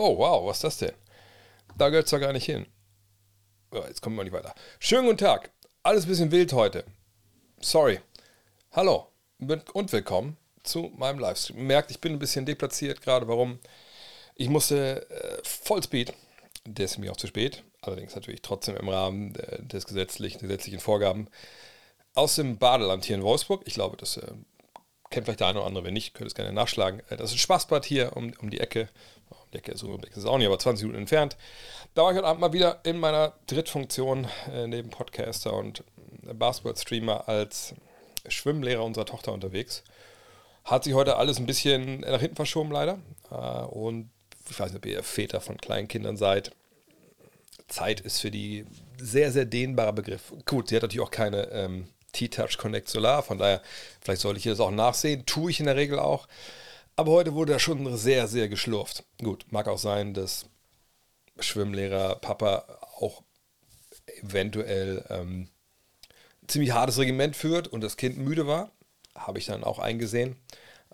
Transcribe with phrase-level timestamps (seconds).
[0.00, 0.92] Oh, wow, was ist das denn?
[1.76, 2.66] Da gehört es doch gar nicht hin.
[3.72, 4.54] Oh, jetzt kommen wir nicht weiter.
[4.78, 5.50] Schönen guten Tag.
[5.82, 6.84] Alles ein bisschen wild heute.
[7.58, 7.98] Sorry.
[8.70, 9.08] Hallo
[9.40, 11.66] und willkommen zu meinem Livestream.
[11.66, 13.26] Merkt, ich bin ein bisschen deplatziert gerade.
[13.26, 13.58] Warum?
[14.36, 16.14] Ich musste äh, Vollspeed,
[16.64, 20.78] der ist mir auch zu spät, allerdings natürlich trotzdem im Rahmen äh, des gesetzlichen, gesetzlichen
[20.78, 21.26] Vorgaben,
[22.14, 23.62] aus dem Badeland hier in Wolfsburg.
[23.64, 24.30] Ich glaube, das äh,
[25.10, 27.02] kennt vielleicht der eine oder andere, wenn nicht, könnt es gerne nachschlagen.
[27.08, 28.88] Äh, das ist ein Spaßbad hier um, um die Ecke.
[29.48, 31.36] Um die Ecke ist, Ecke ist auch nicht, aber 20 Minuten entfernt.
[31.94, 35.84] Da war ich heute Abend mal wieder in meiner Drittfunktion äh, neben Podcaster und
[36.22, 37.74] Basketball-Streamer als
[38.28, 39.84] Schwimmlehrer unserer Tochter unterwegs.
[40.64, 42.98] Hat sich heute alles ein bisschen nach hinten verschoben, leider.
[43.30, 44.10] Äh, und
[44.50, 46.52] ich weiß nicht, ob ihr Väter von kleinen Kindern seid.
[47.68, 48.66] Zeit ist für die
[48.98, 50.32] sehr, sehr dehnbarer Begriff.
[50.44, 53.22] Gut, sie hat natürlich auch keine ähm, T-Touch Connect Solar.
[53.22, 53.62] Von daher,
[54.00, 55.24] vielleicht sollte ich das auch nachsehen.
[55.24, 56.28] Tue ich in der Regel auch.
[56.98, 59.04] Aber heute wurde da schon sehr, sehr geschlurft.
[59.22, 60.46] Gut, mag auch sein, dass
[61.38, 62.64] Schwimmlehrer Papa
[62.96, 63.22] auch
[64.20, 65.48] eventuell ähm,
[66.48, 68.72] ziemlich hartes Regiment führt und das Kind müde war.
[69.14, 70.34] Habe ich dann auch eingesehen.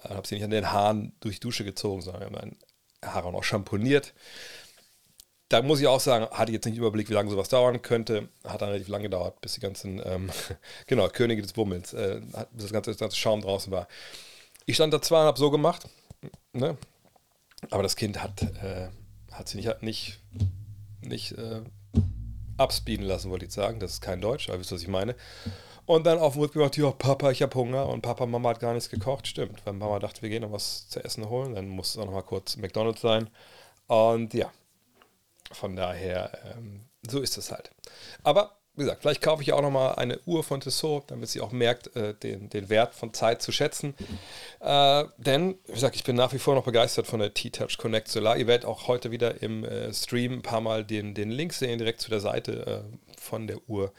[0.02, 2.52] Äh, habe sie nicht an den Haaren durch die Dusche gezogen, sondern meine
[3.02, 4.12] Haare auch noch schamponiert
[5.50, 8.28] da muss ich auch sagen, hatte ich jetzt nicht Überblick, wie lange sowas dauern könnte.
[8.44, 10.30] Hat dann relativ lange gedauert, bis die ganzen, ähm,
[10.86, 13.86] genau, Könige des Bummels, äh, bis das ganze, das ganze Schaum draußen war.
[14.66, 15.86] Ich stand da zwar und habe so gemacht,
[16.54, 16.76] ne?
[17.70, 18.88] aber das Kind hat, äh,
[19.32, 20.20] hat sie nicht, nicht,
[21.00, 21.62] nicht äh,
[22.56, 23.80] abspeeden lassen, wollte ich sagen.
[23.80, 25.14] Das ist kein Deutsch, aber wisst ihr, was ich meine.
[25.86, 27.88] Und dann auf dem Rücken gesagt, ja, Papa, ich habe Hunger.
[27.88, 29.26] Und Papa, Mama hat gar nichts gekocht.
[29.26, 31.54] Stimmt, weil Mama dachte, wir gehen noch was zu essen holen.
[31.54, 33.28] Dann muss es auch noch mal kurz McDonalds sein.
[33.86, 34.50] Und ja,
[35.52, 37.70] von daher, ähm, so ist es halt.
[38.22, 41.52] Aber wie gesagt, vielleicht kaufe ich auch nochmal eine Uhr von Tissot, damit sie auch
[41.52, 43.94] merkt, äh, den, den Wert von Zeit zu schätzen.
[44.60, 48.08] Äh, denn, wie gesagt, ich bin nach wie vor noch begeistert von der T-Touch Connect
[48.08, 48.36] Solar.
[48.36, 51.78] Ihr werdet auch heute wieder im äh, Stream ein paar Mal den, den Link sehen,
[51.78, 53.92] direkt zu der Seite äh, von der Uhr.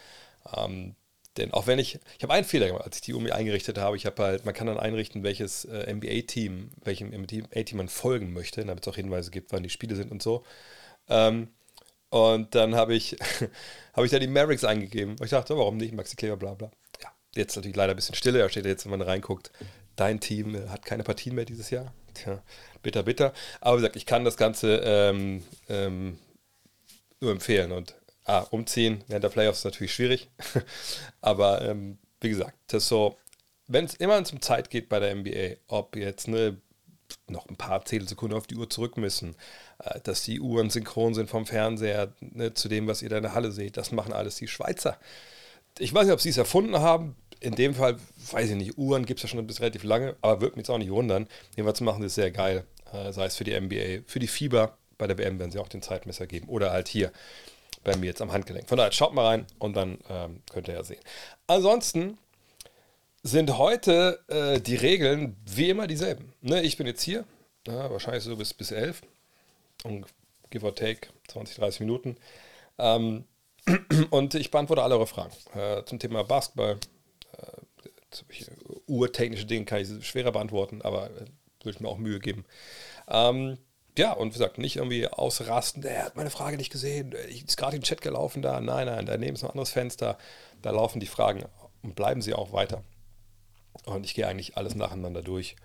[0.56, 0.96] Ähm,
[1.38, 3.78] denn auch wenn ich, ich habe einen Fehler gemacht, als ich die Uhr mir eingerichtet
[3.78, 3.98] habe.
[3.98, 8.64] Ich habe halt, man kann dann einrichten, welches äh, NBA-Team, welchem NBA-Team man folgen möchte,
[8.66, 10.44] damit es auch Hinweise gibt, wann die Spiele sind und so.
[11.10, 11.50] Ähm,
[12.16, 13.18] und dann habe ich,
[13.94, 15.18] hab ich da die Mavericks eingegeben.
[15.22, 15.94] ich dachte, warum nicht?
[15.94, 16.72] Maxi Kleber, bla bla.
[17.04, 18.40] Ja, jetzt natürlich leider ein bisschen stille.
[18.40, 19.52] Da steht jetzt, wenn man reinguckt,
[19.98, 21.94] dein Team äh, hat keine Partien mehr dieses Jahr.
[22.14, 22.42] Tja,
[22.82, 23.34] bitter, bitter.
[23.60, 26.18] Aber wie gesagt, ich kann das Ganze ähm, ähm,
[27.20, 27.74] nur empfehlen.
[27.74, 30.30] Und ah, umziehen während der Playoffs ist natürlich schwierig.
[31.20, 33.18] Aber ähm, wie gesagt, das so,
[33.68, 36.62] wenn es immer um Zeit geht bei der NBA, ob jetzt eine
[37.28, 39.36] noch ein paar Zählsekunden auf die Uhr zurück müssen,
[39.84, 43.24] äh, dass die Uhren synchron sind vom Fernseher ne, zu dem, was ihr da in
[43.24, 43.78] der Halle seht.
[43.78, 44.98] Das machen alles die Schweizer.
[45.80, 47.16] Ich weiß nicht, ob sie es erfunden haben.
[47.40, 47.98] In dem Fall,
[48.32, 50.70] weiß ich nicht, Uhren gibt es ja schon bis relativ lange, aber würde mich jetzt
[50.70, 51.28] auch nicht wundern.
[51.56, 52.66] Jedenfalls machen sie es sehr geil.
[52.94, 54.78] Äh, sei es für die NBA, für die Fieber.
[54.98, 56.48] Bei der WM werden sie auch den Zeitmesser geben.
[56.48, 57.12] Oder halt hier
[57.84, 58.68] bei mir jetzt am Handgelenk.
[58.68, 61.02] Von daher schaut mal rein und dann ähm, könnt ihr ja sehen.
[61.48, 62.18] Ansonsten
[63.26, 66.32] sind heute äh, die Regeln wie immer dieselben.
[66.42, 67.26] Ne, ich bin jetzt hier,
[67.66, 69.02] ja, wahrscheinlich so bis, bis 11
[69.84, 70.06] und
[70.52, 72.18] give or take 20, 30 Minuten.
[72.78, 73.26] Ähm,
[74.12, 76.78] und ich beantworte alle eure Fragen äh, zum Thema Basketball.
[77.36, 81.26] Äh, urtechnische Dinge kann ich schwerer beantworten, aber äh,
[81.64, 82.46] würde ich mir auch Mühe geben.
[83.08, 83.58] Ähm,
[83.98, 87.58] ja, und wie gesagt, nicht irgendwie ausrasten, der hat meine Frage nicht gesehen, ich ist
[87.58, 88.62] gerade im Chat gelaufen da.
[88.62, 90.20] Nein, nein, daneben ist ein anderes Fenster.
[90.62, 91.44] Da laufen die Fragen
[91.82, 92.84] und bleiben sie auch weiter.
[93.84, 95.56] Und ich gehe eigentlich alles nacheinander durch.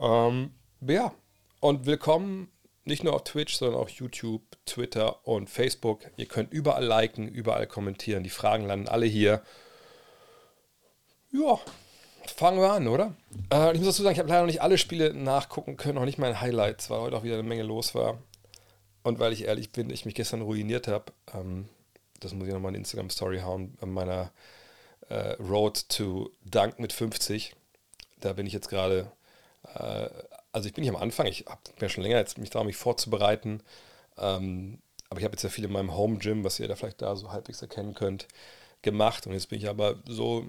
[0.00, 1.12] Ähm, ja,
[1.60, 2.50] und willkommen
[2.84, 6.00] nicht nur auf Twitch, sondern auch YouTube, Twitter und Facebook.
[6.16, 8.24] Ihr könnt überall liken, überall kommentieren.
[8.24, 9.42] Die Fragen landen alle hier.
[11.32, 11.58] Ja,
[12.26, 13.14] fangen wir an, oder?
[13.52, 16.04] Äh, ich muss dazu sagen, ich habe leider noch nicht alle Spiele nachgucken können, auch
[16.04, 18.18] nicht meine Highlights, weil heute auch wieder eine Menge los war.
[19.02, 21.12] Und weil ich ehrlich bin, ich mich gestern ruiniert habe.
[21.34, 21.68] Ähm,
[22.20, 24.30] das muss ich nochmal in Instagram-Story hauen, meiner
[25.08, 27.54] äh, Road to Dunk mit 50.
[28.20, 29.10] Da bin ich jetzt gerade,
[29.74, 30.08] äh,
[30.52, 32.76] also ich bin nicht am Anfang, ich habe mir schon länger jetzt mich darum, mich
[32.76, 33.62] vorzubereiten.
[34.18, 34.78] Ähm,
[35.10, 37.16] aber ich habe jetzt ja viel in meinem Home Gym, was ihr da vielleicht da
[37.16, 38.26] so halbwegs erkennen könnt,
[38.82, 39.26] gemacht.
[39.26, 40.44] Und jetzt bin ich aber so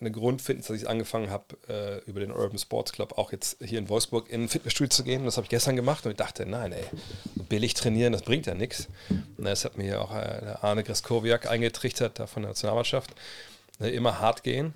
[0.00, 3.78] eine Grundfitness, dass ich angefangen habe, äh, über den Urban Sports Club auch jetzt hier
[3.78, 5.24] in Wolfsburg in ein Fitnessstudio zu gehen.
[5.24, 6.84] Das habe ich gestern gemacht und ich dachte, nein, ey,
[7.48, 8.88] billig trainieren, das bringt ja nichts.
[9.36, 13.10] Das hat mir auch äh, Arne Greskowiak eingetrichtert, da von der Nationalmannschaft
[13.80, 14.74] ne, immer hart gehen.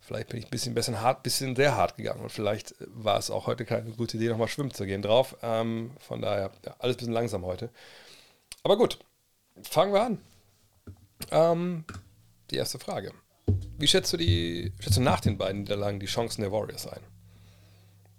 [0.00, 3.30] Vielleicht bin ich ein bisschen besser hart, bisschen sehr hart gegangen und vielleicht war es
[3.30, 5.36] auch heute keine gute Idee, nochmal schwimmen zu gehen drauf.
[5.42, 7.70] Ähm, von daher, ja, alles ein bisschen langsam heute.
[8.64, 8.98] Aber gut,
[9.62, 10.18] fangen wir an.
[11.30, 11.84] Ähm,
[12.50, 13.12] die erste Frage.
[13.78, 17.02] Wie schätzt du die, schätzt du nach den beiden Niederlagen die Chancen der Warriors ein?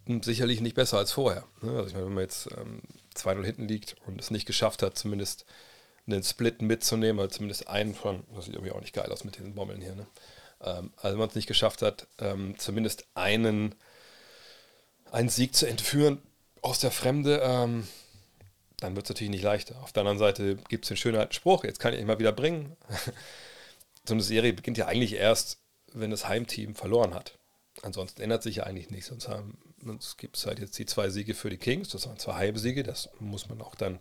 [0.05, 1.43] Hm, sicherlich nicht besser als vorher.
[1.61, 1.71] Ne?
[1.71, 2.81] Also ich meine, wenn man jetzt ähm,
[3.15, 5.45] 2-0 hinten liegt und es nicht geschafft hat, zumindest
[6.13, 9.37] einen Split mitzunehmen, oder zumindest einen von, das sieht irgendwie auch nicht geil aus mit
[9.37, 10.07] diesen Bommeln hier, ne?
[10.63, 13.75] Ähm, also wenn man es nicht geschafft hat, ähm, zumindest einen,
[15.11, 16.21] einen Sieg zu entführen
[16.61, 17.87] aus der Fremde, ähm,
[18.77, 19.81] dann wird es natürlich nicht leichter.
[19.83, 22.19] Auf der anderen Seite gibt es den schönen alten Spruch, jetzt kann ich ihn mal
[22.19, 22.75] wieder bringen.
[24.05, 25.59] so eine Serie beginnt ja eigentlich erst,
[25.93, 27.37] wenn das Heimteam verloren hat.
[27.83, 29.07] Ansonsten ändert sich ja eigentlich nichts.
[29.07, 29.29] Sonst,
[29.83, 32.83] sonst gibt es halt jetzt die zwei Siege für die Kings, das waren zwei Heimsiege,
[32.83, 33.99] das muss man auch dann,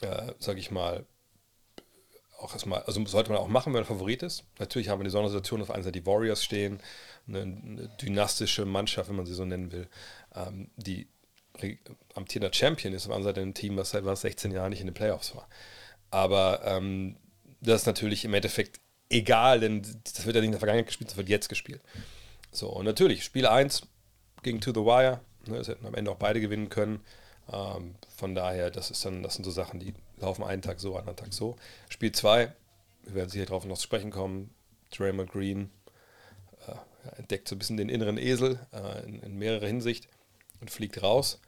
[0.00, 1.06] äh, sage ich mal,
[2.42, 4.44] auch erstmal, also sollte man auch machen, wenn man Favorit ist.
[4.58, 6.80] Natürlich haben wir die Sondersituation auf einer Seite die Warriors stehen,
[7.28, 9.88] eine, eine, dynastische Mannschaft, wenn man sie so nennen will,
[10.34, 11.06] ähm, die
[12.14, 14.86] amtierender Champion ist, auf der anderen Seite ein Team, was seit 16 Jahren nicht in
[14.86, 15.48] den Playoffs war.
[16.10, 17.16] Aber ähm,
[17.60, 21.10] das ist natürlich im Endeffekt egal, denn das wird ja nicht in der Vergangenheit gespielt,
[21.10, 21.80] das wird jetzt gespielt.
[22.50, 23.82] So, und natürlich, Spiel 1
[24.42, 27.00] gegen To the Wire, ne, das hätten am Ende auch beide gewinnen können.
[27.52, 30.96] Ähm, von daher, das ist dann, das sind so Sachen, die laufen einen Tag so,
[30.96, 31.56] anderen Tag so.
[31.88, 32.52] Spiel 2,
[33.04, 34.54] wir werden sicher darauf noch zu sprechen kommen.
[34.90, 35.70] Draymond Green
[36.66, 40.08] äh, entdeckt so ein bisschen den inneren Esel äh, in, in mehrerer Hinsicht
[40.60, 41.40] und fliegt raus.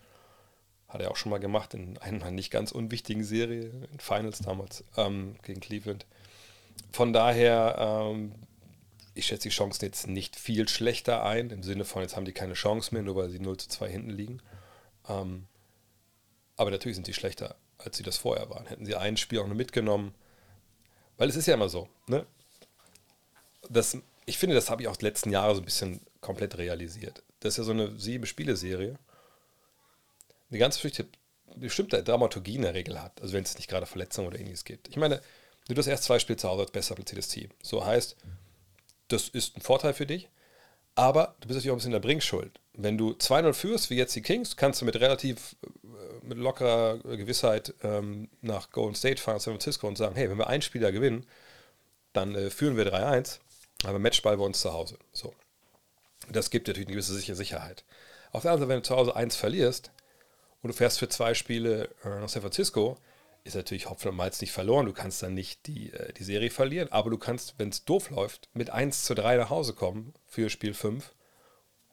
[0.89, 4.85] Hat er auch schon mal gemacht in einer nicht ganz unwichtigen Serie, in Finals damals
[4.97, 6.07] ähm, gegen Cleveland.
[6.93, 8.35] Von daher, ähm,
[9.15, 12.33] ich schätze die Chancen jetzt nicht viel schlechter ein, im Sinne von, jetzt haben die
[12.33, 14.43] keine Chance mehr, nur weil sie 0 zu 2 hinten liegen.
[15.09, 15.47] Ähm,
[16.57, 18.67] aber natürlich sind sie schlechter, als sie das vorher waren.
[18.67, 20.15] Hätten sie ein Spiel auch nur mitgenommen.
[21.17, 22.27] Weil es ist ja immer so, ne?
[23.69, 23.97] Das,
[24.27, 27.23] ich finde, das habe ich auch die letzten Jahre so ein bisschen komplett realisiert.
[27.41, 28.99] Das ist ja so eine sieben-Spiele-Serie.
[30.51, 30.81] Eine ganz
[31.57, 33.21] bestimmte Dramaturgie in der Regel hat.
[33.23, 34.89] Also wenn es nicht gerade Verletzungen oder ähnliches gibt.
[34.89, 35.21] Ich meine,
[35.69, 37.51] du hast erst zwei Spiele zu Hause als besser platziertes Team.
[37.63, 38.17] So heißt,
[39.09, 40.29] das ist ein Vorteil für dich.
[40.95, 42.61] Aber du bist natürlich auch ein bisschen in der Bringschuld.
[42.77, 46.99] Wenn du 2-0 führst, wie jetzt die Kings, kannst du mit relativ, äh, mit lockerer
[46.99, 50.91] Gewissheit ähm, nach Golden State fahren, San Francisco und sagen, hey, wenn wir einen Spieler
[50.91, 51.25] gewinnen,
[52.13, 53.39] dann äh, führen wir 3-1,
[53.85, 54.99] aber Matchball bei uns zu Hause.
[55.13, 55.35] So.
[56.31, 57.85] Das gibt natürlich eine gewisse Sicherheit.
[58.33, 59.93] Auf der anderen Seite, wenn du zu Hause eins verlierst
[60.63, 62.97] und du fährst für zwei Spiele äh, nach San Francisco,
[63.45, 64.87] ist natürlich Hopfen und Malz nicht verloren.
[64.87, 68.11] Du kannst dann nicht die, äh, die Serie verlieren, aber du kannst, wenn es doof
[68.11, 71.13] läuft, mit 1 zu 3 nach Hause kommen für Spiel 5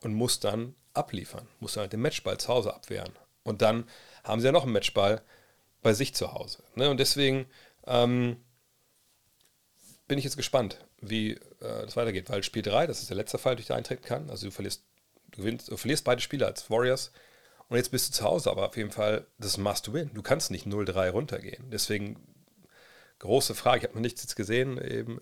[0.02, 1.48] und musst dann abliefern.
[1.60, 3.14] Musst dann halt den Matchball zu Hause abwehren.
[3.44, 3.86] Und dann
[4.24, 5.22] haben sie ja noch einen Matchball
[5.82, 6.64] bei sich zu Hause.
[6.76, 6.90] Ne?
[6.90, 7.46] Und deswegen
[7.88, 8.38] ähm,
[10.08, 13.38] bin ich jetzt gespannt, wie äh, das weitergeht, weil Spiel 3, das ist der letzte
[13.38, 14.30] Fall, durch den eintreten kann.
[14.30, 14.84] Also du verlierst,
[15.32, 17.12] du gewinnst, du verlierst beide Spiele als Warriors
[17.72, 20.12] und jetzt bist du zu Hause, aber auf jeden Fall, das must win.
[20.14, 21.70] Du kannst nicht 0-3 runtergehen.
[21.72, 22.18] Deswegen
[23.22, 25.22] große Frage, ich habe noch nichts jetzt gesehen, eben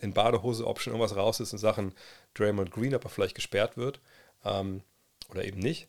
[0.00, 1.94] in Badehose, ob schon irgendwas raus ist in Sachen
[2.34, 4.00] Draymond Green, ob er vielleicht gesperrt wird
[4.44, 4.82] ähm,
[5.30, 5.88] oder eben nicht.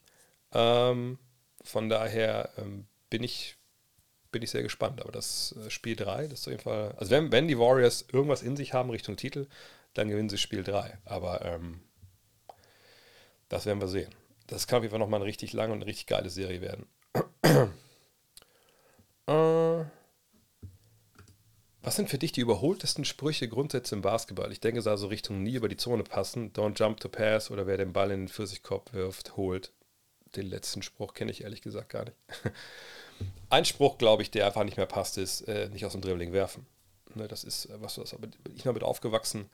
[0.53, 1.17] Ähm,
[1.63, 3.57] von daher ähm, bin ich
[4.31, 5.01] bin ich sehr gespannt.
[5.01, 6.95] Aber das äh, Spiel 3, das ist auf jeden Fall.
[6.97, 9.47] Also, wenn, wenn die Warriors irgendwas in sich haben Richtung Titel,
[9.93, 10.97] dann gewinnen sie Spiel 3.
[11.05, 11.81] Aber ähm,
[13.49, 14.13] das werden wir sehen.
[14.47, 16.85] Das kann auf jeden Fall nochmal eine richtig lange und eine richtig geile Serie werden.
[19.27, 19.85] äh,
[21.83, 24.51] was sind für dich die überholtesten Sprüche, Grundsätze im Basketball?
[24.51, 26.53] Ich denke, da so Richtung nie über die Zone passen.
[26.53, 29.71] Don't jump to pass oder wer den Ball in den Pfirsichkorb wirft, holt.
[30.35, 32.17] Den letzten Spruch kenne ich ehrlich gesagt gar nicht.
[33.49, 36.33] Ein Spruch, glaube ich, der einfach nicht mehr passt, ist äh, nicht aus dem Dribbling
[36.33, 36.65] werfen.
[37.15, 39.49] Ne, das ist äh, was, was aber ich damit aufgewachsen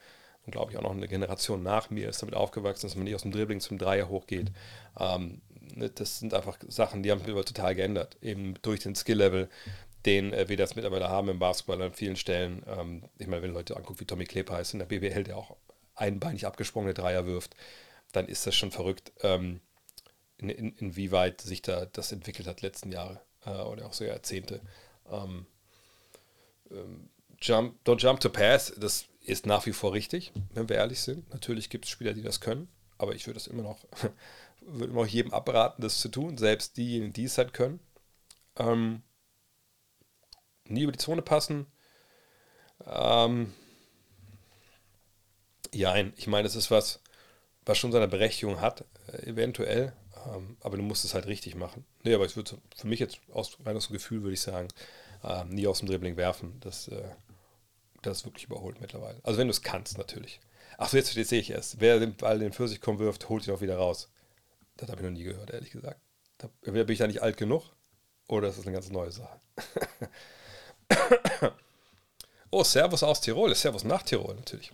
[0.46, 3.16] und glaube ich auch noch eine Generation nach mir ist damit aufgewachsen, dass man nicht
[3.16, 4.52] aus dem Dribbling zum Dreier hochgeht.
[5.00, 5.42] Ähm,
[5.76, 9.50] ne, das sind einfach Sachen, die haben sich total geändert, eben durch den Skill-Level,
[10.08, 12.64] den äh, wir das mittlerweile haben im Basketball an vielen Stellen.
[12.66, 15.56] Ähm, ich meine, wenn Leute angucken, wie Tommy Kleber ist in der BBL, der auch
[15.94, 17.56] einbeinig abgesprungene Dreier wirft,
[18.14, 19.60] dann ist das schon verrückt, ähm,
[20.38, 24.62] in, in, inwieweit sich da das entwickelt hat letzten Jahre äh, oder auch so Jahrzehnte.
[25.12, 25.46] Ähm,
[26.72, 27.10] ähm,
[27.40, 31.30] jump, don't jump to pass, das ist nach wie vor richtig, wenn wir ehrlich sind.
[31.34, 33.80] Natürlich gibt es Spieler, die das können, aber ich würde das immer noch,
[34.62, 37.82] würde immer noch jedem abraten, das zu tun, selbst diejenigen, die es halt können.
[38.58, 39.04] Ähm,
[40.70, 41.68] nie über die Zone passen.
[42.86, 43.54] Ähm,
[45.74, 47.02] ja, ich meine, es ist was,
[47.66, 49.94] was schon seine Berechtigung hat, äh, eventuell.
[50.26, 51.86] Ähm, aber du musst es halt richtig machen.
[52.04, 54.68] Nee, aber ich würde für mich jetzt aus rein aus dem Gefühl würde ich sagen,
[55.24, 56.60] äh, nie aus dem Dribbling werfen.
[56.60, 57.10] Das, äh,
[58.02, 59.20] das ist wirklich überholt mittlerweile.
[59.24, 60.40] Also wenn du es kannst, natürlich.
[60.78, 61.80] Ach so, jetzt, jetzt sehe ich es.
[61.80, 64.10] Wer den Ball den Pfirsichkorn wirft, holt ihn auch wieder raus.
[64.78, 66.00] Das habe ich noch nie gehört, ehrlich gesagt.
[66.38, 67.64] Da, bin ich da nicht alt genug
[68.28, 69.40] oder ist das eine ganz neue Sache.
[72.52, 73.54] oh, Servus aus Tirol.
[73.56, 74.72] Servus nach Tirol natürlich.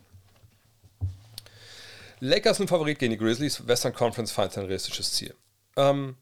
[2.19, 3.67] Lakers sind Favorit gegen die Grizzlies.
[3.67, 5.35] Western Conference Finals ein realistisches Ziel.
[5.75, 6.15] Ähm,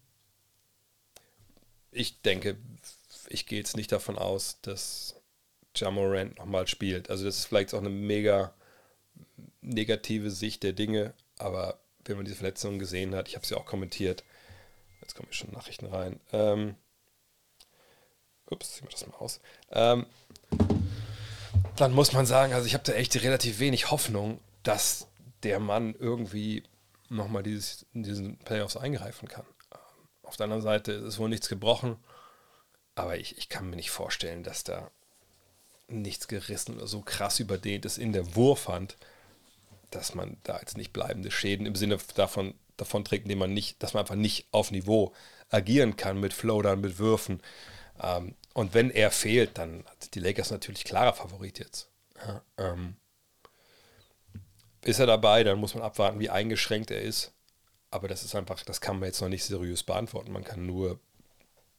[1.92, 2.58] ich denke,
[3.28, 5.16] ich gehe jetzt nicht davon aus, dass
[5.76, 7.10] Jamorant nochmal spielt.
[7.10, 8.54] Also das ist vielleicht auch eine mega
[9.62, 13.66] negative Sicht der Dinge, aber wenn man diese Verletzungen gesehen hat, ich habe sie auch
[13.66, 14.24] kommentiert,
[15.02, 16.20] jetzt kommen schon Nachrichten rein.
[16.34, 16.76] Ähm,
[18.52, 19.40] ups, ziehen wir das mal aus.
[19.72, 20.06] Ähm,
[21.76, 25.08] dann muss man sagen, also ich habe da echt relativ wenig Hoffnung, dass
[25.44, 26.64] der Mann irgendwie
[27.10, 29.46] nochmal dieses, in diesen Playoffs eingreifen kann.
[29.74, 29.80] Ähm,
[30.24, 31.98] auf der anderen Seite ist wohl nichts gebrochen,
[32.96, 34.92] aber ich, ich kann mir nicht vorstellen, dass da
[35.88, 38.98] nichts gerissen oder so krass überdehnt ist in der Wurfhand,
[39.90, 43.84] dass man da jetzt nicht bleibende Schäden im Sinne davon, davon trägt, indem man nicht,
[43.84, 45.14] dass man einfach nicht auf Niveau
[45.50, 47.42] agieren kann mit Floatern, mit Würfen.
[48.02, 51.88] Ähm, und wenn er fehlt, dann hat die Lakers natürlich klarer Favorit jetzt.
[52.26, 52.96] Ja, ähm,
[54.84, 57.32] ist er dabei, dann muss man abwarten, wie eingeschränkt er ist.
[57.92, 60.32] Aber das ist einfach, das kann man jetzt noch nicht seriös beantworten.
[60.32, 61.00] Man kann nur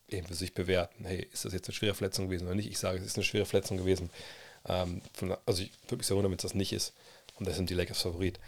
[0.08, 2.70] eben für sich bewerten, hey, ist das jetzt eine schwere Verletzung gewesen oder nicht?
[2.70, 4.10] Ich sage, es ist eine schwere Verletzung gewesen.
[4.68, 6.92] Ähm, von, also ich würde mich sehr wundern, wenn es das nicht ist.
[7.38, 8.38] Und das sind die Lakers Favorit.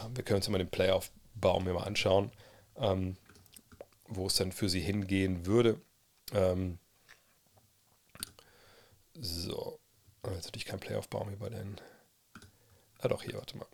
[0.00, 2.30] Ähm, wir können uns immer den Playoff-Baum mal anschauen,
[2.76, 3.16] ähm,
[4.06, 5.80] wo es dann für sie hingehen würde.
[6.32, 6.78] Ähm,
[9.20, 9.78] so,
[10.34, 11.80] jetzt natürlich kein Playoff-Baum über den.
[12.98, 13.66] Ah doch, hier, warte mal.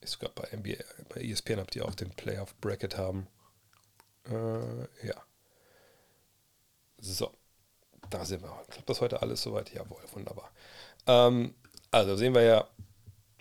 [0.00, 3.26] Ich sogar bei NBA, bei ESPN habt ihr auch den Playoff-Bracket haben.
[4.26, 5.24] Äh, ja.
[6.98, 7.30] So,
[8.10, 8.64] da sind wir.
[8.68, 9.72] Klappt das heute alles soweit?
[9.72, 10.50] Jawohl, wunderbar.
[11.06, 11.54] Ähm,
[11.90, 12.68] also sehen wir ja,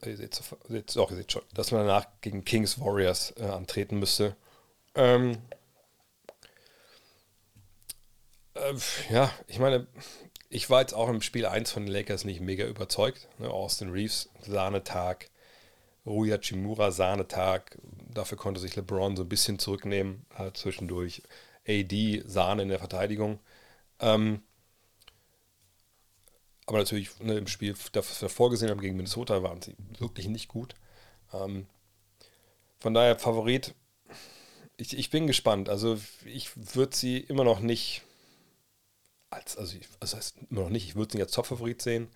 [0.05, 4.00] ihr seht, seht, auch, ihr seht schon, dass man danach gegen Kings Warriors äh, antreten
[4.00, 4.36] müsste.
[4.95, 5.38] Ähm,
[8.53, 8.74] äh,
[9.10, 9.88] ja, ich meine,
[10.53, 13.27] ich war jetzt auch im Spiel 1 von den Lakers nicht mega überzeugt.
[13.39, 13.50] Ne?
[13.50, 15.29] Austin Reeves, Sahnetag.
[16.05, 17.79] Ruya Chimura, Sahnetag.
[18.13, 21.24] Dafür konnte sich LeBron so ein bisschen zurücknehmen, halt zwischendurch.
[21.67, 23.39] AD, Sahne in der Verteidigung.
[24.00, 24.43] Ähm,
[26.67, 30.50] aber natürlich ne, im Spiel, das wir vorgesehen haben gegen Minnesota, waren sie wirklich nicht
[30.50, 30.75] gut.
[31.33, 31.65] Ähm,
[32.79, 33.74] von daher Favorit.
[34.77, 35.69] Ich, ich bin gespannt.
[35.69, 38.03] Also ich würde sie immer noch nicht
[39.34, 42.08] als, also, ich, also heißt immer noch nicht, ich würde es nicht als Top-Favorit sehen.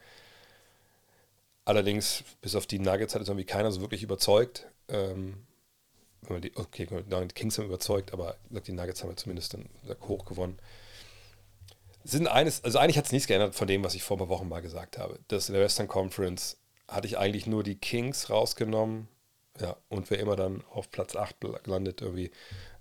[1.66, 4.68] Allerdings, bis auf die Nuggets hat es irgendwie keiner so wirklich überzeugt.
[4.88, 5.46] Ähm,
[6.30, 9.70] die, okay, die Kings haben überzeugt, aber die Nuggets haben ja zumindest dann
[10.02, 10.58] hoch gewonnen.
[12.04, 14.30] Sind eines, also eigentlich hat es nichts geändert von dem, was ich vor ein paar
[14.30, 15.20] Wochen mal gesagt habe.
[15.28, 16.58] Das in der Western Conference
[16.88, 19.08] hatte ich eigentlich nur die Kings rausgenommen.
[19.60, 22.32] Ja, und wer immer dann auf Platz 8 landet, irgendwie,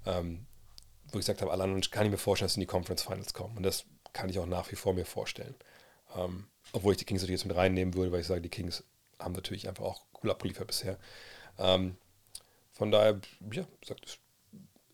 [0.05, 0.47] ähm,
[1.11, 3.03] wo ich gesagt habe, alle anderen kann ich mir vorstellen, dass sie in die Conference
[3.03, 3.57] Finals kommen.
[3.57, 3.85] Und das
[4.17, 5.55] kann ich auch nach wie vor mir vorstellen.
[6.17, 8.83] Ähm, obwohl ich die Kings natürlich jetzt mit reinnehmen würde, weil ich sage, die Kings
[9.19, 10.99] haben natürlich einfach auch cool abgeliefert bisher.
[11.59, 11.97] Ähm,
[12.73, 13.21] von daher,
[13.53, 13.67] ja,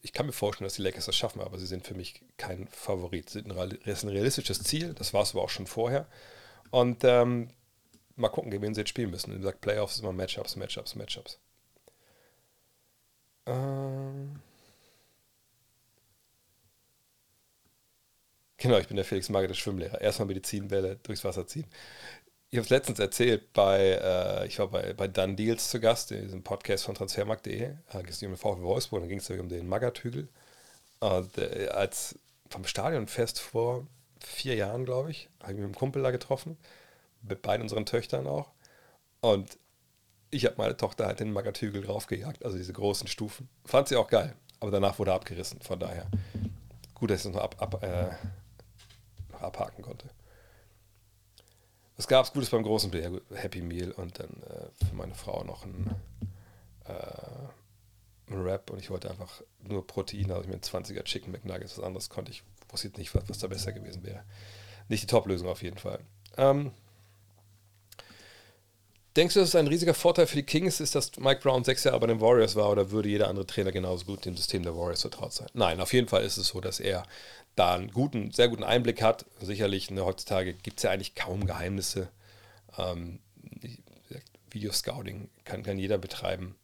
[0.03, 2.67] ich kann mir vorstellen, dass die Lakers das schaffen, aber sie sind für mich kein
[2.67, 3.31] Favorit.
[3.31, 6.09] Sie sind ein, ist ein realistisches Ziel, das war es aber auch schon vorher.
[6.71, 7.51] Und ähm,
[8.17, 9.33] mal gucken, gegen wen sie jetzt spielen müssen.
[9.33, 11.39] Wie gesagt, Playoffs ist immer Matchups, Matchups, Matchups.
[13.47, 14.41] Ähm
[18.63, 20.01] Genau, ich bin der Felix Magath, der Schwimmlehrer.
[20.01, 21.67] Erstmal Medizinbälle durchs Wasser ziehen.
[22.49, 26.13] Ich habe es letztens erzählt, bei, äh, ich war bei, bei Dan Deals zu Gast,
[26.13, 27.73] in diesem Podcast von transfermarkt.de.
[27.93, 30.29] Da ging es um den VfB Wolfsburg, dann ging es um den Magath-Hügel.
[31.01, 32.17] Und äh, als
[32.51, 33.85] vom Stadionfest vor
[34.21, 36.57] vier Jahren, glaube ich, habe ich mit einem Kumpel da getroffen,
[37.23, 38.53] mit beiden unseren Töchtern auch.
[39.23, 39.59] Und
[40.31, 43.49] ich habe meine Tochter halt den Magath-Hügel draufgejagt, also diese großen Stufen.
[43.65, 46.07] Fand sie auch geil, aber danach wurde er abgerissen, von daher.
[46.95, 48.11] Gut, dass ich es noch ab, ab äh,
[49.43, 50.09] abhaken konnte.
[51.97, 53.21] Was gab es Gutes beim großen Bier?
[53.35, 55.95] Happy Meal und dann äh, für meine Frau noch ein,
[56.87, 61.33] äh, ein Wrap und ich wollte einfach nur Protein, also ich mir ein 20er Chicken
[61.33, 64.25] McNuggets, was anderes konnte ich, wusste nicht, was, was da besser gewesen wäre.
[64.89, 66.01] Nicht die Top-Lösung auf jeden Fall.
[66.37, 66.73] Ähm,
[69.17, 71.85] Denkst du, dass es ein riesiger Vorteil für die Kings ist, dass Mike Brown sechs
[71.85, 74.75] Jahre bei den Warriors war oder würde jeder andere Trainer genauso gut dem System der
[74.75, 75.49] Warriors vertraut sein?
[75.53, 77.03] Nein, auf jeden Fall ist es so, dass er
[77.55, 79.27] da einen guten, sehr guten Einblick hat.
[79.41, 82.09] Sicherlich, ne, heutzutage gibt es ja eigentlich kaum Geheimnisse.
[82.79, 83.19] Ähm,
[84.51, 86.55] Videoscouting kann, kann jeder betreiben.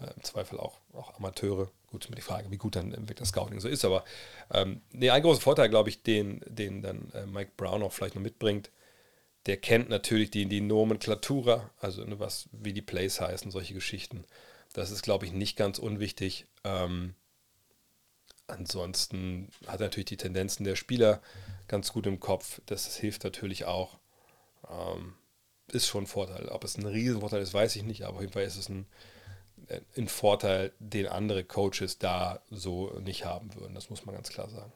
[0.00, 1.70] Äh, Im Zweifel auch, auch Amateure.
[1.90, 3.84] Gut, ist die Frage, wie gut dann wirklich das Scouting so ist.
[3.84, 4.04] Aber
[4.52, 8.16] ähm, nee, ein großer Vorteil, glaube ich, den, den dann äh, Mike Brown auch vielleicht
[8.16, 8.70] noch mitbringt,
[9.46, 14.24] der kennt natürlich die, die Nomenklatura, also ne, was, wie die Plays heißen, solche Geschichten.
[14.72, 16.46] Das ist, glaube ich, nicht ganz unwichtig.
[16.64, 17.14] Ähm,
[18.46, 21.20] ansonsten hat er natürlich die Tendenzen der Spieler
[21.68, 22.60] ganz gut im Kopf.
[22.66, 23.98] Das hilft natürlich auch.
[24.68, 25.14] Ähm,
[25.72, 26.48] ist schon ein Vorteil.
[26.48, 28.86] Ob es ein Riesenvorteil ist, weiß ich nicht, aber auf jeden Fall ist es ein,
[29.96, 33.74] ein Vorteil, den andere Coaches da so nicht haben würden.
[33.74, 34.72] Das muss man ganz klar sagen.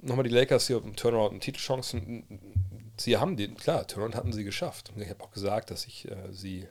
[0.00, 2.40] Nochmal die Lakers hier um Turnaround und Titelchancen.
[2.96, 4.92] Sie haben die, klar, Turnaround hatten sie geschafft.
[4.96, 6.68] Ich habe auch gesagt, dass ich äh, sie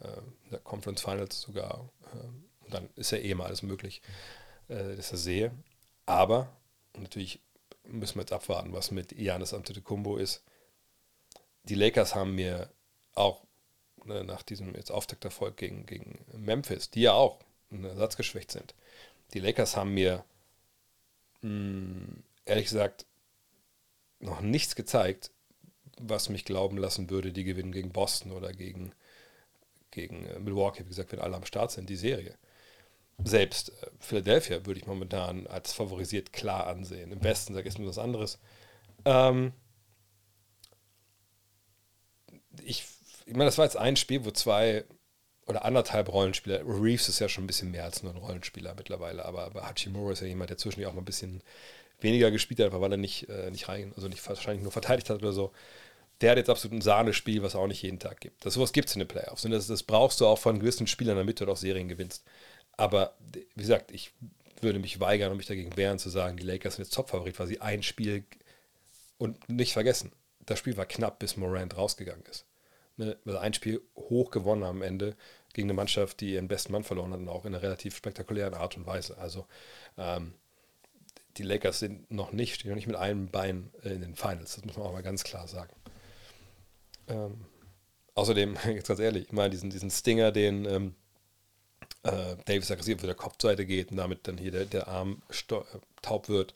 [0.00, 4.02] äh, in der Conference Finals sogar, äh, und dann ist ja eh mal alles möglich,
[4.68, 5.52] äh, dass ich sehe.
[6.06, 6.48] Aber
[6.96, 7.40] natürlich
[7.84, 10.42] müssen wir jetzt abwarten, was mit Giannis Antetokounmpo ist.
[11.64, 12.70] Die Lakers haben mir
[13.14, 13.42] auch
[14.04, 18.74] ne, nach diesem jetzt Auftakterfolg gegen, gegen Memphis, die ja auch ersatzgeschwächt sind,
[19.34, 20.24] die Lakers haben mir
[21.42, 23.06] mh, mm, ehrlich gesagt
[24.20, 25.30] noch nichts gezeigt,
[26.00, 28.92] was mich glauben lassen würde, die gewinnen gegen Boston oder gegen,
[29.90, 32.36] gegen äh, Milwaukee, wie gesagt, wenn alle am Start sind, die Serie.
[33.24, 37.12] Selbst äh, Philadelphia würde ich momentan als favorisiert klar ansehen.
[37.12, 38.38] Im Westen sage ich nur was anderes.
[39.04, 39.52] Ähm,
[42.62, 42.84] ich,
[43.26, 44.84] ich meine, das war jetzt ein Spiel, wo zwei
[45.46, 49.24] oder anderthalb Rollenspieler, Reeves ist ja schon ein bisschen mehr als nur ein Rollenspieler mittlerweile,
[49.24, 51.42] aber, aber Hachimura ist ja jemand, der zwischendurch auch mal ein bisschen
[52.00, 55.10] weniger gespielt hat, einfach weil er nicht, äh, nicht rein, also nicht wahrscheinlich nur verteidigt
[55.10, 55.52] hat oder so.
[56.20, 58.44] Der hat jetzt absolut ein Sahnespiel, was auch nicht jeden Tag gibt.
[58.44, 59.44] Das sowas gibt es in den Playoffs.
[59.44, 62.24] Und das, das brauchst du auch von gewissen Spielern, damit du auch Serien gewinnst.
[62.76, 64.12] Aber wie gesagt, ich
[64.60, 67.46] würde mich weigern und mich dagegen wehren, zu sagen, die Lakers sind jetzt Top-Favorit, weil
[67.46, 68.24] sie ein Spiel
[69.18, 70.12] und nicht vergessen,
[70.46, 72.46] das Spiel war knapp, bis Morant rausgegangen ist.
[72.96, 75.16] Ne, also ein Spiel hoch gewonnen am Ende
[75.52, 78.54] gegen eine Mannschaft, die ihren besten Mann verloren hat und auch in einer relativ spektakulären
[78.54, 79.18] Art und Weise.
[79.18, 79.46] Also
[79.96, 80.34] ähm,
[81.36, 84.56] die Lakers sind noch nicht, stehen noch nicht mit einem Bein in den Finals.
[84.56, 85.72] Das muss man auch mal ganz klar sagen.
[87.06, 87.44] Ähm,
[88.14, 90.94] außerdem, jetzt ganz ehrlich, ich meine, diesen, diesen Stinger, den ähm,
[92.02, 95.60] äh, Davis aggressiv für der Kopfseite geht und damit dann hier der, der Arm äh,
[96.02, 96.54] taub wird,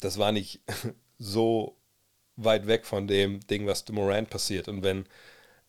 [0.00, 0.60] das war nicht
[1.18, 1.76] so
[2.36, 4.68] weit weg von dem Ding, was Morant passiert.
[4.68, 5.06] Und wenn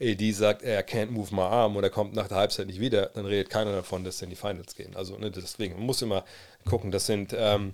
[0.04, 3.08] AD sagt, er can't move my arm und er kommt nach der Halbzeit nicht wieder,
[3.08, 4.96] dann redet keiner davon, dass sie in die Finals gehen.
[4.96, 6.26] Also ne, deswegen, man muss immer
[6.66, 7.74] gucken, das sind, ähm,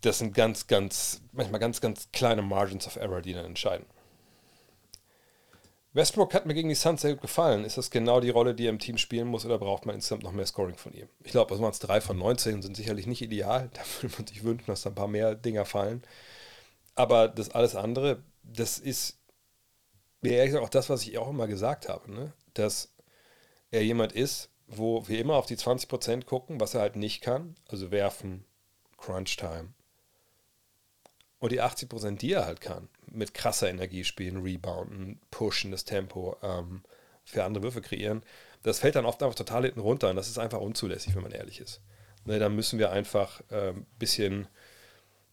[0.00, 3.86] das sind ganz, ganz, manchmal ganz, ganz kleine Margins of Error, die dann entscheiden.
[5.92, 7.64] Westbrook hat mir gegen die Suns sehr gut gefallen.
[7.64, 10.22] Ist das genau die Rolle, die er im Team spielen muss, oder braucht man insgesamt
[10.22, 11.08] noch mehr Scoring von ihm?
[11.24, 13.70] Ich glaube, also waren es drei von 19, sind sicherlich nicht ideal.
[13.74, 16.02] Da würde man sich wünschen, dass da ein paar mehr Dinger fallen.
[16.94, 19.19] Aber das alles andere, das ist
[20.20, 22.32] mir ehrlich gesagt auch das, was ich auch immer gesagt habe, ne?
[22.54, 22.92] dass
[23.70, 27.56] er jemand ist, wo wir immer auf die 20% gucken, was er halt nicht kann,
[27.68, 28.44] also werfen,
[28.96, 29.72] Crunch Time.
[31.38, 36.36] Und die 80%, die er halt kann, mit krasser Energie spielen, rebounden, pushen, das Tempo
[36.42, 36.82] ähm,
[37.24, 38.22] für andere Würfe kreieren,
[38.62, 41.32] das fällt dann oft einfach total hinten runter und das ist einfach unzulässig, wenn man
[41.32, 41.80] ehrlich ist.
[42.26, 44.48] Ne, da müssen wir einfach ein ähm, bisschen,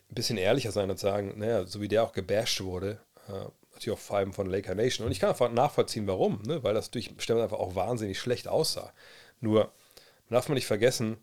[0.10, 3.46] bisschen ehrlicher sein und sagen, naja, so wie der auch gebasht wurde, äh,
[3.92, 5.06] auch vor allem von Laker Nation.
[5.06, 6.64] Und ich kann einfach nachvollziehen, warum, ne?
[6.64, 8.94] weil das durch Stellen einfach auch wahnsinnig schlecht aussah.
[9.40, 9.72] Nur
[10.30, 11.18] darf man nicht vergessen,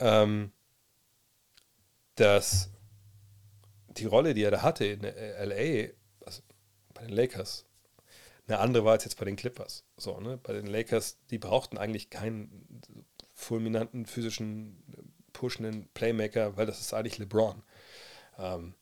[0.00, 0.52] ähm,
[2.16, 2.70] dass
[3.88, 5.90] die Rolle, die er da hatte in LA,
[6.24, 6.42] also
[6.92, 7.64] bei den Lakers,
[8.46, 9.84] eine andere war als jetzt bei den Clippers.
[9.96, 10.38] So, ne?
[10.42, 12.82] Bei den Lakers, die brauchten eigentlich keinen
[13.32, 14.82] fulminanten, physischen,
[15.32, 17.62] pushenden Playmaker, weil das ist eigentlich LeBron.
[18.38, 18.74] Ähm,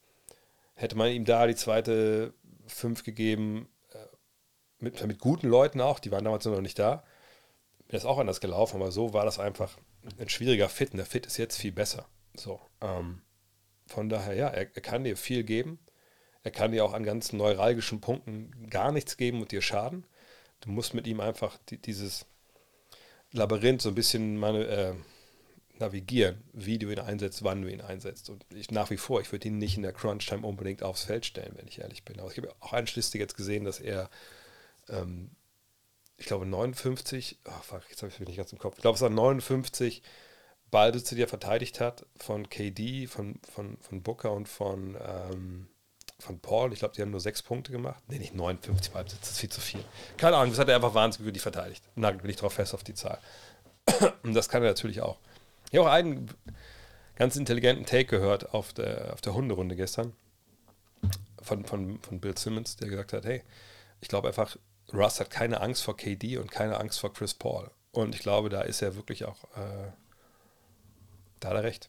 [0.75, 2.35] hätte man ihm da die zweite
[2.73, 3.99] fünf gegeben, äh,
[4.79, 7.05] mit, mit guten Leuten auch, die waren damals noch nicht da,
[7.87, 9.79] wäre es auch anders gelaufen, aber so war das einfach
[10.19, 12.07] ein schwieriger Fit und der Fit ist jetzt viel besser.
[12.35, 13.23] So, ähm,
[13.87, 15.79] von daher, ja, er, er, kann dir viel geben.
[16.43, 20.07] Er kann dir auch an ganz neuralgischen Punkten gar nichts geben und dir schaden.
[20.61, 22.27] Du musst mit ihm einfach die, dieses
[23.33, 24.95] Labyrinth so ein bisschen meine, äh,
[25.83, 28.31] navigieren, wie du ihn einsetzt, wann du ihn einsetzt.
[28.31, 31.27] Und ich nach wie vor, ich würde ihn nicht in der Crunch-Time unbedingt aufs Feld
[31.27, 32.19] stellen, wenn ich ehrlich bin.
[32.21, 34.09] Aber ich habe auch einschließlich jetzt gesehen, dass er,
[34.89, 35.31] ähm,
[36.17, 38.97] ich glaube, 59, oh fuck, jetzt habe ich mich nicht ganz im Kopf, ich glaube,
[38.97, 40.03] es war 59
[40.71, 45.69] Ballsitze, die er verteidigt hat, von KD, von, von, von Booker und von, ähm,
[46.19, 46.73] von Paul.
[46.73, 48.03] Ich glaube, die haben nur sechs Punkte gemacht.
[48.09, 49.85] Nee, nicht 59 Ballsitze, das ist viel zu viel.
[50.17, 51.85] Keine Ahnung, das hat er einfach wahnsinnig die verteidigt.
[51.95, 53.19] Nagelt bin ich drauf fest auf die Zahl.
[54.23, 55.19] Und das kann er natürlich auch.
[55.73, 56.29] Ich habe auch einen
[57.17, 60.13] ganz intelligenten Take gehört auf der, auf der Hunderunde gestern
[61.41, 63.43] von, von, von Bill Simmons, der gesagt hat, hey,
[64.03, 64.59] ich glaube einfach,
[64.93, 67.71] Russ hat keine Angst vor KD und keine Angst vor Chris Paul.
[67.91, 69.91] Und ich glaube, da ist er wirklich auch, äh,
[71.41, 71.89] da hat er recht.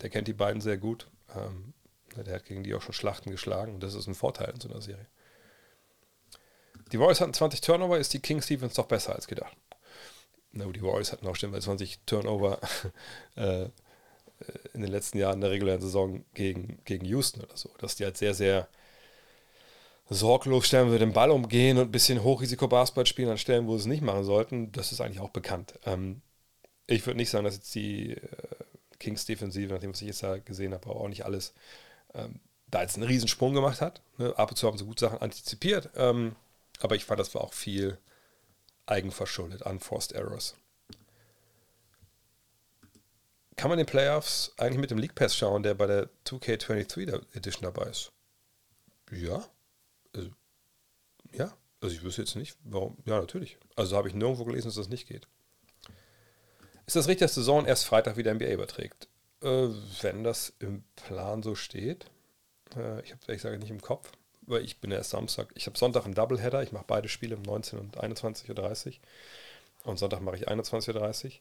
[0.00, 1.08] Der kennt die beiden sehr gut.
[1.36, 1.74] Ähm,
[2.16, 4.68] der hat gegen die auch schon Schlachten geschlagen und das ist ein Vorteil in so
[4.68, 5.06] einer Serie.
[6.90, 9.56] Die Warriors hatten 20 Turnover, ist die King Stevens doch besser als gedacht
[10.52, 12.60] na die Warriors hatten auch schon 20 Turnover
[13.36, 13.68] äh,
[14.74, 17.70] in den letzten Jahren der regulären Saison gegen, gegen Houston oder so.
[17.78, 18.68] Dass die halt sehr, sehr
[20.08, 23.82] sorglos stellen, wir den Ball umgehen und ein bisschen Hochrisiko-Basketball spielen an Stellen, wo sie
[23.82, 25.74] es nicht machen sollten, das ist eigentlich auch bekannt.
[25.86, 26.20] Ähm,
[26.86, 28.18] ich würde nicht sagen, dass jetzt die äh,
[28.98, 31.54] Kings Defensive, nachdem was ich jetzt da gesehen habe, auch nicht alles,
[32.14, 34.02] ähm, da jetzt einen Riesensprung gemacht hat.
[34.18, 34.34] Ne?
[34.36, 36.34] Ab und zu haben sie gut Sachen antizipiert, ähm,
[36.80, 37.98] aber ich fand, das war auch viel
[38.86, 40.54] eigenverschuldet, unforced errors.
[43.56, 47.62] Kann man den Playoffs eigentlich mit dem League Pass schauen, der bei der 2K23 Edition
[47.62, 48.12] dabei ist?
[49.10, 49.44] Ja.
[50.14, 50.30] Also,
[51.32, 51.52] ja.
[51.80, 52.96] Also ich wüsste jetzt nicht, warum.
[53.04, 53.58] Ja, natürlich.
[53.76, 55.26] Also habe ich nirgendwo gelesen, dass das nicht geht.
[56.86, 59.08] Ist das richtig, dass die Saison erst Freitag wieder NBA überträgt?
[59.42, 59.68] Äh,
[60.00, 62.06] wenn das im Plan so steht.
[62.76, 64.12] Äh, ich habe es ehrlich gesagt nicht im Kopf,
[64.46, 65.48] weil ich bin erst Samstag.
[65.54, 66.62] Ich habe Sonntag einen Doubleheader.
[66.62, 68.94] Ich mache beide Spiele um 19 und 21.30 Uhr.
[69.84, 71.32] Und Sonntag mache ich 21.30 Uhr.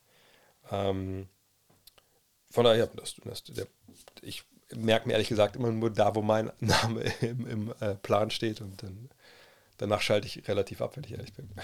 [0.71, 1.27] Ähm,
[2.49, 3.67] von daher, das, das, der,
[4.21, 4.43] ich
[4.75, 8.61] merke mir ehrlich gesagt immer nur da, wo mein Name im, im äh, Plan steht
[8.61, 9.09] und dann,
[9.77, 11.49] danach schalte ich relativ ab, wenn ich ehrlich bin.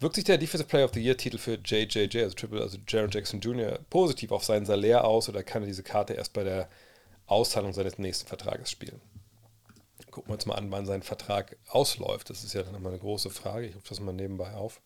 [0.00, 3.10] Wirkt sich der Defensive Player of the Year Titel für JJJ, also Triple, also Jaron
[3.10, 6.68] Jackson Jr., positiv auf seinen Salär aus oder kann er diese Karte erst bei der
[7.26, 9.00] Auszahlung seines nächsten Vertrages spielen?
[10.14, 12.30] Gucken wir uns mal an, wann sein Vertrag ausläuft.
[12.30, 13.66] Das ist ja dann nochmal eine große Frage.
[13.66, 14.80] Ich rufe das mal nebenbei auf.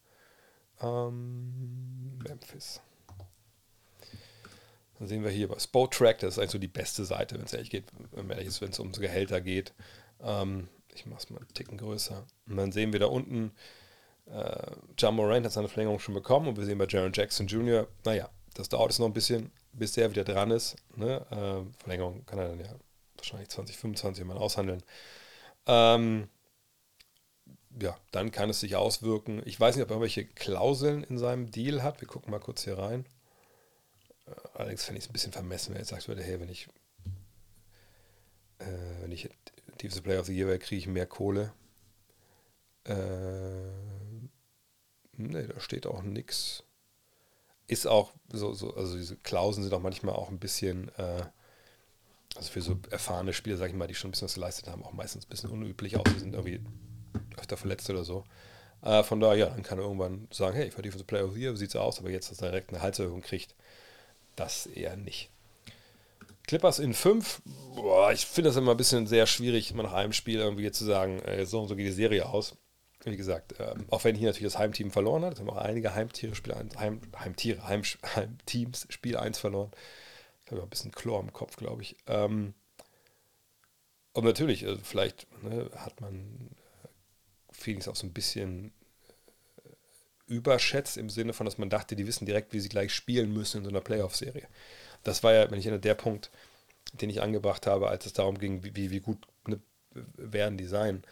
[0.80, 2.80] Ähm, Memphis.
[4.98, 7.44] Dann sehen wir hier bei Spot Track, das ist eigentlich so die beste Seite, wenn
[7.44, 9.74] es ehrlich geht, wenn es um Gehälter geht.
[10.22, 12.24] Ähm, ich mache es mal einen Ticken größer.
[12.48, 13.52] Und dann sehen wir da unten,
[14.32, 17.86] äh, John Moran hat seine Verlängerung schon bekommen und wir sehen bei Jaron Jackson Jr.,
[18.06, 20.76] naja, das dauert jetzt noch ein bisschen, bis der wieder dran ist.
[20.96, 21.20] Ne?
[21.30, 22.74] Äh, Verlängerung kann er dann ja
[23.18, 24.82] wahrscheinlich 2025 mal aushandeln.
[25.68, 26.28] Ähm,
[27.80, 29.42] ja, dann kann es sich auswirken.
[29.44, 32.00] Ich weiß nicht, ob er irgendwelche Klauseln in seinem Deal hat.
[32.00, 33.06] Wir gucken mal kurz hier rein.
[34.26, 36.48] Äh, allerdings fände ich es ein bisschen vermessen, wenn er jetzt sagt würde, hey, wenn
[36.48, 36.68] ich,
[38.58, 38.64] äh,
[39.00, 39.28] wenn ich
[39.80, 41.52] Defensive Player of the Year wäre, kriege ich mehr Kohle.
[42.84, 42.94] Äh,
[45.16, 46.64] ne, da steht auch nichts.
[47.66, 51.26] Ist auch so, so, also diese Klauseln sind auch manchmal auch ein bisschen, äh,
[52.36, 54.84] also für so erfahrene Spieler, sag ich mal, die schon ein bisschen was geleistet haben,
[54.84, 56.60] auch meistens ein bisschen unüblich aus, die sind irgendwie
[57.36, 58.24] öfter verletzt oder so.
[58.82, 61.34] Äh, von daher, ja, dann kann er irgendwann sagen, hey, ich war Defensive Player of
[61.34, 61.98] the Year, wie sieht's aus?
[61.98, 63.54] Aber jetzt, dass er direkt eine Halserhöhung kriegt,
[64.36, 65.30] das eher nicht.
[66.46, 67.42] Clippers in 5,
[68.12, 71.18] ich finde das immer ein bisschen sehr schwierig, immer nach einem Spiel irgendwie zu sagen,
[71.20, 72.56] äh, so und so geht die Serie aus.
[73.04, 76.34] Wie gesagt, ähm, auch wenn hier natürlich das Heimteam verloren hat, haben auch einige Heimtiere
[76.34, 77.82] Spiel 1, Heim, Heimtiere, Heim,
[78.16, 79.70] Heimteams Spiel 1 verloren.
[80.48, 81.94] Ich habe ein bisschen Chlor im Kopf, glaube ich.
[82.06, 82.54] Ähm,
[84.14, 86.88] und natürlich, also vielleicht ne, hat man äh,
[87.52, 88.72] Phoenix auch so ein bisschen
[90.26, 93.58] überschätzt im Sinne von, dass man dachte, die wissen direkt, wie sie gleich spielen müssen
[93.58, 94.48] in so einer Playoff-Serie.
[95.02, 96.30] Das war ja, wenn ich erinnere, der Punkt,
[96.94, 99.60] den ich angebracht habe, als es darum ging, wie, wie gut ne,
[99.92, 101.02] werden die sein.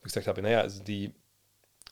[0.00, 1.14] Wo ich gesagt habe, naja, also die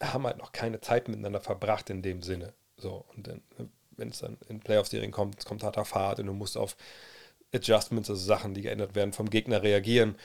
[0.03, 2.55] haben halt noch keine Zeit miteinander verbracht in dem Sinne.
[2.77, 6.27] So, und dann, ne, wenn es dann in Playoff-Serien kommt, es kommt harter Fahrt und
[6.27, 6.77] du musst auf
[7.53, 10.17] Adjustments, also Sachen, die geändert werden, vom Gegner reagieren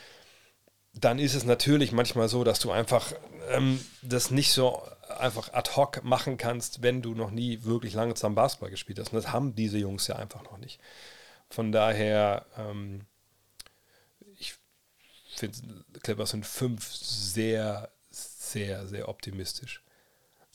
[0.94, 3.14] dann ist es natürlich manchmal so, dass du einfach
[3.50, 8.14] ähm, das nicht so einfach ad hoc machen kannst, wenn du noch nie wirklich lange
[8.14, 9.12] zusammen Basketball gespielt hast.
[9.12, 10.80] Und das haben diese Jungs ja einfach noch nicht.
[11.50, 13.06] Von daher, ähm,
[14.38, 14.56] ich
[15.36, 15.58] finde
[16.02, 19.84] Clippers sind fünf sehr, sehr, sehr optimistisch.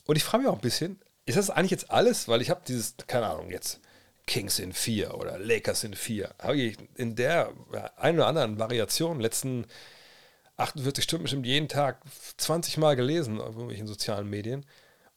[0.05, 2.27] Und ich frage mich auch ein bisschen, ist das eigentlich jetzt alles?
[2.27, 3.79] Weil ich habe dieses, keine Ahnung, jetzt
[4.25, 6.33] Kings in vier oder Lakers in vier.
[6.39, 7.53] Habe ich in der
[7.97, 9.65] einen oder anderen Variation letzten
[10.57, 12.01] 48 Stunden bestimmt jeden Tag
[12.37, 14.65] 20 Mal gelesen auf irgendwelchen sozialen Medien.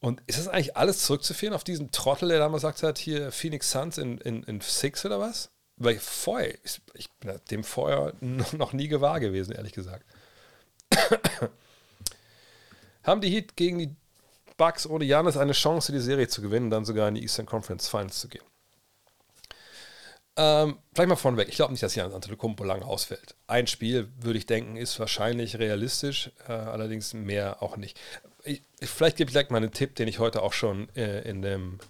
[0.01, 3.70] Und ist das eigentlich alles zurückzuführen auf diesen Trottel, der damals gesagt hat, hier Phoenix
[3.70, 5.51] Suns in, in, in Six oder was?
[5.77, 10.05] Weil vorher, ich, ich bin dem vorher noch nie gewahr gewesen, ehrlich gesagt.
[13.03, 13.96] Haben die Heat gegen die
[14.62, 17.88] Bucks ohne Janis eine Chance, die Serie zu gewinnen, dann sogar in die Eastern Conference
[17.88, 18.44] Finals zu gehen?
[20.37, 21.48] Ähm, vielleicht mal vorneweg.
[21.48, 23.35] Ich glaube nicht, dass Janis Antetokounmpo lange ausfällt.
[23.48, 27.98] Ein Spiel, würde ich denken, ist wahrscheinlich realistisch, äh, allerdings mehr auch nicht.
[28.44, 31.42] Ich, vielleicht gebe ich gleich mal einen Tipp, den ich heute auch schon äh, in,
[31.42, 31.81] dem,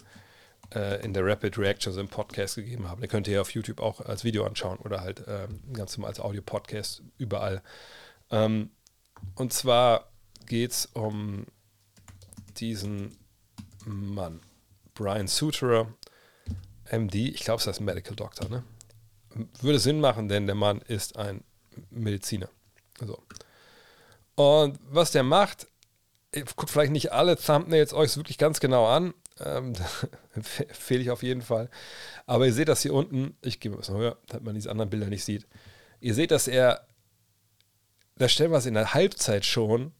[0.73, 3.01] äh, in der Rapid Reactions im Podcast gegeben habe.
[3.01, 6.19] Den könnt ihr auf YouTube auch als Video anschauen oder halt ähm, ganz normal als
[6.19, 7.61] Audio-Podcast überall.
[8.31, 8.71] Ähm,
[9.35, 10.09] und zwar
[10.47, 11.45] geht es um
[12.59, 13.17] diesen
[13.85, 14.41] Mann,
[14.93, 15.93] Brian Suterer
[16.91, 18.63] MD, ich glaube, es heißt Medical Doctor, ne?
[19.61, 21.43] Würde Sinn machen, denn der Mann ist ein
[21.89, 22.49] Mediziner.
[22.99, 23.17] So.
[24.35, 25.67] Und was der macht,
[26.55, 29.13] guckt vielleicht nicht alle Thumbnails euch wirklich ganz genau an.
[29.39, 29.73] Ähm,
[30.41, 31.69] Fehle ich auf jeden Fall.
[32.25, 33.35] Aber ihr seht das hier unten.
[33.41, 35.47] Ich gehe mal ein bisschen höher, damit man diese anderen Bilder nicht sieht.
[35.99, 36.85] Ihr seht, dass er,
[38.17, 39.93] da stellen wir es in der Halbzeit schon,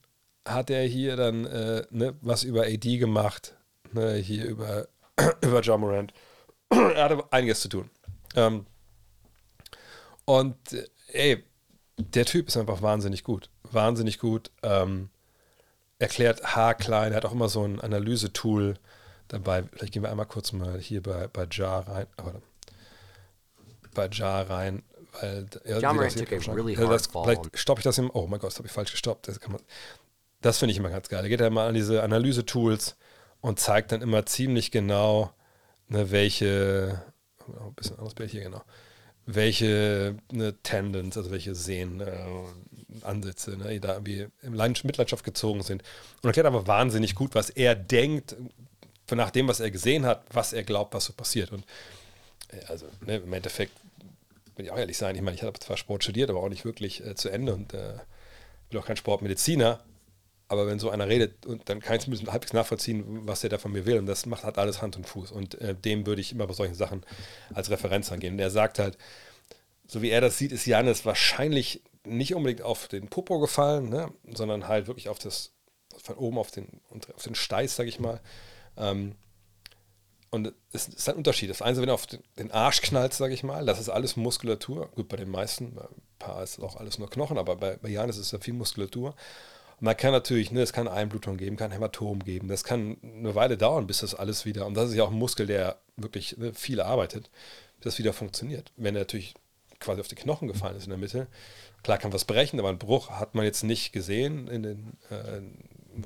[0.45, 3.55] hat er hier dann äh, ne, was über AD gemacht.
[3.91, 4.87] Ne, hier über,
[5.41, 6.13] über John Morant
[6.69, 7.89] er hatte einiges zu tun.
[8.35, 8.65] Ähm,
[10.25, 11.43] und äh, ey,
[11.97, 13.49] der Typ ist einfach wahnsinnig gut.
[13.71, 14.51] Wahnsinnig gut.
[14.63, 15.09] Ähm,
[15.99, 17.11] erklärt haarklein.
[17.11, 18.75] Er hat auch immer so ein Analysetool
[19.27, 19.63] dabei.
[19.73, 22.07] Vielleicht gehen wir einmal kurz mal hier bei, bei Jar rein.
[22.17, 22.41] Aber
[23.93, 24.83] bei Jar rein.
[25.21, 28.09] Weil, ja, John das, really ja, das, vielleicht stoppe ich das im.
[28.13, 29.27] Oh mein Gott, das habe ich falsch gestoppt.
[29.27, 29.39] Das,
[30.45, 31.21] das finde ich immer ganz geil.
[31.21, 32.95] Da geht er mal an diese Analyse-Tools
[33.41, 35.31] und zeigt dann immer ziemlich genau,
[35.87, 37.01] ne, welche.
[37.47, 38.63] Oh, ein bisschen anderes Bild hier, genau
[39.25, 42.25] welche ne, Tendons, also welche Sehen, äh,
[43.03, 45.83] Ansätze, ne, da irgendwie in Mitleidenschaft gezogen sind.
[46.21, 48.35] Und erklärt aber wahnsinnig gut, was er denkt,
[49.11, 51.51] nach dem, was er gesehen hat, was er glaubt, was so passiert.
[51.51, 51.65] Und
[52.49, 53.73] äh, also ne, im Endeffekt,
[54.55, 56.65] will ich auch ehrlich sein, ich meine, ich habe zwar Sport studiert, aber auch nicht
[56.65, 57.93] wirklich äh, zu Ende und äh,
[58.69, 59.79] bin auch kein Sportmediziner.
[60.53, 63.57] Aber wenn so einer redet, und dann kann ich zumindest halbwegs nachvollziehen, was er da
[63.57, 63.97] von mir will.
[63.97, 65.31] Und das macht halt alles Hand und Fuß.
[65.31, 67.03] Und äh, dem würde ich immer bei solchen Sachen
[67.53, 68.33] als Referenz angehen.
[68.33, 68.97] Und er sagt halt,
[69.87, 74.11] so wie er das sieht, ist Janis wahrscheinlich nicht unbedingt auf den Popo gefallen, ne?
[74.33, 75.51] sondern halt wirklich auf das,
[76.01, 76.81] von oben auf den,
[77.15, 78.21] auf den Steiß, sag ich mal.
[78.77, 79.15] Ähm,
[80.33, 81.51] und es ist ein Unterschied.
[81.51, 84.89] Das eine, wenn du auf den Arsch knallst, sage ich mal, das ist alles Muskulatur.
[84.95, 87.77] Gut, bei den meisten, bei ein paar ist es auch alles nur Knochen, aber bei,
[87.77, 89.15] bei Janis ist es ja viel Muskulatur.
[89.83, 92.47] Man kann natürlich, ne, es kann Einblutung geben, kann Hämatom geben.
[92.47, 95.17] Das kann eine Weile dauern, bis das alles wieder, und das ist ja auch ein
[95.17, 97.29] Muskel, der wirklich ne, viel arbeitet,
[97.75, 98.71] bis das wieder funktioniert.
[98.77, 99.33] Wenn er natürlich
[99.81, 101.27] quasi auf die Knochen gefallen ist in der Mitte,
[101.83, 105.41] klar kann was brechen, aber einen Bruch hat man jetzt nicht gesehen in den äh,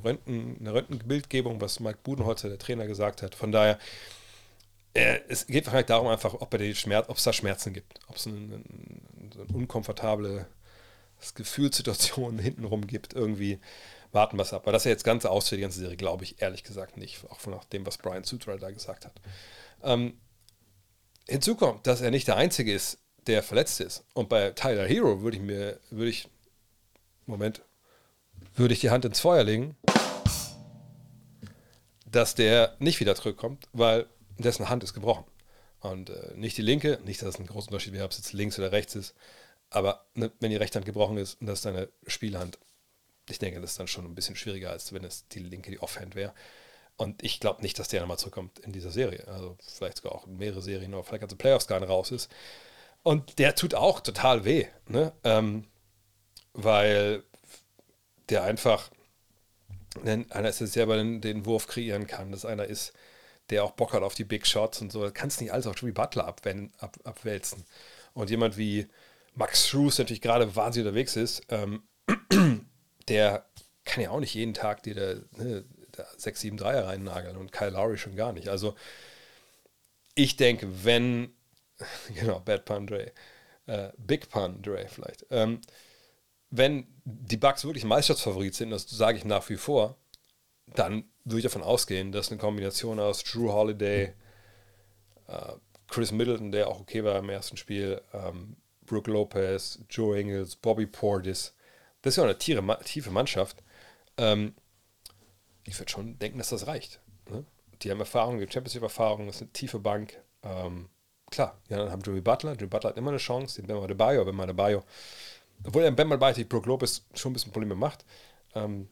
[0.04, 3.36] Röntgen, in der Röntgenbildgebung, was Mike Budenholzer, der Trainer, gesagt hat.
[3.36, 3.78] Von daher,
[4.96, 8.64] äh, es geht wahrscheinlich darum, einfach, ob es da Schmerzen gibt, ob es eine, eine,
[9.36, 10.48] eine unkomfortable
[11.36, 13.60] Gefühlssituation hintenrum gibt, irgendwie
[14.12, 14.64] warten wir es ab.
[14.64, 17.40] Aber dass er jetzt ganz ausfällt, die ganze Serie, glaube ich ehrlich gesagt nicht, auch
[17.40, 19.14] von dem, was Brian Sutra da gesagt hat.
[19.84, 20.20] Ähm,
[21.28, 24.06] hinzu kommt, dass er nicht der Einzige ist, der verletzt ist.
[24.14, 26.30] Und bei Tyler Hero würde ich mir, würde ich,
[27.26, 27.62] Moment,
[28.56, 29.76] würde ich die Hand ins Feuer legen,
[32.10, 35.26] dass der nicht wieder zurückkommt, weil dessen Hand ist gebrochen.
[35.80, 38.34] Und äh, nicht die linke, nicht, dass es einen großen Unterschied wäre, ob es jetzt
[38.34, 39.14] links oder rechts ist.
[39.70, 42.58] Aber ne, wenn die rechte Hand gebrochen ist und das ist deine Spielhand,
[43.30, 45.80] ich denke, das ist dann schon ein bisschen schwieriger, als wenn es die linke, die
[45.80, 46.34] Offhand wäre.
[46.96, 49.28] Und ich glaube nicht, dass der nochmal zurückkommt in dieser Serie.
[49.28, 52.32] Also vielleicht sogar auch mehrere Serien, aber vielleicht die Playoffs gar nicht raus ist.
[53.04, 55.14] Und der tut auch total weh, ne?
[55.24, 55.66] Ähm,
[56.54, 57.24] weil
[58.30, 58.90] der einfach
[60.04, 62.94] einer ist, der selber den, den, Wurf kreieren kann, dass einer ist,
[63.50, 65.10] der auch Bock hat auf die Big Shots und so.
[65.14, 67.66] Kannst nicht alles auf Jimmy Butler abwenden, ab, abwälzen.
[68.14, 68.88] Und jemand wie
[69.38, 71.84] Max Schrues, der natürlich gerade wahnsinnig unterwegs ist, ähm,
[73.08, 73.46] der
[73.86, 77.52] kann ja auch nicht jeden Tag dir da, ne, da 6, 7 Dreier reinnageln und
[77.52, 78.50] Kyle Lowry schon gar nicht.
[78.50, 78.76] Also
[80.16, 81.34] ich denke, wenn
[82.16, 83.12] genau, Bad Pun Dre.
[83.66, 85.26] Äh, Big Pun Dre vielleicht.
[85.30, 85.62] Ähm,
[86.50, 89.98] wenn die Bucks wirklich Meisterschaftsfavorit sind, das sage ich nach wie vor,
[90.68, 94.14] dann würde ich davon ausgehen, dass eine Kombination aus Drew Holiday,
[95.28, 95.54] äh,
[95.88, 98.56] Chris Middleton, der auch okay war im ersten Spiel, ähm,
[98.88, 101.54] Brooke Lopez, Joe Ingles, Bobby Portis,
[102.02, 103.64] das ist ja eine tiefe, tiefe Mannschaft.
[104.18, 104.56] Ähm,
[105.64, 107.02] ich würde schon denken, dass das reicht.
[107.30, 107.46] Ne?
[107.82, 110.20] Die haben Erfahrung, die Championship-Erfahrung, das ist eine tiefe Bank.
[110.44, 110.90] Ähm,
[111.30, 112.54] klar, ja, dann haben Jimmy Butler.
[112.54, 113.62] Jimmy Butler hat immer eine Chance.
[113.62, 114.84] Den Bam Adebayo, Bam Adebayo.
[115.66, 118.06] Obwohl er Bam Adebayo Brook Lopez schon ein bisschen Probleme macht.
[118.56, 118.88] Ähm,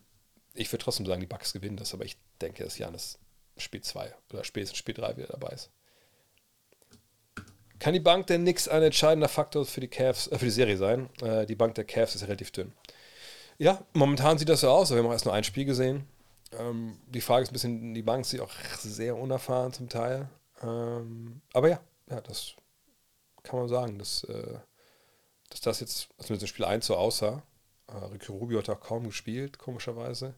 [0.53, 3.19] ich würde trotzdem sagen, die Bucks gewinnen das, aber ich denke, dass Janis
[3.57, 5.71] Spiel 2 oder spätestens Spiel 3 wieder dabei ist.
[7.79, 10.77] Kann die Bank denn nichts ein entscheidender Faktor für die Cavs, äh, für die Serie
[10.77, 11.09] sein?
[11.21, 12.73] Äh, die Bank der Cavs ist relativ dünn.
[13.57, 14.91] Ja, momentan sieht das so aus.
[14.91, 16.05] Wir haben auch erst nur ein Spiel gesehen.
[16.59, 20.29] Ähm, die Frage ist ein bisschen, die Bank sieht auch sehr unerfahren zum Teil.
[20.61, 22.55] Ähm, aber ja, ja, das
[23.43, 24.59] kann man sagen, dass, äh,
[25.49, 27.43] dass das jetzt, also mit dem Spiel 1 so aussah.
[27.87, 30.35] Äh, Ricky Rubio hat auch kaum gespielt, komischerweise.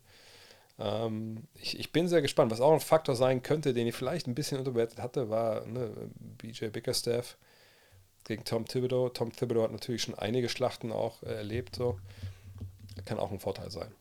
[0.80, 2.52] Ähm, ich, ich, bin sehr gespannt.
[2.52, 5.92] Was auch ein Faktor sein könnte, den ich vielleicht ein bisschen unterbewertet hatte, war ne,
[6.38, 7.38] BJ Bickerstaff
[8.26, 9.10] gegen Tom Thibodeau.
[9.10, 11.76] Tom Thibodeau hat natürlich schon einige Schlachten auch äh, erlebt.
[11.76, 12.00] So.
[13.06, 13.92] Kann auch ein Vorteil sein.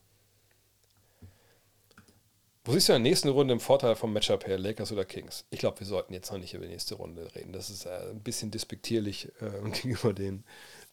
[2.65, 5.45] Wo siehst du in der nächsten Runde im Vorteil vom Matchup her, Lakers oder Kings?
[5.51, 7.53] Ich glaube, wir sollten jetzt noch nicht über die nächste Runde reden.
[7.53, 10.43] Das ist äh, ein bisschen despektierlich äh, gegenüber den,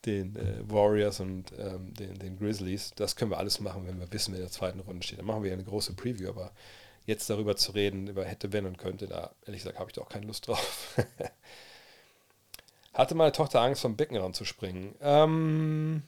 [0.05, 2.91] den äh, Warriors und ähm, den, den, Grizzlies.
[2.95, 5.19] Das können wir alles machen, wenn wir wissen, wer in der zweiten Runde steht.
[5.19, 6.51] Dann machen wir ja eine große Preview, aber
[7.05, 10.09] jetzt darüber zu reden, über hätte, wenn und könnte, da ehrlich gesagt habe ich doch
[10.09, 10.97] keine Lust drauf.
[12.93, 14.95] Hatte meine Tochter Angst, vom Beckenrand zu springen?
[15.01, 16.03] Ähm,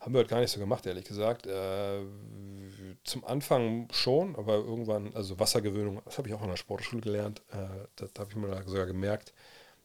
[0.00, 1.46] haben wir heute gar nicht so gemacht, ehrlich gesagt.
[1.46, 2.00] Äh,
[3.02, 7.42] zum Anfang schon, aber irgendwann, also Wassergewöhnung, das habe ich auch in der Sportschule gelernt,
[7.50, 9.32] äh, das, da habe ich mir sogar gemerkt,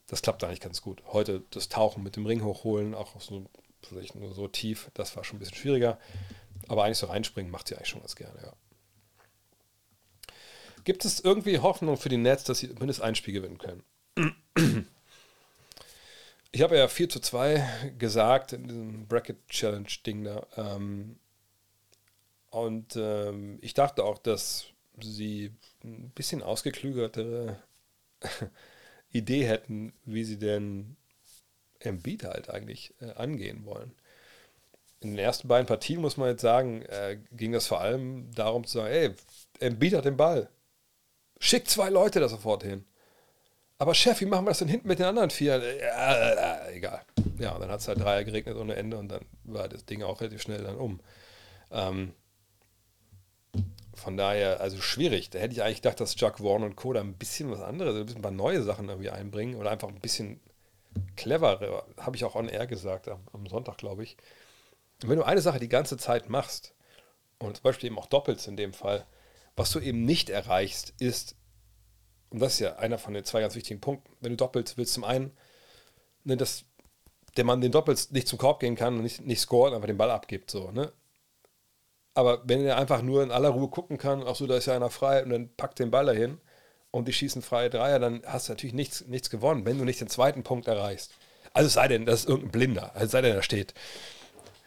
[0.06, 1.02] das klappt eigentlich ganz gut.
[1.06, 3.46] Heute das Tauchen mit dem Ring hochholen, auch so,
[3.82, 5.98] vielleicht nur so tief, das war schon ein bisschen schwieriger,
[6.68, 8.52] aber eigentlich so reinspringen macht sie eigentlich schon ganz gerne, ja.
[10.84, 13.84] Gibt es irgendwie Hoffnung für die Nets, dass sie mindestens ein Spiel gewinnen können?
[16.54, 20.46] Ich habe ja 4 zu 2 gesagt in diesem Bracket Challenge Ding da.
[20.56, 21.18] Ähm,
[22.50, 24.66] und ähm, ich dachte auch, dass
[25.00, 27.56] sie ein bisschen ausgeklügertere
[29.12, 30.96] Idee hätten, wie sie denn
[31.80, 33.92] Embiid halt eigentlich äh, angehen wollen.
[35.00, 38.64] In den ersten beiden Partien muss man jetzt sagen, äh, ging das vor allem darum
[38.64, 39.14] zu sagen, ey,
[39.58, 40.48] Embiid hat den Ball.
[41.40, 42.84] Schickt zwei Leute da sofort hin.
[43.78, 45.58] Aber Chef, wie machen wir das denn hinten mit den anderen vier?
[45.58, 47.02] Ja, äh, äh, egal.
[47.38, 50.04] Ja, und dann hat es halt Dreier geregnet ohne Ende und dann war das Ding
[50.04, 51.00] auch relativ schnell dann um.
[51.72, 52.12] Ähm,
[53.94, 55.30] von daher, also schwierig.
[55.30, 56.92] Da hätte ich eigentlich gedacht, dass Chuck Warren und Co.
[56.92, 59.88] da ein bisschen was anderes, ein bisschen ein paar neue Sachen irgendwie einbringen oder einfach
[59.88, 60.40] ein bisschen
[61.16, 61.86] cleverer.
[61.98, 64.16] Habe ich auch on air gesagt am, am Sonntag, glaube ich.
[65.02, 66.74] Und wenn du eine Sache die ganze Zeit machst
[67.38, 69.06] und zum Beispiel eben auch doppelst in dem Fall,
[69.56, 71.36] was du eben nicht erreichst, ist,
[72.30, 74.94] und das ist ja einer von den zwei ganz wichtigen Punkten, wenn du doppelst, willst
[74.94, 75.32] zum einen,
[76.24, 76.64] ne, dass
[77.36, 79.98] der Mann den doppelst nicht zum Korb gehen kann und nicht, nicht scoret, einfach den
[79.98, 80.50] Ball abgibt.
[80.50, 80.92] So, ne?
[82.14, 84.76] Aber wenn er einfach nur in aller Ruhe gucken kann, ach so, da ist ja
[84.76, 86.38] einer frei und dann packt den Ball dahin
[86.90, 90.00] und die schießen freie Dreier, dann hast du natürlich nichts, nichts gewonnen, wenn du nicht
[90.00, 91.12] den zweiten Punkt erreichst.
[91.54, 93.74] Also es sei denn, das ist irgendein Blinder, also sei denn, da steht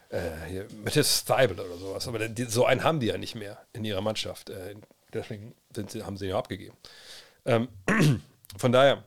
[0.09, 2.07] äh, Matthias Steibel oder sowas.
[2.07, 4.49] Aber die, so einen haben die ja nicht mehr in ihrer Mannschaft.
[4.49, 4.75] Äh,
[5.13, 6.75] deswegen sie, haben sie ihn ja abgegeben.
[7.45, 7.67] Ähm,
[8.57, 9.03] von daher,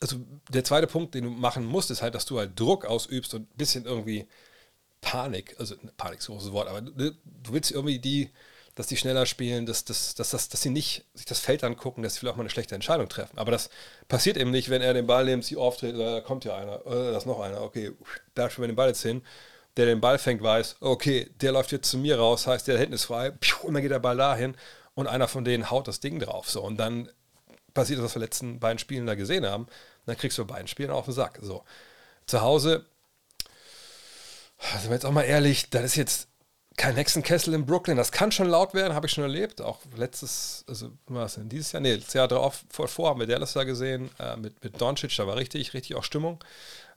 [0.00, 0.16] also
[0.50, 3.42] der zweite Punkt, den du machen musst, ist halt, dass du halt Druck ausübst und
[3.42, 4.26] ein bisschen irgendwie
[5.06, 8.32] Panik, also Panik ist ein großes Wort, aber du, du willst irgendwie die,
[8.74, 12.02] dass die schneller spielen, dass, dass, dass, dass, dass sie nicht sich das Feld angucken,
[12.02, 13.38] dass sie vielleicht auch mal eine schlechte Entscheidung treffen.
[13.38, 13.70] Aber das
[14.08, 17.12] passiert eben nicht, wenn er den Ball nimmt, sie auftritt, da kommt ja einer, oder
[17.12, 17.92] da ist noch einer, okay,
[18.34, 19.22] da spielen wir den Ball jetzt hin.
[19.76, 22.80] Der den Ball fängt, weiß, okay, der läuft jetzt zu mir raus, heißt, der da
[22.80, 24.56] hinten ist frei, und dann geht der Ball dahin
[24.94, 26.50] und einer von denen haut das Ding drauf.
[26.50, 27.08] So, und dann
[27.74, 29.68] passiert das, was wir letzten beiden Spielen da gesehen haben.
[30.04, 31.38] Dann kriegst du bei beiden Spielen auf den Sack.
[31.42, 31.62] So.
[32.26, 32.86] Zu Hause
[34.58, 36.28] sind wir jetzt auch mal ehrlich, das ist jetzt
[36.76, 37.96] kein Hexenkessel in Brooklyn.
[37.96, 39.60] Das kann schon laut werden, habe ich schon erlebt.
[39.60, 41.80] Auch letztes, also was denn, dieses Jahr?
[41.80, 45.14] Nee, das Jahr drauf, vor, vor haben wir Dallas da gesehen, äh, mit, mit Doncic,
[45.16, 46.42] da war richtig, richtig auch Stimmung.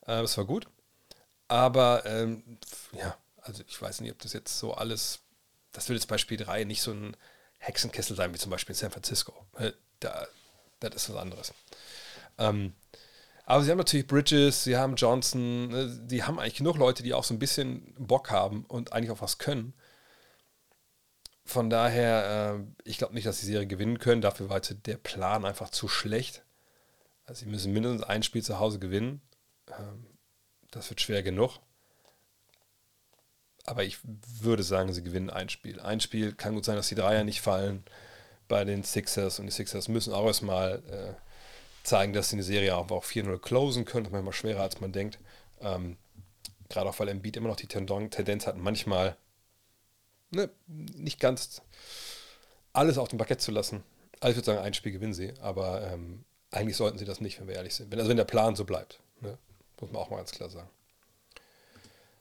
[0.02, 0.68] Äh, das war gut.
[1.48, 2.44] Aber, ähm,
[2.92, 5.20] ja, also ich weiß nicht, ob das jetzt so alles,
[5.72, 7.16] das wird jetzt bei Spiel 3 nicht so ein
[7.60, 9.34] Hexenkessel sein, wie zum Beispiel in San Francisco.
[9.58, 10.28] Äh, da,
[10.80, 11.54] das ist was anderes.
[12.38, 12.74] Ähm,
[13.50, 17.16] aber sie haben natürlich Bridges, sie haben Johnson, ne, die haben eigentlich genug Leute, die
[17.16, 19.74] auch so ein bisschen Bock haben und eigentlich auch was können.
[21.46, 24.22] Von daher, äh, ich glaube nicht, dass sie die Serie gewinnen können.
[24.22, 26.44] Dafür war der Plan einfach zu schlecht.
[27.26, 29.20] Also sie müssen mindestens ein Spiel zu Hause gewinnen.
[29.68, 30.06] Ähm,
[30.70, 31.58] das wird schwer genug.
[33.66, 35.80] Aber ich würde sagen, sie gewinnen ein Spiel.
[35.80, 37.84] Ein Spiel kann gut sein, dass die Dreier nicht fallen
[38.48, 41.29] bei den Sixers und die Sixers müssen auch erstmal äh,
[41.84, 44.04] zeigen, dass sie eine Serie auch 4-0 closen können.
[44.04, 45.20] Das ist manchmal schwerer, als man denkt.
[45.62, 45.98] Ähm,
[46.70, 49.18] Gerade auch, weil Embiid immer noch die Tendenz hat, manchmal
[50.32, 51.62] ne, nicht ganz
[52.74, 53.84] alles auf dem Parkett zu lassen.
[54.20, 57.40] Also ich würde sagen, ein Spiel gewinnen sie, aber ähm, eigentlich sollten sie das nicht,
[57.40, 57.92] wenn wir ehrlich sind.
[57.92, 59.38] Wenn, also wenn der Plan so bleibt, ne,
[59.80, 60.70] muss man auch mal ganz klar sagen.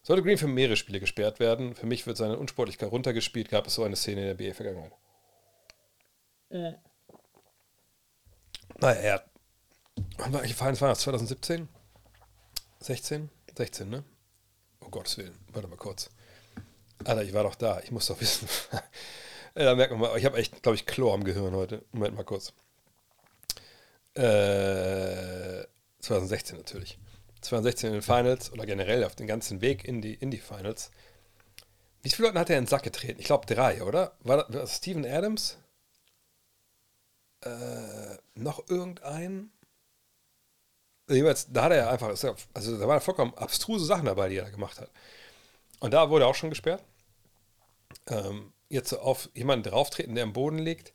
[0.03, 3.75] Sollte Green für mehrere Spiele gesperrt werden, für mich wird seine Unsportlichkeit runtergespielt, gab es
[3.75, 4.93] so eine Szene in der BA-Vergangenheit.
[6.51, 6.75] Mhm.
[8.81, 9.31] Naja, er hat
[10.19, 11.69] Wann war ich war das 2017?
[12.81, 13.31] 16?
[13.57, 14.05] 16, ne?
[14.81, 15.37] Oh Gottes Willen.
[15.53, 16.11] Warte mal kurz.
[17.05, 17.81] Alter, ich war doch da.
[17.81, 18.49] Ich muss doch wissen.
[19.55, 21.85] da merkt man mal, ich habe echt, glaube ich, Chlor am Gehirn heute.
[21.93, 22.53] Moment mal kurz.
[24.15, 25.65] Äh,
[26.01, 26.99] 2016 natürlich.
[27.41, 30.91] 2016 in den Finals oder generell auf den ganzen Weg in die, in die Finals.
[32.03, 33.21] Wie viele Leute hat er in den Sack getreten?
[33.21, 34.17] Ich glaube drei, oder?
[34.21, 35.59] War das, war das Steven Adams?
[37.45, 39.51] Äh, noch irgendein?
[41.09, 44.51] Jeweils, da hat er einfach, also da waren vollkommen abstruse Sachen dabei, die er da
[44.51, 44.91] gemacht hat.
[45.81, 46.83] Und da wurde er auch schon gesperrt.
[48.07, 50.93] Ähm, jetzt auf jemanden drauftreten, der am Boden liegt.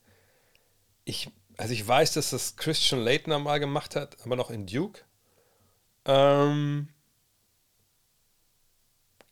[1.05, 5.01] Ich, also ich weiß, dass das Christian Leitner mal gemacht hat, aber noch in Duke.
[6.05, 6.89] Ähm,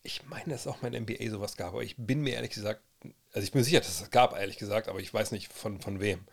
[0.04, 2.52] ich meine, dass es auch mal in NBA sowas gab, aber ich bin mir ehrlich
[2.52, 2.82] gesagt,
[3.34, 5.80] also ich bin sicher, dass es das gab, ehrlich gesagt, aber ich weiß nicht von,
[5.80, 6.26] von wem.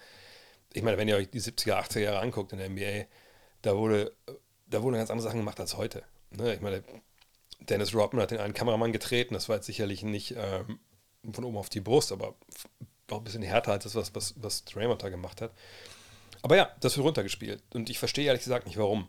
[0.73, 3.07] Ich meine, wenn ihr euch die 70er, 80er Jahre anguckt in der NBA,
[3.63, 4.15] da wurde,
[4.67, 6.03] da wurden ganz andere Sachen gemacht als heute.
[6.31, 6.55] Ne?
[6.55, 6.83] Ich meine,
[7.61, 10.79] Dennis Rodman hat den einen Kameramann getreten, das war jetzt sicherlich nicht, ähm,
[11.33, 12.35] von oben auf die Brust, aber
[13.11, 15.53] auch ein bisschen härter als das, was, was, was Draymond da gemacht hat.
[16.43, 17.63] Aber ja, das wird runtergespielt.
[17.73, 19.09] Und ich verstehe ehrlich gesagt nicht, warum.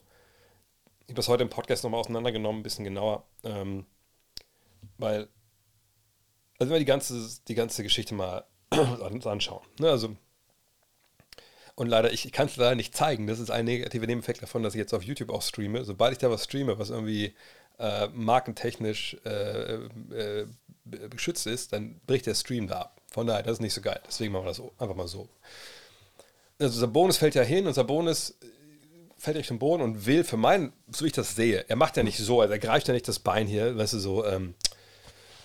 [1.02, 3.26] Ich habe das heute im Podcast nochmal auseinandergenommen, ein bisschen genauer.
[3.44, 3.86] Ähm,
[4.98, 5.28] weil,
[6.58, 9.66] also wenn wir die ganze, die ganze Geschichte mal uns anschauen.
[9.80, 9.90] Ne?
[9.90, 10.16] Also,
[11.80, 13.26] und leider, ich kann es leider nicht zeigen.
[13.26, 15.86] Das ist ein negativer Nebeneffekt davon, dass ich jetzt auf YouTube auch streame.
[15.86, 17.34] Sobald ich da was streame, was irgendwie
[17.80, 20.48] äh, markentechnisch äh, äh,
[21.10, 23.02] geschützt ist, dann bricht der Stream da ab.
[23.10, 24.02] Von daher, das ist nicht so geil.
[24.06, 25.30] Deswegen machen wir das einfach mal so.
[26.60, 28.38] Also Sabonis fällt ja hin und Sabonis
[29.18, 31.96] fällt durch den Boden und will für meinen, so wie ich das sehe, er macht
[31.96, 34.54] ja nicht so, also er greift ja nicht das Bein hier, weißt du, so ähm,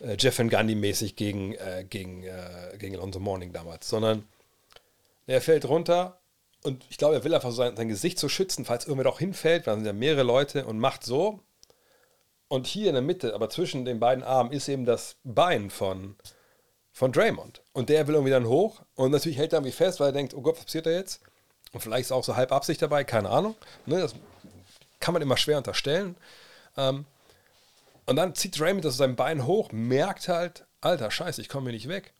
[0.01, 4.25] äh, Jeff Van Gundy mäßig gegen, äh, gegen, äh, gegen Alonso Morning damals, sondern
[5.27, 6.19] er fällt runter
[6.65, 9.67] und ich glaube, er will einfach sein, sein Gesicht so schützen, falls irgendwer doch hinfällt,
[9.67, 11.41] weil sind ja mehrere Leute und macht so.
[12.49, 16.17] Und hier in der Mitte, aber zwischen den beiden Armen, ist eben das Bein von,
[16.91, 17.63] von Draymond.
[17.75, 20.33] Und der will irgendwie dann hoch und natürlich hält er irgendwie fest, weil er denkt,
[20.35, 21.21] oh Gott, was passiert da jetzt?
[21.73, 23.57] Und vielleicht ist auch so halb Absicht dabei, keine Ahnung.
[23.85, 24.15] Ne, das
[25.01, 26.17] kann man immer schwer unterstellen.
[26.79, 27.05] Ähm,
[28.07, 31.75] und dann zieht Draymond das sein Bein hoch, merkt halt, alter Scheiße, ich komme hier
[31.75, 32.15] nicht weg.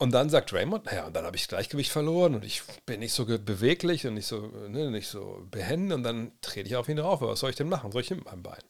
[0.00, 3.00] Und dann sagt Draymond, naja, und dann habe ich das Gleichgewicht verloren und ich bin
[3.00, 6.88] nicht so beweglich und nicht so, ne, nicht so behenden und dann trete ich auf
[6.88, 7.20] ihn drauf.
[7.20, 7.90] Was soll ich denn machen?
[7.90, 8.62] Soll ich mit meinem Bein?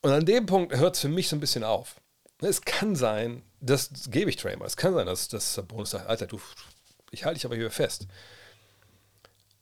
[0.00, 1.96] Und an dem Punkt hört es für mich so ein bisschen auf.
[2.40, 6.26] Es kann sein, das gebe ich Draymond, es kann sein, dass, dass Sabonis sagt, Alter,
[6.26, 6.40] du
[7.10, 8.06] ich halte dich aber hier fest.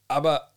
[0.08, 0.52] Aber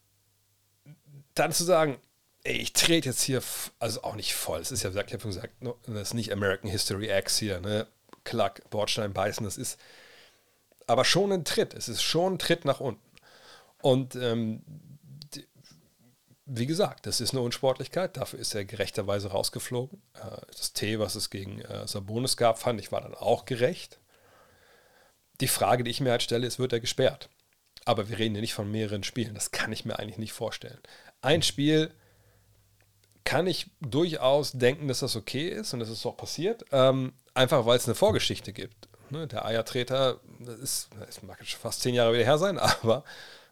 [1.33, 1.97] dann zu sagen,
[2.43, 3.41] ey, ich trete jetzt hier,
[3.79, 6.69] also auch nicht voll, es ist ja, ich habe schon gesagt, das ist nicht American
[6.69, 7.87] History X hier, ne?
[8.29, 9.79] Klack, Bordstein beißen, das ist
[10.85, 13.01] aber schon ein Tritt, es ist schon ein Tritt nach unten.
[13.81, 14.61] Und ähm,
[16.45, 19.99] wie gesagt, das ist eine Unsportlichkeit, dafür ist er gerechterweise rausgeflogen.
[20.13, 23.99] Äh, das T, was es gegen äh, Sabonis gab, fand ich, war dann auch gerecht.
[25.41, 27.29] Die Frage, die ich mir halt stelle, ist, wird er gesperrt?
[27.85, 29.33] Aber wir reden ja nicht von mehreren Spielen.
[29.33, 30.79] Das kann ich mir eigentlich nicht vorstellen.
[31.21, 31.93] Ein Spiel
[33.29, 36.65] kann ich durchaus denken, dass das okay ist und dass es auch passiert.
[36.71, 38.89] Ähm, einfach weil es eine Vorgeschichte gibt.
[39.11, 43.03] Ne, der Eiertreter, das ist, das mag jetzt fast zehn Jahre wieder her sein, aber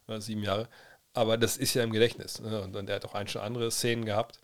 [0.07, 0.67] oder sieben Jahre.
[1.13, 2.41] Aber das ist ja im Gedächtnis.
[2.41, 2.59] Ne?
[2.59, 4.39] Und, und er hat auch ein, schon andere Szenen gehabt.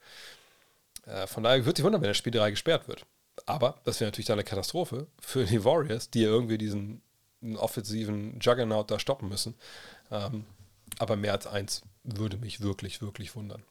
[1.08, 3.04] Äh, von daher würde ich wundern, wenn der Spiel 3 gesperrt wird.
[3.48, 7.02] Aber das wäre natürlich dann eine Katastrophe für die Warriors, die ja irgendwie diesen
[7.56, 9.56] offensiven Juggernaut da stoppen müssen.
[10.12, 10.46] Ähm,
[11.00, 13.64] aber mehr als eins würde mich wirklich, wirklich wundern.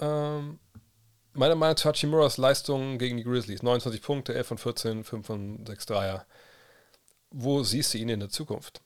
[0.00, 0.58] Ähm,
[1.32, 3.62] meiner Meinung nach Hachimuras Leistung gegen die Grizzlies.
[3.62, 6.26] 29 Punkte, 11 von 14, 5 von 6 Dreier.
[7.30, 8.80] Wo siehst du ihn in der Zukunft?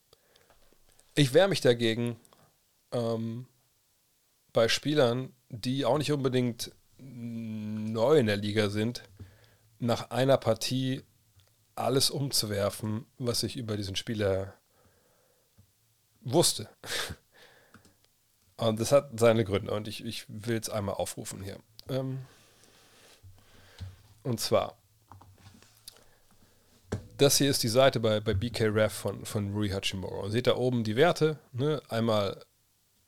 [1.14, 2.16] Ich wehre mich dagegen
[2.92, 3.46] ähm,
[4.52, 9.02] bei Spielern, die auch nicht unbedingt neu in der Liga sind,
[9.78, 11.02] nach einer Partie
[11.76, 14.54] alles umzuwerfen, was ich über diesen Spieler
[16.20, 16.68] wusste.
[18.56, 21.58] Und das hat seine Gründe und ich, ich will es einmal aufrufen hier.
[21.88, 22.20] Ähm,
[24.22, 24.76] und zwar,
[27.18, 30.20] das hier ist die Seite bei, bei BKRef von, von Rui Hachimura.
[30.20, 31.82] Und seht da oben die Werte, ne?
[31.88, 32.40] einmal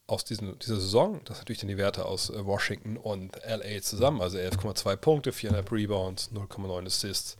[0.07, 3.80] aus diesen, dieser Saison, das sind natürlich dann die Werte aus äh, Washington und LA
[3.82, 7.36] zusammen, also 11,2 Punkte, 4,5 Rebounds, 0,9 Assists,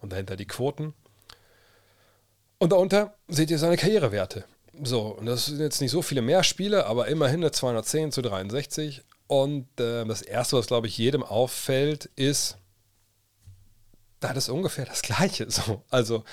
[0.00, 0.94] und dahinter die Quoten.
[2.58, 4.44] Und darunter seht ihr seine Karrierewerte.
[4.82, 8.22] So, und das sind jetzt nicht so viele mehr Spiele, aber immerhin eine 210 zu
[8.22, 9.02] 63.
[9.26, 12.56] Und äh, das Erste, was, glaube ich, jedem auffällt, ist,
[14.20, 15.50] da ist ungefähr das Gleiche.
[15.50, 15.82] So.
[15.90, 16.24] Also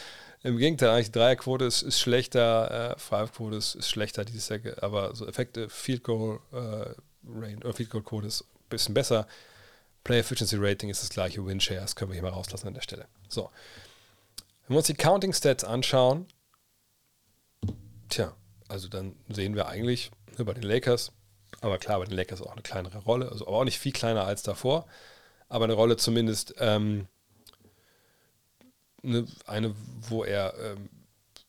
[0.43, 5.15] im Gegenteil, eigentlich Dreierquote ist, ist schlechter, äh, Five-Quote ist, ist, schlechter, dieses Säcke, aber
[5.15, 6.93] so Effekte, Field Goal äh,
[7.27, 9.27] Range, oder Field Goal Quote ist ein bisschen besser.
[10.03, 12.81] Play Efficiency Rating ist das gleiche, Win Shares können wir hier mal rauslassen an der
[12.81, 13.07] Stelle.
[13.27, 13.49] So.
[14.67, 16.27] Wenn wir uns die Counting Stats anschauen,
[18.09, 18.35] tja,
[18.67, 21.11] also dann sehen wir eigentlich ne, bei den Lakers,
[21.61, 24.25] aber klar, bei den Lakers auch eine kleinere Rolle, also aber auch nicht viel kleiner
[24.25, 24.87] als davor,
[25.49, 27.07] aber eine Rolle zumindest ähm,
[29.01, 29.75] ne, eine,
[30.09, 30.89] wo er, ähm,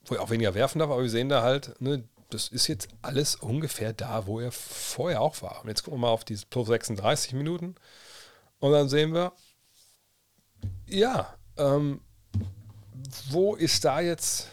[0.04, 2.88] wo er auch weniger werfen darf, aber wir sehen da halt, ne, das ist jetzt
[3.02, 5.62] alles ungefähr da, wo er vorher auch war.
[5.62, 7.76] Und jetzt gucken wir mal auf diese plus 36 Minuten.
[8.59, 9.32] Und dann sehen wir,
[10.86, 12.00] ja, ähm,
[13.30, 14.48] wo ist da jetzt,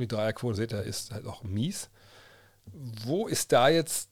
[0.00, 1.88] die Dreierquote, seht ihr, ist halt auch mies.
[2.66, 4.08] Wo ist da jetzt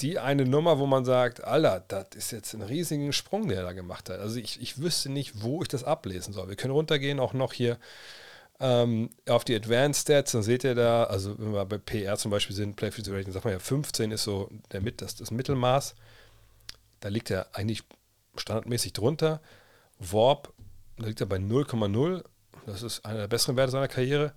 [0.00, 3.64] die eine Nummer, wo man sagt, Alter, das ist jetzt ein riesiger Sprung, der er
[3.64, 4.20] da gemacht hat.
[4.20, 6.48] Also ich, ich wüsste nicht, wo ich das ablesen soll.
[6.48, 7.78] Wir können runtergehen, auch noch hier
[8.60, 12.30] ähm, auf die Advanced Stats, dann seht ihr da, also wenn wir bei PR zum
[12.30, 15.94] Beispiel sind, Play Rating, sagt man ja 15 ist so der, das, das Mittelmaß.
[17.00, 17.82] Da liegt er eigentlich
[18.36, 19.40] standardmäßig drunter.
[19.98, 20.52] Warp
[20.98, 22.24] Da liegt er bei 0,0.
[22.64, 24.32] Das ist einer der besseren Werte seiner Karriere.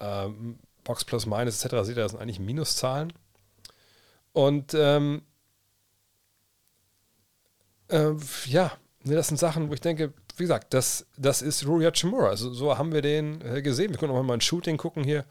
[0.00, 1.86] Ähm, Box plus minus etc.
[1.86, 3.12] Seht ihr, das sind eigentlich Minuszahlen.
[4.32, 5.22] Und ähm,
[7.88, 8.12] äh,
[8.46, 8.72] ja,
[9.04, 12.28] das sind Sachen, wo ich denke, wie gesagt, das, das ist Rui Hachimura.
[12.28, 13.90] Also so haben wir den äh, gesehen.
[13.90, 15.24] Wir können auch mal ein Shooting gucken hier.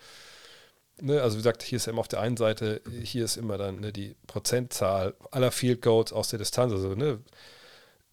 [1.01, 3.79] Ne, also wie gesagt, hier ist immer auf der einen Seite, hier ist immer dann
[3.79, 6.71] ne, die Prozentzahl aller Field Goals aus der Distanz.
[6.71, 7.19] Also ne,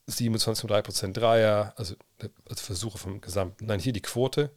[0.09, 3.66] 27,3% Dreier, also, also Versuche vom Gesamten.
[3.66, 4.51] Nein, hier die Quote.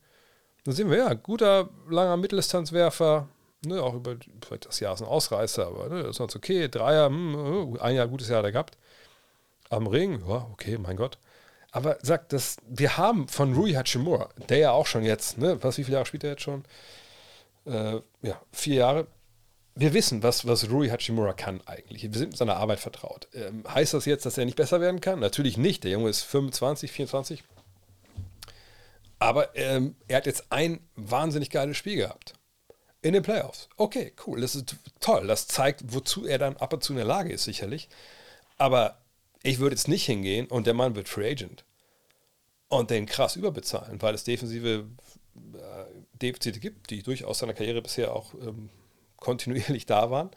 [0.63, 3.27] Dann sehen wir, ja, guter, langer Mitteldistanzwerfer,
[3.65, 4.15] ne, auch über
[4.59, 6.69] das Jahr ist ein Ausreißer, aber ne, das ist sonst okay.
[6.69, 8.77] Dreier, hm, ein Jahr, gutes Jahr hat er gehabt.
[9.69, 11.17] Am Ring, ja, okay, mein Gott.
[11.71, 15.77] Aber sagt, das, wir haben von Rui Hachimura, der ja auch schon jetzt, ne, was,
[15.77, 16.63] wie viele Jahre spielt er jetzt schon?
[17.65, 19.07] Äh, ja, vier Jahre.
[19.75, 22.03] Wir wissen, was, was Rui Hachimura kann eigentlich.
[22.03, 23.27] Wir sind mit seiner Arbeit vertraut.
[23.33, 25.19] Ähm, heißt das jetzt, dass er nicht besser werden kann?
[25.19, 25.83] Natürlich nicht.
[25.83, 27.43] Der Junge ist 25, 24.
[29.23, 32.33] Aber ähm, er hat jetzt ein wahnsinnig geiles Spiel gehabt.
[33.01, 33.69] In den Playoffs.
[33.77, 34.41] Okay, cool.
[34.41, 35.27] Das ist toll.
[35.27, 37.87] Das zeigt, wozu er dann ab und zu in der Lage ist, sicherlich.
[38.57, 38.97] Aber
[39.41, 41.63] ich würde jetzt nicht hingehen und der Mann wird Free Agent
[42.67, 44.89] und den krass überbezahlen, weil es defensive
[45.37, 45.85] äh,
[46.21, 48.69] Defizite gibt, die durchaus seiner Karriere bisher auch ähm,
[49.15, 50.31] kontinuierlich da waren.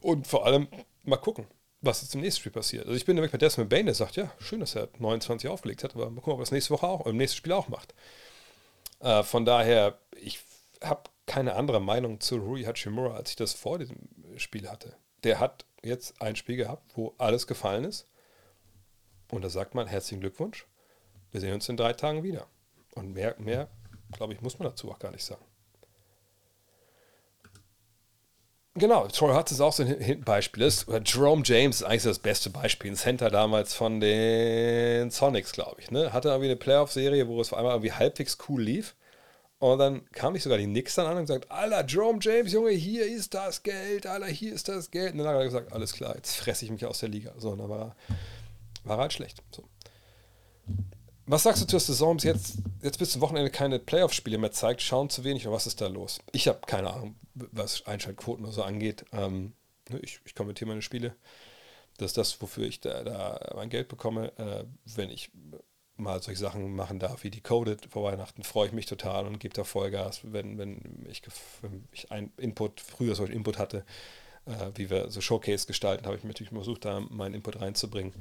[0.00, 0.68] Und vor allem
[1.02, 1.48] mal gucken,
[1.80, 2.86] was jetzt im nächsten Spiel passiert.
[2.86, 5.84] Also ich bin nämlich bei Desmond Bain, der sagt, ja, schön, dass er 29 aufgelegt
[5.84, 7.94] hat, aber mal gucken, ob er das nächste Woche auch, im nächsten Spiel auch macht.
[9.00, 10.40] Äh, von daher, ich
[10.82, 13.96] habe keine andere Meinung zu Rui Hachimura, als ich das vor diesem
[14.36, 14.96] Spiel hatte.
[15.24, 18.06] Der hat jetzt ein Spiel gehabt, wo alles gefallen ist.
[19.30, 20.66] Und da sagt man, herzlichen Glückwunsch.
[21.30, 22.46] Wir sehen uns in drei Tagen wieder.
[22.94, 23.68] Und mehr, mehr
[24.12, 25.44] glaube ich, muss man dazu auch gar nicht sagen.
[28.74, 30.70] Genau, Troy Hutz ist auch so ein Beispiel.
[31.04, 32.92] Jerome James ist eigentlich das beste Beispiel.
[32.92, 35.90] Ein Center damals von den Sonics, glaube ich.
[35.90, 36.12] Ne?
[36.12, 38.94] Hatte irgendwie eine Playoff-Serie, wo es vor einmal irgendwie halbwegs cool lief.
[39.58, 42.70] Und dann kam ich sogar die Knicks dann an und gesagt, Alter, Jerome James, Junge,
[42.70, 45.12] hier ist das Geld, Alter, hier ist das Geld.
[45.12, 47.34] Und dann hat er gesagt, alles klar, jetzt fresse ich mich aus der Liga.
[47.36, 47.96] So, und dann war,
[48.84, 49.42] war halt schlecht.
[49.50, 49.64] So.
[51.30, 54.82] Was sagst du zur Saison bis jetzt, jetzt bis zum Wochenende keine Playoff-Spiele mehr zeigt,
[54.82, 56.18] schauen zu wenig was ist da los?
[56.32, 59.04] Ich habe keine Ahnung, was Einschaltquoten oder so angeht.
[59.12, 59.52] Ähm,
[59.88, 61.14] ne, ich, ich kommentiere meine Spiele.
[61.98, 64.36] Das ist das, wofür ich da, da mein Geld bekomme.
[64.38, 64.64] Äh,
[64.96, 65.30] wenn ich
[65.96, 69.54] mal solche Sachen machen darf wie Decoded vor Weihnachten, freue ich mich total und gebe
[69.54, 71.22] da Vollgas, wenn, wenn ich,
[71.62, 73.84] wenn ich einen Input, früher solchen Input hatte,
[74.46, 78.14] äh, wie wir so Showcase gestalten, habe ich natürlich versucht, da meinen Input reinzubringen.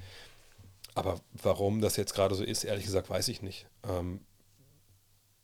[0.95, 3.67] Aber warum das jetzt gerade so ist, ehrlich gesagt, weiß ich nicht.
[3.87, 4.21] Ähm,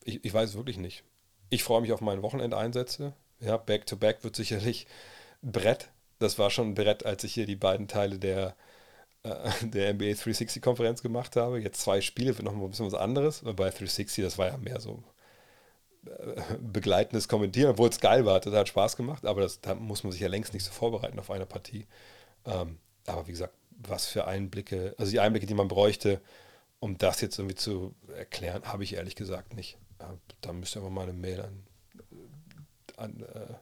[0.04, 1.04] ich, ich weiß es wirklich nicht.
[1.50, 3.14] Ich freue mich auf meine Wochenendeinsätze.
[3.40, 4.88] Ja, Back-to-Back -back wird sicherlich
[5.42, 5.90] Brett.
[6.20, 8.56] Das war schon ein Brett, als ich hier die beiden Teile der
[9.26, 11.60] äh, der NBA 360-Konferenz gemacht habe.
[11.60, 13.42] Jetzt zwei Spiele, wird noch ein bisschen was anderes.
[13.44, 15.04] bei 360, das war ja mehr so
[16.06, 20.04] äh, begleitendes Kommentieren, obwohl es geil war, das hat Spaß gemacht, aber das, da muss
[20.04, 21.88] man sich ja längst nicht so vorbereiten auf eine Partie.
[22.46, 22.78] Ähm,
[23.08, 26.22] aber wie gesagt, was für Einblicke, also die Einblicke, die man bräuchte,
[26.80, 29.78] um das jetzt irgendwie zu erklären, habe ich ehrlich gesagt nicht.
[30.42, 31.68] Da müsst ihr aber mal eine Mail an,
[32.98, 33.54] an äh,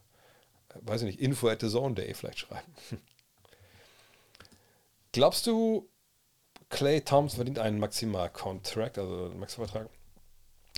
[0.81, 2.73] weiß ich nicht, info at the zone day vielleicht schreiben.
[5.11, 5.89] Glaubst du,
[6.69, 9.89] Clay Thompson verdient einen Maximal-Contract, also einen Maximalvertrag?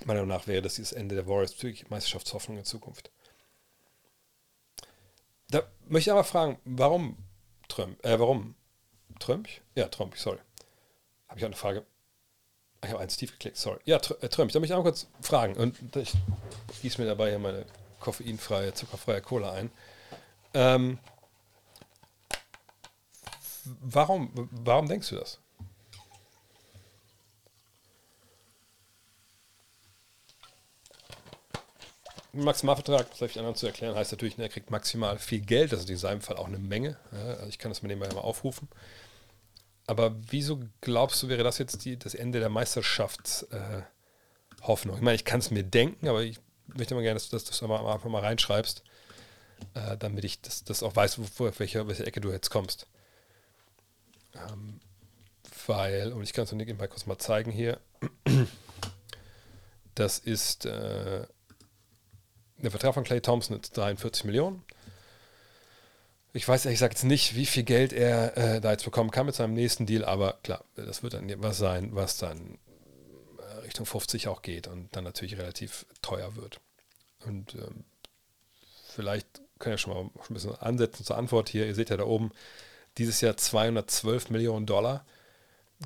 [0.04, 1.56] Meiner Meinung nach wäre das das Ende der Warriors
[1.90, 3.12] Meisterschaftshoffnung in Zukunft.
[5.50, 7.18] Da möchte ich aber fragen, warum
[7.70, 8.04] Trump?
[8.04, 8.56] Äh, warum?
[9.20, 9.47] Trump?
[9.76, 10.39] Ja, Trump, sorry.
[11.28, 11.86] Habe ich auch eine Frage?
[12.84, 13.80] Ich habe eins tief geklickt, sorry.
[13.86, 13.99] Ja, äh,
[14.30, 15.55] Trump, da möchte ich einmal kurz fragen.
[15.55, 16.13] Und ich
[16.82, 17.66] gieße mir dabei hier meine
[17.99, 19.72] koffeinfreie, zuckerfreie Cola ein.
[20.53, 20.99] Ähm,
[23.82, 25.39] Warum, warum denkst du das?
[32.34, 35.89] Maximalvertrag, das ich anderen zu erklären, heißt natürlich, er kriegt maximal viel Geld, das ist
[35.89, 36.97] in seinem Fall auch eine Menge.
[37.11, 38.68] also ich kann das mit dem mal aufrufen.
[39.88, 44.96] Aber wieso glaubst du, wäre das jetzt die, das Ende der Meisterschaftshoffnung?
[44.96, 47.36] Äh, ich meine, ich kann es mir denken, aber ich möchte mal gerne, dass du
[47.36, 48.84] das, das einfach mal reinschreibst,
[49.76, 52.88] äh, damit ich das, das auch weiß, wo, auf welche, welche Ecke du jetzt kommst.
[54.34, 54.80] Ähm,
[55.68, 57.80] weil, und ich kann es dir mal kurz mal zeigen hier,
[59.96, 61.28] das ist äh,
[62.58, 64.64] der Vertrag von Clay Thompson ist 43 Millionen.
[66.36, 69.36] Ich weiß ehrlich gesagt nicht, wie viel Geld er äh, da jetzt bekommen kann mit
[69.36, 72.58] seinem nächsten Deal, aber klar, das wird dann was sein, was dann
[73.40, 76.60] äh, Richtung 50 auch geht und dann natürlich relativ teuer wird.
[77.26, 77.86] Und ähm,
[78.90, 79.28] vielleicht
[79.60, 81.68] können wir schon mal ein bisschen ansetzen zur Antwort hier.
[81.68, 82.32] Ihr seht ja da oben,
[82.98, 85.06] dieses Jahr 212 Millionen Dollar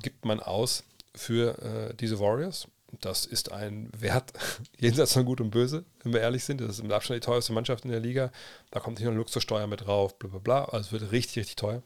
[0.02, 0.82] gibt man aus
[1.14, 2.66] für äh, diese Warriors.
[3.00, 4.32] Das ist ein Wert
[4.78, 6.60] jenseits von Gut und Böse, wenn wir ehrlich sind.
[6.60, 8.30] Das ist im Abstand die teuerste Mannschaft in der Liga.
[8.70, 10.64] Da kommt nicht noch eine Luxussteuer mit drauf, bla bla bla.
[10.66, 11.82] Also es wird richtig, richtig teuer.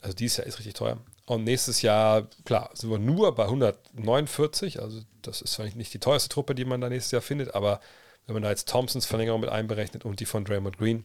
[0.00, 0.98] Also dieses Jahr ist richtig teuer.
[1.26, 4.80] Und nächstes Jahr, klar, sind wir nur bei 149.
[4.80, 7.80] Also das ist zwar nicht die teuerste Truppe, die man da nächstes Jahr findet, aber
[8.26, 11.04] wenn man da jetzt Thompsons Verlängerung mit einberechnet und die von Draymond Green.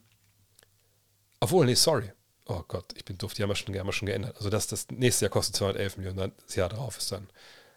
[1.39, 2.11] Obwohl, nee, sorry.
[2.47, 4.37] Oh Gott, ich bin doof, die haben wir schon, haben wir schon geändert.
[4.37, 7.27] Also das, das nächste Jahr kostet 211 Millionen, das Jahr drauf ist dann,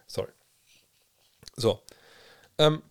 [0.06, 0.30] sorry.
[1.58, 1.80] So.
[2.58, 2.82] Ähm,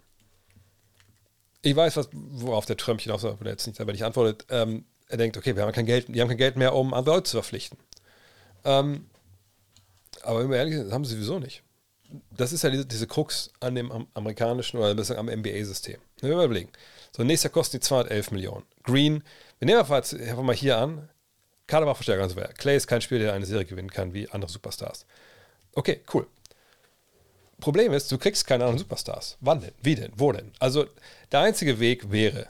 [1.61, 4.45] ich weiß, was, worauf der Trömchen auch so, jetzt nicht, aber nicht antwortet.
[4.49, 7.15] Ähm, er denkt, okay, wir haben kein Geld, die haben kein Geld mehr, um andere
[7.15, 7.77] Leute zu verpflichten.
[8.63, 9.07] Ähm,
[10.23, 11.63] aber wenn wir ehrlich sind, haben sie sowieso nicht.
[12.31, 15.99] Das ist ja diese, diese Krux an dem amerikanischen oder besser am NBA-System.
[16.21, 16.71] Wenn wir überlegen.
[17.15, 18.63] So, nächstes Jahr kosten die 211 Millionen.
[18.83, 19.23] Green,
[19.59, 21.09] wir nehmen einfach mal hier an,
[21.67, 22.53] Kaderbrachverstärker und so weiter.
[22.53, 25.05] Clay ist kein Spieler, der eine Serie gewinnen kann wie andere Superstars.
[25.73, 26.25] Okay, cool.
[27.59, 29.37] Problem ist, du kriegst keine anderen Superstars.
[29.41, 29.73] Wann denn?
[29.81, 30.11] Wie denn?
[30.15, 30.51] Wo denn?
[30.59, 30.85] Also
[31.31, 32.47] der einzige Weg wäre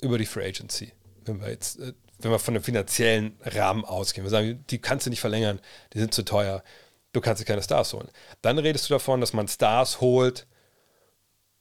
[0.00, 0.92] über die Free Agency.
[1.24, 4.24] Wenn wir jetzt, äh, wenn wir von dem finanziellen Rahmen ausgehen.
[4.24, 5.60] Wir sagen, die kannst du nicht verlängern,
[5.92, 6.64] die sind zu teuer,
[7.12, 8.08] du kannst dir keine Stars holen.
[8.42, 10.46] Dann redest du davon, dass man Stars holt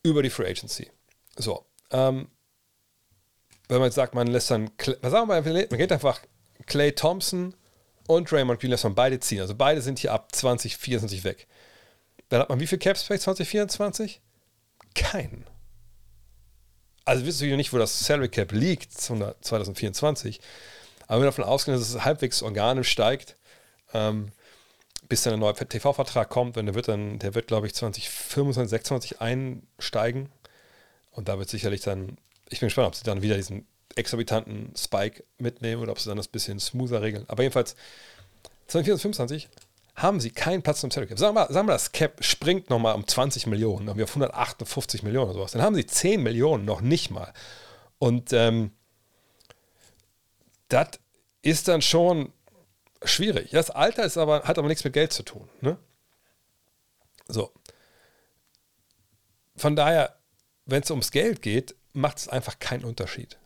[0.04, 0.90] über die Free Agency.
[1.36, 1.66] So.
[1.92, 2.30] Ähm,
[3.68, 4.72] wenn man jetzt sagt, man lässt dann,
[5.02, 6.22] was sagen wir, man geht einfach
[6.66, 7.54] Clay Thompson
[8.08, 9.42] und Raymond Green lässt man beide ziehen.
[9.42, 11.48] Also beide sind hier ab 2024 weg.
[12.30, 14.22] Dann hat man wie viel Cap Space 2024?
[14.94, 15.46] Keinen.
[17.06, 20.42] Also wissen wir nicht, wo das Salary Cap liegt 2024.
[21.08, 23.38] Aber wenn wir davon ausgehen, dass es halbwegs organisch steigt,
[23.94, 24.32] ähm,
[25.08, 28.56] bis dann ein neuer TV-Vertrag kommt, und der wird dann, der wird, glaube ich, 2025,
[28.56, 30.30] 2026 einsteigen.
[31.12, 32.18] Und da wird sicherlich dann,
[32.50, 33.66] ich bin gespannt, ob sie dann wieder diesen
[33.96, 37.24] exorbitanten Spike mitnehmen oder ob sie dann das bisschen smoother regeln.
[37.30, 37.76] Aber jedenfalls
[38.68, 39.50] 2024, 2025
[39.98, 41.20] haben sie keinen Platz zum Salary Cap.
[41.20, 45.26] Sagen wir, sagen wir, das Cap springt nochmal um 20 Millionen, wir auf 158 Millionen
[45.26, 45.52] oder sowas.
[45.54, 47.34] Dann haben sie 10 Millionen noch nicht mal.
[47.98, 48.72] Und ähm,
[50.70, 51.00] das
[51.42, 52.32] ist dann schon
[53.04, 53.50] schwierig.
[53.50, 55.50] Das Alter ist aber, hat aber nichts mit Geld zu tun.
[55.62, 55.78] Ne?
[57.28, 57.52] So.
[59.56, 60.16] Von daher,
[60.66, 63.40] wenn es ums Geld geht, macht es einfach keinen Unterschied,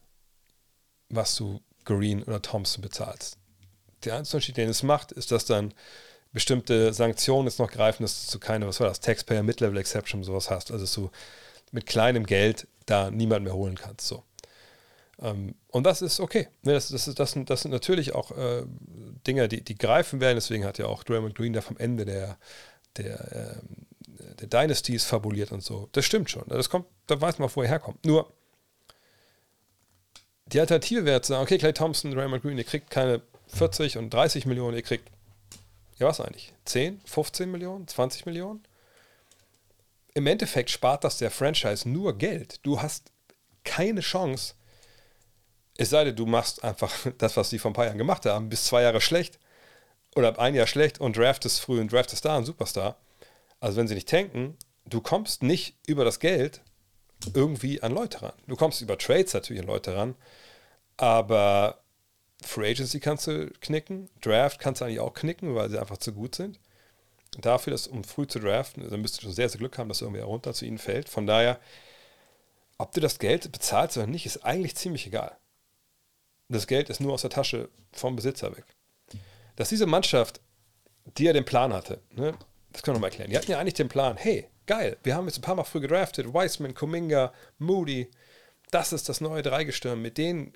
[1.07, 3.37] was du Green oder Thompson bezahlst.
[4.03, 5.73] Der einzige Unterschied, den es macht, ist, dass dann
[6.33, 10.49] bestimmte Sanktionen jetzt noch greifen, dass du keine, was war das, Taxpayer Mid-Level Exception sowas
[10.49, 11.09] hast, also dass du
[11.71, 14.07] mit kleinem Geld da niemand mehr holen kannst.
[14.07, 14.23] So.
[15.21, 16.47] Ähm, und das ist okay.
[16.63, 18.63] Ne, das, das, das, sind, das sind natürlich auch äh,
[19.27, 20.35] Dinge, die, die greifen werden.
[20.35, 22.37] Deswegen hat ja auch Draymond Green da vom Ende der,
[22.97, 25.89] der, äh, der Dynasties fabuliert und so.
[25.91, 26.43] Das stimmt schon.
[26.47, 28.03] Das kommt, da weiß man, wo er herkommt.
[28.05, 28.31] Nur,
[30.47, 34.13] die Alternative wäre zu sagen, okay, Clay Thompson, Draymond Green, ihr kriegt keine 40 und
[34.13, 35.09] 30 Millionen, ihr kriegt
[36.01, 36.53] ja, was eigentlich?
[36.65, 38.63] 10, 15 Millionen, 20 Millionen?
[40.13, 42.59] Im Endeffekt spart das der Franchise nur Geld.
[42.63, 43.11] Du hast
[43.63, 44.55] keine Chance,
[45.77, 48.49] es sei denn, du machst einfach das, was sie vor ein paar Jahren gemacht haben,
[48.49, 49.39] bis zwei Jahre schlecht
[50.15, 52.97] oder ein Jahr schlecht und draftest früh und draftest da einen Superstar.
[53.59, 56.61] Also wenn sie nicht tanken, du kommst nicht über das Geld
[57.33, 58.33] irgendwie an Leute ran.
[58.47, 60.15] Du kommst über Trades natürlich an Leute ran,
[60.97, 61.80] aber
[62.41, 66.13] Free Agency kannst du knicken, Draft kannst du eigentlich auch knicken, weil sie einfach zu
[66.13, 66.59] gut sind.
[67.39, 70.01] Dafür, dass, um früh zu draften, dann müsstest du schon sehr, sehr Glück haben, dass
[70.01, 71.07] irgendwer runter zu ihnen fällt.
[71.07, 71.59] Von daher,
[72.77, 75.37] ob du das Geld bezahlst oder nicht, ist eigentlich ziemlich egal.
[76.49, 78.65] Das Geld ist nur aus der Tasche vom Besitzer weg.
[79.55, 80.41] Dass diese Mannschaft,
[81.17, 82.33] die ja den Plan hatte, ne,
[82.73, 83.29] das können wir mal erklären.
[83.29, 85.79] Die hatten ja eigentlich den Plan, hey, geil, wir haben jetzt ein paar Mal früh
[85.79, 88.09] gedraftet, Wiseman, Kuminga, Moody,
[88.71, 90.53] das ist das neue Dreigestirn, mit denen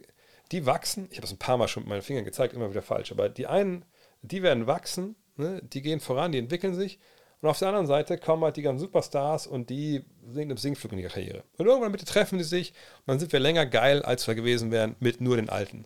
[0.52, 2.82] die wachsen, ich habe es ein paar Mal schon mit meinen Fingern gezeigt, immer wieder
[2.82, 3.86] falsch, aber die einen,
[4.22, 7.00] die werden wachsen, ne, die gehen voran, die entwickeln sich.
[7.42, 10.94] Und auf der anderen Seite kommen halt die ganzen Superstars und die sind im Sinkflug
[10.94, 11.44] in ihrer Karriere.
[11.58, 14.72] Und irgendwann bitte treffen sie sich und dann sind wir länger geil, als wir gewesen
[14.72, 15.86] wären mit nur den Alten.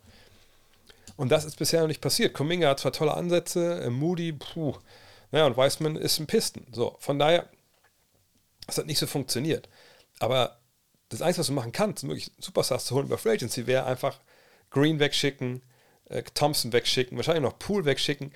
[1.17, 2.33] Und das ist bisher noch nicht passiert.
[2.33, 4.75] Kuminga hat zwar tolle Ansätze, äh, Moody, puh,
[5.31, 6.65] naja, und Weissman ist ein Pisten.
[6.71, 7.49] So, von daher,
[8.67, 9.67] das hat nicht so funktioniert.
[10.19, 10.59] Aber
[11.09, 14.19] das Einzige, was du machen kannst, wirklich Superstars zu holen über Free Agency, wäre einfach
[14.69, 15.61] Green wegschicken,
[16.05, 18.33] äh, Thompson wegschicken, wahrscheinlich noch Pool wegschicken.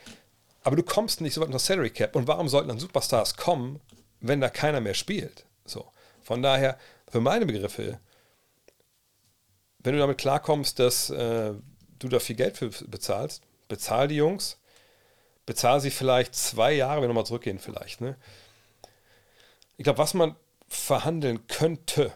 [0.64, 2.16] Aber du kommst nicht so weit unter Salary Cap.
[2.16, 3.82] Und warum sollten dann Superstars kommen,
[4.22, 5.46] wenn da keiner mehr spielt?
[5.66, 5.86] So.
[6.22, 6.78] Von daher,
[7.10, 8.00] für meine Begriffe,
[9.80, 11.54] wenn du damit klarkommst, dass äh,
[12.00, 14.58] du da viel Geld für bezahlst, bezahl die Jungs,
[15.46, 18.00] bezahl sie vielleicht zwei Jahre, wenn wir nochmal zurückgehen, vielleicht.
[18.00, 18.16] Ne?
[19.76, 20.36] Ich glaube, was man
[20.70, 22.14] verhandeln könnte,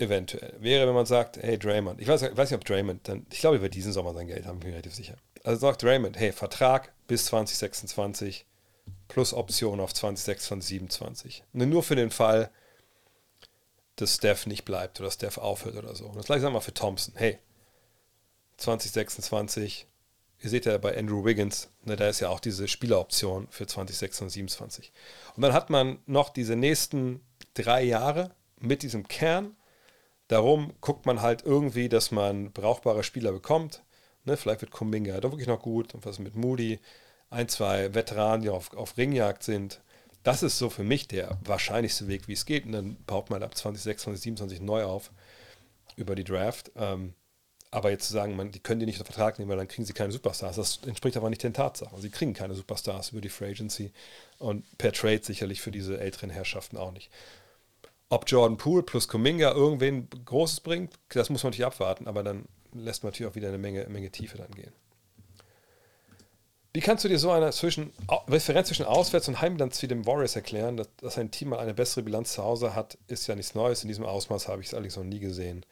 [0.00, 3.40] eventuell, wäre, wenn man sagt, hey Draymond, ich weiß, weiß nicht, ob Draymond dann, ich
[3.40, 5.16] glaube, über diesen Sommer sein Geld haben, bin ich relativ sicher.
[5.44, 8.46] Also sagt Draymond, hey, Vertrag bis 2026,
[9.08, 10.48] plus Option auf 2026,
[10.90, 11.44] 2027.
[11.52, 12.50] Nur für den Fall,
[13.96, 16.06] dass Steph nicht bleibt oder Steph aufhört oder so.
[16.06, 17.14] Und das gleiche sagen wir für Thompson.
[17.16, 17.38] Hey,
[18.56, 19.86] 2026,
[20.40, 24.42] ihr seht ja bei Andrew Wiggins, ne, da ist ja auch diese Spieleroption für 2026
[24.42, 24.92] und 2027.
[25.36, 27.20] Und dann hat man noch diese nächsten
[27.54, 29.56] drei Jahre mit diesem Kern.
[30.30, 33.82] Darum guckt man halt irgendwie, dass man brauchbare Spieler bekommt.
[34.24, 36.78] Ne, vielleicht wird Kumbinga da wirklich noch gut und was mit Moody.
[37.30, 39.80] Ein, zwei Veteranen, die auf, auf Ringjagd sind.
[40.22, 42.64] Das ist so für mich der wahrscheinlichste Weg, wie es geht.
[42.64, 45.10] Und dann baut man ab 2026, 2027 neu auf
[45.96, 46.70] über die Draft.
[46.76, 47.14] Ähm,
[47.72, 49.84] aber jetzt zu sagen, man, die können die nicht unter Vertrag nehmen, weil dann kriegen
[49.84, 52.00] sie keine Superstars, das entspricht aber nicht den Tatsachen.
[52.00, 53.92] Sie kriegen keine Superstars über die Free Agency
[54.38, 57.10] und per Trade sicherlich für diese älteren Herrschaften auch nicht.
[58.10, 62.46] Ob Jordan Poole plus Kuminga irgendwen Großes bringt, das muss man natürlich abwarten, aber dann
[62.72, 64.72] lässt man natürlich auch wieder eine Menge, Menge Tiefe dann gehen.
[66.72, 67.92] Wie kannst du dir so eine zwischen,
[68.28, 70.76] Referenz zwischen Auswärts- und Heimbilanz wie dem Warriors erklären?
[70.76, 73.82] Dass, dass ein Team mal eine bessere Bilanz zu Hause hat, ist ja nichts Neues.
[73.82, 75.64] In diesem Ausmaß habe ich es allerdings noch nie gesehen.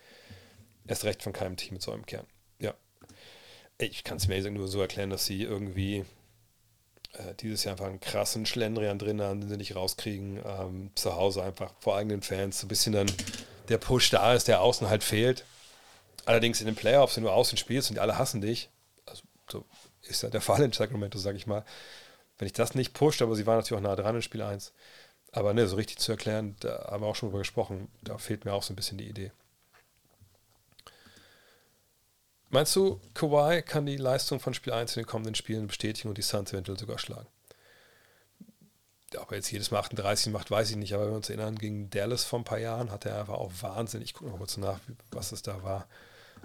[0.86, 2.26] Erst recht von keinem Team mit so einem Kern.
[2.58, 2.74] Ja.
[3.78, 6.04] Ich kann es mir nur so erklären, dass sie irgendwie
[7.18, 10.40] äh, dieses Jahr einfach einen krassen Schlendrian drin haben, den sie nicht rauskriegen.
[10.44, 12.60] Ähm, zu Hause einfach vor eigenen Fans.
[12.60, 13.10] So ein bisschen dann
[13.68, 15.44] der Push da ist, der außen halt fehlt.
[16.24, 18.68] Allerdings in den Playoffs, wenn du außen spielst und die alle hassen dich,
[19.06, 19.64] also so
[20.02, 21.64] ist ja der Fall in Sacramento, sage ich mal.
[22.38, 24.72] Wenn ich das nicht pusht, aber sie waren natürlich auch nah dran in Spiel 1.
[25.32, 28.44] Aber ne, so richtig zu erklären, da haben wir auch schon drüber gesprochen, da fehlt
[28.44, 29.32] mir auch so ein bisschen die Idee.
[32.50, 36.16] Meinst du, Kawhi kann die Leistung von Spiel 1 in den kommenden Spielen bestätigen und
[36.16, 37.28] die Suns eventuell sogar schlagen?
[39.16, 41.56] Ob er jetzt jedes Mal 38 macht, weiß ich nicht, aber wenn wir uns erinnern,
[41.56, 44.46] gegen Dallas vor ein paar Jahren hat er einfach auch wahnsinnig, ich gucke noch mal
[44.58, 44.80] nach,
[45.10, 45.88] was es da war,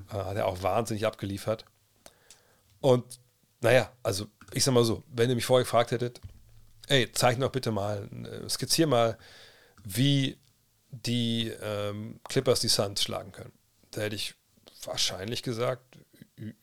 [0.09, 1.65] äh, hat er auch wahnsinnig abgeliefert.
[2.79, 3.19] Und
[3.61, 6.19] naja, also ich sag mal so, wenn ihr mich vorher gefragt hättet,
[6.87, 9.17] ey, zeig doch bitte mal, äh, skizzier mal,
[9.83, 10.37] wie
[10.91, 13.53] die ähm, Clippers die Suns schlagen können.
[13.91, 14.35] Da hätte ich
[14.85, 15.92] wahrscheinlich gesagt,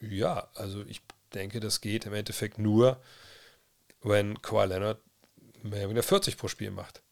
[0.01, 1.03] ja, also ich
[1.35, 3.01] denke, das geht im Endeffekt nur,
[4.03, 5.01] wenn Kawhi Leonard
[5.63, 7.03] mehr oder 40 pro Spiel macht.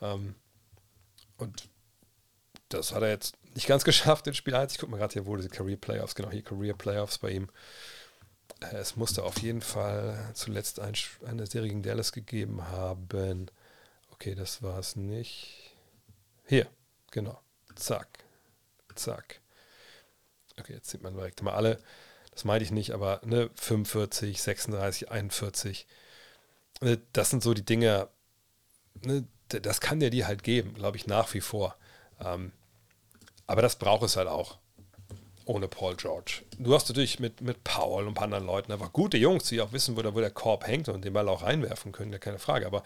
[0.00, 0.34] Ähm,
[1.36, 1.68] und
[2.68, 4.72] das hat er jetzt nicht ganz geschafft in Spiel 1.
[4.72, 7.48] Ich gucke mal gerade hier, wo diese Career Playoffs, genau hier Career Playoffs bei ihm.
[8.60, 10.94] Äh, es musste auf jeden Fall zuletzt ein,
[11.26, 13.50] eine Serie gegen Dallas gegeben haben.
[14.10, 15.74] Okay, das war es nicht.
[16.46, 16.66] Hier,
[17.10, 17.38] genau.
[17.74, 18.08] Zack.
[18.94, 19.40] Zack.
[20.60, 21.78] Okay, jetzt sieht man direkt mal alle.
[22.32, 25.86] Das meinte ich nicht, aber ne, 45, 36, 41.
[27.12, 28.08] Das sind so die Dinge,
[29.02, 31.76] ne, das kann der dir halt geben, glaube ich, nach wie vor.
[32.22, 32.52] Ähm,
[33.46, 34.58] aber das braucht es halt auch
[35.46, 36.42] ohne Paul George.
[36.58, 39.60] Du hast natürlich mit, mit Paul und ein paar anderen Leuten einfach gute Jungs, die
[39.60, 42.18] auch wissen, wo der, wo der Korb hängt und den Ball auch reinwerfen können, ja
[42.18, 42.66] keine Frage.
[42.66, 42.82] Aber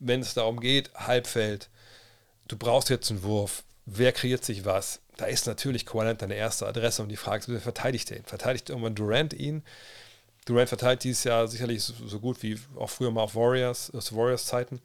[0.00, 1.70] wenn es darum geht, Halbfeld,
[2.48, 5.00] du brauchst jetzt einen Wurf, wer kreiert sich was?
[5.18, 8.24] Da ist natürlich Qualant deine erste Adresse und die Frage ist, wer verteidigt den?
[8.24, 9.62] Verteidigt irgendwann Durant ihn?
[10.46, 14.80] Durant verteidigt dieses Jahr sicherlich so, gut wie auch früher mal auf Warriors, aus Warriors-Zeiten.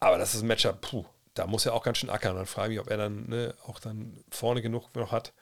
[0.00, 1.04] Aber das ist ein Matchup, puh,
[1.34, 2.36] da muss er auch ganz schön ackern.
[2.36, 5.34] Dann frage ich mich, ob er dann ne, auch dann vorne genug noch hat,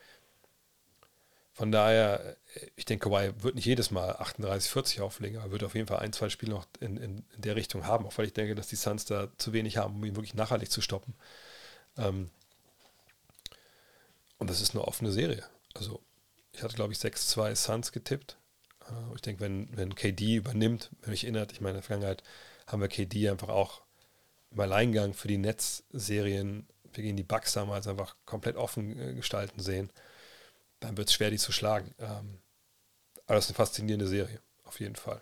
[1.54, 5.64] von daher, äh, ich denke, Kawhi wird nicht jedes Mal 38, 40 auflegen, aber wird
[5.64, 8.26] auf jeden Fall ein, zwei Spiele noch in, in, in, der Richtung haben, auch weil
[8.26, 11.14] ich denke, dass die Suns da zu wenig haben, um ihn wirklich nachhaltig zu stoppen.
[11.96, 12.30] Ähm
[14.44, 15.44] und das ist eine offene Serie.
[15.74, 16.00] Also,
[16.52, 18.36] ich hatte, glaube ich, 6-2 Suns getippt.
[18.88, 22.22] Äh, ich denke, wenn, wenn KD übernimmt, wenn mich erinnert, ich meine, in der Vergangenheit
[22.66, 23.82] haben wir KD einfach auch
[24.50, 29.60] im Alleingang für die Netzserien, wir gehen die Bugs damals einfach komplett offen äh, gestalten
[29.60, 29.90] sehen
[30.84, 31.94] dann wird es schwer, die zu schlagen.
[31.98, 32.38] Ähm,
[33.26, 35.20] aber das ist eine faszinierende Serie, auf jeden Fall.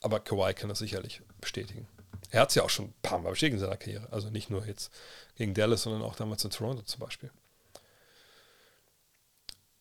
[0.00, 1.88] Aber Kawhi kann das sicherlich bestätigen.
[2.30, 4.12] Er hat es ja auch schon ein paar Mal bestätigt in seiner Karriere.
[4.12, 4.92] Also nicht nur jetzt
[5.34, 7.30] gegen Dallas, sondern auch damals in Toronto zum Beispiel.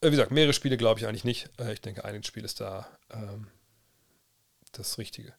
[0.08, 1.50] Äh, wie gesagt, mehrere Spiele glaube ich eigentlich nicht.
[1.60, 3.48] Äh, ich denke, ein Spiel ist da ähm,
[4.72, 5.34] das Richtige.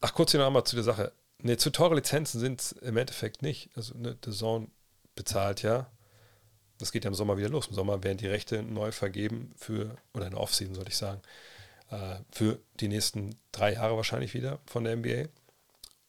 [0.00, 1.12] Ach, kurz hier nochmal zu der Sache.
[1.40, 3.70] Ne, zu teure Lizenzen sind es im Endeffekt nicht.
[3.76, 4.68] Also, ne, The Zone
[5.14, 5.90] bezahlt ja
[6.78, 7.66] das geht ja im Sommer wieder los.
[7.66, 11.20] Im Sommer werden die Rechte neu vergeben für, oder in der Offseason sollte ich sagen,
[11.90, 15.28] äh, für die nächsten drei Jahre wahrscheinlich wieder von der NBA.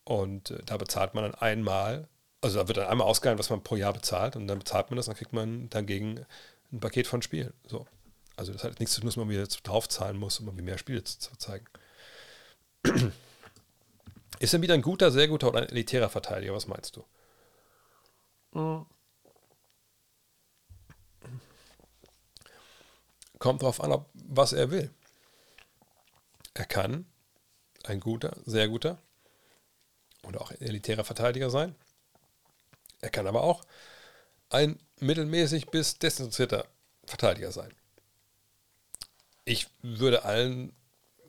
[0.03, 2.07] Und äh, da bezahlt man dann einmal,
[2.41, 4.97] also da wird dann einmal ausgehalten, was man pro Jahr bezahlt und dann bezahlt man
[4.97, 6.25] das dann kriegt man dagegen
[6.71, 7.53] ein Paket von Spielen.
[7.65, 7.87] So.
[8.35, 11.03] Also das hat nichts zu tun, dass man wieder draufzahlen muss, um irgendwie mehr Spiele
[11.03, 11.65] zu, zu zeigen.
[14.39, 16.53] Ist er wieder ein guter, sehr guter oder ein elitärer Verteidiger?
[16.53, 17.03] Was meinst du?
[18.53, 18.85] Mhm.
[23.37, 24.89] Kommt darauf an, ob, was er will.
[26.53, 27.05] Er kann
[27.85, 28.97] ein guter, sehr guter
[30.23, 31.75] oder auch ein elitärer Verteidiger sein.
[33.01, 33.63] Er kann aber auch
[34.49, 36.65] ein mittelmäßig bis desinteressierter
[37.05, 37.73] Verteidiger sein.
[39.45, 40.73] Ich würde allen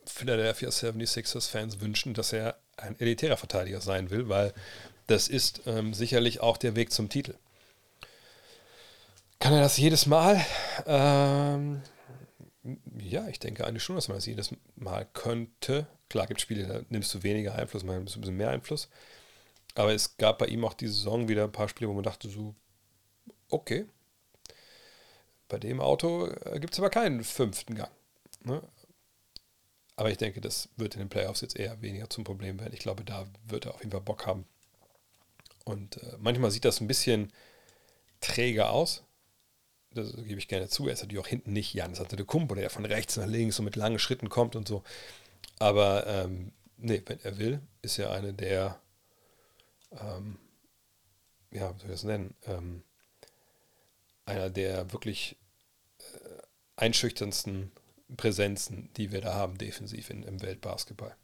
[0.06, 4.52] Philadelphia 76ers Fans wünschen, dass er ein elitärer Verteidiger sein will, weil
[5.06, 7.34] das ist ähm, sicherlich auch der Weg zum Titel.
[9.38, 10.44] Kann er das jedes Mal?
[10.86, 11.82] Ähm,
[12.98, 15.86] ja, ich denke eigentlich schon, dass man das jedes Mal könnte.
[16.08, 18.88] Klar gibt es Spiele, da nimmst du weniger Einfluss, mal ein bisschen mehr Einfluss.
[19.74, 22.28] Aber es gab bei ihm auch diese Saison wieder ein paar Spiele, wo man dachte
[22.28, 22.54] so,
[23.51, 23.86] okay,
[25.48, 27.90] bei dem Auto äh, gibt es aber keinen fünften Gang.
[28.44, 28.62] Ne?
[29.96, 32.72] Aber ich denke, das wird in den Playoffs jetzt eher weniger zum Problem werden.
[32.72, 34.46] Ich glaube, da wird er auf jeden Fall Bock haben.
[35.64, 37.32] Und äh, manchmal sieht das ein bisschen
[38.20, 39.03] träger aus.
[39.92, 40.86] Das gebe ich gerne zu.
[40.86, 43.76] Er ist natürlich auch hinten nicht Janis Antetokounmpo, der von rechts nach links und mit
[43.76, 44.84] langen Schritten kommt und so.
[45.59, 48.80] Aber ähm, nee, wenn er will, ist er eine der,
[49.92, 50.38] ähm,
[51.51, 52.84] ja, wie soll ich das nennen, ähm,
[54.31, 55.37] einer der wirklich
[55.99, 56.03] äh,
[56.76, 57.72] einschüchternsten
[58.16, 61.14] Präsenzen, die wir da haben, defensiv in, im Weltbasketball.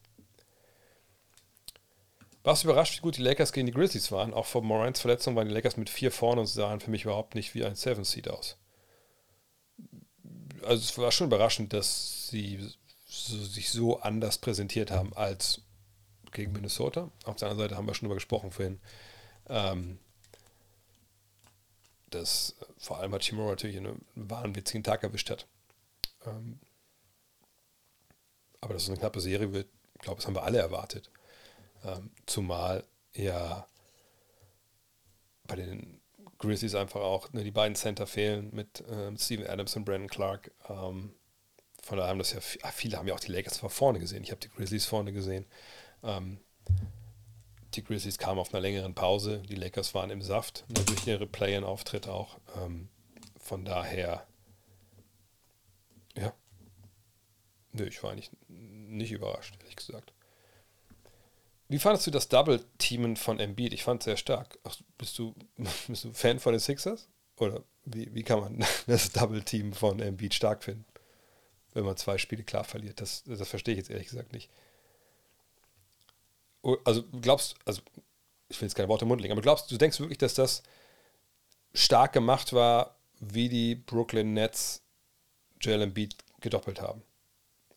[2.42, 4.32] Warst überrascht, wie gut die Lakers gegen die Grizzlies waren?
[4.32, 7.34] Auch vor Morans Verletzung waren die Lakers mit vier vorne und sahen für mich überhaupt
[7.34, 8.56] nicht wie ein Seven Seed aus.
[10.62, 12.60] Also es war schon überraschend, dass sie
[13.08, 15.62] so, sich so anders präsentiert haben als
[16.30, 17.10] gegen Minnesota.
[17.24, 18.80] Auf der anderen Seite haben wir schon darüber gesprochen vorhin.
[19.48, 19.98] Ähm,
[22.10, 25.46] dass vor allem Hachimura natürlich einen wahnwitzigen Tag erwischt hat.
[26.26, 26.58] Ähm,
[28.60, 31.10] aber dass es eine knappe Serie wird, ich glaube, das haben wir alle erwartet.
[31.84, 32.84] Ähm, zumal
[33.14, 33.66] ja
[35.46, 36.00] bei den
[36.38, 40.50] Grizzlies einfach auch ne, die beiden Center fehlen mit ähm, Steven Adams und Brandon Clark.
[40.68, 41.14] Ähm,
[41.82, 44.22] von daher haben das ja ah, viele haben ja auch die Lakers von vorne gesehen.
[44.22, 45.46] Ich habe die Grizzlies vorne gesehen.
[46.02, 46.38] Ähm,
[47.74, 49.42] die Grizzlies kamen auf einer längeren Pause.
[49.48, 52.38] Die Lakers waren im Saft durch ihre Play-in-Auftritt auch.
[52.56, 52.88] Ähm,
[53.38, 54.26] von daher,
[56.16, 56.32] ja,
[57.72, 60.12] nö, ich war nicht, nicht überrascht, ehrlich gesagt.
[61.68, 63.72] Wie fandest du das Double-Teamen von Embiid?
[63.72, 64.58] Ich fand es sehr stark.
[64.64, 65.34] Ach, bist, du,
[65.88, 67.08] bist du Fan von den Sixers?
[67.38, 70.84] Oder wie, wie kann man das Double-Team von Embiid stark finden?
[71.72, 73.00] Wenn man zwei Spiele klar verliert.
[73.00, 74.50] Das, das verstehe ich jetzt ehrlich gesagt nicht.
[76.66, 77.80] Oh, also glaubst, also
[78.48, 80.64] ich will jetzt keine Worte im Mund legen, aber glaubst du, denkst wirklich, dass das
[81.72, 84.82] stark gemacht war, wie die Brooklyn Nets
[85.60, 87.04] Joel Embiid gedoppelt haben?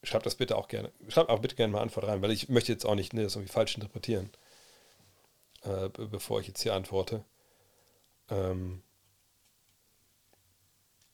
[0.01, 0.91] Schreibt das bitte auch gerne.
[1.07, 3.35] Schreibt auch bitte gerne mal Antwort rein, weil ich möchte jetzt auch nicht ne, das
[3.35, 4.31] irgendwie falsch interpretieren,
[5.61, 7.23] äh, bevor ich jetzt hier antworte.
[8.29, 8.81] Ähm,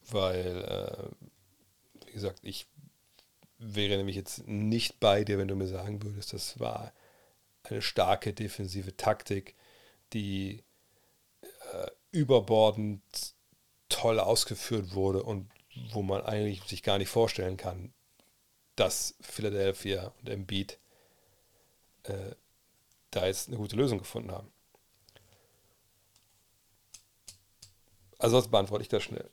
[0.09, 2.67] weil, äh, wie gesagt, ich
[3.57, 6.93] wäre nämlich jetzt nicht bei dir, wenn du mir sagen würdest, das war
[7.70, 9.55] eine starke defensive Taktik,
[10.13, 10.63] die
[11.74, 13.01] äh, überbordend
[13.89, 15.49] toll ausgeführt wurde und
[15.91, 17.93] wo man eigentlich sich gar nicht vorstellen kann,
[18.76, 20.80] dass Philadelphia und Embiid
[22.03, 22.36] äh,
[23.11, 24.51] da jetzt eine gute Lösung gefunden haben.
[28.18, 29.30] Also sonst beantworte ich das schnell.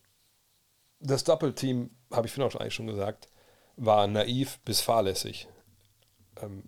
[1.01, 3.29] Das Doppelteam, habe ich vorhin auch eigentlich schon gesagt,
[3.77, 5.49] war naiv bis fahrlässig.
[6.41, 6.63] Ähm,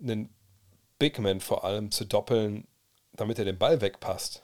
[0.00, 0.34] einen
[1.04, 2.66] Big Man vor allem zu doppeln,
[3.12, 4.42] damit er den Ball wegpasst.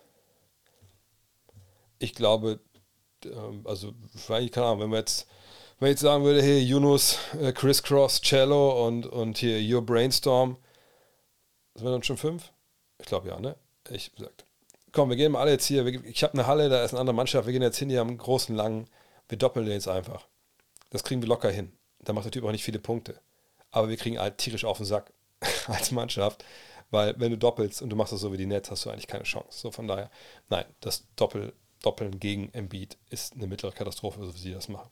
[1.99, 2.61] Ich glaube,
[3.25, 3.95] ähm, also,
[4.29, 5.27] keine Ahnung, wenn wir jetzt
[5.79, 10.59] wenn ich jetzt sagen würde, hey, Yunus, äh, Crisscross, Cello und, und hier Your Brainstorm,
[11.75, 12.53] sind wir dann schon fünf?
[12.99, 13.57] Ich glaube ja, ne?
[13.89, 14.45] Ich gesagt,
[14.93, 17.17] komm, wir gehen mal alle jetzt hier, ich habe eine Halle, da ist eine andere
[17.17, 18.91] Mannschaft, wir gehen jetzt hin, hier am großen, langen,
[19.31, 20.27] wir doppeln den jetzt einfach.
[20.91, 21.73] Das kriegen wir locker hin.
[22.01, 23.19] Da macht der Typ auch nicht viele Punkte.
[23.71, 25.15] Aber wir kriegen halt tierisch auf den Sack
[25.67, 26.45] als Mannschaft,
[26.91, 29.07] weil wenn du doppelst und du machst das so wie die Nets, hast du eigentlich
[29.07, 29.59] keine Chance.
[29.59, 30.11] So von daher,
[30.49, 34.91] nein, das Doppel, Doppeln gegen Embiid ist eine mittlere Katastrophe, so wie sie das machen.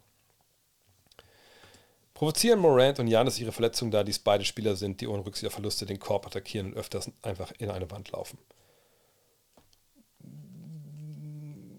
[2.14, 5.52] Provozieren Morant und Janis ihre Verletzung, da dies beide Spieler sind, die ohne Rücksicht auf
[5.52, 8.38] Verluste den Korb attackieren und öfters einfach in eine Wand laufen?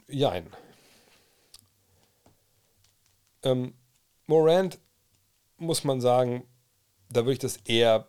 [0.08, 0.48] Jein.
[3.44, 3.74] Ähm,
[4.28, 4.80] Morant,
[5.58, 6.48] muss man sagen,
[7.10, 8.08] da würde ich das eher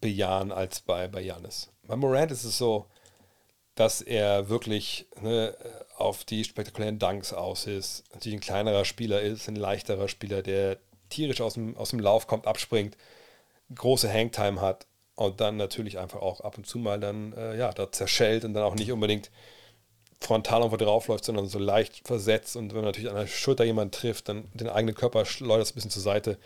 [0.00, 1.70] bejahen als bei, bei Janis.
[1.86, 2.86] Bei Morant ist es so,
[3.74, 5.56] dass er wirklich ne,
[5.96, 10.78] auf die spektakulären Dunks aus ist, natürlich ein kleinerer Spieler ist, ein leichterer Spieler, der
[11.08, 12.96] tierisch aus dem, aus dem Lauf kommt, abspringt,
[13.74, 17.72] große Hangtime hat und dann natürlich einfach auch ab und zu mal dann, äh, ja,
[17.72, 19.30] da zerschellt und dann auch nicht unbedingt
[20.20, 23.92] frontal irgendwo draufläuft, sondern so leicht versetzt und wenn man natürlich an der Schulter jemanden
[23.92, 26.38] trifft, dann den eigenen Körper schleudert es ein bisschen zur Seite.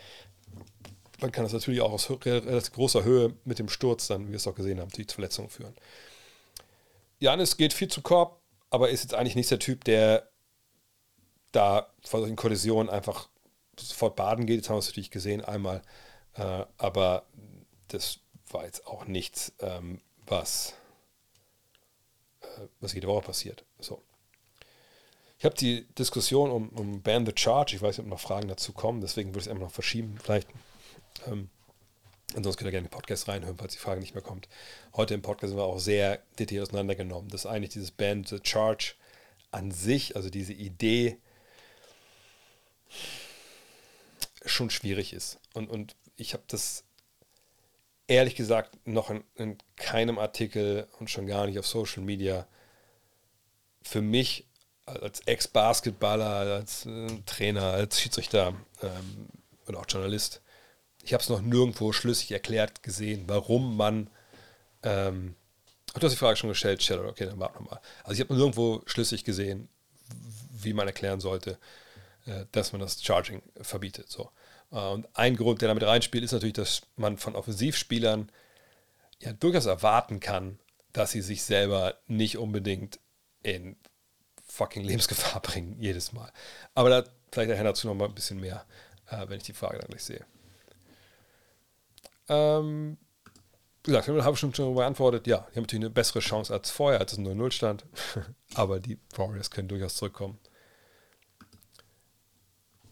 [1.19, 4.37] Dann kann das natürlich auch aus relativ großer Höhe mit dem Sturz dann, wie wir
[4.37, 5.73] es auch gesehen haben, zu Verletzungen führen.
[7.19, 10.29] Janis geht viel zu Korb, aber ist jetzt eigentlich nicht der Typ, der
[11.51, 13.29] da vor solchen Kollisionen einfach
[13.79, 14.61] sofort baden geht.
[14.61, 15.81] Das haben wir natürlich gesehen einmal.
[16.33, 17.23] Äh, aber
[17.87, 18.19] das
[18.51, 20.73] war jetzt auch nichts, ähm, was,
[22.41, 23.63] äh, was jede Woche passiert.
[23.79, 24.01] So.
[25.37, 28.47] Ich habe die Diskussion um, um Ban the Charge, ich weiß nicht, ob noch Fragen
[28.47, 30.17] dazu kommen, deswegen würde ich es einfach noch verschieben.
[30.21, 30.47] Vielleicht.
[31.27, 31.49] Ähm,
[32.35, 34.49] Ansonsten könnt ihr gerne den Podcast reinhören, falls die Frage nicht mehr kommt.
[34.93, 37.29] Heute im Podcast sind wir auch sehr detailliert auseinandergenommen.
[37.29, 38.95] Das ist eigentlich dieses Band The Charge
[39.51, 41.17] an sich, also diese Idee,
[44.45, 45.39] schon schwierig ist.
[45.53, 46.83] Und, und ich habe das
[48.07, 52.47] ehrlich gesagt noch in, in keinem Artikel und schon gar nicht auf Social Media
[53.81, 54.45] für mich
[54.85, 59.27] als Ex-Basketballer, als äh, Trainer, als Schiedsrichter ähm,
[59.67, 60.41] oder auch Journalist
[61.05, 64.09] ich habe es noch nirgendwo schlüssig erklärt gesehen, warum man.
[64.81, 65.35] Ähm,
[65.93, 67.07] du hast die Frage schon gestellt, Shadow.
[67.07, 67.79] Okay, dann warte nochmal.
[68.03, 69.69] Also ich habe nirgendwo schlüssig gesehen,
[70.51, 71.59] wie man erklären sollte,
[72.25, 74.09] äh, dass man das Charging verbietet.
[74.09, 74.31] So.
[74.71, 78.31] Äh, und ein Grund, der damit reinspielt, ist natürlich, dass man von Offensivspielern
[79.21, 80.57] ja durchaus erwarten kann,
[80.91, 82.99] dass sie sich selber nicht unbedingt
[83.43, 83.75] in
[84.47, 86.31] fucking Lebensgefahr bringen, jedes Mal.
[86.73, 88.65] Aber da vielleicht nachher dazu noch mal ein bisschen mehr,
[89.11, 90.25] äh, wenn ich die Frage dann gleich sehe.
[92.29, 92.97] Ähm,
[93.83, 96.99] wie gesagt, habe ich schon beantwortet, ja, die haben natürlich eine bessere Chance als vorher,
[96.99, 97.85] als es 0-0 stand.
[98.55, 100.39] Aber die Warriors können durchaus zurückkommen.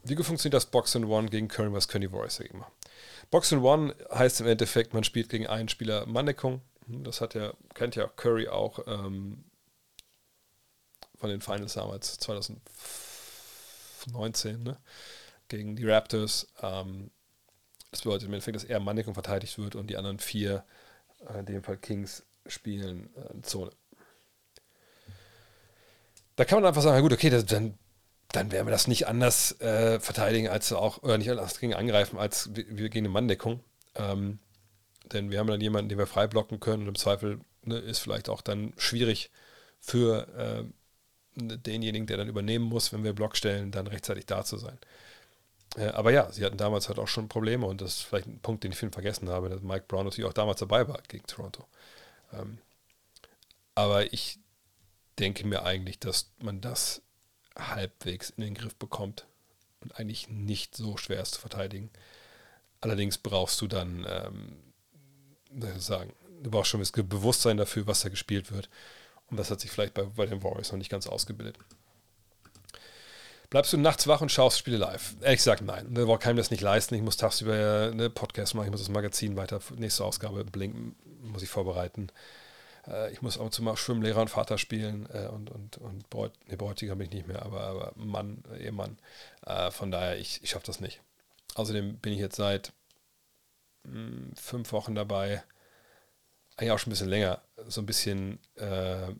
[0.03, 1.73] Wie funktioniert das Box and One gegen Curry?
[1.73, 2.73] Was können die Warriors dagegen machen?
[3.31, 6.61] Box and One heißt im Endeffekt, man spielt gegen einen Spieler Manndeckung.
[6.88, 9.45] Das hat ja, kennt ja Curry auch ähm,
[11.15, 14.77] von den Finals damals, 2019, ne?
[15.47, 16.47] gegen die Raptors.
[16.61, 17.09] Ähm,
[17.93, 20.65] das bedeutet im Endeffekt, dass er Manndeckung verteidigt wird und die anderen vier,
[21.29, 23.71] äh, in dem Fall Kings, spielen äh, Zone.
[26.35, 27.77] Da kann man einfach sagen, gut, okay, das, dann,
[28.31, 32.17] dann werden wir das nicht anders äh, verteidigen als auch, oder nicht anders gegen angreifen,
[32.17, 33.63] als wir gegen eine Manndeckung.
[33.95, 34.39] Ähm,
[35.11, 37.99] denn wir haben dann jemanden, den wir frei blocken können und im Zweifel ne, ist
[37.99, 39.29] vielleicht auch dann schwierig
[39.79, 40.63] für äh,
[41.35, 44.79] denjenigen, der dann übernehmen muss, wenn wir Block stellen, dann rechtzeitig da zu sein.
[45.76, 48.39] Äh, aber ja, sie hatten damals halt auch schon Probleme und das ist vielleicht ein
[48.39, 51.26] Punkt, den ich vorhin vergessen habe, dass Mike Brown natürlich auch damals dabei war gegen
[51.26, 51.65] Toronto.
[52.34, 52.59] Ähm,
[53.76, 54.39] aber ich
[55.19, 57.01] denke mir eigentlich, dass man das
[57.57, 59.26] halbwegs in den Griff bekommt
[59.82, 61.89] und eigentlich nicht so schwer ist zu verteidigen.
[62.82, 64.57] Allerdings brauchst du dann, ähm,
[65.78, 68.69] sagen, du brauchst schon das Bewusstsein dafür, was da gespielt wird.
[69.28, 71.57] Und das hat sich vielleicht bei, bei den Warriors noch nicht ganz ausgebildet.
[73.54, 75.14] Bleibst du nachts wach und schaust Spiele live?
[75.22, 75.93] Ehrlich gesagt, nein.
[75.93, 76.95] Der kann mir das nicht leisten.
[76.95, 81.43] Ich muss tagsüber eine Podcast machen, ich muss das Magazin weiter, nächste Ausgabe, Blink, muss
[81.43, 82.08] ich vorbereiten.
[82.88, 86.32] Äh, ich muss auch zu mal Schwimmlehrer und Vater spielen äh, und, und, und Bräut,
[86.47, 88.97] nee, Bräutiger bin ich nicht mehr, aber, aber Mann, Ehemann.
[89.45, 91.04] Äh, von daher, ich, ich schaffe das nicht.
[91.54, 92.74] Außerdem bin ich jetzt seit
[93.86, 95.43] hm, fünf Wochen dabei,
[96.58, 99.14] eigentlich auch schon ein bisschen länger, so ein bisschen äh,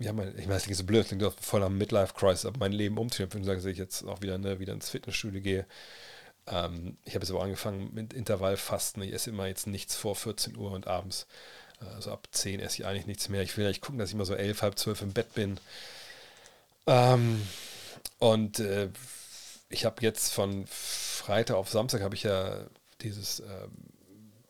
[0.00, 3.46] ja, mein, ich weiß nicht, so blöd, klingt voll am Midlife-Crisis, aber mein Leben umzunehmen,
[3.46, 5.66] dass ich jetzt auch wieder, ne, wieder ins Fitnessstudio gehe.
[6.46, 9.02] Ähm, ich habe jetzt aber angefangen mit Intervallfasten.
[9.02, 11.26] Ich esse immer jetzt nichts vor 14 Uhr und abends.
[11.96, 13.42] Also ab 10 esse ich eigentlich nichts mehr.
[13.42, 15.60] Ich will eigentlich gucken, dass ich immer so 11, halb 12 im Bett bin.
[16.86, 17.42] Ähm,
[18.18, 18.88] und äh,
[19.68, 22.64] ich habe jetzt von Freitag auf Samstag habe ich ja
[23.02, 23.68] dieses äh,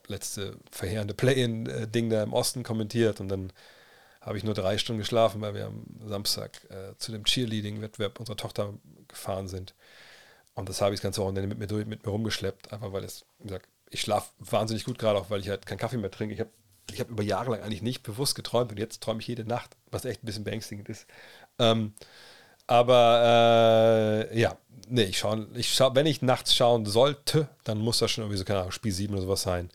[0.07, 3.53] letzte verheerende Play-in-Ding da im Osten kommentiert und dann
[4.21, 8.37] habe ich nur drei Stunden geschlafen, weil wir am Samstag äh, zu dem Cheerleading-Wettbewerb unserer
[8.37, 8.73] Tochter
[9.07, 9.73] gefahren sind.
[10.53, 13.03] Und das habe ich das ganze Wochenende mit mir, durch, mit mir rumgeschleppt, einfach weil
[13.03, 16.11] es, wie gesagt, ich schlafe wahnsinnig gut, gerade auch, weil ich halt keinen Kaffee mehr
[16.11, 16.33] trinke.
[16.33, 16.51] Ich habe
[16.91, 19.75] ich hab über Jahre lang eigentlich nicht bewusst geträumt und jetzt träume ich jede Nacht,
[19.91, 21.07] was echt ein bisschen beängstigend ist.
[21.59, 21.93] Ähm,
[22.67, 24.57] aber äh, ja,
[24.87, 28.37] nee, ich schaue, ich schau, wenn ich nachts schauen sollte, dann muss das schon irgendwie
[28.37, 29.69] so, keine Ahnung, Spiel 7 oder sowas sein.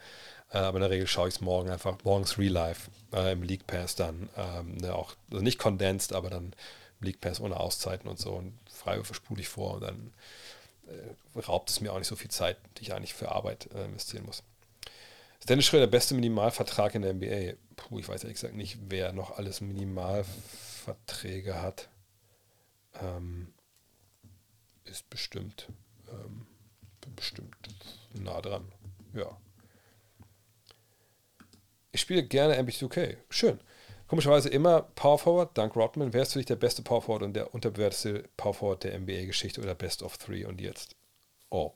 [0.53, 3.43] Äh, aber in der Regel schaue ich es morgen einfach, morgens Real Life äh, im
[3.43, 4.29] League Pass dann.
[4.37, 6.55] Ähm, ne, auch, also nicht condensed, aber dann
[7.01, 8.33] im League Pass ohne Auszeiten und so.
[8.33, 10.13] Und Freiwürfe spule ich vor und dann
[10.87, 13.85] äh, raubt es mir auch nicht so viel Zeit, die ich eigentlich für Arbeit äh,
[13.85, 14.43] investieren muss.
[15.41, 17.57] Ist Dennis Schröder der beste Minimalvertrag in der NBA?
[17.77, 21.89] Puh, ich weiß ehrlich gesagt nicht, wer noch alles Minimalverträge hat.
[23.01, 23.53] Ähm,
[24.85, 25.69] ist bestimmt,
[26.11, 26.47] ähm,
[27.15, 27.55] bestimmt
[28.15, 28.73] nah dran.
[29.13, 29.37] Ja.
[31.97, 33.17] Ich spiele gerne MB2K.
[33.31, 33.59] Schön.
[34.07, 36.13] Komischerweise immer Power Forward, dank Rodman.
[36.13, 39.75] Ist für dich der beste Power Forward und der unterbewerteste Power Forward der NBA-Geschichte oder
[39.75, 40.95] Best of Three und jetzt?
[41.49, 41.73] Oh.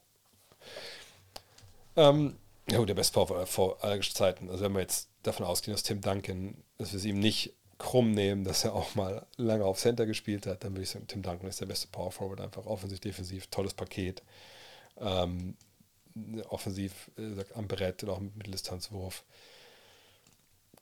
[1.96, 2.36] Ähm,
[2.70, 4.50] ja, der beste Power vor aller Zeiten.
[4.50, 8.10] Also wenn wir jetzt davon ausgehen, dass Tim Duncan, dass wir es ihm nicht krumm
[8.10, 11.22] nehmen, dass er auch mal lange auf Center gespielt hat, dann würde ich sagen, Tim
[11.22, 14.22] Duncan ist der beste Power Forward, einfach offensiv, defensiv, tolles Paket.
[14.98, 15.56] Ähm,
[16.50, 19.24] offensiv äh, am Brett und auch mit Mitteldistanzwurf.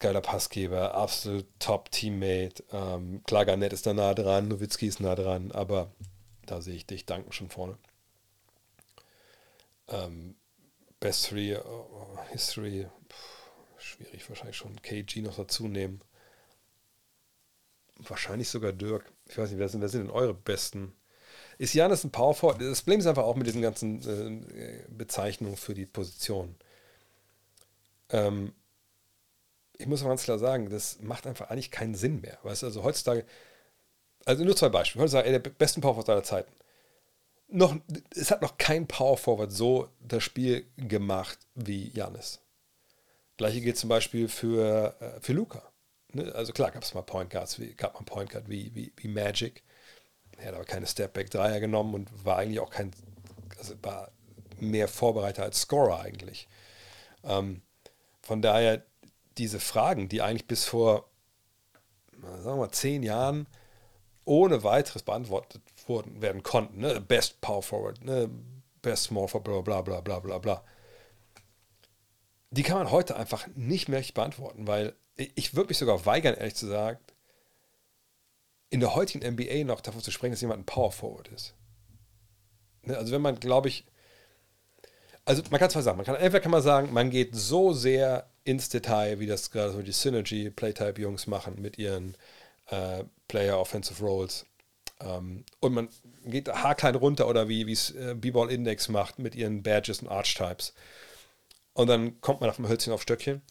[0.00, 2.62] Geiler Passgeber, absolut Top-Teammate.
[2.72, 5.90] Ähm, klar, Garnett ist da nah dran, Nowitzki ist nah dran, aber
[6.46, 7.76] da sehe ich dich danken schon vorne.
[9.88, 10.36] Ähm,
[11.00, 14.80] Best Three, uh, History, Puh, schwierig wahrscheinlich schon.
[14.82, 16.00] KG noch dazu nehmen.
[17.96, 19.10] Wahrscheinlich sogar Dirk.
[19.26, 20.92] Ich weiß nicht, wer sind, wer sind denn eure besten?
[21.58, 22.62] Ist Janis ein Power Forward?
[22.62, 26.54] Das Problem ist einfach auch mit diesen ganzen äh, Bezeichnungen für die Position.
[28.10, 28.52] Ähm,
[29.78, 32.38] ich muss ganz klar sagen, das macht einfach eigentlich keinen Sinn mehr.
[32.42, 33.24] Weißt du, also heutzutage,
[34.24, 35.02] also nur zwei Beispiele.
[35.02, 36.52] Heute sagen, ey, der besten Power Forward aller Zeiten.
[37.46, 37.76] Noch,
[38.14, 42.40] es hat noch kein Power Forward so das Spiel gemacht wie Janis.
[43.38, 45.62] Gleiche gilt zum Beispiel für, äh, für Luca.
[46.12, 46.30] Ne?
[46.34, 49.08] Also klar gab es mal Point Guards, wie, gab mal Point Guard wie, wie, wie
[49.08, 49.62] Magic.
[50.38, 52.90] Er hat aber keine Stepback-Dreier genommen und war eigentlich auch kein,
[53.58, 54.10] also war
[54.58, 56.48] mehr Vorbereiter als Scorer eigentlich.
[57.24, 57.62] Ähm,
[58.20, 58.84] von daher
[59.38, 61.08] diese Fragen, die eigentlich bis vor,
[62.20, 63.46] sagen wir mal, zehn Jahren
[64.24, 66.80] ohne weiteres beantwortet wurden, werden konnten.
[66.80, 67.00] Ne?
[67.00, 68.28] Best Power Forward, ne?
[68.82, 70.64] Best Small Forward, bla bla bla bla bla.
[72.50, 76.54] Die kann man heute einfach nicht mehr beantworten, weil ich würde mich sogar weigern, ehrlich
[76.54, 76.98] zu sagen,
[78.70, 81.54] in der heutigen NBA noch davon zu sprechen, dass jemand ein Power Forward ist.
[82.82, 82.96] Ne?
[82.96, 83.86] Also wenn man, glaube ich,
[85.24, 85.98] also man kann zwei sagen.
[85.98, 89.72] Man kann, entweder kann man sagen, man geht so sehr ins Detail, wie das gerade
[89.72, 92.16] so die Synergy Playtype Jungs machen mit ihren
[92.68, 94.46] äh, Player Offensive Roles.
[95.00, 95.88] Ähm, und man
[96.24, 100.72] geht haarklein runter oder wie es äh, B-Ball Index macht mit ihren Badges und Archetypes.
[101.74, 103.42] Und dann kommt man auf dem Hölzchen auf Stöckchen.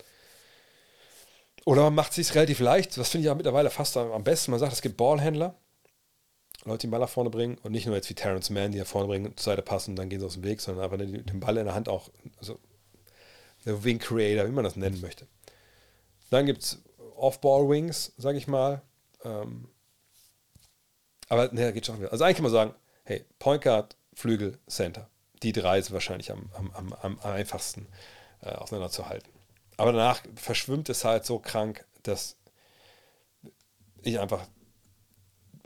[1.63, 4.51] Oder man macht es sich relativ leicht, das finde ich auch mittlerweile fast am besten.
[4.51, 5.53] Man sagt, es gibt Ballhändler,
[6.65, 8.79] Leute, die den Ball nach vorne bringen und nicht nur jetzt wie Terrence Mann, die
[8.79, 11.39] nach vorne bringen, zur Seite passen, dann gehen sie aus dem Weg, sondern einfach den
[11.39, 12.57] Ball in der Hand auch, also
[13.67, 15.27] Wing Creator, wie man das nennen möchte.
[16.29, 16.81] Dann gibt es
[17.15, 18.81] Off-Ball-Wings, sage ich mal.
[19.23, 19.69] Ähm,
[21.29, 22.11] aber ne, geht schon wieder.
[22.11, 25.09] Also eigentlich kann man sagen, hey, Point Guard, Flügel, Center.
[25.43, 27.87] Die drei sind wahrscheinlich am, am, am, am einfachsten
[28.41, 29.31] äh, auseinanderzuhalten.
[29.77, 32.35] Aber danach verschwimmt es halt so krank, dass
[34.01, 34.47] ich einfach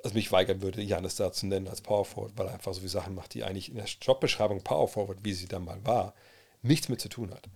[0.03, 2.79] also mich weigern würde, Janis da zu nennen als Power Forward, weil er einfach so
[2.79, 6.13] viele Sachen macht, die eigentlich in der Jobbeschreibung Power Forward, wie sie dann mal war,
[6.61, 7.47] nichts mit zu tun hat.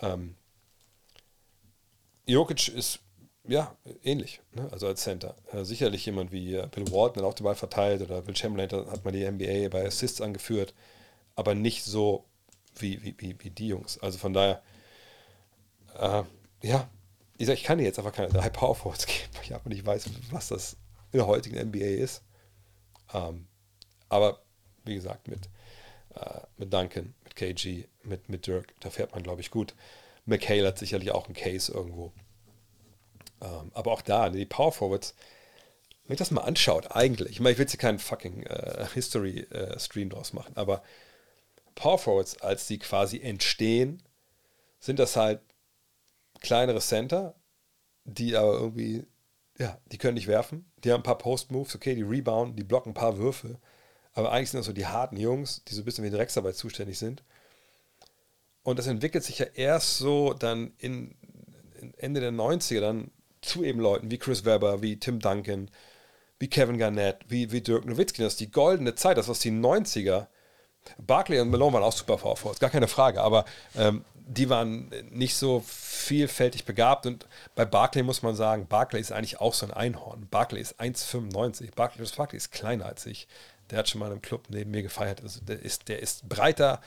[0.00, 0.34] Ähm,
[2.26, 3.00] Jokic ist
[3.46, 3.74] ja
[4.04, 4.68] ähnlich, ne?
[4.70, 5.34] also als Center.
[5.52, 8.70] Äh, sicherlich jemand wie äh, Bill Walton hat auch den Ball verteilt oder Will Chamberlain
[8.90, 10.74] hat mal die NBA bei Assists angeführt,
[11.34, 12.24] aber nicht so
[12.76, 13.98] wie, wie, wie, wie die Jungs.
[13.98, 14.62] Also von daher,
[15.98, 16.22] äh,
[16.62, 16.88] ja,
[17.38, 19.70] ich sag, ich kann dir jetzt einfach keine drei Power Forwards geben, weil ich einfach
[19.70, 20.76] nicht weiß, was das
[21.12, 22.22] in der heutigen NBA ist.
[23.14, 23.46] Ähm,
[24.08, 24.42] aber
[24.84, 25.48] wie gesagt, mit,
[26.14, 29.74] äh, mit Duncan, KG, mit, mit Dirk, da fährt man, glaube ich, gut.
[30.26, 32.12] McHale hat sicherlich auch einen Case irgendwo.
[33.40, 35.14] Ähm, aber auch da, die Power Forwards,
[36.06, 38.86] wenn ich das mal anschaut, eigentlich, ich meine, ich will jetzt hier keinen fucking äh,
[38.92, 40.82] History-Stream äh, draus machen, aber
[41.74, 44.02] Power Forwards, als die quasi entstehen,
[44.80, 45.40] sind das halt
[46.40, 47.34] kleinere Center,
[48.04, 49.06] die aber irgendwie
[49.58, 50.70] ja, die können nicht werfen.
[50.84, 53.58] Die haben ein paar Post-Moves, okay, die rebounden, die blocken ein paar Würfe.
[54.12, 56.98] Aber eigentlich sind das so die harten Jungs, die so ein bisschen wie Drecksarbeit zuständig
[56.98, 57.22] sind.
[58.68, 61.14] Und das entwickelt sich ja erst so dann in,
[61.80, 65.70] in Ende der 90er dann zu eben Leuten wie Chris Webber, wie Tim Duncan,
[66.38, 68.20] wie Kevin Garnett, wie, wie Dirk Nowitzki.
[68.20, 70.26] Das ist die goldene Zeit, das was die 90er.
[70.98, 75.36] Barkley und Malone waren auch super Power gar keine Frage, aber ähm, die waren nicht
[75.36, 79.72] so vielfältig begabt und bei Barclay muss man sagen, Barclay ist eigentlich auch so ein
[79.72, 80.28] Einhorn.
[80.30, 81.74] Barclay ist 1,95.
[81.74, 83.28] Barclay, Barclay ist kleiner als ich.
[83.70, 85.22] Der hat schon mal im Club neben mir gefeiert.
[85.22, 86.82] Also der ist, der ist breiter,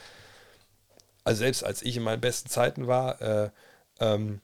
[1.24, 3.20] also selbst als ich in meinen besten Zeiten war.
[3.20, 3.50] Äh,
[4.00, 4.40] ähm,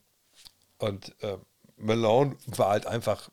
[0.78, 1.38] und äh,
[1.76, 3.30] Malone war halt einfach,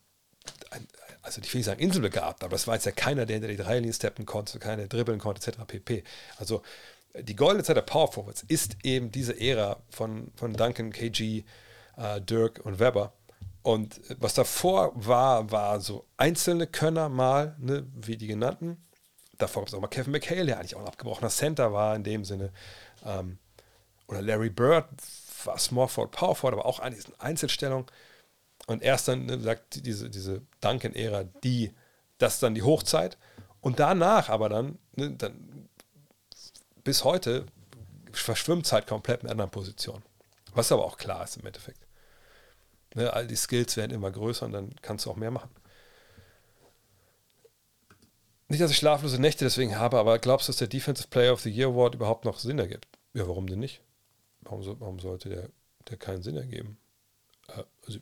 [0.72, 0.88] ein,
[1.22, 3.58] also ich will nicht sagen inselbegabt, aber es war jetzt ja keiner, der hinter die
[3.58, 5.64] Dreierlinie steppen konnte, keine dribbeln konnte, etc.
[5.66, 6.04] pp.
[6.38, 6.62] Also
[7.22, 11.44] die goldene Zeit der Power Forwards ist eben diese Ära von, von Duncan, KG,
[11.98, 13.14] äh, Dirk und Weber.
[13.62, 18.78] Und was davor war, war so einzelne Könner mal, ne, wie die genannten.
[19.38, 22.04] Davor gab es auch mal Kevin McHale, der eigentlich auch ein abgebrochener Center war in
[22.04, 22.52] dem Sinne.
[23.06, 23.38] Ähm,
[24.08, 24.88] oder Larry Bird
[25.46, 27.90] war Small Forward, Power Forward, aber auch eigentlich eine Einzelstellung.
[28.68, 31.74] Und erst dann ne, sagt diese, diese Duncan-Ära, die,
[32.18, 33.18] das ist dann die Hochzeit.
[33.62, 35.70] Und danach aber dann, ne, dann
[36.84, 37.46] bis heute
[38.12, 40.04] verschwimmt es halt komplett in anderen Positionen.
[40.54, 41.86] Was aber auch klar ist im Endeffekt.
[42.96, 45.50] Ne, all die Skills werden immer größer und dann kannst du auch mehr machen.
[48.48, 51.42] Nicht, dass ich schlaflose Nächte deswegen habe, aber glaubst du, dass der Defensive Player of
[51.42, 52.88] the Year Award überhaupt noch Sinn ergibt?
[53.16, 53.82] Ja, warum denn nicht?
[54.42, 55.50] Warum, so, warum sollte der,
[55.90, 56.78] der keinen Sinn ergeben?
[57.48, 58.00] Äh, also,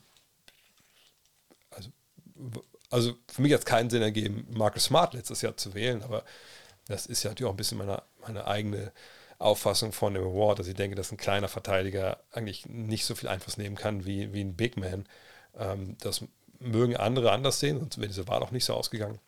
[1.70, 1.90] also,
[2.90, 6.26] also, für mich hat es keinen Sinn ergeben, Marcus Smart letztes Jahr zu wählen, aber
[6.88, 8.92] das ist ja natürlich auch ein bisschen meine, meine eigene
[9.38, 13.30] Auffassung von dem Award, dass ich denke, dass ein kleiner Verteidiger eigentlich nicht so viel
[13.30, 15.08] Einfluss nehmen kann wie, wie ein Big Man.
[15.56, 16.26] Ähm, das
[16.58, 19.20] mögen andere anders sehen, sonst wäre diese Wahl auch nicht so ausgegangen.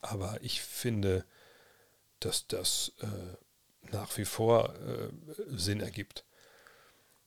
[0.00, 1.26] Aber ich finde,
[2.20, 3.36] dass das äh,
[3.94, 5.08] nach wie vor äh,
[5.56, 6.24] Sinn ergibt.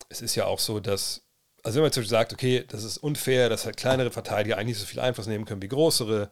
[0.10, 1.24] Es ist ja auch so, dass,
[1.64, 4.78] also wenn man zum Beispiel sagt, okay, das ist unfair, dass halt kleinere Verteidiger eigentlich
[4.78, 6.30] so viel Einfluss nehmen können wie größere,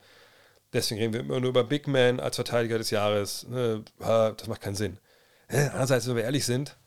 [0.73, 4.61] deswegen reden wir immer nur über Big Man als Verteidiger des Jahres, ne, das macht
[4.61, 4.99] keinen Sinn.
[5.47, 6.77] Andererseits, wenn wir ehrlich sind,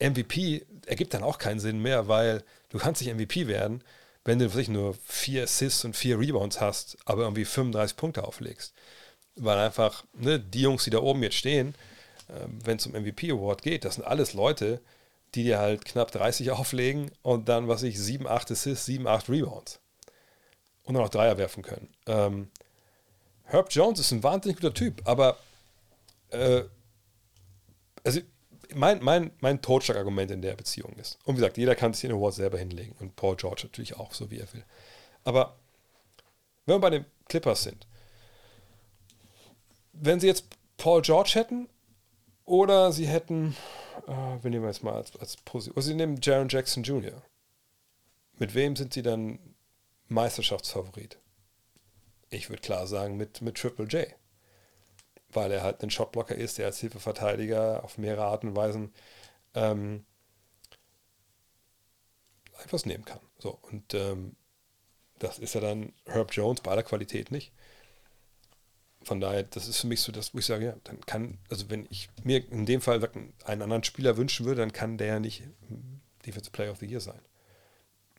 [0.00, 3.82] MVP ergibt dann auch keinen Sinn mehr, weil du kannst nicht MVP werden,
[4.24, 8.74] wenn du sich nur vier Assists und vier Rebounds hast, aber irgendwie 35 Punkte auflegst.
[9.36, 11.74] Weil einfach ne, die Jungs, die da oben jetzt stehen,
[12.64, 14.80] wenn es um MVP Award geht, das sind alles Leute,
[15.34, 19.28] die dir halt knapp 30 auflegen und dann, was ich, 7, 8 Assists, 7, 8
[19.28, 19.80] Rebounds.
[20.84, 21.88] Und dann auch Dreier werfen können.
[22.06, 22.50] Ähm,
[23.44, 25.38] Herb Jones ist ein wahnsinnig guter Typ, aber
[26.30, 26.62] äh,
[28.04, 28.20] also
[28.74, 31.18] mein, mein, mein Totschlagargument in der Beziehung ist.
[31.24, 34.14] Und wie gesagt, jeder kann sich den Award selber hinlegen und Paul George natürlich auch,
[34.14, 34.64] so wie er will.
[35.24, 35.56] Aber
[36.66, 37.86] wenn wir bei den Clippers sind,
[39.92, 40.44] wenn sie jetzt
[40.76, 41.68] Paul George hätten
[42.50, 43.56] oder sie hätten,
[44.06, 47.22] äh, wir nehmen jetzt mal als, als Position, oder sie nehmen Jaron Jackson Jr.,
[48.38, 49.38] mit wem sind sie dann
[50.08, 51.18] Meisterschaftsfavorit?
[52.30, 54.06] Ich würde klar sagen, mit, mit Triple J
[55.32, 58.92] weil er halt ein Shotblocker ist, der als Hilfeverteidiger auf mehrere Arten und Weisen
[59.54, 60.04] ähm,
[62.58, 63.20] Einfluss nehmen kann.
[63.38, 64.36] So, und ähm,
[65.18, 67.52] das ist ja dann Herb Jones bei aller Qualität nicht.
[69.02, 71.70] Von daher, das ist für mich so, dass, wo ich sage, ja, dann kann, also
[71.70, 73.02] wenn ich mir in dem Fall
[73.44, 75.42] einen anderen Spieler wünschen würde, dann kann der ja nicht
[76.26, 77.20] Defensive Player of the Year sein.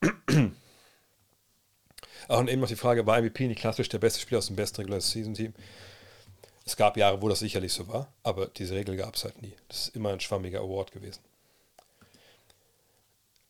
[2.28, 4.56] Auch und eben noch die Frage, war MVP nicht klassisch der beste Spieler aus dem
[4.56, 5.53] besten Regular Season Team?
[6.66, 9.53] Es gab Jahre, wo das sicherlich so war, aber diese Regel gab es halt nie.
[9.68, 11.22] Das ist immer ein schwammiger Award gewesen.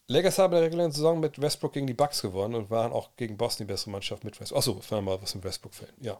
[0.07, 3.09] Lakers haben in der regulären Saison mit Westbrook gegen die Bucks gewonnen und waren auch
[3.15, 4.57] gegen Boston die bessere Mannschaft mit Westbrook.
[4.57, 5.87] Achso, das war mal was im Westbrook-Fan.
[6.01, 6.19] Ja.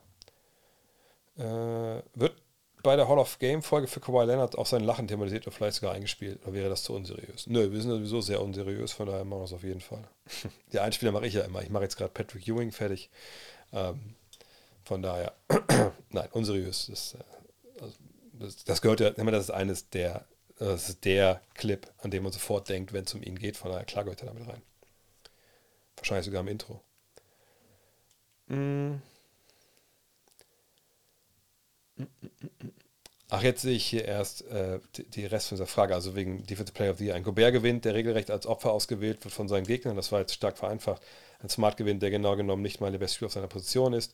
[1.37, 2.33] Äh, wird
[2.83, 5.93] bei der Hall of Game-Folge für Kawhi Leonard auch sein Lachen thematisiert oder vielleicht sogar
[5.93, 6.41] eingespielt?
[6.43, 7.47] Oder wäre das zu unseriös?
[7.47, 10.03] Nö, wir sind sowieso sehr unseriös, von daher machen wir es auf jeden Fall.
[10.73, 11.61] Die Einspieler mache ich ja immer.
[11.61, 13.09] Ich mache jetzt gerade Patrick Ewing fertig.
[13.71, 14.15] Ähm,
[14.83, 15.33] von daher,
[16.09, 16.87] nein, unseriös.
[16.87, 17.95] Das, äh, also,
[18.33, 20.25] das, das, gehört ja, das ist eines der,
[20.57, 23.57] das ist der Clip, an dem man sofort denkt, wenn es um ihn geht.
[23.57, 24.61] Von daher, klar gehört er damit rein.
[25.97, 26.81] Wahrscheinlich sogar im Intro.
[28.47, 28.95] Mm.
[33.29, 36.73] Ach, jetzt sehe ich hier erst äh, die, Rest von dieser Frage, also wegen Defensive
[36.73, 37.15] Player of the Year.
[37.15, 39.95] Ein Gobert gewinnt, der regelrecht als Opfer ausgewählt wird von seinen Gegnern.
[39.95, 41.01] Das war jetzt stark vereinfacht.
[41.41, 44.13] Ein Smart gewinnt, der genau genommen nicht mal der beste Spieler auf seiner Position ist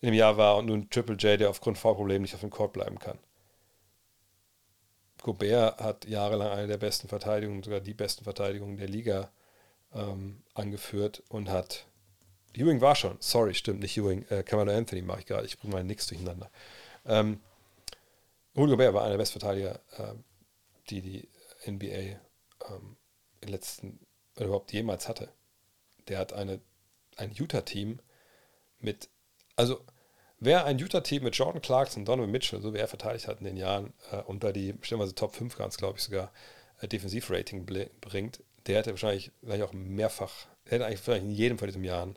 [0.00, 2.72] in dem Jahr war und nun Triple J, der aufgrund Vorproblemen nicht auf dem Court
[2.72, 3.18] bleiben kann.
[5.22, 9.30] Gobert hat jahrelang eine der besten Verteidigungen, sogar die besten Verteidigungen der Liga
[9.92, 11.86] ähm, angeführt und hat.
[12.54, 15.74] Ewing war schon, sorry, stimmt, nicht Ewing, äh, Camelo Anthony mache ich gerade, ich bringe
[15.74, 16.50] mal nichts durcheinander.
[17.08, 17.40] Ähm,
[18.56, 20.14] Rudy Gobert war einer der besten Verteidiger, äh,
[20.90, 21.28] die die
[21.66, 22.20] NBA
[22.68, 22.96] ähm,
[23.40, 24.06] in letzten,
[24.36, 25.32] überhaupt jemals hatte.
[26.06, 26.60] Der hat eine,
[27.16, 28.00] ein Utah-Team
[28.78, 29.10] mit
[29.58, 29.84] also
[30.38, 33.56] wer ein Utah-Team mit Jordan Clarkson, Donovan Mitchell, so wie er verteidigt hat in den
[33.56, 36.32] Jahren, äh, unter die stellenweise Top 5 ganz, glaube ich, sogar
[36.80, 37.66] äh, Defensivrating
[38.00, 41.82] bringt, der hätte wahrscheinlich, wahrscheinlich auch mehrfach, der hätte eigentlich vielleicht in jedem von diesen
[41.82, 42.16] Jahren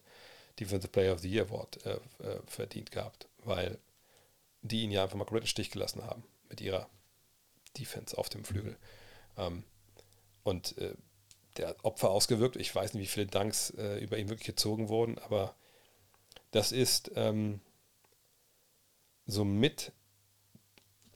[0.59, 1.93] Defensive Player of the Year Award äh,
[2.23, 3.79] äh, verdient gehabt, weil
[4.61, 6.89] die ihn ja einfach mal komplett im Stich gelassen haben mit ihrer
[7.77, 8.77] Defense auf dem Flügel.
[9.37, 9.63] Ähm,
[10.43, 10.95] und äh,
[11.57, 12.55] der Opfer ausgewirkt.
[12.55, 15.55] Ich weiß nicht, wie viele Danks äh, über ihn wirklich gezogen wurden, aber
[16.51, 17.61] das ist ähm,
[19.25, 19.91] somit,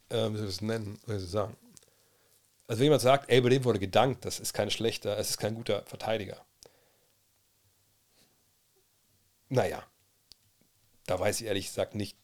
[0.09, 1.57] äh, wie soll ich das nennen, wie soll ich sagen?
[2.67, 5.37] Also wenn jemand sagt, ey, bei dem wurde gedankt, das ist kein schlechter, es ist
[5.37, 6.43] kein guter Verteidiger.
[9.49, 9.83] Naja,
[11.05, 12.17] da weiß ich ehrlich gesagt nicht,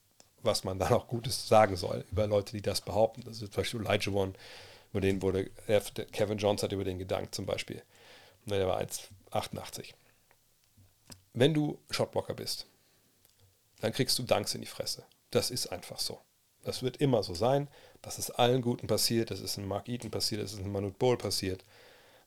[0.43, 3.23] was man da noch Gutes sagen soll über Leute, die das behaupten.
[3.23, 4.33] Das ist zum Beispiel Elijah One,
[4.91, 5.79] über den wurde, äh,
[6.11, 7.81] Kevin Jones hat über den gedankt zum Beispiel.
[8.45, 9.93] Der war 1,88.
[11.33, 12.67] Wenn du Shotblocker bist
[13.81, 15.03] dann kriegst du Danks in die Fresse.
[15.31, 16.21] Das ist einfach so.
[16.63, 17.67] Das wird immer so sein.
[18.01, 19.31] Das ist allen Guten passiert.
[19.31, 20.41] Das ist in Mark Eaton passiert.
[20.41, 21.65] Das ist in Manute Bowl passiert.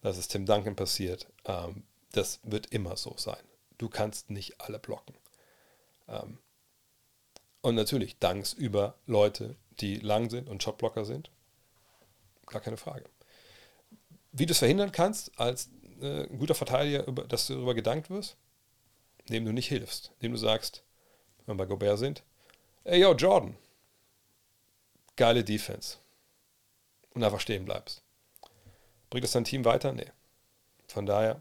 [0.03, 1.29] Das ist Tim Duncan passiert.
[1.47, 3.43] Ähm, das wird immer so sein.
[3.79, 5.15] Du kannst nicht alle blocken.
[7.65, 11.31] Und natürlich Danks über Leute, die lang sind und Shotblocker sind.
[12.45, 13.07] Gar keine Frage.
[14.33, 15.71] Wie du es verhindern kannst, als
[16.03, 18.37] äh, guter Verteidiger, dass du darüber gedankt wirst,
[19.25, 20.83] indem du nicht hilfst, indem du sagst,
[21.39, 22.23] wenn wir bei Gobert sind,
[22.85, 23.57] ey, yo, Jordan,
[25.17, 25.97] geile Defense.
[27.15, 28.03] Und einfach stehen bleibst.
[29.09, 29.95] Bringt das dein Team weiter?
[29.95, 30.13] Nee.
[30.89, 31.41] Von daher,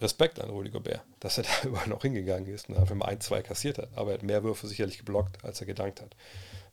[0.00, 3.20] Respekt an Rudy Gobert, dass er da überall noch hingegangen ist und einfach mal ein,
[3.20, 3.90] zwei kassiert hat.
[3.94, 6.14] Aber er hat mehr Würfe sicherlich geblockt, als er gedankt hat.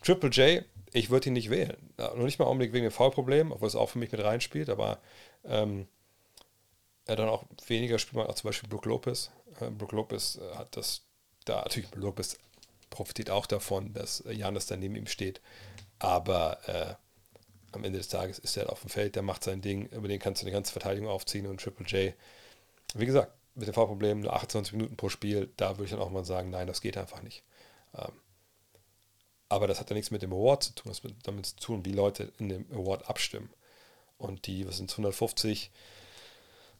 [0.03, 1.76] Triple J, ich würde ihn nicht wählen.
[1.97, 4.99] Noch nicht mal unbedingt wegen dem Foulproblem, obwohl es auch für mich mit reinspielt, aber
[5.43, 5.88] ähm,
[7.06, 9.31] er dann auch weniger Spiel macht, als zum Beispiel Brook Lopez.
[9.60, 11.03] Äh, Brook Lopez äh, hat das
[11.45, 12.38] da, natürlich, Brook Lopez
[12.89, 15.41] profitiert auch davon, dass Janis dann neben ihm steht.
[15.99, 16.95] Aber äh,
[17.72, 20.07] am Ende des Tages ist er halt auf dem Feld, der macht sein Ding, über
[20.07, 22.14] den kannst du eine ganze Verteidigung aufziehen und Triple J,
[22.96, 26.10] wie gesagt, mit dem Fahrproblem nur 28 Minuten pro Spiel, da würde ich dann auch
[26.10, 27.44] mal sagen, nein, das geht einfach nicht.
[27.98, 28.12] Ähm,
[29.48, 31.86] aber das hat ja nichts mit dem Award zu tun, das hat damit zu tun,
[31.86, 33.50] wie Leute in dem Award abstimmen.
[34.18, 35.72] Und die, was sind 150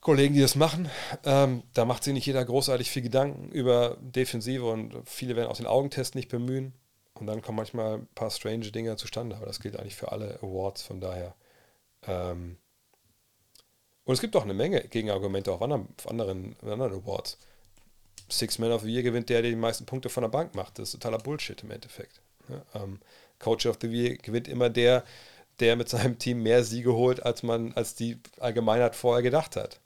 [0.02, 0.90] Kollegen, die das machen,
[1.24, 5.58] ähm, da macht sich nicht jeder großartig viel Gedanken über Defensive und viele werden auch
[5.58, 6.74] den Augentest nicht bemühen.
[7.14, 10.38] Und dann kommen manchmal ein paar strange Dinge zustande, aber das gilt eigentlich für alle
[10.42, 11.36] Awards, von daher.
[12.06, 12.58] Ähm
[14.06, 17.38] und es gibt auch eine Menge Gegenargumente auf anderen, auf anderen, anderen Awards.
[18.30, 20.80] Six Man of the Year gewinnt der, der die meisten Punkte von der Bank macht.
[20.80, 22.22] Das ist totaler Bullshit im Endeffekt.
[22.50, 23.00] Ja, ähm,
[23.40, 25.04] Coach of the Year gewinnt immer der,
[25.60, 29.80] der mit seinem Team mehr Siege holt, als man, als die Allgemeinheit vorher gedacht hat.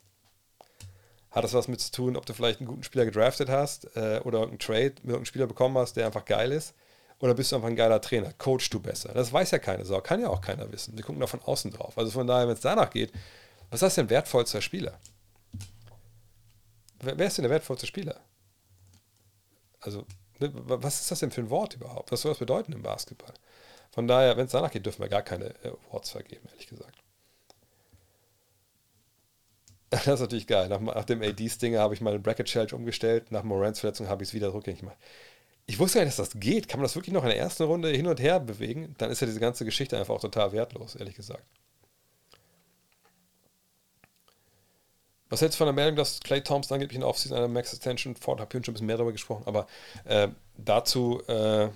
[1.30, 4.20] Hat das was mit zu tun, ob du vielleicht einen guten Spieler gedraftet hast äh,
[4.24, 6.74] oder einen Trade mit irgendeinem Spieler bekommen hast, der einfach geil ist?
[7.20, 8.32] Oder bist du einfach ein geiler Trainer?
[8.38, 9.12] Coachst du besser?
[9.12, 10.96] Das weiß ja keiner so, kann ja auch keiner wissen.
[10.96, 11.96] Wir gucken da von außen drauf.
[11.98, 13.12] Also von daher, wenn es danach geht,
[13.70, 14.98] was ist denn wertvollster Spieler?
[17.00, 18.20] Wer, wer ist denn der wertvollste Spieler?
[19.80, 20.06] Also,
[20.38, 22.12] ne, was ist das denn für ein Wort überhaupt?
[22.12, 23.34] Was soll das bedeuten im Basketball?
[23.92, 26.96] Von daher, wenn es danach geht, dürfen wir gar keine äh, Awards vergeben, ehrlich gesagt.
[29.90, 30.68] Das ist natürlich geil.
[30.68, 33.32] Nach, nach dem AD-Stinger habe ich meine Bracket-Challenge umgestellt.
[33.32, 34.96] Nach Morans Verletzung habe ich es wieder rückgängig gemacht.
[35.66, 36.68] Ich wusste gar nicht, dass das geht.
[36.68, 38.94] Kann man das wirklich noch in der ersten Runde hin und her bewegen?
[38.98, 41.42] Dann ist ja diese ganze Geschichte einfach auch total wertlos, ehrlich gesagt.
[45.30, 47.72] Was hältst du von der Meldung, dass Clay Thompson angeblich in der Offseason eine Max
[47.72, 48.48] Extension fordert?
[48.48, 49.68] Habe ich schon ein bisschen mehr darüber gesprochen, aber
[50.04, 50.28] äh,
[50.58, 51.66] dazu, äh,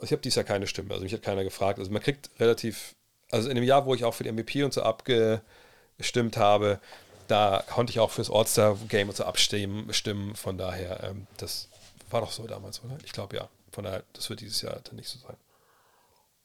[0.00, 1.80] ich habe dies Jahr keine Stimme, also mich hat keiner gefragt.
[1.80, 2.94] Also man kriegt relativ,
[3.32, 6.78] also in dem Jahr, wo ich auch für die MVP und so abgestimmt habe,
[7.26, 11.68] da konnte ich auch fürs All-Star-Game und so abstimmen, stimmen, von daher, ähm, das
[12.10, 12.96] war doch so damals, oder?
[13.04, 13.48] Ich glaube ja.
[13.72, 15.36] Von daher, das wird dieses Jahr dann nicht so sein.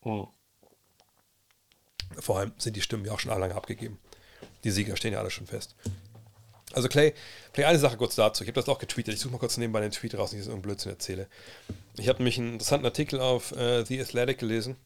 [0.04, 0.28] Mhm.
[2.20, 4.00] Vor allem sind die Stimmen ja auch schon lange abgegeben.
[4.64, 5.76] Die Sieger stehen ja alle schon fest.
[6.73, 7.14] Also Clay,
[7.53, 8.43] Clay, eine Sache kurz dazu.
[8.43, 9.14] Ich habe das auch getweetet.
[9.14, 11.27] Ich suche mal kurz nebenbei den Tweet raus, nicht, dass ich so einen Blödsinn erzähle.
[11.98, 14.77] Ich habe nämlich einen interessanten Artikel auf äh, The Athletic gelesen,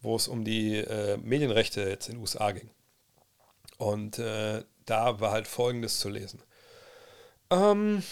[0.00, 2.70] wo es um die äh, Medienrechte jetzt in den USA ging.
[3.78, 6.42] Und äh, da war halt Folgendes zu lesen.
[7.50, 8.02] Ähm,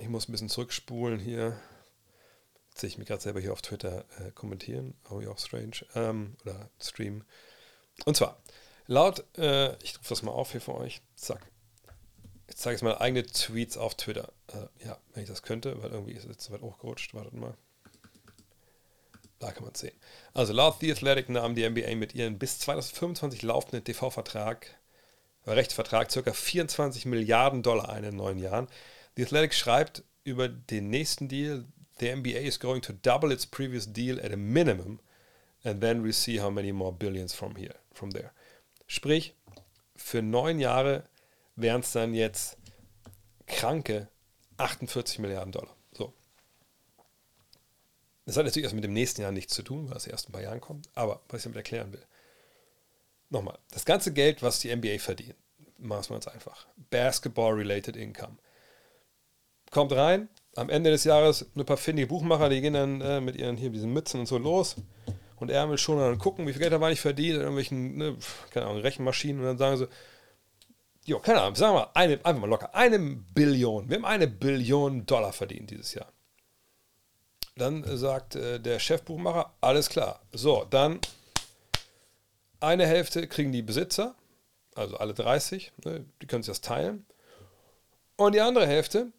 [0.00, 1.60] ich muss ein bisschen zurückspulen hier.
[2.70, 4.94] Jetzt sehe ich mich gerade selber hier auf Twitter äh, kommentieren.
[5.10, 5.84] Oh, ja, strange.
[5.94, 7.24] Ähm, oder streamen.
[8.06, 8.40] Und zwar,
[8.86, 11.02] laut, äh, ich rufe das mal auf hier für euch.
[11.16, 11.51] Zack.
[12.52, 14.30] Jetzt zeige ich mal eigene Tweets auf Twitter.
[14.48, 17.14] Äh, ja, wenn ich das könnte, weil irgendwie ist es jetzt zu weit hochgerutscht.
[17.14, 17.54] Wartet mal.
[19.38, 19.96] Da kann man es sehen.
[20.34, 24.66] Also laut The Athletic nahm die NBA mit ihren bis 2025 laufenden TV-Vertrag,
[25.46, 26.30] äh, Rechtsvertrag, ca.
[26.30, 28.68] 24 Milliarden Dollar ein in neun Jahren.
[29.16, 31.64] The Athletic schreibt über den nächsten Deal,
[32.00, 35.00] the NBA is going to double its previous deal at a minimum
[35.64, 38.32] and then we see how many more billions from here, from there.
[38.86, 39.32] Sprich,
[39.96, 41.04] für neun Jahre
[41.56, 42.56] wären es dann jetzt
[43.46, 44.08] kranke
[44.56, 45.74] 48 Milliarden Dollar.
[45.92, 46.12] So.
[48.26, 50.32] Das hat natürlich erst mit dem nächsten Jahr nichts zu tun, weil es erst ein
[50.32, 50.88] paar Jahren kommt.
[50.94, 52.04] Aber was ich damit erklären will.
[53.30, 55.36] Nochmal, das ganze Geld, was die NBA verdient,
[55.78, 56.66] machen wir uns einfach.
[56.90, 58.36] Basketball-related Income.
[59.70, 63.36] Kommt rein, am Ende des Jahres ein paar findige Buchmacher, die gehen dann äh, mit
[63.36, 64.76] ihren hier diesen Mützen und so los
[65.36, 68.16] und Ärmel schon und gucken, wie viel Geld da war nicht verdient, irgendwelchen, ne,
[68.50, 69.88] keine Ahnung, Rechenmaschinen und dann sagen sie,
[71.04, 74.28] jo, keine Ahnung, sagen wir mal, eine, einfach mal locker, eine Billion, wir haben eine
[74.28, 76.12] Billion Dollar verdient dieses Jahr.
[77.56, 80.20] Dann sagt äh, der Chefbuchmacher, alles klar.
[80.32, 81.00] So, dann
[82.60, 84.14] eine Hälfte kriegen die Besitzer,
[84.74, 87.04] also alle 30, ne, die können sich das teilen.
[88.16, 89.12] Und die andere Hälfte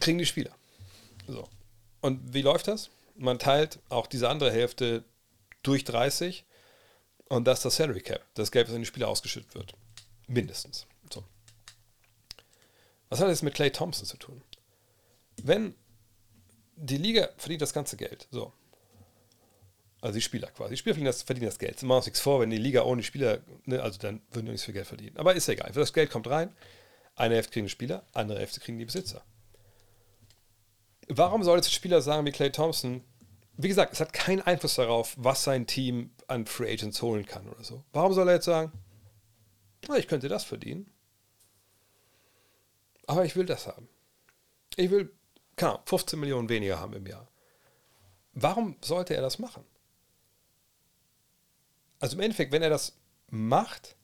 [0.00, 0.50] kriegen die Spieler.
[1.28, 1.48] So.
[2.00, 2.90] Und wie läuft das?
[3.16, 5.04] Man teilt auch diese andere Hälfte
[5.62, 6.44] durch 30
[7.28, 9.74] und das ist das Salary Cap, das Geld, was in die Spieler ausgeschüttet wird.
[10.26, 10.86] Mindestens.
[11.12, 11.24] So.
[13.08, 14.42] Was hat das mit Clay Thompson zu tun?
[15.42, 15.74] Wenn
[16.76, 18.52] die Liga verdient das ganze Geld, so.
[20.00, 20.74] Also die Spieler quasi.
[20.74, 21.82] Die Spieler verdienen das, verdienen das Geld.
[21.82, 24.52] Machen wir uns nichts vor, wenn die Liga ohne Spieler, ne, also dann würden die
[24.52, 25.16] nicht so viel Geld verdienen.
[25.16, 25.72] Aber ist ja egal.
[25.72, 26.54] Das Geld kommt rein,
[27.14, 29.24] eine Hälfte kriegen die Spieler, andere Hälfte kriegen die Besitzer.
[31.08, 33.02] Warum soll jetzt ein Spieler sagen wie Clay Thompson,
[33.56, 37.48] wie gesagt, es hat keinen Einfluss darauf, was sein Team an Free Agents holen kann
[37.48, 37.84] oder so.
[37.92, 38.72] Warum soll er jetzt sagen,
[39.94, 40.90] ich könnte das verdienen,
[43.06, 43.88] aber ich will das haben.
[44.76, 45.12] Ich will,
[45.54, 47.28] keine 15 Millionen weniger haben im Jahr.
[48.32, 49.64] Warum sollte er das machen?
[52.00, 52.96] Also im Endeffekt, wenn er das
[53.30, 53.96] macht,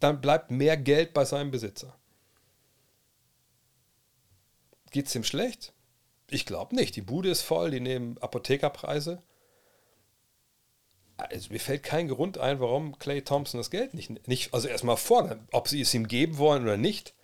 [0.00, 1.96] dann bleibt mehr Geld bei seinem Besitzer.
[4.90, 5.72] Geht es ihm schlecht?
[6.28, 6.96] Ich glaube nicht.
[6.96, 9.22] Die Bude ist voll, die nehmen Apothekerpreise.
[11.16, 14.98] Also mir fällt kein Grund ein, warum Clay Thompson das Geld nicht, nicht also erstmal
[14.98, 17.14] fordern, ob sie es ihm geben wollen oder nicht.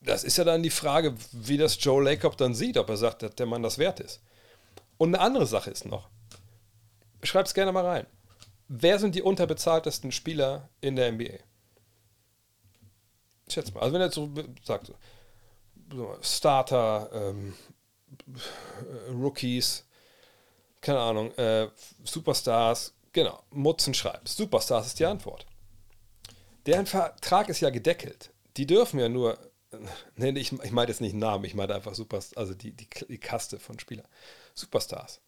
[0.00, 3.22] Das ist ja dann die Frage, wie das Joe Lacob dann sieht, ob er sagt,
[3.22, 4.20] dass der Mann das wert ist.
[4.98, 6.08] Und eine andere Sache ist noch,
[7.22, 8.06] schreibt es gerne mal rein.
[8.66, 11.38] Wer sind die unterbezahltesten Spieler in der NBA?
[13.48, 13.80] Schätze mal.
[13.80, 14.30] Also wenn er so
[14.64, 14.92] sagt,
[16.22, 17.54] Starter, ähm,
[19.10, 19.84] Rookies,
[20.80, 21.68] keine Ahnung, äh,
[22.04, 24.28] Superstars, genau, Mutzen schreibt.
[24.28, 25.46] Superstars ist die Antwort.
[26.66, 28.30] Deren Vertrag ist ja gedeckelt.
[28.56, 29.38] Die dürfen ja nur,
[30.16, 33.18] nee, ich, ich meine jetzt nicht Namen, ich meine einfach Superstars, also die, die, die
[33.18, 34.06] Kaste von Spielern.
[34.54, 35.20] Superstars.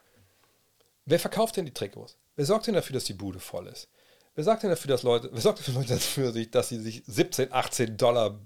[1.05, 2.17] Wer verkauft denn die Trikots?
[2.37, 3.89] Wer sorgt denn dafür, dass die Bude voll ist?
[4.35, 7.97] Wer sagt denn dafür, dass Leute, wer sorgt dafür, dafür dass sie sich 17, 18
[7.97, 8.41] Dollar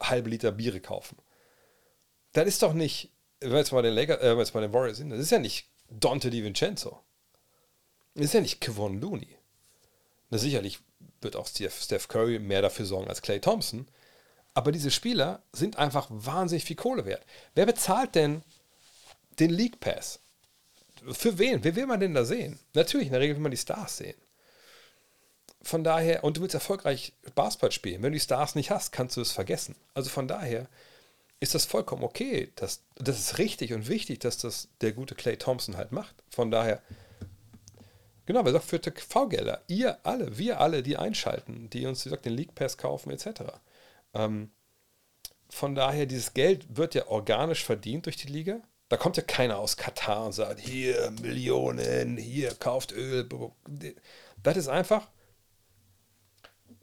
[0.00, 1.16] halbe Liter Biere kaufen?
[2.32, 4.98] Das ist doch nicht, wenn wir jetzt mal den, Laker, äh, jetzt mal den Warriors
[4.98, 7.00] sind, das ist ja nicht Dante DiVincenzo.
[8.14, 9.36] Das ist ja nicht Kevon Looney.
[10.30, 10.80] Na, sicherlich
[11.20, 13.86] wird auch Steph Curry mehr dafür sorgen als Clay Thompson.
[14.54, 17.24] Aber diese Spieler sind einfach wahnsinnig viel Kohle wert.
[17.54, 18.42] Wer bezahlt denn
[19.38, 20.18] den League Pass?
[21.12, 21.62] Für wen?
[21.62, 22.58] Wer will man denn da sehen?
[22.72, 24.16] Natürlich, in der Regel will man die Stars sehen.
[25.62, 28.02] Von daher, und du willst erfolgreich Basketball spielen.
[28.02, 29.76] Wenn du die Stars nicht hast, kannst du es vergessen.
[29.94, 30.68] Also von daher
[31.40, 32.52] ist das vollkommen okay.
[32.56, 36.14] Das, das ist richtig und wichtig, dass das der gute Clay Thompson halt macht.
[36.30, 36.82] Von daher,
[38.24, 39.62] genau, wer sagt für TV-Gelder?
[39.68, 43.42] Ihr alle, wir alle, die einschalten, die uns, wie gesagt, den League Pass kaufen, etc.
[44.14, 44.50] Ähm,
[45.50, 48.60] von daher, dieses Geld wird ja organisch verdient durch die Liga.
[48.88, 53.28] Da kommt ja keiner aus Katar und sagt, hier Millionen, hier kauft Öl.
[54.42, 55.08] Das ist einfach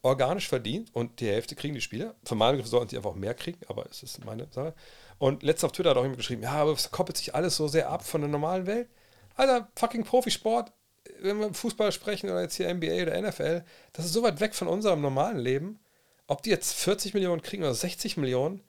[0.03, 2.13] organisch verdient und die Hälfte kriegen die Spieler.
[2.25, 4.75] Für meine Begriffe sollten sie einfach mehr kriegen, aber es ist meine Sache.
[5.17, 7.67] Und letztens auf Twitter hat auch jemand geschrieben, ja, aber es koppelt sich alles so
[7.67, 8.89] sehr ab von der normalen Welt.
[9.35, 10.71] Alter, fucking Profisport,
[11.21, 13.63] wenn wir Fußball sprechen oder jetzt hier NBA oder NFL,
[13.93, 15.79] das ist so weit weg von unserem normalen Leben.
[16.27, 18.61] Ob die jetzt 40 Millionen kriegen oder 60 Millionen,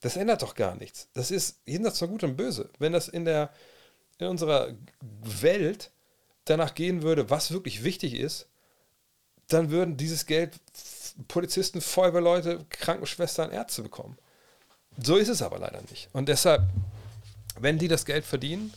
[0.00, 1.08] das ändert doch gar nichts.
[1.14, 2.70] Das ist jenseits von Gut und Böse.
[2.78, 3.50] Wenn das in, der,
[4.18, 4.74] in unserer
[5.22, 5.92] Welt
[6.46, 8.48] danach gehen würde, was wirklich wichtig ist,
[9.52, 10.54] dann würden dieses Geld
[11.28, 14.16] Polizisten, Feuerwehrleute, Krankenschwestern, Ärzte bekommen.
[15.02, 16.08] So ist es aber leider nicht.
[16.12, 16.62] Und deshalb,
[17.58, 18.72] wenn die das Geld verdienen,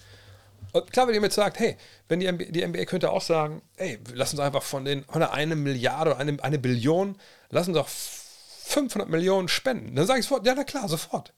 [0.72, 1.78] und klar, wenn ihr mir sagt, hey,
[2.08, 5.22] wenn die NBA, die NBA könnte auch sagen, hey, lass uns einfach von den von
[5.22, 7.16] einer Milliarde oder eine, eine Billion,
[7.50, 9.96] lass uns doch 500 Millionen spenden.
[9.96, 11.32] Dann sage ich sofort, ja, na klar, sofort.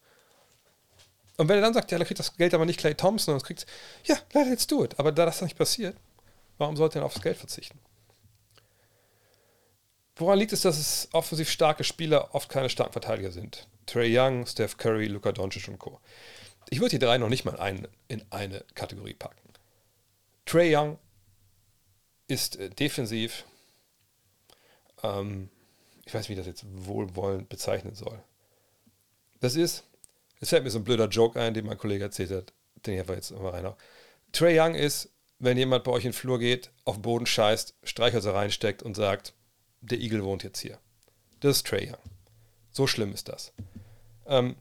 [1.37, 3.41] Und wenn er dann sagt, ja, da kriegt das Geld aber nicht Clay Thompson, dann
[3.41, 3.65] kriegt
[4.05, 4.97] ja, let's do it.
[4.99, 5.97] Aber da das nicht passiert,
[6.57, 7.77] warum sollte er auf das Geld verzichten?
[10.15, 13.67] Woran liegt es, dass es offensiv starke Spieler oft keine starken Verteidiger sind?
[13.85, 15.99] Trey Young, Steph Curry, Luka Doncic und Co.
[16.69, 19.41] Ich würde die drei noch nicht mal ein, in eine Kategorie packen.
[20.45, 20.97] Trey Young
[22.27, 23.45] ist äh, defensiv,
[25.03, 25.49] ähm,
[26.05, 28.23] ich weiß nicht, wie ich das jetzt wohlwollend bezeichnen soll.
[29.41, 29.83] Das ist,
[30.39, 32.53] es fällt mir so ein blöder Joke ein, den mein Kollege erzählt hat,
[32.85, 33.73] den ich einfach jetzt mal rein.
[34.31, 35.09] Trey Young ist,
[35.39, 38.95] wenn jemand bei euch in den Flur geht, auf den Boden scheißt, Streichhölzer reinsteckt und
[38.95, 39.33] sagt,
[39.85, 40.79] der Igel wohnt jetzt hier.
[41.39, 41.97] Das ist Trey Young.
[42.71, 43.53] So schlimm ist das.
[44.25, 44.55] Ähm,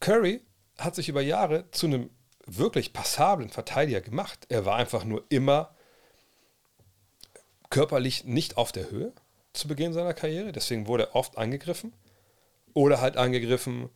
[0.00, 0.42] Curry
[0.78, 2.10] hat sich über Jahre zu einem
[2.46, 4.46] wirklich passablen Verteidiger gemacht.
[4.48, 5.74] Er war einfach nur immer
[7.70, 9.12] körperlich nicht auf der Höhe
[9.52, 10.52] zu Beginn seiner Karriere.
[10.52, 11.92] Deswegen wurde er oft angegriffen.
[12.74, 13.88] Oder halt angegriffen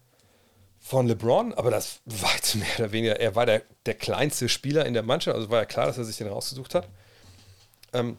[0.78, 1.52] von LeBron.
[1.54, 5.02] Aber das war jetzt mehr oder weniger, er war der, der kleinste Spieler in der
[5.02, 5.36] Mannschaft.
[5.36, 6.88] Also war ja klar, dass er sich den rausgesucht hat.
[7.92, 8.18] Ähm,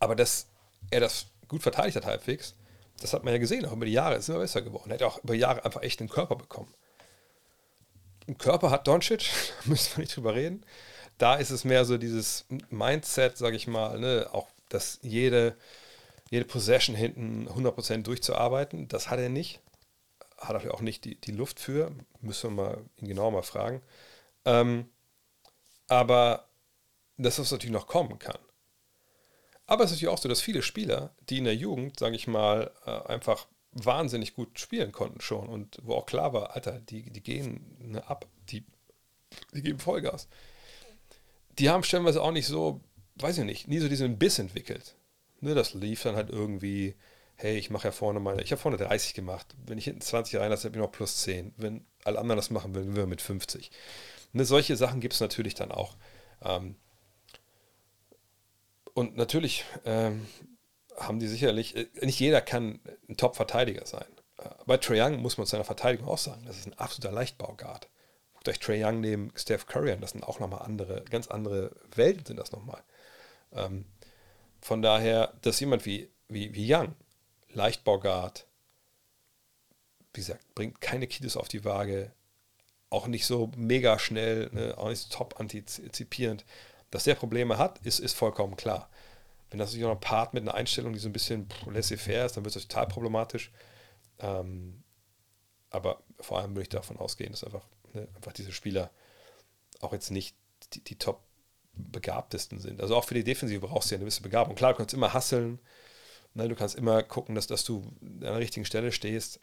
[0.00, 0.46] aber dass
[0.90, 2.54] er das gut verteidigt hat halbwegs,
[3.00, 4.90] das hat man ja gesehen, auch über die Jahre, ist immer besser geworden.
[4.90, 6.72] Er hat auch über Jahre einfach echt einen Körper bekommen.
[8.38, 9.30] Körper hat Doncic,
[9.64, 10.64] müssen wir nicht drüber reden.
[11.16, 14.28] Da ist es mehr so dieses Mindset, sage ich mal, ne?
[14.32, 15.56] auch dass jede,
[16.30, 19.60] jede Possession hinten 100% durchzuarbeiten, das hat er nicht.
[20.36, 23.82] Hat er auch nicht die, die Luft für, müssen wir mal, ihn genau mal fragen.
[24.44, 24.88] Ähm,
[25.88, 26.48] aber
[27.16, 28.38] dass das natürlich noch kommen kann.
[29.68, 32.26] Aber es ist natürlich auch so, dass viele Spieler, die in der Jugend, sage ich
[32.26, 37.10] mal, äh, einfach wahnsinnig gut spielen konnten schon und wo auch klar war, Alter, die,
[37.10, 38.64] die gehen ne, ab, die,
[39.52, 40.26] die geben Vollgas.
[41.58, 42.80] Die haben stellenweise auch nicht so,
[43.16, 44.96] weiß ich nicht, nie so diesen Biss entwickelt.
[45.40, 46.94] Ne, das lief dann halt irgendwie,
[47.36, 49.54] hey, ich mache ja vorne meine, ich habe vorne 30 gemacht.
[49.66, 51.52] Wenn ich hinten 20 reinlasse, bin ich noch plus 10.
[51.58, 53.70] Wenn alle anderen das machen würden, wir mit 50.
[54.32, 55.98] Ne, solche Sachen gibt es natürlich dann auch.
[56.42, 56.76] Ähm,
[58.98, 60.26] und natürlich ähm,
[60.96, 64.08] haben die sicherlich, äh, nicht jeder kann ein Top-Verteidiger sein.
[64.38, 67.14] Äh, bei Trae Young muss man zu seiner Verteidigung auch sagen, das ist ein absoluter
[67.14, 67.88] Leichtbaugard.
[68.32, 71.76] Guckt euch Trae Young neben Steph Curry an, das sind auch nochmal andere, ganz andere
[71.94, 72.82] Welten sind das nochmal.
[73.52, 73.84] Ähm,
[74.60, 76.96] von daher, dass jemand wie, wie, wie Young,
[77.52, 78.48] Leichtbaugard,
[80.12, 82.10] wie gesagt, bringt keine Kilos auf die Waage,
[82.90, 86.44] auch nicht so mega schnell, ne, auch nicht so top antizipierend.
[86.90, 88.88] Dass der Probleme hat, ist, ist vollkommen klar.
[89.50, 92.44] Wenn das auch noch paart mit einer Einstellung, die so ein bisschen laissez-faire ist, dann
[92.44, 93.50] wird es total problematisch.
[94.18, 94.82] Ähm,
[95.70, 98.90] aber vor allem würde ich davon ausgehen, dass einfach, ne, einfach diese Spieler
[99.80, 100.36] auch jetzt nicht
[100.72, 101.22] die, die top
[101.74, 102.80] begabtesten sind.
[102.80, 104.54] Also auch für die Defensive brauchst du ja eine gewisse Begabung.
[104.54, 105.60] Klar, du kannst immer hasseln,
[106.34, 109.40] ne, du kannst immer gucken, dass, dass du an der richtigen Stelle stehst,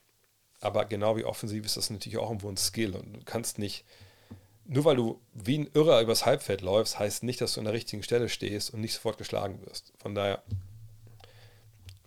[0.60, 3.86] aber genau wie offensiv ist das natürlich auch irgendwo ein Skill und du kannst nicht
[4.66, 7.74] nur weil du wie ein Irrer übers Halbfeld läufst, heißt nicht, dass du an der
[7.74, 9.94] richtigen Stelle stehst und nicht sofort geschlagen wirst.
[9.98, 10.44] Von daher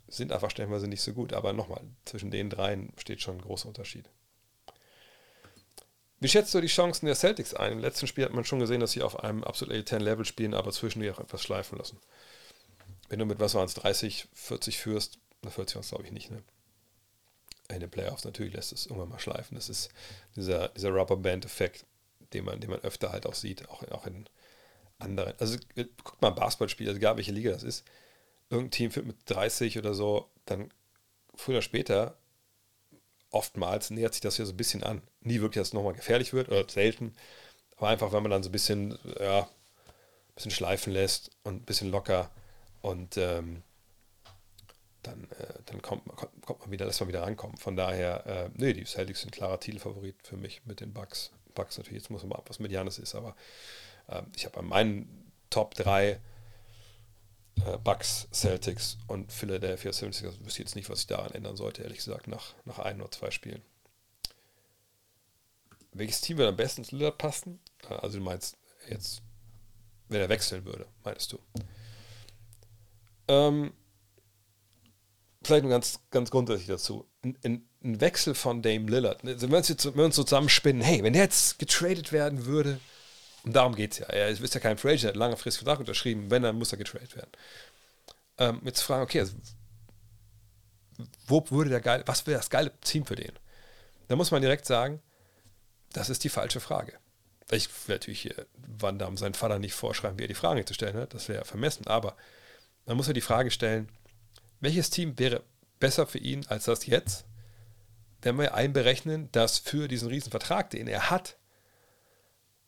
[0.09, 1.32] sind einfach stellenweise nicht so gut.
[1.32, 4.09] Aber nochmal, zwischen den dreien steht schon ein großer Unterschied.
[6.20, 7.72] Wie schätzt du die Chancen der Celtics ein?
[7.72, 10.55] Im letzten Spiel hat man schon gesehen, dass sie auf einem absolut elitären Level spielen,
[10.55, 12.01] aber zwischendurch auch etwas schleifen lassen.
[13.09, 16.12] Wenn du mit was waren es, 30, 40 führst, na 40 waren es glaube ich
[16.12, 16.43] nicht, ne?
[17.70, 19.55] In den Playoffs natürlich lässt es irgendwann mal schleifen.
[19.55, 19.90] Das ist
[20.35, 21.85] dieser, dieser Rubberband-Effekt
[22.32, 24.28] den man, den man öfter halt auch sieht, auch, auch in
[24.98, 25.34] anderen.
[25.38, 27.84] Also guckt mal ein Basketballspiel, also egal welche Liga das ist.
[28.50, 30.70] Irgendein Team führt mit 30 oder so, dann
[31.34, 32.16] früher oder später,
[33.30, 35.02] oftmals nähert sich das ja so ein bisschen an.
[35.20, 37.14] Nie wirklich, dass es nochmal gefährlich wird oder selten.
[37.76, 41.64] Aber einfach, wenn man dann so ein bisschen, ja, ein bisschen schleifen lässt und ein
[41.64, 42.30] bisschen locker
[42.80, 43.62] und ähm,
[45.02, 47.56] dann, äh, dann kommt, kommt, kommt, man wieder, lässt man wieder rankommen.
[47.56, 51.30] Von daher, äh, nee, die Celtics sind klarer Titelfavorit für mich mit den Bucks.
[51.55, 53.35] Bucks natürlich, jetzt muss man mal ab, was mit Janis ist, aber
[54.09, 56.20] äh, ich habe an meinen Top 3
[57.65, 61.83] äh, Bucks, Celtics und Philadelphia 76 also wüsste jetzt nicht, was ich daran ändern sollte,
[61.83, 63.62] ehrlich gesagt, nach, nach ein oder zwei Spielen.
[65.93, 67.61] Welches Team würde am besten zu Lillard passen?
[67.89, 68.57] Äh, also du meinst
[68.89, 69.23] jetzt,
[70.09, 71.39] wenn er wechseln würde, meinst du?
[73.27, 73.73] Ähm,
[75.43, 77.07] vielleicht nur ganz, ganz grundsätzlich dazu.
[77.23, 79.93] Ein, ein, Wechsel von Dame Lillard, ne, wenn wir uns, jetzt, so
[80.24, 82.81] zusammenspinnen, hey, wenn der jetzt getradet werden würde,
[83.45, 85.65] und darum geht es ja, er ist ja kein Free Agent, er hat einen langfristigen
[85.65, 87.31] Vertrag unterschrieben, wenn, dann muss er getradet werden.
[88.39, 89.35] Ähm, jetzt fragen, okay, also,
[91.27, 93.32] wo würde der geile, was wäre das geile Team für den?
[94.09, 95.01] Da muss man direkt sagen,
[95.93, 96.95] das ist die falsche Frage.
[97.51, 100.74] Ich will natürlich hier Van Damme seinen Vater nicht vorschreiben, wie er die Frage zu
[100.74, 102.16] stellen hat, das wäre vermessen, aber
[102.86, 103.89] man muss ja die Frage stellen,
[104.61, 105.43] welches Team wäre
[105.78, 107.24] besser für ihn als das jetzt?
[108.22, 111.36] Wenn wir einberechnen, dass für diesen Riesenvertrag, den er hat,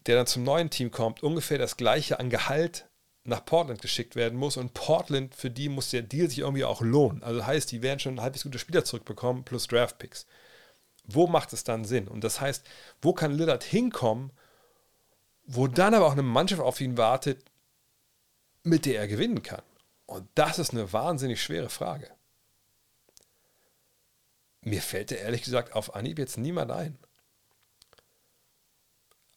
[0.07, 2.89] der dann zum neuen Team kommt, ungefähr das gleiche an Gehalt
[3.25, 4.57] nach Portland geschickt werden muss.
[4.57, 7.23] Und Portland, für die muss der Deal sich irgendwie auch lohnen.
[7.23, 10.27] Also heißt, die werden schon halbwegs gute Spieler zurückbekommen, plus Draftpicks.
[11.05, 12.09] Wo macht es dann Sinn?
[12.09, 12.65] Und das heißt,
[13.03, 14.33] wo kann Lillard hinkommen,
[15.45, 17.45] wo dann aber auch eine Mannschaft auf ihn wartet,
[18.63, 19.63] mit der er gewinnen kann?
[20.07, 22.11] Und das ist eine wahnsinnig schwere Frage.
[24.63, 26.99] Mir fällt der ehrlich gesagt auf Anhieb jetzt niemand ein.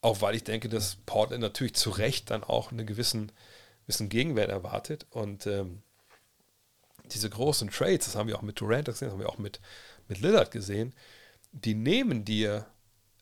[0.01, 3.31] Auch weil ich denke, dass Portland natürlich zu Recht dann auch einen gewissen,
[3.85, 5.05] gewissen Gegenwert erwartet.
[5.11, 5.81] Und ähm,
[7.05, 9.61] diese großen Trades, das haben wir auch mit Durant gesehen, das haben wir auch mit,
[10.07, 10.93] mit Lillard gesehen,
[11.51, 12.65] die nehmen dir,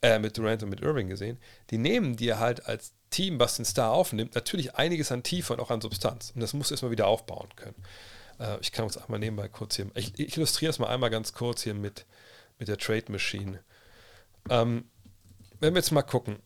[0.02, 1.38] äh, mit Durant und mit Irving gesehen,
[1.70, 5.60] die nehmen dir halt als Team, was den Star aufnimmt, natürlich einiges an Tiefe und
[5.60, 6.32] auch an Substanz.
[6.34, 7.76] Und das muss erstmal wieder aufbauen können.
[8.42, 11.34] Äh, ich kann uns einmal nebenbei kurz hier, ich, ich illustriere es mal einmal ganz
[11.34, 12.06] kurz hier mit,
[12.58, 13.64] mit der Trade Machine.
[14.50, 14.90] Ähm,
[15.60, 16.40] wenn wir jetzt mal gucken,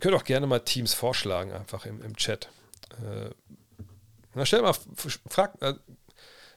[0.00, 2.50] könnt auch gerne mal Teams vorschlagen, einfach im, im Chat.
[3.02, 3.30] Äh,
[4.34, 4.74] na, stell mal,
[5.28, 5.74] frag, äh,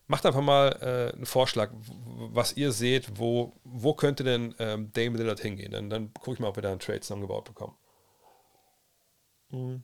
[0.10, 5.20] Macht einfach mal äh, einen Vorschlag, was ihr seht, wo, wo könnte denn ähm, Dame
[5.20, 5.72] Lillard hingehen.
[5.72, 7.78] Dann, dann gucke ich mal, ob wir da einen Trade zusammengebaut bekommen.
[9.52, 9.84] Mhm.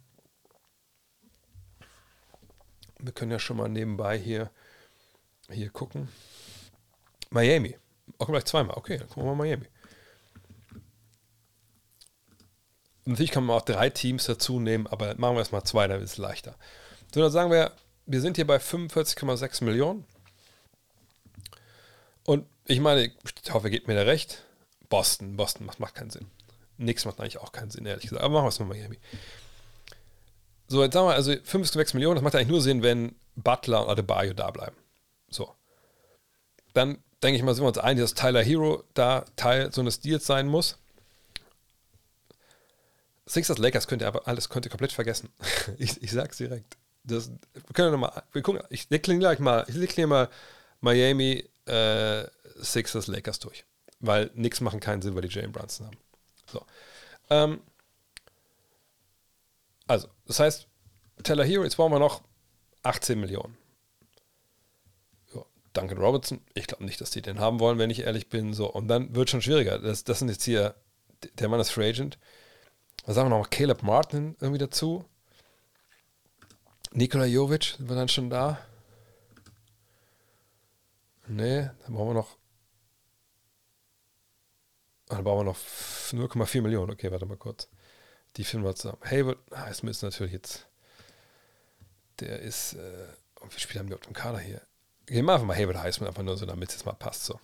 [2.97, 4.49] Wir können ja schon mal nebenbei hier,
[5.51, 6.09] hier gucken.
[7.30, 7.77] Miami.
[8.17, 8.77] Auch gleich zweimal.
[8.77, 9.67] Okay, dann gucken wir mal Miami.
[13.05, 16.13] Natürlich kann man auch drei Teams dazu nehmen, aber machen wir erstmal zwei, dann ist
[16.13, 16.55] es leichter.
[17.13, 17.72] So, dann sagen wir,
[18.07, 20.05] wir sind hier bei 45,6 Millionen.
[22.26, 24.43] Und ich meine, ich hoffe, ihr gebt mir da recht.
[24.89, 26.27] Boston, Boston macht, macht keinen Sinn.
[26.77, 28.23] Nix macht eigentlich auch keinen Sinn, ehrlich gesagt.
[28.23, 28.97] Aber machen wir es mal Miami.
[30.67, 33.89] So, jetzt sagen wir, also 5,6 Millionen, das macht eigentlich nur Sinn, wenn Butler und
[33.89, 34.76] Adebayo da bleiben.
[35.35, 35.53] So.
[36.73, 39.99] Dann denke ich mal, sind wir uns einig, dass Tyler Hero da Teil so eines
[39.99, 40.77] Deals sein muss.
[43.25, 45.29] Sixers Lakers könnt ihr aber alles könnt ihr komplett vergessen.
[45.77, 46.77] ich, ich sag's direkt.
[47.03, 50.29] Das, wir können ja mal, wir gucken, ich dekliniere gleich mal, ich dekliniere mal
[50.81, 52.25] Miami äh,
[52.57, 53.65] Sixers Lakers durch.
[53.99, 55.97] Weil nichts machen keinen Sinn, weil die Jalen Brunson haben.
[56.51, 56.65] So.
[57.29, 57.61] Ähm,
[59.87, 60.67] also, das heißt,
[61.23, 62.21] Teller Hero, jetzt brauchen wir noch
[62.83, 63.57] 18 Millionen.
[65.76, 68.53] Duncan Robertson, ich glaube nicht, dass die den haben wollen, wenn ich ehrlich bin.
[68.53, 69.80] So, und dann wird schon schwieriger.
[69.80, 70.76] Das, das sind jetzt hier,
[71.39, 72.18] der Mann ist Free Agent.
[73.06, 75.06] Da sagen wir noch Caleb Martin irgendwie dazu.
[76.91, 78.60] Nikola Jovic, sind wir dann schon da?
[81.27, 82.38] Nee, dann brauchen wir noch.
[85.07, 86.91] Dann brauchen wir noch 0,4 Millionen.
[86.91, 87.68] Okay, warte mal kurz.
[88.38, 89.02] Die finden wir zusammen.
[89.03, 90.68] Hayward, ah, ist natürlich jetzt.
[92.19, 92.73] Der ist.
[92.73, 93.07] Äh,
[93.41, 94.61] wie viele Spieler haben wir auf dem Kader hier?
[95.06, 97.26] Gehen wir einfach mal Hayward Heisman, einfach nur so, damit es jetzt mal passt.
[97.26, 97.40] So.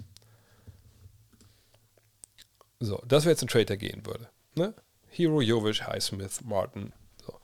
[2.79, 4.29] So, das wäre jetzt ein Trade, gehen würde.
[4.55, 4.73] Ne?
[5.09, 6.93] Hero, Jovic, Highsmith, Martin.
[7.23, 7.39] So.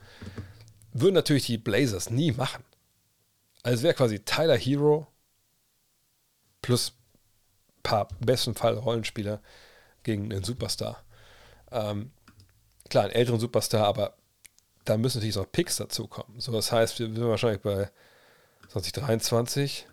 [0.94, 2.64] Würden natürlich die Blazers nie machen.
[3.62, 5.08] Also wäre quasi Tyler Hero
[6.62, 9.42] plus ein paar besten Fall Rollenspieler
[10.04, 11.04] gegen einen Superstar.
[11.72, 12.12] Ähm,
[12.90, 14.16] klar, einen älteren Superstar, aber
[14.86, 16.40] da müssen natürlich noch Picks dazukommen.
[16.40, 17.92] So, das heißt, wir sind wahrscheinlich bei
[18.70, 19.88] 2023,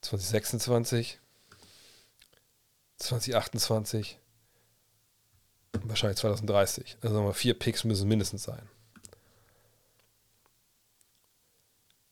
[0.00, 1.18] 2026,
[2.98, 4.18] 2028,
[5.82, 6.96] wahrscheinlich 2030.
[7.00, 8.68] Also nochmal vier Picks müssen mindestens sein.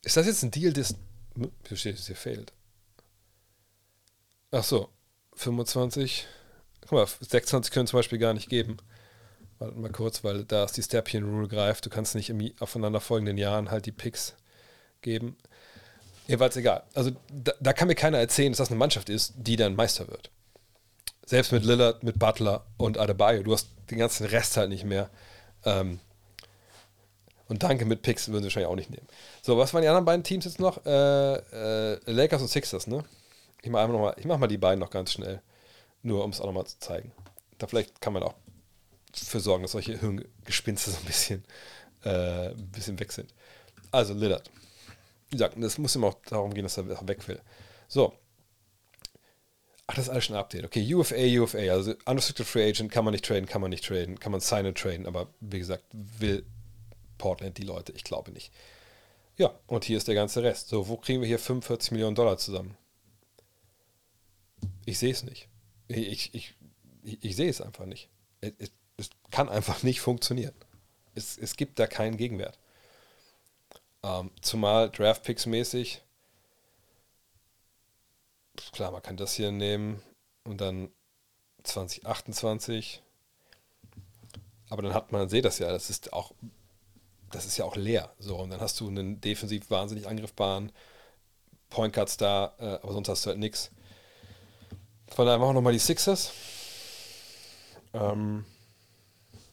[0.03, 0.95] Ist das jetzt ein Deal, das.
[1.35, 2.53] Wie steht es hier fehlt?
[4.53, 4.89] Ach so,
[5.35, 6.27] 25.
[6.83, 8.77] Guck mal, 26 können zum Beispiel gar nicht geben.
[9.59, 11.85] Warte mal kurz, weil da ist die Stepien-Rule greift.
[11.87, 14.35] Du kannst nicht im aufeinanderfolgenden Jahren halt die Picks
[15.01, 15.37] geben.
[16.27, 16.82] Jedenfalls egal.
[16.94, 20.09] Also da, da, kann mir keiner erzählen, dass das eine Mannschaft ist, die dann Meister
[20.09, 20.31] wird.
[21.24, 23.43] Selbst mit Lillard, mit Butler und Adebayo.
[23.43, 25.11] Du hast den ganzen Rest halt nicht mehr.
[25.65, 26.01] Ähm,
[27.48, 29.07] und Danke mit Picks würden sie wahrscheinlich auch nicht nehmen.
[29.43, 30.85] So, was waren die anderen beiden Teams jetzt noch?
[30.85, 33.05] Äh, äh, Lakers und Sixers, ne?
[33.62, 35.40] Ich mache mal, ich mach mal die beiden noch ganz schnell.
[36.03, 37.12] Nur um es auch nochmal zu zeigen.
[37.59, 38.35] Da vielleicht kann man auch
[39.12, 41.44] für sorgen, dass solche Hirngespinste so ein bisschen,
[42.05, 43.32] äh, ein bisschen weg sind.
[43.90, 44.51] Also Lillard.
[45.31, 47.40] Wie gesagt, das muss immer auch darum gehen, dass er weg will.
[47.89, 48.12] So.
[49.89, 50.65] Ach, das ist alles schon ein Update.
[50.65, 51.59] Okay, UFA, UFA.
[51.59, 54.66] Also Unrestricted Free Agent kann man nicht traden, kann man nicht traden, kann man sign
[54.66, 55.07] und traden.
[55.07, 56.44] Aber wie gesagt, will
[57.19, 57.93] Portland die Leute?
[57.93, 58.53] Ich glaube nicht.
[59.36, 60.69] Ja, und hier ist der ganze Rest.
[60.69, 62.77] So, wo kriegen wir hier 45 Millionen Dollar zusammen?
[64.86, 65.48] Ich sehe es nicht.
[65.89, 66.55] Ich, ich,
[67.05, 68.09] ich, ich sehe es einfach nicht.
[68.40, 70.55] Es, es, kann einfach nicht funktionieren.
[71.15, 72.59] Es, es gibt da keinen Gegenwert.
[74.07, 76.01] Ähm, zumal Draftpicks mäßig,
[78.70, 80.01] klar, man kann das hier nehmen
[80.45, 80.91] und dann
[81.65, 83.03] 2028.
[84.69, 86.33] Aber dann hat man, seht das ja, das ist auch,
[87.33, 88.15] das ist ja auch leer.
[88.20, 90.70] So, und dann hast du einen defensiv wahnsinnig angriffbaren
[91.69, 93.73] Point Guards da, äh, aber sonst hast du halt nichts.
[95.09, 96.33] Von daher machen wir nochmal die Sixers.
[97.93, 98.45] Ähm,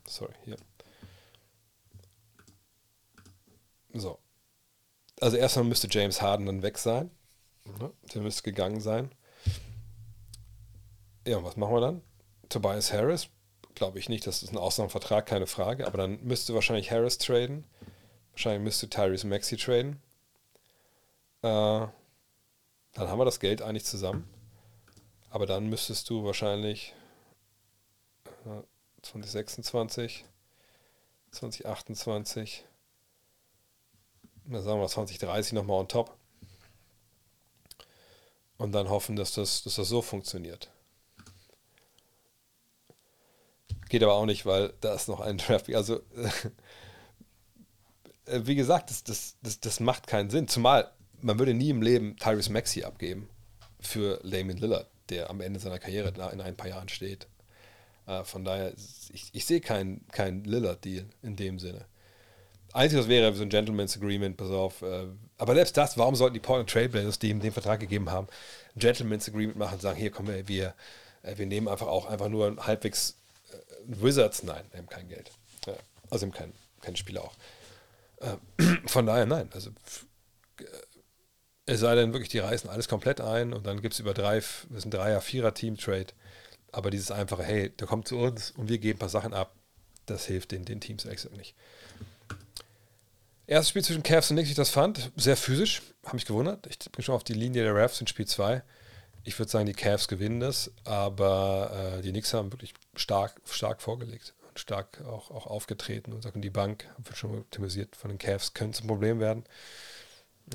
[0.06, 0.58] sorry, hier.
[3.94, 4.23] So.
[5.24, 7.10] Also erstmal müsste James Harden dann weg sein.
[7.80, 7.94] Ne?
[8.14, 9.10] Der müsste gegangen sein.
[11.26, 12.02] Ja, und was machen wir dann?
[12.50, 13.30] Tobias Harris?
[13.74, 14.28] Glaube ich nicht.
[14.28, 15.88] Das ist ein Ausnahmevertrag, keine Frage.
[15.88, 17.64] Aber dann müsste wahrscheinlich Harris traden.
[18.32, 20.02] Wahrscheinlich müsste Tyrese Maxi traden.
[21.42, 21.94] Äh, dann
[22.98, 24.28] haben wir das Geld eigentlich zusammen.
[25.30, 26.94] Aber dann müsstest du wahrscheinlich
[29.02, 30.26] 2026,
[31.32, 32.73] 2028, na
[34.50, 36.16] sagen wir 2030 nochmal on top.
[38.58, 40.70] Und dann hoffen, dass das, dass das so funktioniert.
[43.90, 45.74] Geht aber auch nicht, weil da ist noch ein Draft.
[45.74, 45.96] Also,
[48.26, 50.48] äh, wie gesagt, das, das, das, das macht keinen Sinn.
[50.48, 50.92] Zumal
[51.24, 53.30] man würde nie im Leben Tyrese Maxi abgeben
[53.80, 57.28] für Damon Lillard, der am Ende seiner Karriere in ein paar Jahren steht.
[58.06, 58.74] Äh, von daher,
[59.12, 61.86] ich, ich sehe keinen kein Lillard-Deal in dem Sinne.
[62.74, 64.82] Einzig, was wäre so ein Gentleman's Agreement, pass auf.
[64.82, 68.28] Äh, aber selbst das, warum sollten die Portland Trailblazers, die ihm den Vertrag gegeben haben,
[68.76, 70.74] ein Gentleman's Agreement machen und sagen, hier kommen wir, wir,
[71.22, 73.16] äh, wir nehmen einfach auch einfach nur halbwegs
[73.52, 73.56] äh,
[73.86, 75.32] Wizards, nein, wir haben kein Geld.
[76.10, 77.34] Also haben keinen kein Spieler auch.
[78.88, 79.72] Von daher, nein, also
[81.66, 84.36] es sei denn wirklich, die reißen alles komplett ein und dann gibt es über drei,
[84.36, 86.08] das ist ein Dreier-, Vierer-Team-Trade.
[86.72, 89.56] Aber dieses einfache, hey, der kommt zu uns und wir geben ein paar Sachen ab,
[90.06, 91.56] das hilft den, den Teams exakt nicht.
[93.46, 96.66] Erstes Spiel zwischen Cavs und Knicks, ich das fand, sehr physisch, habe mich gewundert.
[96.68, 98.64] Ich bin schon auf die Linie der Refs in Spiel 2.
[99.26, 103.82] Ich würde sagen, die Cavs gewinnen das, aber äh, die Knicks haben wirklich stark, stark
[103.82, 108.18] vorgelegt und stark auch, auch aufgetreten und sagen, die Bank wird schon optimisiert von den
[108.18, 109.44] Cavs, könnte zum Problem werden.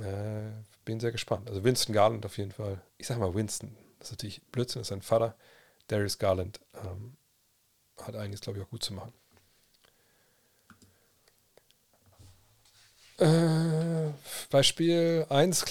[0.01, 0.53] Äh,
[0.87, 1.49] bin sehr gespannt.
[1.49, 2.81] Also Winston Garland auf jeden Fall.
[2.97, 3.77] Ich sage mal Winston.
[3.99, 5.37] Das ist natürlich Blödsinn, das ist sein Vater.
[5.89, 7.17] Darius Garland ähm,
[7.99, 9.13] hat einiges, glaube ich, auch gut zu machen.
[13.19, 14.13] Äh,
[14.51, 15.65] bei Spiel 1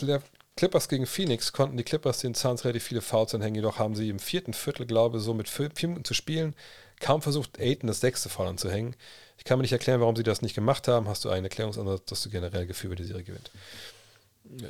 [0.56, 4.10] Clippers gegen Phoenix konnten die Clippers den Suns relativ viele Fouls anhängen, jedoch haben sie
[4.10, 6.56] im vierten Viertel, glaube ich, so mit vier Minuten zu spielen,
[7.00, 8.96] kaum versucht, Aiden das sechste Foul anzuhängen.
[9.38, 11.08] Ich kann mir nicht erklären, warum sie das nicht gemacht haben.
[11.08, 13.52] Hast du einen Erklärungsansatz, dass du generell Gefühl über die Serie gewinnt?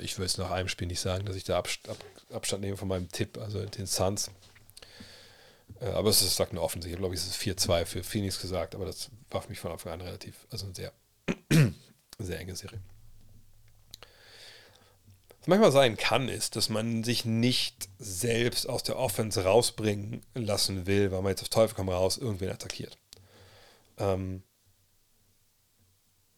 [0.02, 1.64] Ich würde es nach einem Spiel nicht sagen, dass ich da
[2.32, 4.30] Abstand nehme von meinem Tipp, also den Suns.
[5.80, 6.96] Äh, aber es ist, sagt nur offensichtlich.
[6.96, 9.94] Ich glaube, es ist 4-2 für Phoenix gesagt, aber das war für mich von Anfang
[9.94, 10.92] an relativ, also sehr,
[12.20, 12.80] sehr enge Serie.
[15.40, 20.88] Was manchmal sein kann, ist, dass man sich nicht selbst aus der Offense rausbringen lassen
[20.88, 22.98] will, weil man jetzt auf Teufel komm raus irgendwen attackiert.
[23.98, 24.44] Ähm,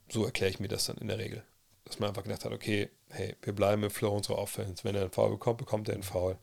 [0.10, 1.44] so erkläre ich mir das dann in der Regel.
[1.86, 4.84] Dass man einfach gedacht hat, okay, hey, wir bleiben im Flow unserer Offense.
[4.84, 6.38] Wenn er einen Foul bekommt, bekommt er einen Foul.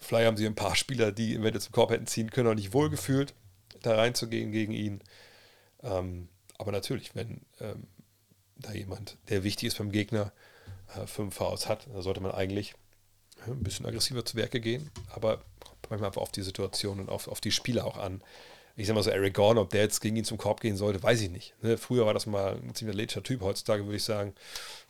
[0.00, 2.72] Vielleicht haben sie ein paar Spieler, die wenn zum Korb hätten ziehen können, auch nicht
[2.72, 3.34] wohlgefühlt,
[3.82, 5.00] da reinzugehen gegen ihn.
[5.82, 6.28] Ähm,
[6.58, 7.86] aber natürlich, wenn ähm,
[8.56, 10.32] da jemand, der wichtig ist beim Gegner,
[10.94, 12.74] äh, fünf Fouls hat, dann sollte man eigentlich
[13.46, 14.90] äh, ein bisschen aggressiver zu Werke gehen.
[15.10, 15.42] Aber
[15.90, 18.22] manchmal einfach auf die Situation und auf, auf die Spieler auch an.
[18.76, 21.02] Ich sag mal so, Eric Gorn, ob der jetzt gegen ihn zum Korb gehen sollte,
[21.02, 21.54] weiß ich nicht.
[21.62, 21.78] Ne?
[21.78, 23.40] Früher war das mal ein ziemlich athletischer Typ.
[23.40, 24.34] Heutzutage würde ich sagen,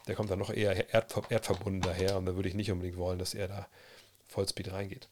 [0.07, 3.19] der kommt dann noch eher erdver erdverbunden daher und da würde ich nicht unbedingt wollen,
[3.19, 3.67] dass er da
[4.29, 5.09] Vollspeed reingeht.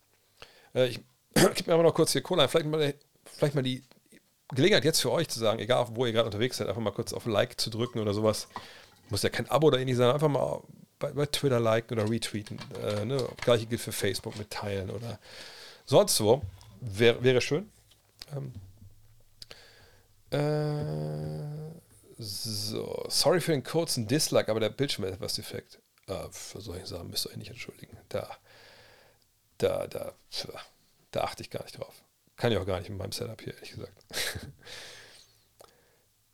[0.75, 1.01] Äh, ich
[1.35, 3.83] gebe mir aber noch kurz hier Cola, vielleicht mal, vielleicht mal die
[4.55, 7.13] Gelegenheit jetzt für euch zu sagen, egal wo ihr gerade unterwegs seid, einfach mal kurz
[7.13, 8.49] auf Like zu drücken oder sowas.
[9.09, 10.63] Muss ja kein Abo oder ähnlich sein, einfach mal
[10.99, 12.59] bei, bei Twitter liken oder retweeten.
[12.83, 13.29] Äh, ne?
[13.43, 15.19] Gleiche gilt für Facebook mit teilen oder
[15.85, 16.43] sonst wo.
[16.81, 17.71] Wär, wäre schön.
[18.35, 18.53] Ähm,
[20.31, 21.73] äh,
[22.19, 25.81] so, sorry für den kurzen Dislike, aber der Bildschirm hat etwas defekt.
[26.07, 27.97] Äh, für solche Sachen müsst ihr euch nicht entschuldigen.
[28.09, 28.29] Da,
[29.59, 30.13] da, da,
[31.11, 32.03] da achte ich gar nicht drauf.
[32.37, 33.93] Kann ich auch gar nicht mit meinem Setup hier, ehrlich gesagt.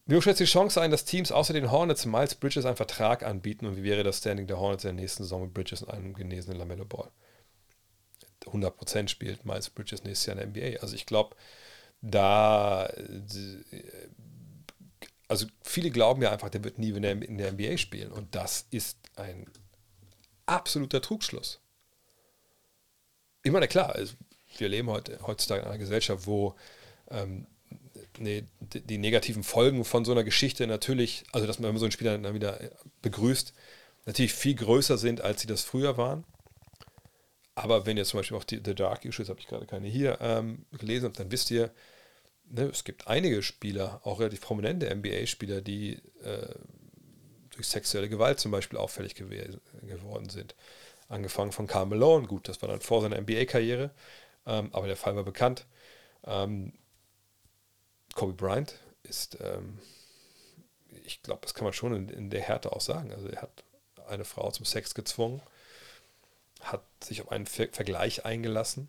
[0.06, 3.22] Wie hoch schätzt die Chance ein, dass Teams außer den Hornets Miles Bridges einen Vertrag
[3.22, 5.90] anbieten und wie wäre das Standing der Hornets in der nächsten Saison mit Bridges und
[5.90, 7.10] einem genesenen Lamello Ball?
[8.46, 10.80] 100% spielt Miles Bridges nächstes Jahr in der NBA.
[10.80, 11.36] Also ich glaube,
[12.00, 12.88] da
[15.28, 18.10] also viele glauben ja einfach, der wird nie in der, in der NBA spielen.
[18.10, 19.46] Und das ist ein
[20.46, 21.60] absoluter Trugschluss.
[23.42, 23.94] Ich meine, klar,
[24.60, 26.54] wir leben heute, heutzutage in einer Gesellschaft, wo
[27.10, 27.46] ähm,
[28.18, 32.16] nee, die, negativen Folgen von so einer Geschichte natürlich, also dass man so einen Spieler
[32.18, 32.58] dann wieder
[33.02, 33.52] begrüßt,
[34.06, 36.24] natürlich viel größer sind, als sie das früher waren.
[37.54, 40.18] Aber wenn ihr zum Beispiel auch die The Dark Issues, habe ich gerade keine hier,
[40.20, 41.70] ähm, gelesen habt, dann wisst ihr,
[42.50, 46.54] ne, es gibt einige Spieler, auch relativ prominente NBA-Spieler, die äh,
[47.50, 49.28] durch sexuelle Gewalt zum Beispiel auffällig gew
[49.82, 50.54] geworden sind.
[51.08, 53.90] Angefangen von Carl Malone, gut, das war dann vor seiner NBA-Karriere,
[54.48, 55.66] ähm, aber der Fall war bekannt.
[56.24, 56.72] Ähm,
[58.14, 59.78] Kobe Bryant ist, ähm,
[61.04, 63.12] ich glaube, das kann man schon in, in, der Härte auch sagen.
[63.12, 63.64] Also er hat
[64.08, 65.42] eine Frau zum Sex gezwungen,
[66.60, 68.88] hat sich auf einen Ver Vergleich eingelassen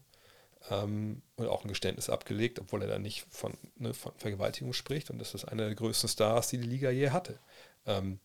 [0.72, 5.10] ähm, und auch ein Geständnis abgelegt, obwohl er da nicht von, ne, von, Vergewaltigung spricht.
[5.10, 7.38] Und das ist einer der größten Stars, die die Liga je hatte.
[7.86, 8.20] Ähm,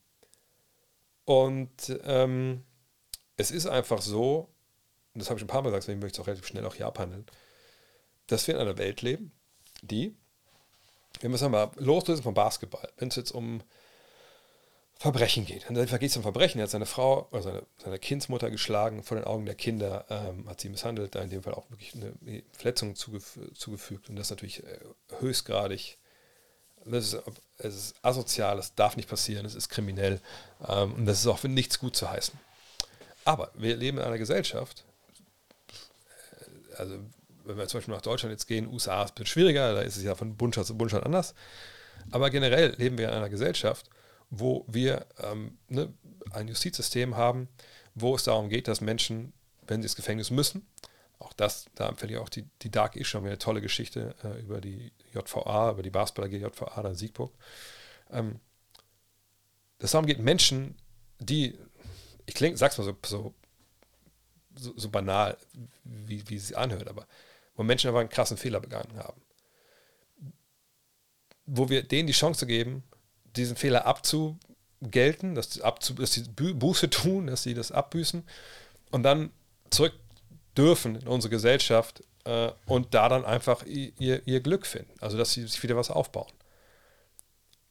[1.24, 2.65] und ähm,
[3.36, 4.54] es ist einfach so,
[5.15, 6.66] und das habe ich ein paar Mal gesagt, deswegen möchte ich es auch relativ schnell
[6.66, 7.24] auch hier abhandeln,
[8.27, 9.32] dass wir in einer Welt leben,
[9.82, 10.15] die,
[11.20, 13.62] wir es mal loslösen vom Basketball, wenn es jetzt um
[14.99, 15.66] Verbrechen geht.
[15.69, 16.59] Dann geht es um Verbrechen.
[16.59, 20.49] Er hat seine Frau oder seine, seine Kindsmutter geschlagen, vor den Augen der Kinder, ähm,
[20.49, 22.15] hat sie misshandelt, da in dem Fall auch wirklich eine
[22.53, 24.09] Verletzung zugef zugefügt.
[24.09, 24.78] Und das natürlich äh,
[25.20, 25.99] höchstgradig,
[26.86, 27.23] das ist
[27.59, 30.20] es ist asozial, es darf nicht passieren, es ist kriminell
[30.66, 32.39] ähm, und das ist auch für nichts gut zu heißen.
[33.24, 34.94] Aber wir leben in einer Gesellschaft, äh,
[36.79, 36.99] also
[37.45, 39.97] wenn wir zum Beispiel nach Deutschland jetzt gehen, USA ist ein bisschen schwieriger, da ist
[39.97, 41.35] es ja von Bundesstaat zu Bundesstaat anders.
[42.11, 43.89] Aber generell leben wir in einer Gesellschaft,
[44.31, 45.93] wo wir ähm, ne,
[46.31, 47.49] ein Justizsystem haben,
[47.95, 49.33] wo es darum geht, dass Menschen,
[49.67, 50.67] wenn sie ins Gefängnis müssen,
[51.19, 54.41] auch das, da empfehle ich auch die, die Dark Issue, haben eine tolle Geschichte äh,
[54.41, 57.33] über die JVA, über die Basketballer JVA, dann Siegburg.
[58.11, 58.41] Ähm,
[59.79, 60.77] dass darum geht, Menschen,
[61.19, 61.59] die,
[62.27, 63.35] ich klinge, sag's mal so, so,
[64.55, 65.37] so, so banal,
[65.85, 67.07] wie, wie es sich anhört, aber
[67.57, 69.21] wo Menschen aber einen krassen Fehler begangen haben.
[71.47, 72.83] Wo wir denen die Chance geben,
[73.37, 78.25] diesen Fehler abzugelten, dass, abzu, sie Buße tun, dass sie das abbüßen
[78.91, 79.31] und dann
[79.71, 79.95] zurück
[80.57, 84.93] dürfen in unsere Gesellschaft äh, und da dann einfach ihr, ihr Glück finden.
[85.01, 86.33] Also, dass sie sich wieder was aufbauen.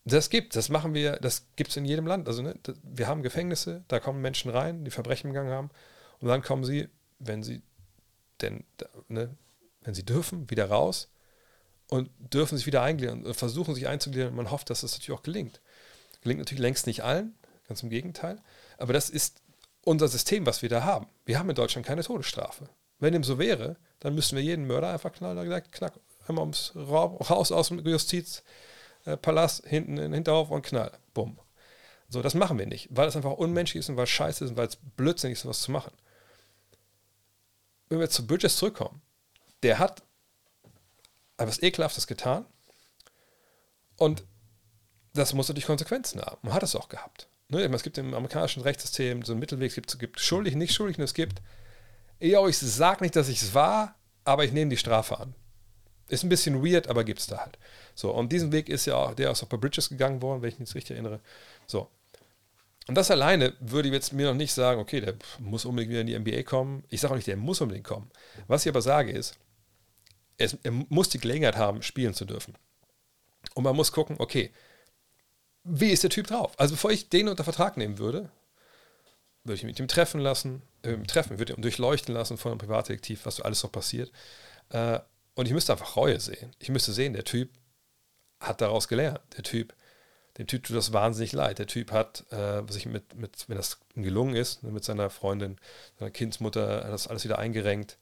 [0.06, 2.28] Das gibt, das machen wir, das gibt es in jedem Land.
[2.28, 5.70] Also, ne, wir haben Gefängnisse, da kommen Menschen rein, die Verbrechen begangen haben,
[6.24, 6.88] und dann kommen sie,
[7.20, 7.62] wenn sie
[8.40, 8.64] denn,
[9.10, 9.36] ne,
[9.82, 11.10] wenn sie dürfen, wieder raus
[11.90, 14.34] und dürfen sich wieder eingliedern und versuchen sich einzugliedern.
[14.34, 15.60] Man hofft, dass das natürlich auch gelingt.
[16.22, 17.36] Gelingt natürlich längst nicht allen,
[17.68, 18.41] ganz im Gegenteil.
[18.78, 19.41] Aber das ist
[19.84, 21.08] unser System, was wir da haben.
[21.26, 22.70] Wir haben in Deutschland keine Todesstrafe.
[23.00, 25.44] Wenn dem so wäre, dann müssten wir jeden Mörder einfach knallen.
[25.44, 30.94] Gesagt, knack, einmal ums raus aus dem Justizpalast, hinten in den Hinterhof und knall.
[31.14, 31.38] Bumm.
[32.08, 34.52] So, das machen wir nicht, weil es einfach unmenschlich ist und weil es scheiße ist
[34.52, 35.91] und weil es blödsinnig ist, sowas zu machen.
[37.94, 39.03] Wenn wir zu Bridges zurückkommen,
[39.61, 40.02] der hat
[41.38, 42.48] etwas Ekelhaftes getan
[43.98, 44.24] und
[45.14, 46.40] das muss natürlich Konsequenzen haben.
[46.41, 47.28] Man hat es auch gehabt.
[47.49, 47.61] Ne?
[47.65, 50.98] Es gibt im amerikanischen Rechtssystem so einen Mittelweg, es gibt, es gibt schuldig, nicht schuldig
[50.98, 51.44] und es gibt,
[52.18, 53.94] ich sage nicht, dass ich es war,
[54.24, 55.36] aber ich nehme die Strafe an.
[56.07, 57.60] Ist ein bisschen weird, aber gibt es da halt.
[57.94, 60.49] So, und diesen Weg ist ja auch, der ist auch bei Bridges gegangen worden, wenn
[60.49, 61.20] ich mich jetzt richtig erinnere.
[61.68, 61.91] So.
[62.88, 66.08] Und das alleine würde jetzt mir noch nicht sagen, okay, der muss unbedingt wieder in
[66.08, 66.84] die NBA kommen.
[66.90, 68.12] Ich sage auch nicht, der muss unbedingt kommen.
[68.48, 69.38] Was ich aber sage ist,
[70.38, 72.56] es, er muss die Gelegenheit haben, spielen zu dürfen.
[73.54, 74.52] Und man muss gucken, okay,
[75.64, 76.54] wie ist der Typ drauf?
[76.58, 78.30] Also bevor ich den unter Vertrag nehmen würde,
[79.44, 83.26] würde ich mit ihm treffen lassen, äh, treffen, würde ihn durchleuchten lassen von einem Privatdetektiv,
[83.26, 84.12] was alles so passiert.
[84.70, 85.00] Äh,
[85.36, 86.52] und ich müsste einfach Reue sehen.
[86.60, 87.50] Ich müsste sehen, der Typ
[88.40, 89.22] hat daraus gelernt.
[89.36, 89.74] Der Typ,
[90.38, 91.60] dem Typ tut das wahnsinnig leid.
[91.60, 95.58] Der Typ hat äh, sich mit, mit, wenn das gelungen ist, mit seiner Freundin,
[96.00, 97.98] seiner Kindsmutter, das alles wieder eingerenkt.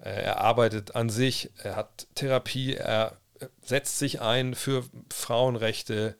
[0.00, 3.18] Äh, er arbeitet an sich, er hat Therapie, er
[3.62, 6.16] setzt sich ein für Frauenrechte,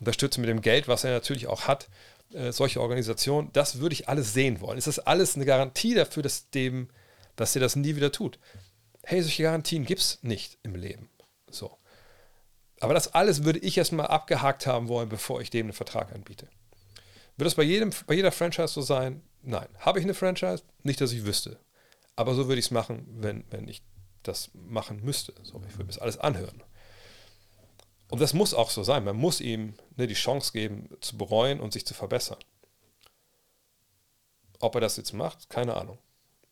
[0.00, 1.88] unterstützt mit dem Geld, was er natürlich auch hat,
[2.32, 3.50] äh, solche Organisationen.
[3.52, 4.78] Das würde ich alles sehen wollen.
[4.78, 6.88] Ist das alles eine Garantie dafür, dass, dem,
[7.36, 8.38] dass er das nie wieder tut?
[9.04, 11.08] Hey, solche Garantien gibt es nicht im Leben.
[11.50, 11.78] So.
[12.84, 16.48] Aber das alles würde ich erstmal abgehakt haben wollen, bevor ich dem einen Vertrag anbiete.
[17.36, 19.22] Wird das bei, jedem, bei jeder Franchise so sein?
[19.42, 19.68] Nein.
[19.78, 20.62] Habe ich eine Franchise?
[20.82, 21.58] Nicht, dass ich wüsste.
[22.16, 23.82] Aber so würde ich es machen, wenn, wenn ich
[24.22, 25.34] das machen müsste.
[25.42, 26.62] So, ich würde mir das alles anhören.
[28.08, 29.04] Und das muss auch so sein.
[29.04, 32.38] Man muss ihm ne, die Chance geben, zu bereuen und sich zu verbessern.
[34.60, 35.98] Ob er das jetzt macht, keine Ahnung.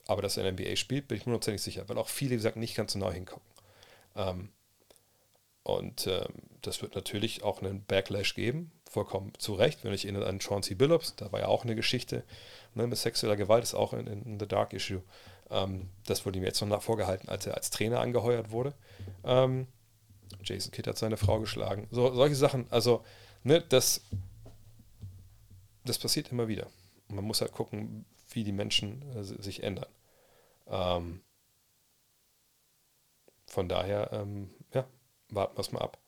[0.06, 2.32] Aber dass er in der NBA spielt, bin ich mir hundertprozentig sicher, weil auch viele,
[2.32, 3.46] wie gesagt, nicht ganz so neu hingucken.
[4.16, 4.48] Ähm,
[5.64, 9.84] und ähm, das wird natürlich auch einen Backlash geben, vollkommen zu Recht.
[9.84, 12.24] Wenn ich erinnere an Chauncey Billups, da war ja auch eine Geschichte
[12.74, 15.02] ne, mit sexueller Gewalt, ist auch in, in The Dark Issue.
[15.50, 18.74] Ähm, das wurde ihm jetzt noch vorgehalten, als er als Trainer angeheuert wurde.
[19.24, 19.68] Ähm,
[20.42, 21.86] Jason Kidd hat seine Frau geschlagen.
[21.90, 23.04] So, solche Sachen, also,
[23.44, 24.02] ne, das,
[25.84, 26.68] das passiert immer wieder.
[27.08, 29.88] Man muss halt gucken, wie die Menschen äh, sich ändern.
[30.66, 31.20] Ähm,
[33.46, 34.50] von daher, ähm,
[35.34, 35.98] warten wir es mal ab.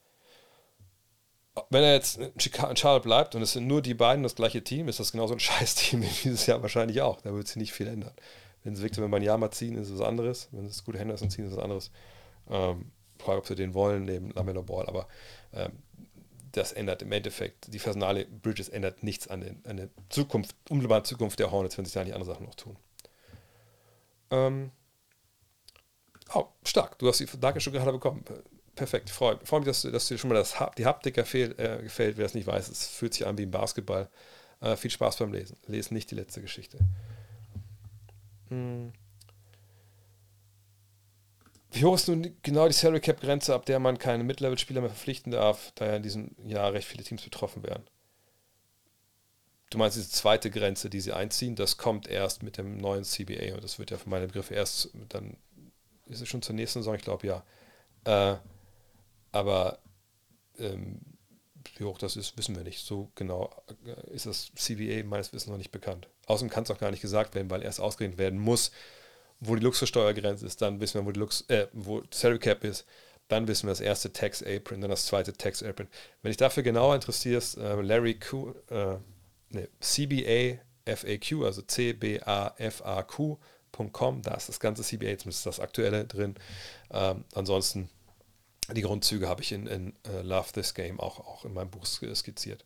[1.70, 2.32] Wenn er jetzt in
[2.76, 5.40] Charlotte bleibt und es sind nur die beiden das gleiche Team, ist das genauso ein
[5.40, 7.20] Scheiß-Team wie dieses Jahr wahrscheinlich auch.
[7.20, 8.12] Da wird sich nicht viel ändern.
[8.64, 10.48] Wenn sie Victor Wembanyama ziehen, ist es was anderes.
[10.52, 11.90] Wenn sie es gute Henderson ziehen, ist es was anderes.
[12.50, 15.06] Ähm, Frage, ob sie den wollen, neben Lamelo Ball, aber
[15.52, 15.72] ähm,
[16.52, 21.04] das ändert im Endeffekt, die Personale Bridges ändert nichts an, den, an der Zukunft, unmittelbaren
[21.04, 22.76] Zukunft der Hornets, wenn sich da nicht andere Sachen noch tun.
[24.30, 24.70] Ähm,
[26.32, 26.98] oh, stark.
[26.98, 28.24] Du hast die Danke schon gerade bekommen.
[28.74, 29.10] Perfekt.
[29.10, 32.16] Freue freu mich, dass, dass dir schon mal das, die Haptik gefällt, äh, gefällt.
[32.16, 34.08] Wer es nicht weiß, es fühlt sich an wie ein Basketball.
[34.60, 35.56] Äh, viel Spaß beim Lesen.
[35.66, 36.78] Lesen nicht die letzte Geschichte.
[38.48, 38.92] Hm.
[41.70, 44.90] Wie hoch ist nun genau die Salary Cap Grenze, ab der man keine Mid-Level-Spieler mehr
[44.90, 47.82] verpflichten darf, da ja in diesem Jahr recht viele Teams betroffen wären?
[49.70, 53.54] Du meinst diese zweite Grenze, die sie einziehen, das kommt erst mit dem neuen CBA
[53.54, 55.36] und das wird ja für meine Begriffe erst, dann
[56.06, 57.44] ist es schon zur nächsten Saison, ich glaube ja.
[58.04, 58.36] Äh,
[59.34, 59.78] aber
[60.60, 61.00] ähm,
[61.76, 62.86] wie hoch das ist, wissen wir nicht.
[62.86, 63.50] So genau
[63.84, 66.08] äh, ist das CBA meines Wissens noch nicht bekannt.
[66.26, 68.70] Außerdem kann es auch gar nicht gesagt werden, weil erst ausgerechnet werden muss,
[69.40, 72.86] wo die Luxussteuergrenze ist, dann wissen wir, wo die Lux äh, wo Salary Cap ist,
[73.26, 75.88] dann wissen wir das erste Tax Apron, dann das zweite Tax Apron.
[76.22, 78.98] Wenn dich dafür genauer interessierst, äh, Larry Q, äh,
[79.50, 82.22] nee, CBA FAQ, also C-B-A-F-A-Q.com,
[84.22, 86.36] da ist das ganze CBA, zumindest das aktuelle drin.
[86.92, 87.88] Ähm, ansonsten,
[88.72, 91.84] die Grundzüge habe ich in, in uh, Love This Game auch, auch in meinem Buch
[91.84, 92.64] skizziert.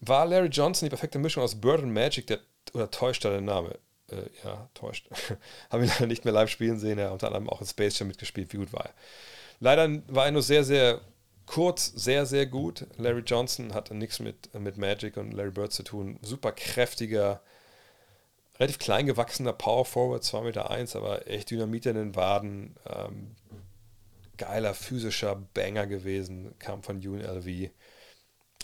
[0.00, 2.40] War Larry Johnson die perfekte Mischung aus Bird und Magic, der,
[2.72, 3.78] oder täuscht da der Name?
[4.10, 5.08] Äh, ja, täuscht.
[5.70, 7.98] habe ihn leider nicht mehr live spielen sehen, er hat unter anderem auch in Space
[7.98, 8.94] Jam mitgespielt, wie gut war er.
[9.60, 11.00] Leider war er nur sehr, sehr
[11.46, 12.86] kurz, sehr, sehr gut.
[12.96, 16.18] Larry Johnson hatte nichts mit, mit Magic und Larry Bird zu tun.
[16.22, 17.40] Super kräftiger,
[18.58, 22.76] relativ klein gewachsener Power Forward, 2,1 Meter, eins, aber echt Dynamit in den Waden.
[22.86, 23.36] Ähm,
[24.36, 27.46] geiler physischer Banger gewesen, kam von UNLV.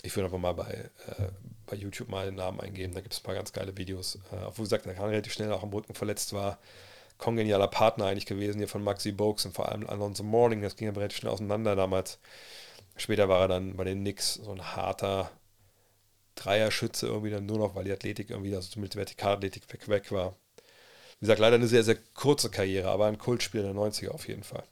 [0.03, 1.29] Ich würde einfach mal bei, äh,
[1.67, 4.15] bei YouTube mal den Namen eingeben, da gibt es ein paar ganz geile Videos.
[4.31, 6.59] Äh, obwohl gesagt, er relativ schnell auch am Rücken verletzt war.
[7.17, 10.87] Kongenialer Partner eigentlich gewesen hier von Maxi Bogues und vor allem Alonso Morning, das ging
[10.87, 12.19] aber relativ schnell auseinander damals.
[12.97, 15.31] Später war er dann bei den Knicks so ein harter
[16.35, 20.35] Dreierschütze irgendwie dann nur noch, weil die Athletik irgendwie, also zumindest Vertikalathletik weg, weg war.
[21.19, 24.43] Wie gesagt, leider eine sehr, sehr kurze Karriere, aber ein Kultspiel der 90er auf jeden
[24.43, 24.63] Fall.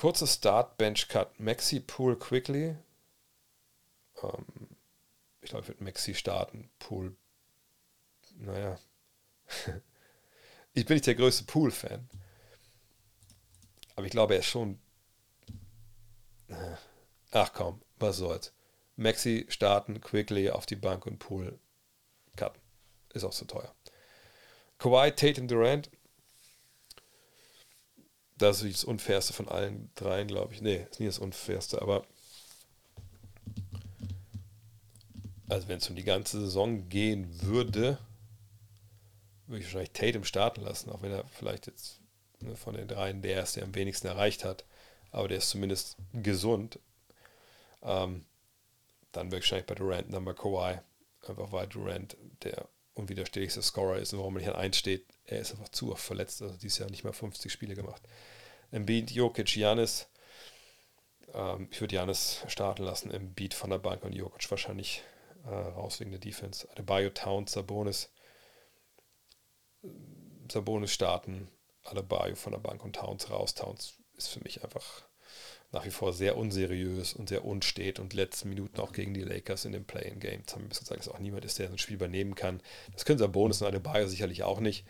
[0.00, 1.38] Kurze Start, Bench Cut.
[1.38, 2.74] Maxi Pool Quickly.
[4.22, 4.46] Ähm,
[5.42, 6.70] ich glaube, ich würde Maxi starten.
[6.78, 7.14] Pool.
[8.36, 8.78] Naja.
[10.72, 12.08] ich bin nicht der größte Pool-Fan.
[13.94, 14.80] Aber ich glaube, er ist schon
[17.32, 18.54] Ach komm, was soll's.
[18.96, 21.58] Maxi starten, Quickly auf die Bank und Pool
[22.36, 22.62] cutten.
[23.12, 23.74] Ist auch zu teuer.
[24.78, 25.90] Kawhi, Tate und Durant.
[28.40, 30.62] Das ist das Unfairste von allen dreien, glaube ich.
[30.62, 32.04] Nee, ist nie das Unfairste, aber
[35.48, 37.98] also wenn es um die ganze Saison gehen würde,
[39.46, 42.00] würde ich wahrscheinlich Tatum starten lassen, auch wenn er vielleicht jetzt
[42.40, 44.64] ne, von den dreien der ist, der am wenigsten erreicht hat
[45.12, 46.78] aber der ist zumindest gesund.
[47.82, 48.24] Ähm,
[49.12, 50.78] dann wahrscheinlich bei Durant bei Kawhi.
[51.26, 55.06] Einfach weil Durant der unwiderstehlichste Scorer ist und warum er nicht an 1 steht.
[55.30, 56.42] Er ist einfach zu oft verletzt.
[56.42, 58.02] Also dieses Jahr nicht mehr 50 Spiele gemacht.
[58.70, 60.08] Embiid, Jokic, Janis.
[61.32, 63.10] Ähm, ich würde Janis starten lassen.
[63.10, 65.02] Embiid von der Bank und Jokic wahrscheinlich
[65.44, 66.68] äh, raus wegen der Defense.
[66.70, 68.10] Adebayo, Towns, Sabonis.
[70.50, 71.48] Sabonis starten.
[71.84, 73.54] Adebayo von der Bank und Towns raus.
[73.54, 75.04] Towns ist für mich einfach
[75.72, 79.64] nach wie vor sehr unseriös und sehr unstet und letzten Minuten auch gegen die Lakers
[79.64, 80.40] in dem Play-in-Game.
[80.40, 82.60] Jetzt haben wir bis gesagt, dass auch niemand ist, der ein Spiel übernehmen kann.
[82.92, 84.84] Das können Sabonis und Adebayo sicherlich auch nicht,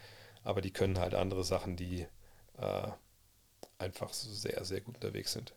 [0.45, 2.07] aber die können halt andere Sachen, die
[2.59, 2.89] äh,
[3.79, 5.55] einfach sehr, sehr gut unterwegs sind.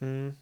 [0.00, 0.36] Hm.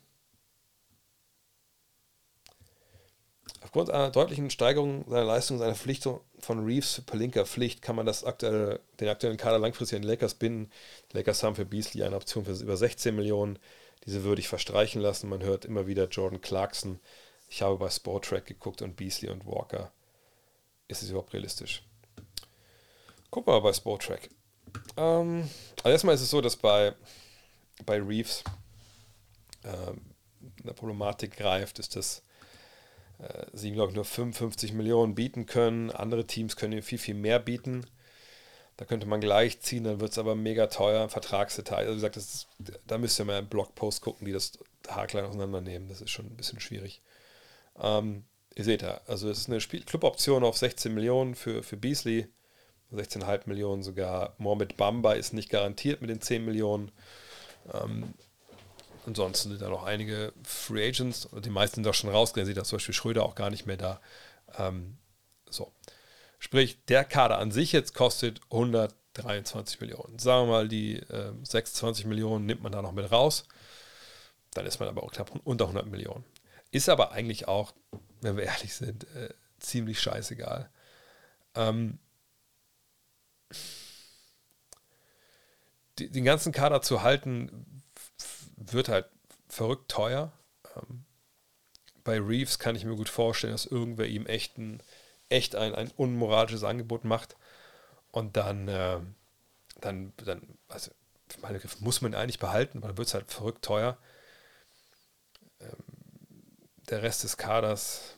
[3.62, 8.06] Aufgrund einer deutlichen Steigerung seiner Leistung, seiner Verpflichtung von Reeves für Palinka Pflicht, kann man
[8.06, 10.70] das aktuelle, den aktuellen Kader langfristig an die Lakers binden.
[11.10, 13.58] Die Lakers haben für Beasley eine Option für über 16 Millionen.
[14.04, 15.28] Diese würde ich verstreichen lassen.
[15.28, 17.00] Man hört immer wieder Jordan Clarkson.
[17.48, 19.90] Ich habe bei Sportrack geguckt und Beasley und Walker.
[20.88, 21.82] Ist es überhaupt realistisch?
[23.32, 24.28] Wir mal bei Sportrack.
[24.96, 25.48] Ähm,
[25.78, 26.94] also erstmal ist es so, dass bei,
[27.84, 28.44] bei Reeves
[29.64, 30.00] ähm,
[30.62, 32.22] eine Problematik greift, ist, dass
[33.18, 35.90] äh, sie, glaube ich, nur 55 Millionen bieten können.
[35.90, 37.86] Andere Teams können ihm viel, viel mehr bieten.
[38.76, 41.86] Da könnte man gleich ziehen, dann wird es aber mega teuer, Vertragsdetail.
[41.86, 42.46] Also wie gesagt, ist,
[42.86, 44.52] da müsst ihr mal im Blogpost gucken, die das
[44.88, 45.88] haarklein auseinandernehmen.
[45.88, 47.00] Das ist schon ein bisschen schwierig.
[47.80, 48.24] Ähm,
[48.54, 52.28] ihr seht ja, also es ist eine Cluboption auf 16 Millionen für, für Beasley,
[52.92, 54.34] 16,5 Millionen sogar.
[54.38, 56.92] Mohamed Bamba ist nicht garantiert mit den 10 Millionen.
[57.72, 58.14] Ähm,
[59.06, 62.68] Ansonsten sind da noch einige Free Agents, die meisten sind doch schon rausgegangen, sieht das
[62.68, 64.00] zum Beispiel Schröder auch gar nicht mehr da.
[64.58, 64.98] Ähm,
[65.48, 65.72] so.
[66.40, 70.18] Sprich, der Kader an sich jetzt kostet 123 Millionen.
[70.18, 73.46] Sagen wir mal, die äh, 26 Millionen nimmt man da noch mit raus.
[74.54, 76.24] Dann ist man aber auch knapp unter 100 Millionen.
[76.72, 77.72] Ist aber eigentlich auch,
[78.22, 80.68] wenn wir ehrlich sind, äh, ziemlich scheißegal.
[81.54, 82.00] Ähm,
[85.98, 87.82] den ganzen Kader zu halten,
[88.56, 89.06] wird halt
[89.48, 90.32] verrückt teuer.
[90.76, 91.04] Ähm,
[92.04, 94.82] bei Reeves kann ich mir gut vorstellen, dass irgendwer ihm echt ein,
[95.28, 97.36] echt ein, ein unmoralisches Angebot macht.
[98.12, 99.00] Und dann, äh,
[99.80, 100.90] dann, dann, also
[101.42, 103.98] meine Griff muss man eigentlich behalten, weil dann wird es halt verrückt teuer.
[105.60, 105.76] Ähm,
[106.88, 108.16] der Rest des Kaders.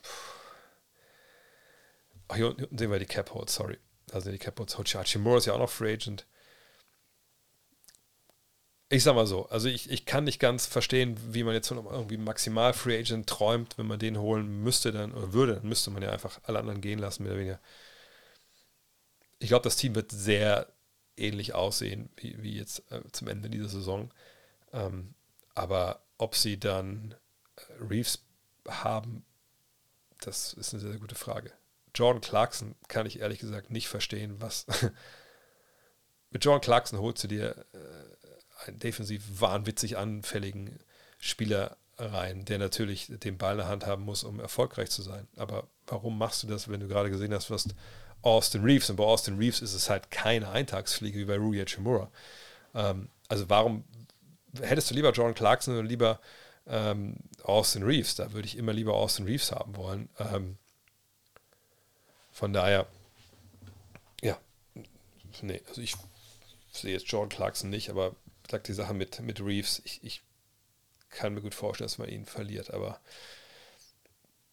[2.28, 3.78] Ach, hier unten sehen wir die Cap Holds, sorry.
[4.12, 4.76] Also die Cap Holds.
[4.94, 6.26] Hachimura ist ja auch noch Free Agent.
[8.90, 12.16] ich sag mal so, also ich, ich kann nicht ganz verstehen, wie man jetzt irgendwie
[12.16, 16.02] maximal Free Agent träumt, wenn man den holen müsste dann oder würde, dann müsste man
[16.02, 17.60] ja einfach alle anderen gehen lassen, mehr oder weniger.
[19.38, 20.72] Ich glaube, das Team wird sehr
[21.16, 24.10] ähnlich aussehen wie, wie jetzt äh, zum Ende dieser Saison.
[24.72, 25.14] Ähm,
[25.54, 27.14] aber ob sie dann
[27.56, 28.24] äh, Reeves
[28.66, 29.24] haben,
[30.20, 31.52] das ist eine sehr, sehr gute Frage.
[31.94, 34.66] Jordan Clarkson kann ich ehrlich gesagt nicht verstehen, was.
[36.30, 40.78] Mit Jordan Clarkson holst du dir äh, einen defensiv wahnwitzig anfälligen
[41.18, 45.26] Spieler rein, der natürlich den Ball in der Hand haben muss, um erfolgreich zu sein.
[45.36, 47.66] Aber warum machst du das, wenn du gerade gesehen hast, was
[48.22, 52.10] Austin Reeves und bei Austin Reeves ist es halt keine Eintagsfliege wie bei Rui Hachimura.
[52.74, 53.84] Ähm, also warum
[54.60, 56.20] hättest du lieber Jordan Clarkson oder lieber
[56.66, 58.16] ähm, Austin Reeves?
[58.16, 60.08] Da würde ich immer lieber Austin Reeves haben wollen.
[60.18, 60.58] Ähm,
[62.38, 62.86] von daher,
[64.22, 64.38] ja,
[65.42, 65.96] nee, also ich
[66.70, 68.14] sehe jetzt Jordan Clarkson nicht, aber
[68.48, 70.22] sagt die Sache mit, mit Reeves, ich, ich
[71.10, 73.00] kann mir gut vorstellen, dass man ihn verliert, aber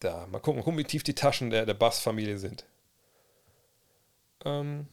[0.00, 2.66] da, mal gucken, mal gucken wie tief die Taschen der, der Bass-Familie sind.
[4.44, 4.88] Ähm,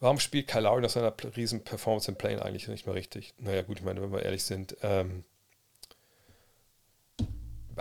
[0.00, 3.34] warum spielt Kyle Lowry nach seiner riesen Performance im Plane eigentlich nicht mehr richtig?
[3.36, 5.24] Naja, gut, ich meine, wenn wir ehrlich sind, ähm,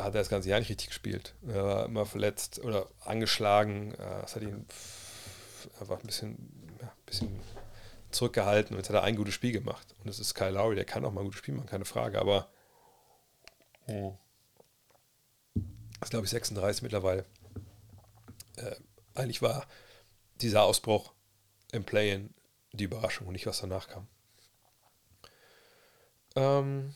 [0.03, 1.34] hat er das ganze Jahr nicht richtig gespielt.
[1.48, 3.94] Er war immer verletzt oder angeschlagen.
[3.94, 4.65] Äh, das hat ihn
[5.80, 7.40] einfach ein bisschen, ja, ein bisschen
[8.11, 9.95] zurückgehalten und jetzt hat er ein gutes Spiel gemacht.
[9.99, 12.19] Und das ist Kyle Lowry, der kann auch mal ein gutes Spiel machen, keine Frage.
[12.19, 12.48] Aber
[13.88, 14.15] oh.
[16.02, 17.26] ist, glaube ich, 36 mittlerweile.
[18.56, 18.76] Äh,
[19.15, 19.68] eigentlich war
[20.41, 21.14] dieser Ausbruch
[21.72, 22.34] im Play-In
[22.72, 24.07] die Überraschung und nicht, was danach kam.
[26.36, 26.94] Ähm,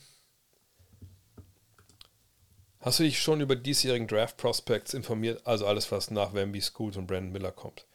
[2.82, 5.42] hast du dich schon über diesjährigen Draft Prospects informiert?
[5.46, 7.86] Also alles, was nach Wemby, Schools und Brandon Miller kommt.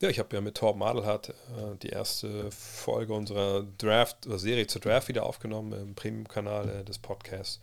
[0.00, 4.66] Ja, ich habe ja mit Torben Adelhardt äh, die erste Folge unserer Draft oder Serie
[4.66, 7.60] zur Draft wieder aufgenommen im Premium-Kanal äh, des Podcasts.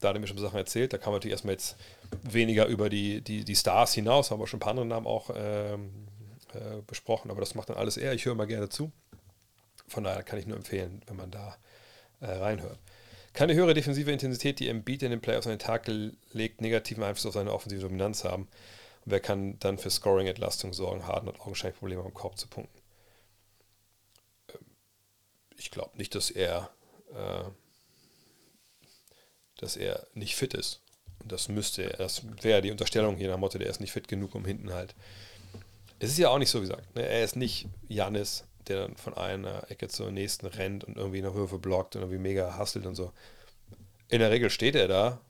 [0.00, 0.92] Da hat er mir schon Sachen erzählt.
[0.92, 1.76] Da kam natürlich erstmal jetzt
[2.22, 5.30] weniger über die, die, die Stars hinaus, haben wir schon ein paar andere Namen auch
[5.34, 6.08] ähm,
[6.52, 8.12] äh, besprochen, aber das macht dann alles er.
[8.12, 8.92] Ich höre mal gerne zu.
[9.88, 11.56] Von daher kann ich nur empfehlen, wenn man da
[12.20, 12.78] äh, reinhört.
[13.32, 15.86] Keine höhere defensive Intensität, die Embiid in den Playoffs an den Tag
[16.32, 18.42] legt, negativen Einfluss auf seine offensive Dominanz haben.
[19.04, 21.06] Und wer kann dann für Scoring-Entlastung sorgen?
[21.06, 22.78] Harden hat augenscheinlich Probleme am Korb zu punkten.
[24.50, 24.66] Ähm,
[25.56, 26.70] ich glaube nicht, dass er,
[27.14, 27.44] äh,
[29.56, 30.82] dass er nicht fit ist.
[31.20, 34.08] Und das müsste er, das wäre die Unterstellung hier nach Motto, der ist nicht fit
[34.08, 34.94] genug, um hinten halt.
[36.00, 36.94] Es ist ja auch nicht so wie gesagt.
[36.96, 37.06] Ne?
[37.06, 41.34] Er ist nicht Janis, der dann von einer Ecke zur nächsten rennt und irgendwie eine
[41.34, 43.12] Würfe blockt und irgendwie mega hustelt und so.
[44.08, 45.20] In der Regel steht er da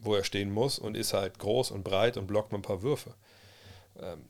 [0.00, 2.82] wo er stehen muss und ist halt groß und breit und blockt mal ein paar
[2.82, 3.14] Würfe.
[4.00, 4.24] Ähm,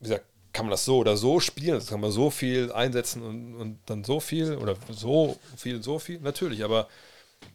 [0.00, 3.22] wie gesagt, kann man das so oder so spielen, das kann man so viel einsetzen
[3.22, 6.88] und, und dann so viel oder so viel, so viel, natürlich, aber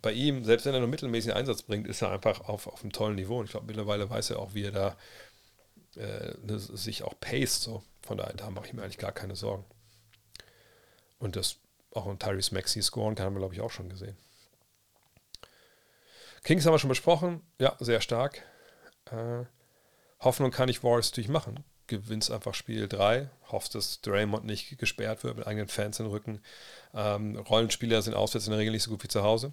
[0.01, 2.91] bei ihm, selbst wenn er nur mittelmäßigen Einsatz bringt, ist er einfach auf, auf einem
[2.91, 4.97] tollen Niveau und ich glaube, mittlerweile weiß er auch, wie er da
[5.95, 7.83] äh, ne, sich auch paced, so.
[8.01, 9.65] Von daher, da mache ich mir eigentlich gar keine Sorgen.
[11.19, 11.57] Und das
[11.93, 14.17] auch ein Tyrese Maxi scoren kann, haben wir, glaube ich, auch schon gesehen.
[16.43, 17.41] Kings haben wir schon besprochen.
[17.59, 18.43] Ja, sehr stark.
[19.11, 19.43] Äh,
[20.21, 21.63] Hoffnung kann ich Warriors natürlich machen.
[21.87, 23.29] Gewinnst einfach Spiel 3.
[23.51, 26.41] Hoffst, dass Draymond nicht gesperrt wird mit eigenen Fans im Rücken.
[26.93, 29.51] Ähm, Rollenspieler sind auswärts in der Regel nicht so gut wie zu Hause.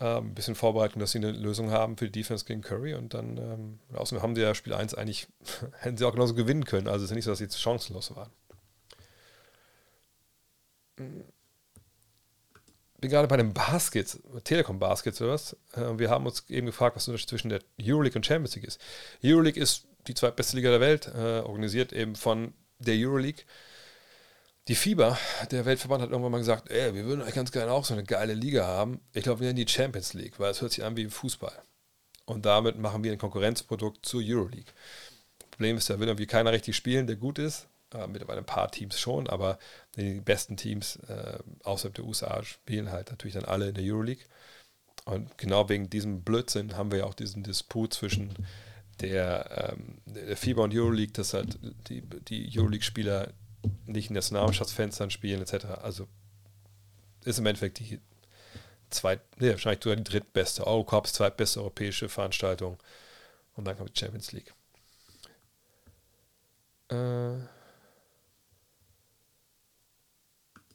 [0.00, 2.94] Ähm, ein bisschen Vorbereitung, dass sie eine Lösung haben für die Defense gegen Curry.
[2.94, 5.28] Und dann, ähm, außerdem haben sie ja Spiel 1 eigentlich,
[5.78, 6.88] hätten sie auch genauso gewinnen können.
[6.88, 8.30] Also es ist nicht so, dass sie chancenlos waren
[13.00, 15.54] bin gerade bei den Baskets, Telekom Baskets oder was.
[15.72, 18.66] Äh, wir haben uns eben gefragt, was der Unterschied zwischen der Euroleague und Champions League
[18.66, 18.80] ist.
[19.24, 23.44] Euroleague ist die zweitbeste Liga der Welt, äh, organisiert eben von der Euroleague.
[24.68, 25.18] Die FIBA,
[25.50, 28.04] der Weltverband, hat irgendwann mal gesagt, ey, wir würden eigentlich ganz gerne auch so eine
[28.04, 29.00] geile Liga haben.
[29.12, 31.62] Ich glaube, wir nennen die Champions League, weil es hört sich an wie Fußball.
[32.26, 34.72] Und damit machen wir ein Konkurrenzprodukt zur Euroleague.
[35.50, 37.66] Problem ist, da will irgendwie keiner richtig spielen, der gut ist.
[37.94, 39.58] Äh, mittlerweile ein paar Teams schon, aber
[39.96, 44.24] die besten Teams äh, außerhalb der USA spielen halt natürlich dann alle in der Euroleague.
[45.04, 48.34] Und genau wegen diesem Blödsinn haben wir ja auch diesen Disput zwischen
[49.00, 51.58] der, ähm, der FIBA und Euroleague, dass halt
[51.88, 53.32] die, die Euroleague-Spieler
[53.86, 55.66] nicht in Nationalmannschaftsfenstern spielen, etc.
[55.82, 56.06] Also
[57.24, 58.00] ist im Endeffekt die
[58.90, 62.78] zweit, nee, wahrscheinlich sogar die drittbeste Eurocups, zweitbeste europäische Veranstaltung.
[63.56, 64.52] Und dann kommt die Champions League.
[66.88, 67.38] Äh,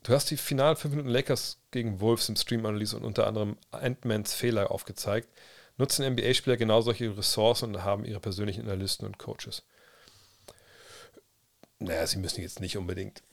[0.06, 4.36] Du hast die finalen 5 Minuten Lakers gegen Wolves im Stream-Analyse und unter anderem Ant-Mans
[4.36, 5.28] Fehler aufgezeigt.
[5.78, 9.64] Nutzen NBA-Spieler genau solche Ressourcen und haben ihre persönlichen Analysten und Coaches?
[11.80, 13.24] Naja, sie müssen jetzt nicht unbedingt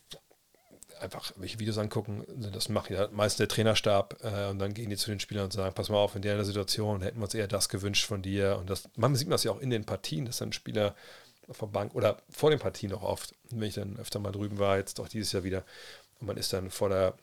[0.98, 2.24] einfach welche Videos angucken.
[2.54, 5.52] Das macht ja meist der Trainerstab äh, und dann gehen die zu den Spielern und
[5.52, 8.56] sagen, pass mal auf, in der Situation hätten wir uns eher das gewünscht von dir.
[8.58, 10.96] Und das, manchmal sieht man das ja auch in den Partien, dass dann Spieler
[11.48, 14.78] der Bank oder vor den Partien auch oft, wenn ich dann öfter mal drüben war,
[14.78, 15.64] jetzt auch dieses Jahr wieder,
[16.22, 17.14] und man ist dann vor der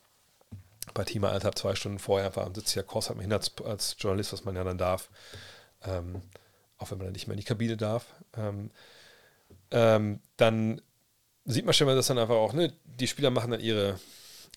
[0.94, 4.34] Partie mal anderthalb, zwei Stunden vorher einfach und sitzt ja kurz hin als, als Journalist,
[4.34, 5.10] was man ja dann darf.
[5.84, 6.22] Ähm,
[6.78, 8.06] auch wenn man dann nicht mehr in die Kabine darf.
[8.38, 8.72] Ähm,
[9.72, 10.82] ähm, dann
[11.46, 14.00] sieht man schon mal, dass dann einfach auch, ne, die Spieler machen dann ihre,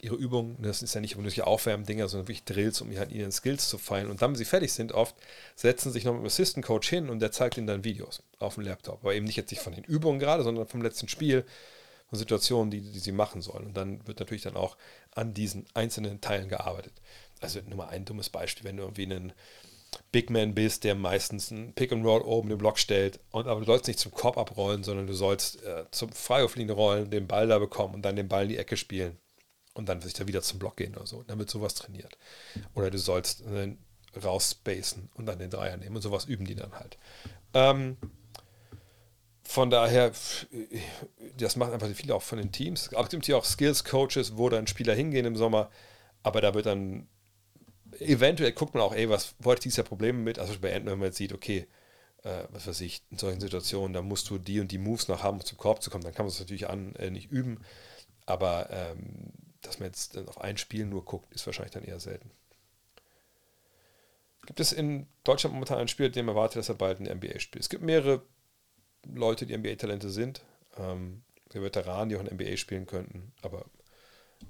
[0.01, 0.61] ihre Übungen.
[0.61, 4.11] Das ist ja nicht nur Aufwärmen-Dinger, sondern wirklich Drills, um halt ihren Skills zu feilen.
[4.11, 5.15] Und dann, wenn sie fertig sind, oft
[5.55, 8.55] setzen sich noch mit dem Assistant Coach hin und der zeigt ihnen dann Videos auf
[8.55, 9.03] dem Laptop.
[9.03, 11.45] Aber eben nicht jetzt nicht von den Übungen gerade, sondern vom letzten Spiel,
[12.19, 13.67] Situationen, die, die sie machen sollen.
[13.67, 14.77] Und dann wird natürlich dann auch
[15.15, 16.93] an diesen einzelnen Teilen gearbeitet.
[17.41, 19.33] Also nur mal ein dummes Beispiel, wenn du irgendwie einen
[20.11, 23.21] Big Man bist, der meistens ein Pick and Roll oben im Block stellt.
[23.31, 27.11] Und, aber du sollst nicht zum Korb abrollen, sondern du sollst äh, zum Freiwurflinie rollen,
[27.11, 29.19] den Ball da bekommen und dann den Ball in die Ecke spielen.
[29.75, 31.23] Und dann sich da wieder zum Block gehen oder so.
[31.23, 32.19] Dann wird sowas trainiert.
[32.75, 33.75] Oder du sollst äh,
[34.23, 35.97] rausspacen und dann den Dreier nehmen.
[35.97, 36.99] Und sowas üben die dann halt.
[37.55, 37.97] Ähm,
[39.45, 40.13] von daher,
[41.37, 42.91] das macht einfach viele auch von den Teams.
[42.93, 45.71] Es gibt ja auch Skills-Coaches, wo dann Spieler hingehen im Sommer.
[46.23, 47.09] Aber da wird dann
[47.99, 50.39] eventuell guckt man auch, ey, was wollte ich dieses Jahr Probleme mit?
[50.39, 51.67] Also bei Ant, wenn man jetzt sieht, okay,
[52.23, 55.23] äh, was weiß ich, in solchen Situationen, da musst du die und die Moves noch
[55.23, 57.61] haben, um zum Korb zu kommen, dann kann man es natürlich an, äh, nicht üben.
[58.27, 59.33] Aber ähm,
[59.63, 62.31] dass man jetzt dann auf ein Spiel nur guckt, ist wahrscheinlich dann eher selten.
[64.47, 67.63] Gibt es in Deutschland momentan einen Spieler, dem erwartet, dass er bald ein NBA spielt?
[67.63, 68.23] Es gibt mehrere
[69.07, 70.43] Leute, die NBA-Talente sind.
[70.79, 71.23] Ähm,
[71.53, 73.33] Veteranen, die auch ein NBA spielen könnten.
[73.43, 73.67] Aber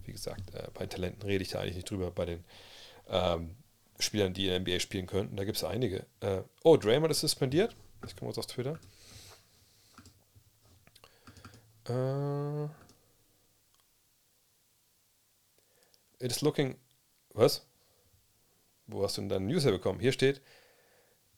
[0.04, 2.10] wie gesagt, äh, bei Talenten rede ich da eigentlich nicht drüber.
[2.10, 2.44] Bei den
[3.08, 3.56] ähm,
[3.98, 5.36] Spielern, die in NBA spielen könnten.
[5.36, 6.06] Da gibt es einige.
[6.20, 7.74] Äh, oh, Draymond ist suspendiert.
[8.06, 8.78] Ich komme jetzt auf Twitter.
[11.88, 12.64] Äh,
[16.24, 16.76] it is looking.
[17.34, 17.66] Was?
[18.86, 20.00] Wo hast du denn deine News herbekommen?
[20.00, 20.40] Hier steht.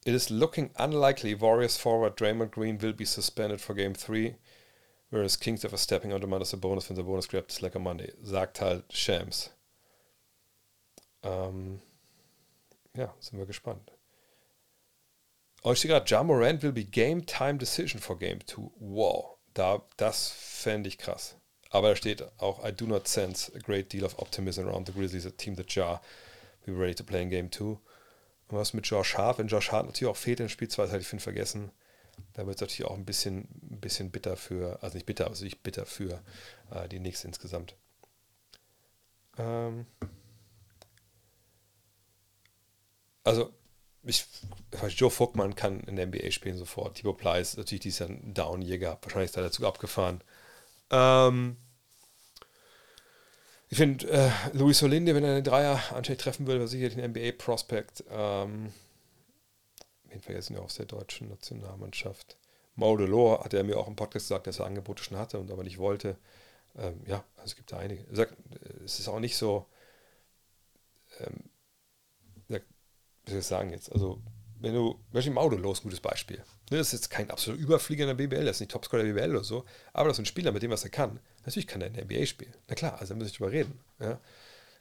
[0.05, 4.35] It is looking unlikely Warriors forward Draymond Green will be suspended for Game 3,
[5.09, 7.75] whereas Kings are stepping on demand as a bonus when the bonus grabbed is like
[7.75, 8.13] a Monday.
[8.23, 9.51] Sagt halt Shams.
[11.23, 11.81] Um, ähm,
[12.95, 13.93] ja, sind wir gespannt.
[15.63, 18.73] Oh, ich stehe gerade, Ja Morant will be Game Time Decision for Game 2.
[18.79, 21.37] Wow, da, das fände ich krass.
[21.71, 24.93] Aber da steht auch, I do not sense a great deal of optimism around the
[24.93, 26.03] Grizzlies, a team that Ja
[26.67, 27.81] will be ready to play in Game 2.
[28.49, 29.39] Und was mit Josh Hart?
[29.39, 31.71] Wenn Josh Hart natürlich auch fehlt im Spiel 2, das hatte ich vergessen.
[32.35, 35.35] Da wird es natürlich auch ein bisschen, ein bisschen bitter für, also nicht bitter, aber
[35.35, 36.23] natürlich bitter für
[36.71, 37.75] äh, die Knicks insgesamt.
[39.39, 39.87] Ähm,
[43.25, 43.53] also
[44.03, 44.27] ich,
[44.89, 46.97] Joe Vogtmann kann in der NBA spielen sofort.
[46.97, 49.05] Thibaut Pleiss, natürlich dieses Jahr einen Down hier gehabt.
[49.05, 50.23] Wahrscheinlich ist er dazu abgefahren.
[50.91, 51.57] Ähm,
[53.75, 57.11] ich finde, äh, Luis Olinde, wenn er den Dreier anständig treffen würde, war sicherlich ein
[57.11, 58.05] NBA-Prospect.
[58.09, 58.73] Ähm,
[60.05, 62.37] wen vergessen wir aus der deutschen Nationalmannschaft?
[62.77, 65.65] Maudelo hat er mir auch im Podcast gesagt, dass er Angebote schon hatte und aber
[65.65, 66.17] nicht wollte.
[66.79, 68.05] Ähm, ja, also es gibt da einige.
[68.85, 69.67] Es ist auch nicht so,
[71.19, 71.51] ähm,
[72.47, 73.91] wie soll ich sagen jetzt?
[73.91, 74.23] Also,
[74.61, 76.37] wenn du, Beispiel im Auto los, gutes Beispiel.
[76.71, 79.13] Ne, das ist jetzt kein absoluter Überflieger in der BBL, das ist nicht Topscorer der
[79.13, 81.19] BBL oder so, aber das ist ein Spieler mit dem, was er kann.
[81.45, 82.55] Natürlich kann er in der NBA spielen.
[82.69, 83.79] Na klar, also da muss ich drüber reden.
[84.01, 84.21] Ja.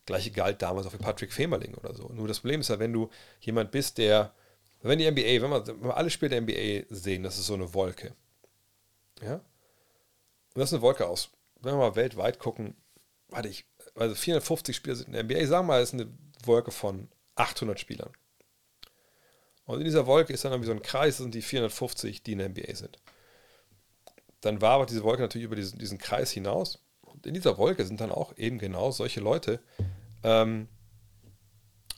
[0.06, 2.10] Gleiche galt damals auch für Patrick Femerling oder so.
[2.10, 3.10] Nur das Problem ist ja, wenn du
[3.42, 4.34] jemand bist, der,
[4.82, 7.54] wenn die NBA, wenn wir, wenn wir alle Spiele der NBA sehen, das ist so
[7.54, 8.14] eine Wolke.
[9.22, 9.36] Ja?
[9.36, 9.42] Und
[10.56, 11.30] das ist eine Wolke aus.
[11.62, 12.76] Wenn wir mal weltweit gucken,
[13.30, 13.66] warte ich,
[13.96, 16.12] also 450 Spieler sind in der NBA, sagen wir mal, das ist eine
[16.46, 18.12] Wolke von 800 Spielern.
[19.66, 22.34] Und in dieser Wolke ist dann irgendwie so ein Kreis, das sind die 450, die
[22.34, 23.00] in der NBA sind.
[24.44, 26.80] Dann war aber diese Wolke natürlich über diesen, diesen Kreis hinaus.
[27.02, 29.60] Und in dieser Wolke sind dann auch eben genau solche Leute,
[30.24, 30.68] ähm,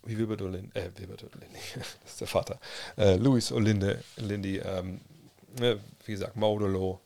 [0.06, 2.60] wie Wilbert Olinde, äh, Wilbert Olinde, das ist der Vater,
[2.98, 5.02] äh, Luis Olinde, Lindy, ähm,
[5.60, 7.02] ne, wie gesagt, Maudolo,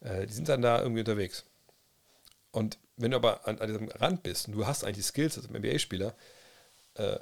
[0.00, 1.44] äh, die sind dann da irgendwie unterwegs.
[2.52, 5.36] Und wenn du aber an, an diesem Rand bist und du hast eigentlich die Skills
[5.38, 6.14] als NBA-Spieler,
[6.94, 7.18] äh,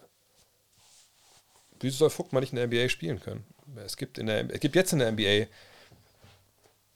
[1.80, 3.44] Wieso soll Fuck mal nicht in der NBA spielen können?
[3.84, 5.46] Es gibt, in der, es gibt jetzt in der NBA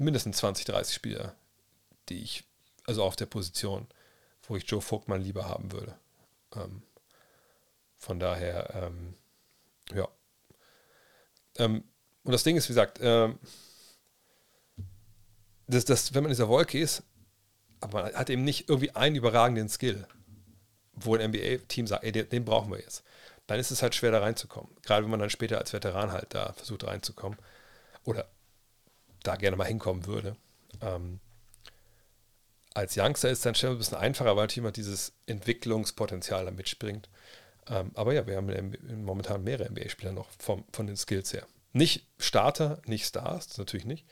[0.00, 1.34] mindestens 20, 30 Spieler,
[2.08, 2.44] die ich,
[2.86, 3.86] also auf der Position,
[4.44, 5.96] wo ich Joe Vogtmann lieber haben würde.
[6.56, 6.82] Ähm,
[7.96, 9.14] von daher, ähm,
[9.94, 10.08] ja.
[11.58, 11.84] Ähm,
[12.24, 13.38] und das Ding ist, wie gesagt, ähm,
[15.66, 17.02] dass, dass, wenn man in dieser Wolke ist,
[17.80, 20.06] aber man hat eben nicht irgendwie einen überragenden Skill,
[20.92, 23.04] wo ein NBA-Team sagt, ey, den, den brauchen wir jetzt
[23.50, 24.70] dann ist es halt schwer da reinzukommen.
[24.82, 27.36] Gerade wenn man dann später als Veteran halt da versucht reinzukommen
[28.04, 28.28] oder
[29.22, 30.36] da gerne mal hinkommen würde.
[30.80, 31.20] Ähm,
[32.74, 37.08] als Youngster ist es dann schon ein bisschen einfacher, weil immer dieses Entwicklungspotenzial da mitspringt.
[37.68, 41.46] Ähm, aber ja, wir haben momentan mehrere NBA-Spieler noch vom, von den Skills her.
[41.72, 44.06] Nicht Starter, nicht Stars, natürlich nicht.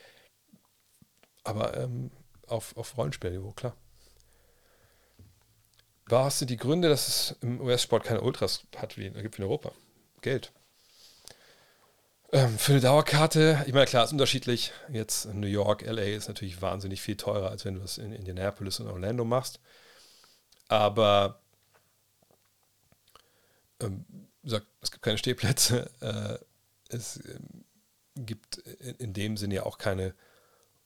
[1.43, 2.11] Aber ähm,
[2.47, 3.75] auf, auf Rollenspielniveau, klar.
[6.05, 9.71] Was sind die Gründe, dass es im US-Sport keine Ultras hat, wie in Europa?
[10.21, 10.51] Geld.
[12.31, 14.71] Ähm, für eine Dauerkarte, ich meine, klar, ist unterschiedlich.
[14.91, 18.79] Jetzt New York, LA ist natürlich wahnsinnig viel teurer, als wenn du es in Indianapolis
[18.79, 19.59] und Orlando machst.
[20.67, 21.41] Aber
[23.81, 24.05] ähm,
[24.43, 25.89] sagt, es gibt keine Stehplätze.
[26.01, 26.37] Äh,
[26.89, 27.65] es ähm,
[28.15, 30.15] gibt in, in, dem Sinne ja auch keine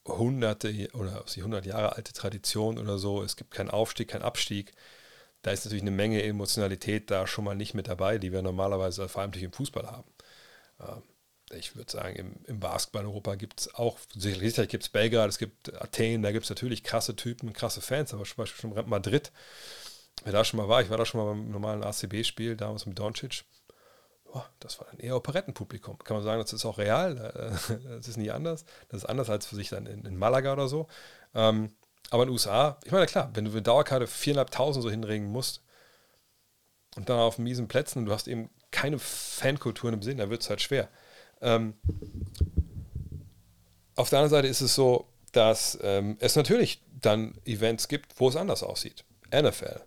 [0.06, 3.24] hunderte oder 100 Jahre alte Tradition oder so.
[3.24, 4.74] Es gibt keinen Aufstieg, keinen Abstieg.
[5.44, 9.08] Da ist natürlich eine Menge Emotionalität da schon mal nicht mit dabei, die wir normalerweise
[9.10, 10.12] vor allem durch im Fußball haben.
[10.80, 11.04] Ähm,
[11.52, 15.38] ich würde sagen, im, im Basketball Europa gibt es auch, sicherlich gibt es Belgrad, es
[15.38, 19.32] gibt Athen, da gibt es natürlich krasse Typen, krasse Fans, aber zum Beispiel schon Madrid,
[20.24, 22.98] wer da schon mal war, ich war da schon mal beim normalen ACB-Spiel, damals mit
[22.98, 23.44] Doncic,
[24.26, 26.00] boah, das war dann eher Operettenpublikum.
[26.00, 27.16] Kann man sagen, das ist auch real,
[27.88, 30.68] das ist nie anders, das ist anders als für sich dann in, in Malaga oder
[30.68, 30.88] so.
[31.36, 31.72] Ähm,
[32.10, 35.62] aber in den USA, ich meine, klar, wenn du eine Dauerkarte 4.500 so hinregen musst
[36.96, 40.42] und dann auf miesen Plätzen und du hast eben keine Fankultur im Sinn, dann wird
[40.42, 40.90] es halt schwer.
[41.44, 41.76] Ähm,
[43.96, 48.30] auf der anderen Seite ist es so, dass ähm, es natürlich dann Events gibt, wo
[48.30, 49.04] es anders aussieht.
[49.32, 49.82] NFL.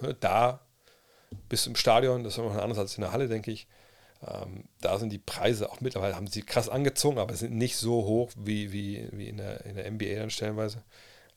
[0.00, 0.60] Ne, da
[1.48, 3.66] bis zum Stadion, das ist noch anders als in der Halle, denke ich.
[4.26, 8.04] Ähm, da sind die Preise auch mittlerweile, haben sie krass angezogen, aber sind nicht so
[8.04, 10.82] hoch wie, wie, wie in, der, in der NBA dann stellenweise.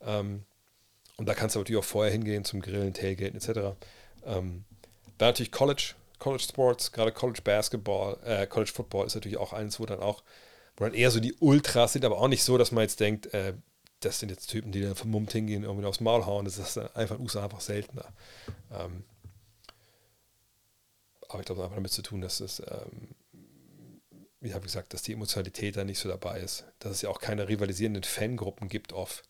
[0.01, 0.43] Ähm,
[1.17, 3.75] und da kannst du natürlich auch vorher hingehen zum Grillen, Tailgaten etc.
[4.25, 4.65] Ähm,
[5.17, 5.95] dann natürlich College,
[6.25, 10.23] College Sports, gerade College Basketball, äh, College Football ist natürlich auch eins, wo dann auch,
[10.75, 13.31] wo dann eher so die Ultras sind, aber auch nicht so, dass man jetzt denkt,
[13.35, 13.53] äh,
[13.99, 16.45] das sind jetzt Typen, die dann vermummt hingehen, irgendwie aufs Maul hauen.
[16.45, 18.11] Das ist einfach in USA einfach seltener.
[18.71, 19.03] Ähm,
[21.29, 23.13] aber ich glaube, es hat einfach damit zu tun, dass es, ähm,
[24.39, 26.65] wie habe ich gesagt, dass die Emotionalität da nicht so dabei ist.
[26.79, 29.29] Dass es ja auch keine rivalisierenden Fangruppen gibt oft.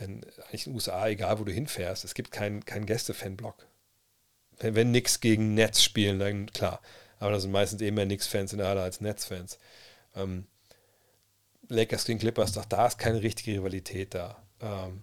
[0.00, 3.66] Denn eigentlich in den USA, egal wo du hinfährst, es gibt keinen kein Gäste-Fanblock
[4.60, 6.80] wenn, Knicks gegen Nets spielen, dann klar.
[7.18, 9.58] Aber da sind meistens eben mehr Knicks-Fans in der Halle als Nets-Fans.
[10.14, 10.46] Ähm,
[11.68, 14.36] Lakers gegen Clippers, doch da ist keine richtige Rivalität da.
[14.60, 15.02] Ähm,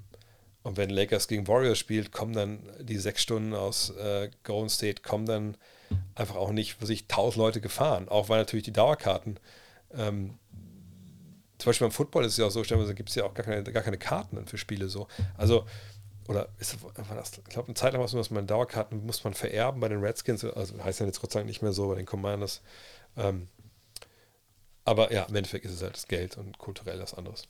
[0.64, 5.04] und wenn Lakers gegen Warriors spielt, kommen dann die sechs Stunden aus äh, Golden State,
[5.04, 5.58] kommen dann
[6.16, 8.10] einfach auch nicht für sich tausend Leute gefahren.
[8.10, 9.40] Auch weil natürlich die Dauerkarten,
[9.94, 10.40] ähm,
[11.58, 12.64] zum Beispiel beim Football ist es ja auch so,
[12.94, 15.08] gibt es ja auch gar keine, gar keine Karten für Spiele so.
[15.38, 15.66] Also
[16.28, 19.06] oder ist, war das, ich glaube, eine Zeit lang war es so, dass man Dauerkarten
[19.06, 21.74] muss man vererben bei den Redskins, also heißt ja jetzt Gott sei Dank nicht mehr
[21.74, 22.62] so bei den Commanders.
[23.16, 23.48] Ähm,
[24.84, 27.48] aber ja, im Endeffekt ist es halt das Geld und kulturell das anderes.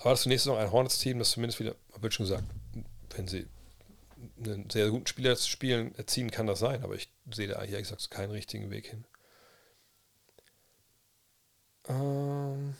[0.00, 2.44] Aber das nächste noch ein Hornets-Team, das zumindest wieder, habe ich schon gesagt,
[3.16, 3.46] wenn sie
[4.44, 8.10] einen sehr guten Spieler spielen, erziehen, kann das sein, aber ich sehe da ehrlich gesagt
[8.10, 9.04] keinen richtigen Weg hin.
[11.88, 12.74] Ähm.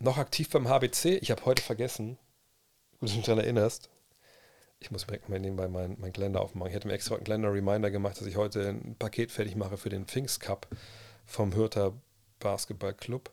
[0.00, 1.18] Noch aktiv beim HBC.
[1.20, 2.18] Ich habe heute vergessen,
[3.00, 3.88] du dich daran erinnerst.
[4.80, 6.70] Ich muss mir nebenbei meinen mein Kalender aufmachen.
[6.70, 9.76] Ich hätte mir extra einen kleinen Reminder gemacht, dass ich heute ein Paket fertig mache
[9.76, 10.66] für den Pfingst Cup
[11.26, 11.92] vom Hürter
[12.38, 13.30] Basketball Club.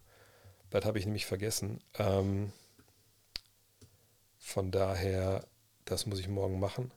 [0.69, 1.79] Das habe ich nämlich vergessen.
[1.97, 2.51] Ähm,
[4.37, 5.45] von daher,
[5.85, 6.91] das muss ich morgen machen.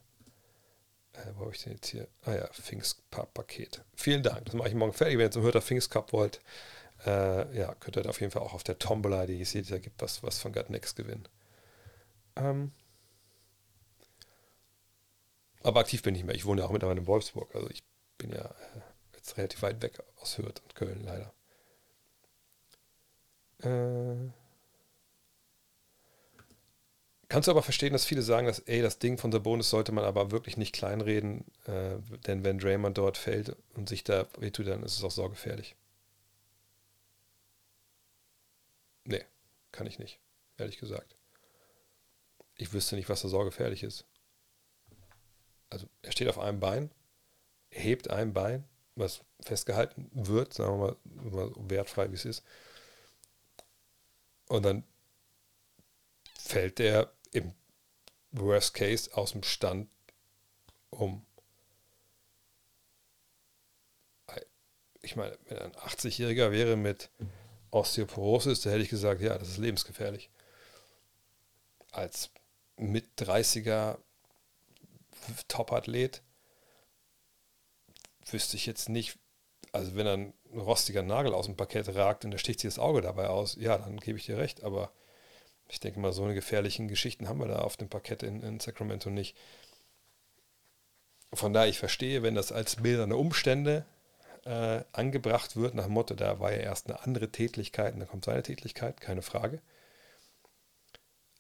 [1.12, 2.08] Äh, wo habe ich denn jetzt hier?
[2.24, 3.84] Ah ja, Pfingst Paket.
[3.94, 4.46] Vielen Dank.
[4.46, 5.16] Das mache ich morgen fertig.
[5.18, 6.40] Wenn ihr zum Hürter Pfingst Cup wollt,
[7.06, 9.78] äh, ja, könnt ihr auf jeden Fall auch auf der Tombola, die ihr seht, da
[9.78, 11.28] gibt was, was von Gut Next gewinnen.
[12.36, 12.72] Ähm,
[15.62, 16.34] aber aktiv bin ich mehr.
[16.34, 17.54] Ich wohne ja auch mittlerweile in Wolfsburg.
[17.54, 17.82] Also ich
[18.18, 18.80] bin ja äh,
[19.14, 21.32] jetzt relativ weit weg aus Hürth und Köln leider.
[23.62, 24.30] Äh,
[27.28, 30.04] kannst du aber verstehen, dass viele sagen, dass ey, das Ding von Sabonis sollte man
[30.04, 31.96] aber wirklich nicht kleinreden, äh,
[32.26, 35.76] denn wenn Draymond dort fällt und sich da wehtut, dann ist es auch saugefährlich.
[39.04, 39.24] Nee,
[39.72, 40.20] kann ich nicht,
[40.56, 41.16] ehrlich gesagt.
[42.56, 44.04] Ich wüsste nicht, was da sorgefährlich ist.
[45.70, 46.90] Also er steht auf einem Bein,
[47.70, 50.96] hebt ein Bein, was festgehalten wird, sagen wir
[51.30, 52.44] mal, wertfrei wie es ist.
[54.48, 54.84] Und dann
[56.36, 57.54] fällt er im
[58.32, 59.88] Worst Case aus dem Stand
[60.90, 61.24] um.
[65.02, 67.10] Ich meine, wenn ein 80-Jähriger wäre mit
[67.70, 70.30] Osteoporosis, da hätte ich gesagt, ja, das ist lebensgefährlich.
[71.92, 72.30] Als
[72.76, 73.98] mit 30er
[75.48, 76.22] Topathlet
[78.30, 79.18] wüsste ich jetzt nicht,
[79.72, 83.00] also wenn ein rostiger Nagel aus dem Parkett ragt und da sticht sich das Auge
[83.00, 84.92] dabei aus, ja, dann gebe ich dir recht, aber
[85.68, 88.58] ich denke mal, so eine gefährlichen Geschichten haben wir da auf dem Parkett in, in
[88.58, 89.36] Sacramento nicht.
[91.32, 93.84] Von daher, ich verstehe, wenn das als mildernde Umstände
[94.44, 98.08] äh, angebracht wird, nach dem Motto, da war ja erst eine andere Tätigkeit und dann
[98.08, 99.60] kommt seine Tätigkeit, keine Frage.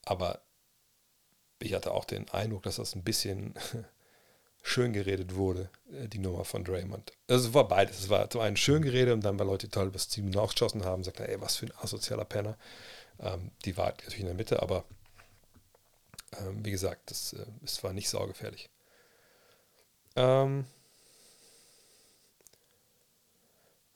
[0.04, 0.40] Aber
[1.58, 3.54] ich hatte auch den Eindruck, dass das ein bisschen
[4.62, 7.12] schön geredet wurde, äh, die Nummer von Draymond.
[7.28, 8.00] Also es war beides.
[8.00, 11.04] Es war zum einen schön geredet und dann, weil Leute toll das Team nachgeschossen haben,
[11.04, 12.56] sagt er, ey, was für ein asozialer Penner.
[13.18, 14.84] Ähm, die war natürlich in der Mitte, aber
[16.38, 18.70] ähm, wie gesagt, das, äh, es war nicht saugefährlich.
[20.16, 20.66] Ähm,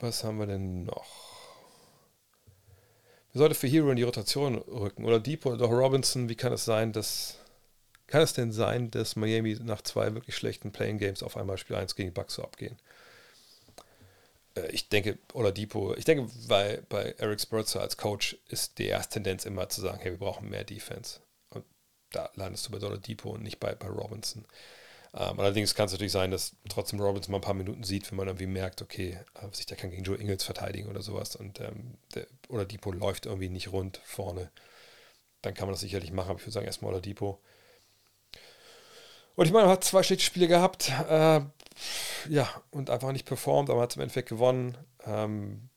[0.05, 1.07] was haben wir denn noch?
[3.33, 5.05] Wer sollte für Hero in die Rotation rücken?
[5.05, 6.29] Oder Depot oder Robinson?
[6.29, 7.39] Wie kann es sein, dass
[8.07, 11.77] kann es denn sein, dass Miami nach zwei wirklich schlechten Playing Games auf einmal Spiel
[11.77, 12.77] 1 gegen Bucks so abgehen?
[14.55, 18.87] Äh, ich denke, oder Depot, ich denke, bei, bei Eric Spurzer als Coach ist die
[18.87, 21.21] erste Tendenz immer zu sagen, hey, wir brauchen mehr Defense.
[21.49, 21.65] Und
[22.11, 24.45] da landest du bei Dollar Depot und nicht bei, bei Robinson.
[25.17, 28.17] Ähm, allerdings kann es natürlich sein, dass trotzdem Robinson mal ein paar Minuten sieht, wenn
[28.17, 31.61] man irgendwie merkt, okay, äh, sich der kann gegen Joe Ingles verteidigen oder sowas und
[31.61, 34.51] ähm, der, oder Depot läuft irgendwie nicht rund vorne.
[35.43, 37.39] Dann kann man das sicherlich machen, aber ich würde sagen, erstmal oder Depot.
[39.37, 41.41] Und ich meine, man hat zwei schlechte Spiele gehabt, äh,
[42.29, 44.77] ja, und einfach nicht performt, aber hat es im Endeffekt gewonnen.
[45.05, 45.69] Ähm,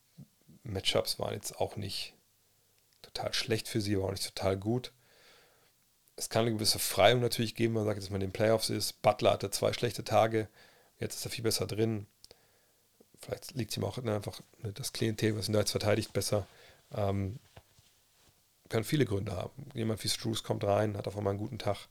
[0.64, 2.14] Matchups waren jetzt auch nicht
[3.02, 4.92] total schlecht für sie, aber auch nicht total gut.
[6.18, 8.70] Es kann eine gewisse Freiung natürlich geben, wenn man sagt, dass man in den Playoffs
[8.70, 9.02] ist.
[9.02, 10.50] Butler hatte zwei schlechte Tage,
[11.00, 12.08] jetzt ist er viel besser drin.
[13.22, 16.46] Vielleicht liegt ihm auch einfach das Klientel, was ihn da jetzt verteidigt, besser.
[16.94, 17.40] Ähm,
[18.70, 19.70] kann viele Gründe haben.
[19.74, 21.88] Jemand wie Struce kommt rein, hat auf einmal einen guten Tag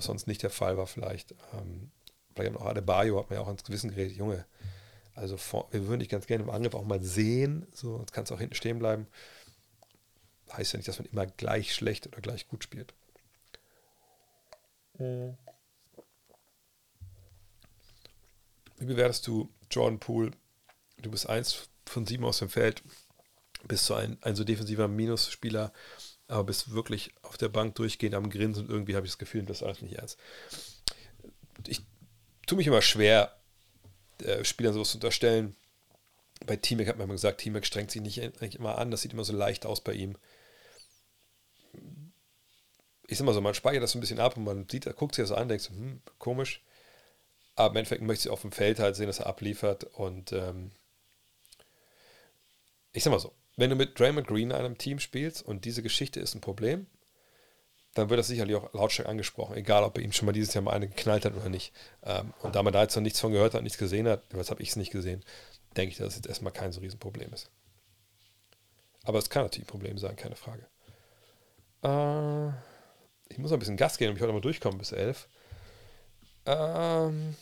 [0.00, 1.34] was sonst nicht der Fall war vielleicht.
[1.52, 1.90] Ähm,
[2.34, 4.46] vielleicht auch Adebayo hat man ja auch ans Gewissen geredet, Junge,
[5.14, 8.30] also vor, wir würden dich ganz gerne im Angriff auch mal sehen, so, jetzt kannst
[8.30, 9.06] du auch hinten stehen bleiben.
[10.52, 12.94] Heißt ja nicht, dass man immer gleich schlecht oder gleich gut spielt.
[18.78, 20.30] Wie bewertest du Jordan Poole?
[20.98, 22.82] Du bist eins von sieben aus dem Feld,
[23.66, 25.72] bist so ein, ein so defensiver Minusspieler
[26.30, 29.42] aber bist wirklich auf der Bank durchgehend am Grinsen und irgendwie habe ich das Gefühl,
[29.42, 30.16] das ist alles nicht ernst.
[31.66, 31.82] Ich
[32.46, 33.36] tue mich immer schwer,
[34.22, 35.56] äh, Spielern sowas zu unterstellen.
[36.46, 39.24] Bei T-Mac hat man immer gesagt, T-Mac strengt sich nicht immer an, das sieht immer
[39.24, 40.16] so leicht aus bei ihm.
[43.10, 45.16] Ich sag mal so, man speichert das so ein bisschen ab und man sieht, guckt
[45.16, 46.62] sich das an, denkt so, hm, komisch.
[47.56, 50.70] Aber im Endeffekt möchte ich auf dem Feld halt sehen, dass er abliefert und ähm,
[52.92, 55.82] ich sag mal so, wenn du mit Draymond Green in einem Team spielst und diese
[55.82, 56.86] Geschichte ist ein Problem,
[57.94, 60.62] dann wird das sicherlich auch lautstark angesprochen, egal ob er ihm schon mal dieses Jahr
[60.62, 61.72] mal eine geknallt hat oder nicht.
[62.04, 64.50] Ähm, und da man da jetzt noch nichts von gehört hat, nichts gesehen hat, was
[64.50, 65.24] habe ich es nicht gesehen,
[65.76, 67.50] denke ich, dass es jetzt erstmal kein so Riesenproblem ist.
[69.02, 70.64] Aber es kann natürlich ein Problem sein, keine Frage.
[71.82, 72.52] Äh,
[73.30, 75.28] ich muss ein bisschen Gas geben, damit ich heute mal durchkomme bis 11.
[76.46, 77.36] Ähm,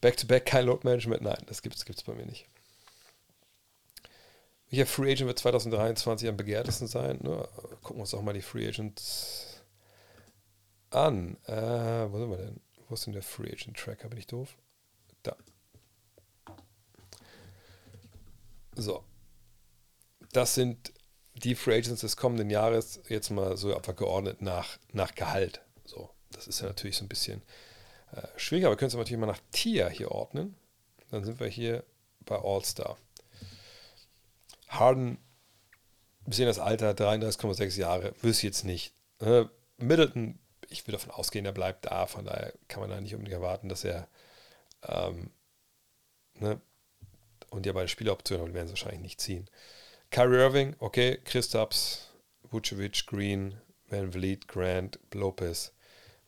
[0.00, 1.22] Back-to-back kein Load Management?
[1.22, 2.46] Nein, das gibt es bei mir nicht.
[4.70, 7.18] Welcher Free Agent wird 2023 am begehrtesten sein?
[7.22, 7.48] Nur,
[7.82, 9.62] gucken wir uns auch mal die Free Agents
[10.90, 11.36] an.
[11.46, 12.60] Äh, wo sind wir denn?
[12.88, 14.08] Wo ist denn der Free Agent Tracker?
[14.08, 14.56] Bin ich doof?
[15.22, 15.36] Da.
[18.76, 19.04] So.
[20.32, 20.92] Das sind
[21.34, 25.60] die Free Agents des kommenden Jahres, jetzt mal so einfach geordnet nach, nach Gehalt.
[25.84, 27.42] So, das ist ja natürlich so ein bisschen
[28.12, 30.56] äh, schwierig, aber wir können es natürlich mal nach Tier hier ordnen.
[31.10, 31.84] Dann sind wir hier
[32.20, 32.96] bei All-Star.
[34.68, 35.18] Harden,
[36.26, 38.94] wir sehen das Alter, 33,6 Jahre, wüsste jetzt nicht.
[39.18, 39.46] Äh,
[39.78, 40.38] Middleton,
[40.68, 43.68] ich will davon ausgehen, er bleibt da, von daher kann man da nicht unbedingt erwarten,
[43.68, 44.08] dass er
[44.86, 45.30] ähm,
[46.34, 46.60] ne?
[47.50, 49.48] und ja bei der Spieleroption werden sie wahrscheinlich nicht ziehen.
[50.10, 52.08] Kyrie Irving, okay, Christaps,
[52.50, 53.54] Vucevic, Green,
[53.90, 55.70] Van Vliet, Grant, Lopez,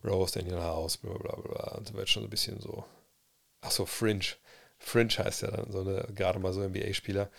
[0.04, 1.76] Rose, Daniel House, bla bla bla.
[1.76, 2.84] Und so wird schon so ein bisschen so.
[3.60, 4.24] Ach so, Fringe.
[4.78, 7.30] Fringe heißt ja dann so eine, gerade mal so NBA-Spieler.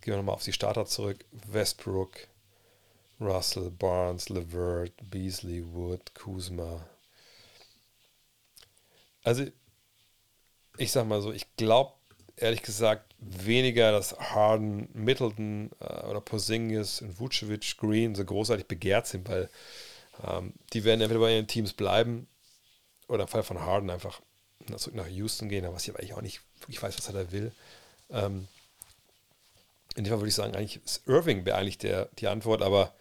[0.00, 1.24] Gehen wir nochmal auf die Starter zurück.
[1.32, 2.28] Westbrook,
[3.20, 6.86] Russell, Barnes, Levert, Beasley, Wood, Kuzma.
[9.22, 9.46] Also,
[10.78, 11.95] ich sag mal so, ich glaube
[12.36, 19.06] ehrlich gesagt weniger, dass Harden, Middleton äh, oder Porzingis und Vucevic, Green so großartig begehrt
[19.06, 19.48] sind, weil
[20.26, 22.26] ähm, die werden entweder bei ihren Teams bleiben
[23.08, 24.20] oder im Fall von Harden einfach
[24.76, 27.32] zurück nach Houston gehen, was ich aber eigentlich auch nicht wirklich weiß, was er da
[27.32, 27.52] will.
[28.10, 28.48] Ähm,
[29.94, 32.92] in dem Fall würde ich sagen, eigentlich ist Irving wäre eigentlich der, die Antwort, aber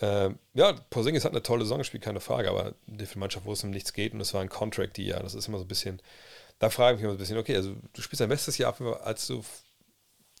[0.00, 3.62] äh, ja, Porzingis hat eine tolle Saison gespielt, keine Frage, aber die Mannschaft, wo es
[3.62, 5.68] um nichts geht und es war ein Contract, die ja, das ist immer so ein
[5.68, 6.00] bisschen
[6.62, 8.72] da frage ich mich immer ein bisschen, okay, also du spielst dein bestes Jahr,
[9.04, 9.42] als du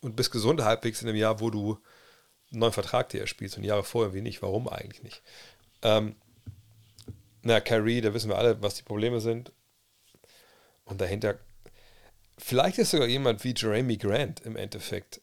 [0.02, 1.80] und bist gesund halbwegs in einem Jahr, wo du
[2.52, 4.40] einen neuen Vertrag dir spielst und Jahre vorher wie nicht.
[4.40, 5.20] Warum eigentlich nicht?
[5.82, 6.14] Ähm,
[7.42, 9.50] na, Kyrie, da wissen wir alle, was die Probleme sind.
[10.84, 11.40] Und dahinter,
[12.38, 15.20] vielleicht ist sogar jemand wie Jeremy Grant im Endeffekt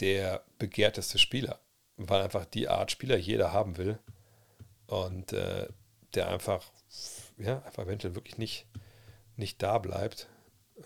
[0.00, 1.60] der begehrteste Spieler,
[1.96, 4.00] weil einfach die Art Spieler jeder haben will
[4.88, 5.68] und äh,
[6.14, 6.64] der einfach,
[7.38, 8.66] ja, einfach eventuell wirklich nicht,
[9.36, 10.28] nicht da bleibt.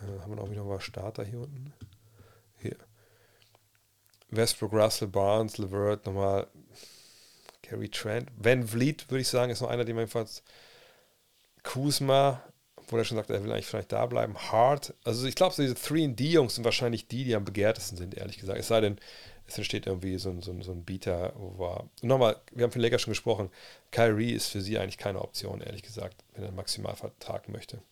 [0.01, 1.73] Äh, haben wir noch wieder mal Starter hier unten?
[2.59, 2.77] Hier.
[4.31, 6.47] Westbrook, Russell, Barnes, Levert, nochmal
[7.63, 8.31] Gary Trent.
[8.37, 10.43] Van Vliet, würde ich sagen, ist noch einer, den man jedenfalls
[11.63, 12.43] Kuzma,
[12.89, 14.37] wo er schon sagt, er will eigentlich vielleicht da bleiben.
[14.37, 14.95] Hart.
[15.05, 18.59] Also ich glaube, so diese 3D-Jungs sind wahrscheinlich die, die am begehrtesten sind, ehrlich gesagt.
[18.59, 18.99] Es sei denn,
[19.47, 21.67] es entsteht irgendwie so ein, so ein, so ein Bieter, wo.
[22.03, 23.51] Und nochmal, wir haben von Lakers schon gesprochen,
[23.91, 27.83] Kyrie ist für sie eigentlich keine Option, ehrlich gesagt, wenn er einen Maximalvertrag möchte.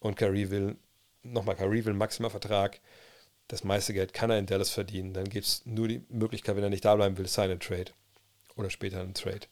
[0.00, 0.76] Und Kyrie will,
[1.22, 2.80] nochmal, Kyrie will einen Maximalvertrag.
[3.48, 5.12] Das meiste Geld kann er in Dallas verdienen.
[5.12, 7.92] Dann gibt es nur die Möglichkeit, wenn er nicht da bleiben will, sign and trade.
[8.56, 9.46] Oder später einen Trade.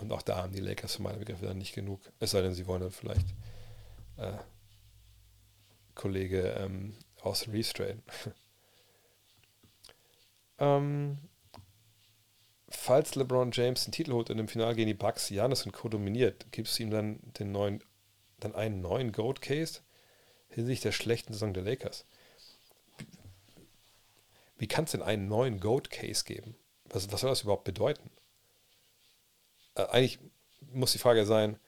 [0.00, 2.00] Und auch da haben die Lakers für meine Begriffe dann nicht genug.
[2.18, 3.26] Es sei denn, sie wollen dann vielleicht
[4.16, 4.32] äh,
[5.94, 7.74] Kollege ähm, Austin Reeves
[10.58, 11.18] ähm,
[12.68, 15.88] falls LeBron James den Titel holt und im Finale gegen die Bucks Janis und Co.
[15.88, 17.82] dominiert, gibt es ihm dann den neuen,
[18.38, 19.80] dann einen neuen Goat Case
[20.50, 22.04] hinsichtlich der schlechten Saison der Lakers.
[24.58, 26.54] Wie kann es denn einen neuen Goat Case geben?
[26.84, 28.10] Was, was soll das überhaupt bedeuten?
[29.80, 30.18] äh, eigentlich
[30.72, 31.58] muss die Frage sein,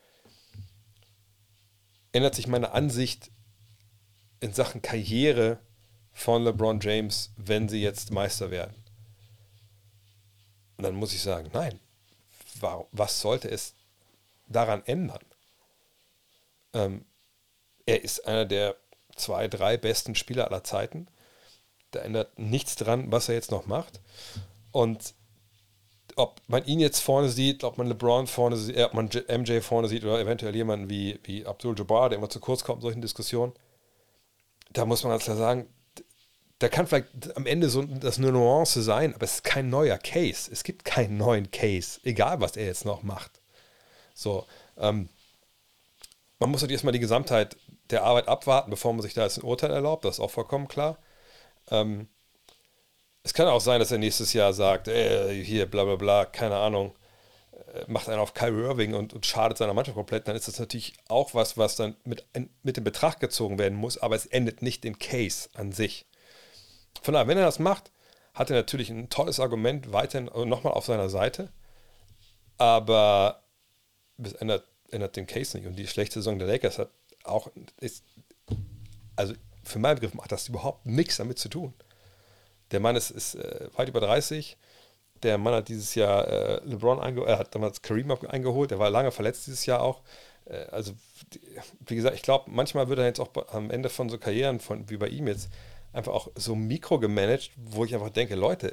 [2.13, 3.31] ändert sich meine Ansicht
[4.41, 5.59] in Sachen Karriere
[6.13, 8.75] von LeBron James, wenn sie jetzt Meister werden?
[10.77, 11.79] Und dann muss ich sagen, nein.
[12.93, 13.75] Was sollte es
[14.47, 15.25] daran ändern?
[16.75, 17.05] Ähm,
[17.87, 18.77] er ist einer der
[19.17, 21.09] zwei, drei besten Spieler aller Zeiten.
[21.91, 24.01] Da ändert nichts dran, was er jetzt noch macht.
[24.71, 25.15] Und
[26.17, 29.61] ob man ihn jetzt vorne sieht, ob man LeBron vorne sieht, äh, ob man MJ
[29.61, 32.83] vorne sieht oder eventuell jemanden wie, wie Abdul Jabbar, der immer zu kurz kommt in
[32.83, 33.53] solchen Diskussionen,
[34.71, 35.67] da muss man ganz klar sagen,
[36.59, 39.99] da kann vielleicht am Ende so das eine Nuance sein, aber es ist kein neuer
[39.99, 40.51] Case.
[40.51, 43.41] Es gibt keinen neuen Case, egal was er jetzt noch macht.
[44.15, 44.47] So,
[44.77, 45.09] ähm,
[46.39, 47.57] man muss natürlich erstmal die Gesamtheit
[47.91, 50.69] der Arbeit abwarten, bevor man sich da jetzt ein Urteil erlaubt, das ist auch vollkommen
[50.69, 50.99] klar.
[51.71, 52.09] Ähm,
[53.23, 56.57] es kann auch sein, dass er nächstes Jahr sagt, ey, hier, bla bla bla, keine
[56.57, 56.95] Ahnung,
[57.75, 60.59] äh, macht einen auf Kyrie Irving und, und schadet seiner Mannschaft komplett, dann ist das
[60.59, 62.27] natürlich auch was, was dann mit,
[62.63, 66.07] mit in Betracht gezogen werden muss, aber es endet nicht den Case an sich.
[67.03, 67.93] Von daher, wenn er das macht,
[68.35, 71.53] hat er natürlich ein tolles Argument weiterhin äh, nochmal auf seiner Seite,
[72.59, 73.43] aber
[74.23, 75.67] es ändert, ändert den Case nicht.
[75.67, 76.91] Und die schlechte Saison der Lakers hat
[77.25, 77.51] auch,
[77.81, 78.05] ist,
[79.17, 79.35] also
[79.65, 81.75] für meinen Begriff macht das überhaupt nichts damit zu tun.
[82.71, 84.57] Der Mann ist, ist äh, weit über 30.
[85.23, 88.91] Der Mann hat dieses Jahr äh, LeBron eingeholt, er hat damals Kareem eingeholt, der war
[88.91, 90.03] lange verletzt dieses Jahr auch.
[90.47, 90.93] Äh, also,
[91.87, 94.89] wie gesagt, ich glaube, manchmal wird er jetzt auch am Ende von so Karrieren, von,
[94.91, 95.49] wie bei ihm jetzt,
[95.93, 98.73] einfach auch so mikro gemanagt, wo ich einfach denke, Leute,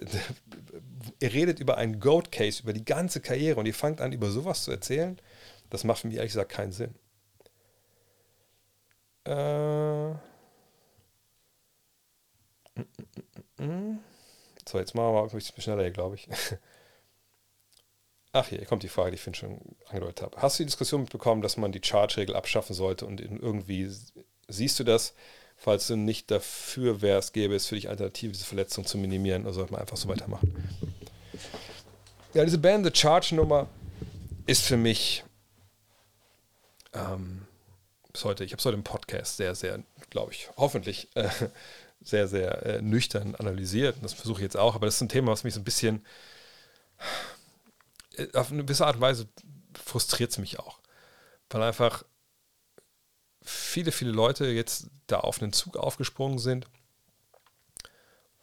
[1.19, 4.63] ihr redet über einen Goat-Case, über die ganze Karriere und ihr fangt an, über sowas
[4.63, 5.19] zu erzählen.
[5.69, 6.95] Das macht für mich ehrlich gesagt keinen Sinn.
[9.25, 10.13] Äh.
[14.67, 16.27] So, jetzt machen wir mal ein bisschen schneller hier, glaube ich.
[18.31, 20.41] Ach, hier kommt die Frage, die ich finde schon angedeutet habe.
[20.41, 23.89] Hast du die Diskussion mitbekommen, dass man die Charge-Regel abschaffen sollte und irgendwie
[24.47, 25.15] siehst du das,
[25.57, 29.53] falls du nicht dafür wärst, gäbe es für dich Alternative, diese Verletzung zu minimieren oder
[29.53, 30.53] sollte man einfach so weitermachen?
[32.35, 33.67] Ja, diese Band, The Charge-Nummer
[34.45, 35.23] ist für mich
[36.93, 37.47] ähm,
[38.11, 41.29] bis heute, ich habe es heute im Podcast sehr, sehr, glaube ich, hoffentlich äh,
[42.01, 43.97] sehr, sehr äh, nüchtern analysiert.
[44.01, 44.75] Das versuche ich jetzt auch.
[44.75, 46.05] Aber das ist ein Thema, was mich so ein bisschen
[48.17, 49.27] äh, auf eine gewisse Art und Weise
[49.73, 50.79] frustriert es mich auch.
[51.49, 52.03] Weil einfach
[53.41, 56.67] viele, viele Leute jetzt da auf einen Zug aufgesprungen sind,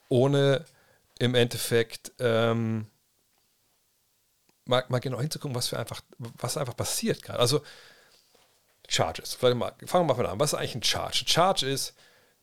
[0.09, 0.65] ohne
[1.19, 2.87] im Endeffekt ähm,
[4.65, 7.39] mal, mal genau hinzugucken, was für einfach, was einfach passiert gerade.
[7.39, 7.61] Also
[8.87, 9.33] Charges.
[9.33, 10.39] Fangen wir mal an.
[10.39, 11.23] Was ist eigentlich ein Charge?
[11.23, 11.93] Ein Charge ist,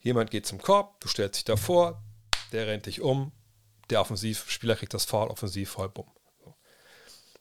[0.04, 2.02] Jemand geht zum Korb, du stellst dich davor,
[2.52, 3.32] der rennt dich um,
[3.88, 6.10] der Offensivspieler kriegt das Foul, offensiv voll bumm.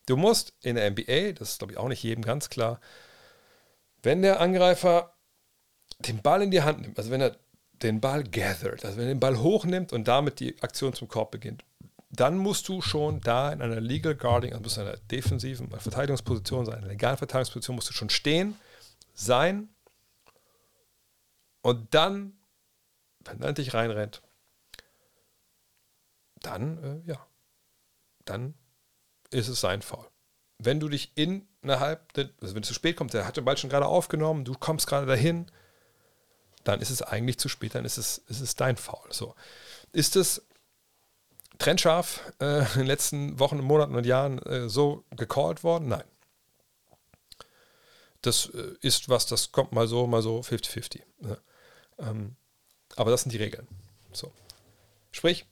[0.06, 2.80] Du musst in der NBA, das ist glaube ich auch nicht jedem ganz klar,
[4.02, 5.14] wenn der Angreifer
[6.00, 7.36] den Ball in die Hand nimmt, also wenn er
[7.74, 11.32] den Ball gathered, also wenn er den Ball hochnimmt und damit die Aktion zum Korb
[11.32, 11.66] beginnt,
[12.12, 16.70] dann musst du schon da in einer Legal Guarding, also in einer defensiven Verteidigungsposition, Verteidigungsposition,
[16.70, 18.56] einer legalen Verteidigungsposition, musst du schon stehen,
[19.14, 19.70] sein
[21.62, 22.38] Und dann,
[23.24, 24.22] wenn er dich reinrennt,
[26.42, 27.26] dann, äh, ja,
[28.26, 28.54] dann
[29.32, 30.06] ist es sein Foul.
[30.60, 33.70] Wenn du dich innerhalb, also wenn du zu spät kommst, der hat den Ball schon
[33.70, 35.50] gerade aufgenommen, du kommst gerade dahin,
[36.64, 39.12] dann ist es eigentlich zu spät, dann ist es, ist es dein Foul.
[39.12, 39.36] So.
[39.94, 40.46] Ist es
[41.60, 45.88] trennscharf äh, in den letzten Wochen, Monaten und Jahren äh, so gecallt worden?
[45.90, 46.04] Nein.
[48.24, 51.02] Das äh, ist was, das kommt mal so, mal so 50-50.
[51.20, 51.38] Ne?
[52.00, 52.36] Ähm,
[52.96, 53.68] aber das sind die Regeln.
[54.12, 54.32] So.
[55.12, 55.46] Sprich,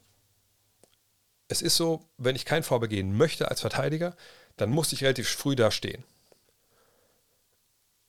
[1.47, 4.15] es ist so, wenn ich kein Foul begehen möchte als Verteidiger,
[4.57, 6.03] dann muss ich relativ früh da stehen.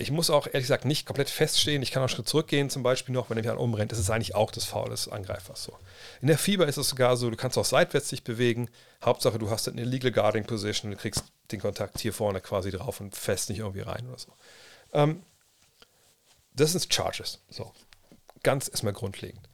[0.03, 1.81] Ich muss auch ehrlich gesagt nicht komplett feststehen.
[1.83, 3.93] Ich kann auch einen Schritt zurückgehen, zum Beispiel noch, wenn er mich umrennt.
[3.93, 5.63] Das ist eigentlich auch das Foul des Angreifers.
[5.63, 5.79] So.
[6.21, 8.69] In der Fieber ist es sogar so, du kannst auch seitwärts dich bewegen.
[9.05, 13.01] Hauptsache, du hast eine Legal Guarding Position du kriegst den Kontakt hier vorne quasi drauf
[13.01, 14.33] und fest nicht irgendwie rein oder so.
[14.93, 15.23] Ähm,
[16.55, 17.41] das sind Charges.
[17.49, 17.73] So.
[18.43, 19.49] Ganz erstmal grundlegend.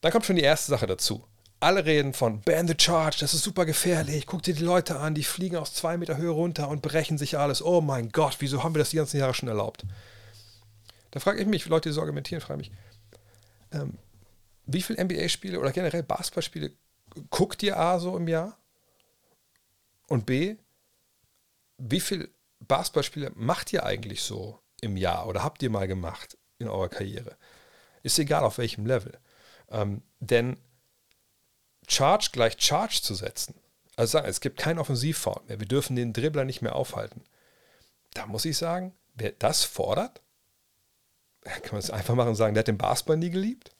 [0.00, 1.24] Dann kommt schon die erste Sache dazu
[1.66, 4.26] alle reden von Ban the Charge, das ist super gefährlich.
[4.26, 7.38] Guck dir die Leute an, die fliegen aus zwei Meter Höhe runter und brechen sich
[7.38, 7.60] alles.
[7.60, 9.84] Oh mein Gott, wieso haben wir das die ganzen Jahre schon erlaubt?
[11.10, 12.70] Da frage ich mich, Leute, die so argumentieren, frage mich,
[13.72, 13.98] ähm,
[14.66, 16.70] wie viele NBA-Spiele oder generell Basketballspiele
[17.30, 18.56] guckt ihr A so im Jahr?
[20.06, 20.54] Und B,
[21.78, 22.28] wie viele
[22.60, 27.36] Basketballspiele macht ihr eigentlich so im Jahr oder habt ihr mal gemacht in eurer Karriere?
[28.04, 29.18] Ist egal auf welchem Level.
[29.68, 30.60] Ähm, denn
[31.86, 33.54] Charge gleich Charge zu setzen,
[33.96, 37.22] also sagen, es gibt keinen Offensivfoul mehr, wir dürfen den Dribbler nicht mehr aufhalten.
[38.14, 40.22] Da muss ich sagen, wer das fordert,
[41.42, 43.74] kann man es einfach machen und sagen, der hat den Basketball nie geliebt,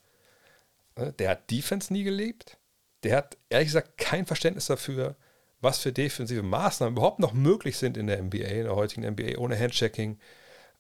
[0.97, 2.59] ne, der hat Defense nie gelebt,
[3.03, 5.17] der hat ehrlich gesagt kein Verständnis dafür,
[5.61, 9.39] was für defensive Maßnahmen überhaupt noch möglich sind in der NBA, in der heutigen NBA,
[9.39, 10.19] ohne Handchecking,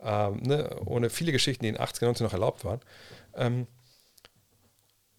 [0.00, 2.80] ähm, ne, ohne viele Geschichten, die in den 80er, 90 noch erlaubt waren.
[3.34, 3.66] Ähm,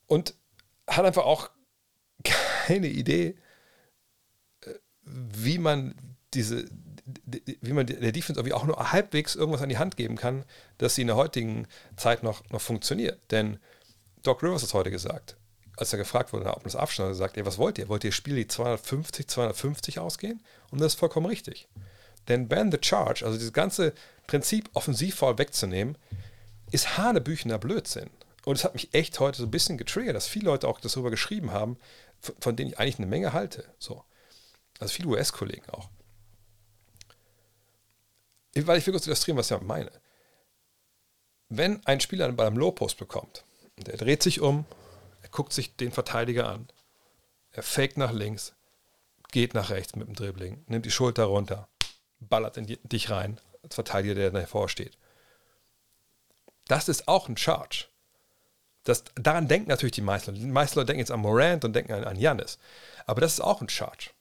[0.06, 0.36] und
[0.88, 1.50] hat einfach auch
[2.68, 3.36] keine Idee,
[4.66, 4.74] äh,
[5.06, 5.96] wie man
[6.34, 6.66] diese,
[7.62, 10.44] wie man der Defense irgendwie auch nur halbwegs irgendwas an die Hand geben kann,
[10.78, 13.20] dass sie in der heutigen Zeit noch, noch funktioniert.
[13.32, 13.60] Denn
[14.24, 15.38] Doc Rivers hat heute gesagt,
[15.78, 17.88] als er gefragt wurde, ob man das abschneidet, sagt, ey, was wollt ihr?
[17.88, 20.44] Wollt ihr Spiel die 250, 250 ausgehen?
[20.70, 21.70] Und das ist vollkommen richtig.
[22.28, 23.94] Denn Ban the Charge, also dieses ganze
[24.26, 25.98] Prinzip Offensivfoul wegzunehmen,
[26.72, 28.10] ist hanebüchener Blödsinn.
[28.48, 31.10] Und es hat mich echt heute so ein bisschen getriggert, dass viele Leute auch darüber
[31.10, 31.78] geschrieben haben,
[32.40, 33.66] von denen ich eigentlich eine Menge halte.
[33.80, 34.04] So.
[34.80, 35.90] Also viele US-Kollegen auch.
[38.56, 39.92] Weil ich will kurz illustrieren, was ich meine.
[41.50, 43.44] Wenn ein Spieler einen Ball am Low-Post bekommt,
[43.78, 44.66] der dreht sich um,
[45.22, 46.68] er guckt sich den Verteidiger an,
[47.52, 48.54] er faked nach links,
[49.32, 51.70] geht nach rechts mit dem Dribbling, nimmt die Schulter runter,
[52.20, 54.98] ballert in dich rein, als Verteidiger, der davor steht.
[56.68, 57.86] Das ist auch ein Charge.
[58.88, 60.46] Das, daran denken natürlich die meisten Leute.
[60.46, 62.58] Die meisten Leute denken jetzt an Morant und denken an, an Janis.
[63.06, 64.12] Aber das ist auch ein Charge.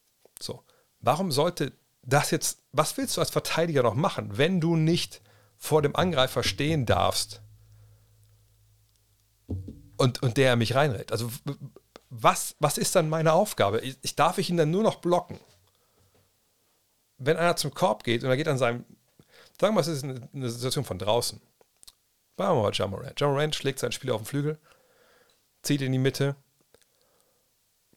[0.40, 0.64] So.
[0.98, 1.72] Warum sollte
[2.02, 5.20] das jetzt, was willst du als Verteidiger noch machen, wenn du nicht
[5.56, 7.42] vor dem Angreifer stehen darfst
[9.96, 11.12] und, und der mich reinrät?
[11.12, 11.30] Also,
[12.10, 13.78] was, was ist dann meine Aufgabe?
[13.82, 15.38] Ich, ich darf ich ihn dann nur noch blocken?
[17.18, 18.84] Wenn einer zum Korb geht und er geht an seinem,
[19.60, 21.40] sagen wir mal, es ist eine, eine Situation von draußen
[22.36, 23.18] Machen wir mal Jamorant.
[23.18, 24.58] Jamorant schlägt seinen Spieler auf den Flügel,
[25.62, 26.36] zieht in die Mitte.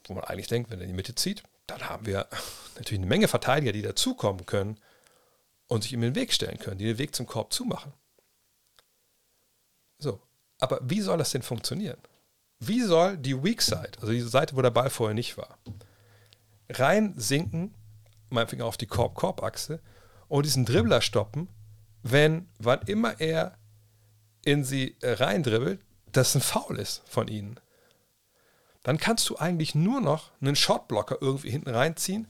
[0.06, 2.28] Wo man eigentlich denkt, wenn er in die Mitte zieht, dann haben wir
[2.76, 4.80] natürlich eine Menge Verteidiger, die dazukommen können
[5.68, 7.94] und sich ihm in den Weg stellen können, die den Weg zum Korb zumachen.
[10.00, 10.22] So,
[10.60, 12.00] aber wie soll das denn funktionieren?
[12.60, 15.60] Wie soll die Weak Side, also die Seite, wo der Ball vorher nicht war,
[16.70, 17.76] rein sinken,
[18.30, 19.82] meinetwegen auf die Korb-Korb-Achse
[20.28, 21.50] und diesen Dribbler stoppen,
[22.02, 23.59] wenn, wann immer er
[24.46, 27.60] in sie äh, reindribbelt, das ein Foul ist von ihnen.
[28.84, 32.28] Dann kannst du eigentlich nur noch einen Shotblocker irgendwie hinten reinziehen,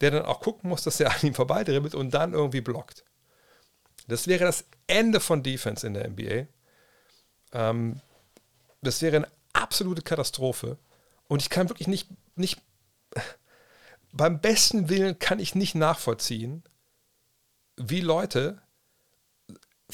[0.00, 3.04] der dann auch gucken muss, dass er an ihm vorbeidribbelt und dann irgendwie blockt.
[4.08, 6.46] Das wäre das Ende von Defense in der NBA.
[7.52, 8.00] Ähm,
[8.80, 10.78] das wäre eine absolute Katastrophe.
[11.28, 12.60] Und ich kann wirklich nicht, nicht,
[14.12, 16.64] beim besten Willen kann ich nicht nachvollziehen,
[17.76, 18.61] wie Leute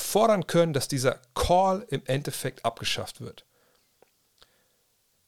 [0.00, 3.44] fordern können, dass dieser Call im Endeffekt abgeschafft wird.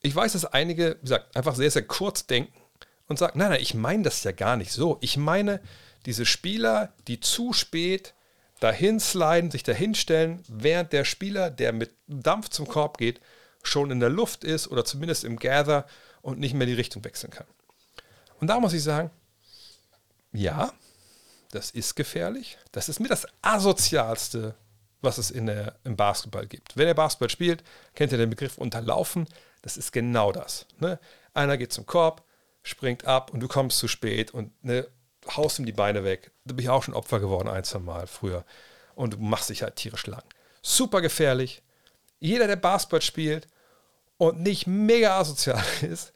[0.03, 2.59] Ich weiß, dass einige, wie gesagt, einfach sehr, sehr kurz denken
[3.07, 4.99] und sagen, nein, nein, ich meine das ja gar nicht so.
[5.01, 5.61] Ich meine
[6.07, 8.15] diese Spieler, die zu spät
[8.61, 13.21] dahin sliden, sich dahin stellen, während der Spieler, der mit Dampf zum Korb geht,
[13.63, 15.87] schon in der Luft ist oder zumindest im Gather
[16.23, 17.47] und nicht mehr die Richtung wechseln kann.
[18.39, 19.11] Und da muss ich sagen,
[20.33, 20.73] ja,
[21.51, 22.59] das ist gefährlich.
[22.73, 24.55] Das ist mir das asozialste,
[25.01, 26.77] was es in der, im Basketball gibt.
[26.77, 27.65] Wenn ihr Basketball spielt,
[27.95, 29.27] kennt ihr den Begriff Unterlaufen.
[29.62, 30.67] Das ist genau das.
[30.79, 30.99] Ne?
[31.35, 32.25] Einer geht zum Korb,
[32.62, 34.87] springt ab und du kommst zu spät und ne,
[35.37, 36.31] haust ihm die Beine weg.
[36.45, 38.45] Da bin ich auch schon Opfer geworden, ein, zwei Mal früher.
[38.95, 40.25] Und du machst dich halt tierisch lang.
[40.62, 41.62] Super gefährlich.
[42.19, 43.49] Jeder, der Basketball spielt
[44.19, 46.12] und nicht mega asozial ist,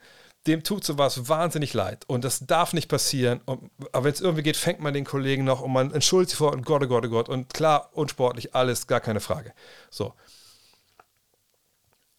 [0.46, 2.04] dem tut sowas wahnsinnig leid.
[2.06, 3.40] Und das darf nicht passieren.
[3.46, 6.38] Und, aber wenn es irgendwie geht, fängt man den Kollegen noch und man entschuldigt sich
[6.38, 7.28] vor und Gott, oh Gott, oh Gott.
[7.28, 9.54] Und klar, unsportlich, alles, gar keine Frage.
[9.90, 10.14] So.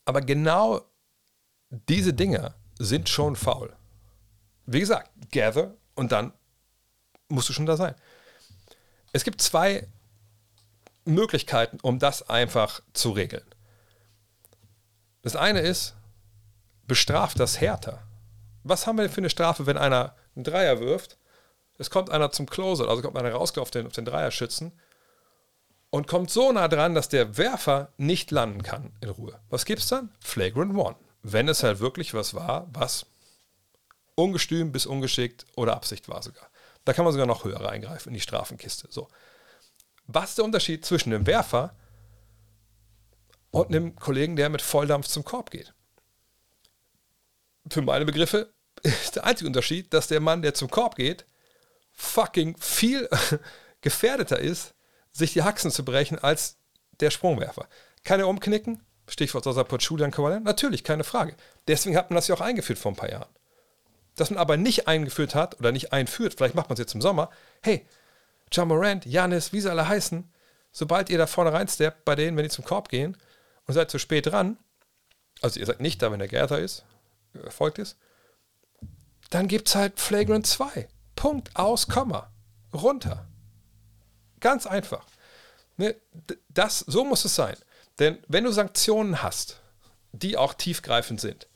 [0.06, 0.82] Aber genau
[1.70, 3.76] diese Dinge sind schon faul.
[4.66, 6.34] Wie gesagt, gather und dann
[7.28, 7.96] musst du schon da sein.
[9.14, 9.88] Es gibt zwei
[11.06, 13.46] Möglichkeiten, um das einfach zu regeln.
[15.22, 15.96] Das eine ist,
[16.88, 18.06] bestraft das härter.
[18.68, 21.20] Was haben wir denn für eine Strafe, wenn einer einen Dreier wirft?
[21.78, 24.74] Es kommt einer zum Closer, also kommt einer raus auf den, auf den Dreier schützen
[25.92, 29.40] und kommt so nah dran, dass der Werfer nicht landen kann in Ruhe.
[29.50, 30.10] Was gibt's dann?
[30.20, 30.96] Flagrant One.
[31.22, 33.06] Wenn es halt wirklich was war, was
[34.16, 36.50] ungestüm bis ungeschickt oder Absicht war sogar.
[36.86, 38.88] Da kann man sogar noch höher reingreifen in die Strafenkiste.
[38.90, 39.10] So.
[40.08, 41.76] Was ist der Unterschied zwischen dem Werfer
[43.52, 45.72] und einem Kollegen, der mit Volldampf zum Korb geht?
[47.70, 48.55] Für meine Begriffe
[48.86, 51.26] ist der einzige Unterschied, dass der Mann, der zum Korb geht,
[51.92, 53.10] fucking viel
[53.82, 54.74] gefährdeter ist,
[55.12, 56.58] sich die Haxen zu brechen, als
[57.00, 57.68] der Sprungwerfer.
[58.04, 58.82] Kann er umknicken?
[59.08, 60.44] Stichwort Sasapot Julian Kowalen?
[60.44, 61.36] Natürlich, keine Frage.
[61.68, 63.30] Deswegen hat man das ja auch eingeführt vor ein paar Jahren.
[64.16, 67.02] Dass man aber nicht eingeführt hat oder nicht einführt, vielleicht macht man es jetzt im
[67.02, 67.30] Sommer,
[67.62, 67.86] hey,
[68.52, 70.32] John Morant, Janis, wie sie alle heißen,
[70.72, 73.18] sobald ihr da vorne reinsteppt bei denen, wenn die zum Korb gehen
[73.68, 74.58] und seid zu spät dran,
[75.42, 76.86] also ihr seid nicht da, wenn der Gather ist,
[77.44, 77.98] erfolgt ist,
[79.30, 80.88] dann gibt es halt Flagrant 2.
[81.16, 82.32] Punkt, aus, Komma.
[82.74, 83.28] Runter.
[84.40, 85.06] Ganz einfach.
[85.78, 85.96] Ne,
[86.50, 87.56] das, so muss es sein.
[88.00, 89.62] Denn wenn du Sanktionen hast,
[90.12, 91.48] die auch tiefgreifend sind,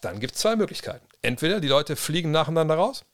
[0.00, 1.06] dann gibt es zwei Möglichkeiten.
[1.22, 3.04] Entweder die Leute fliegen nacheinander raus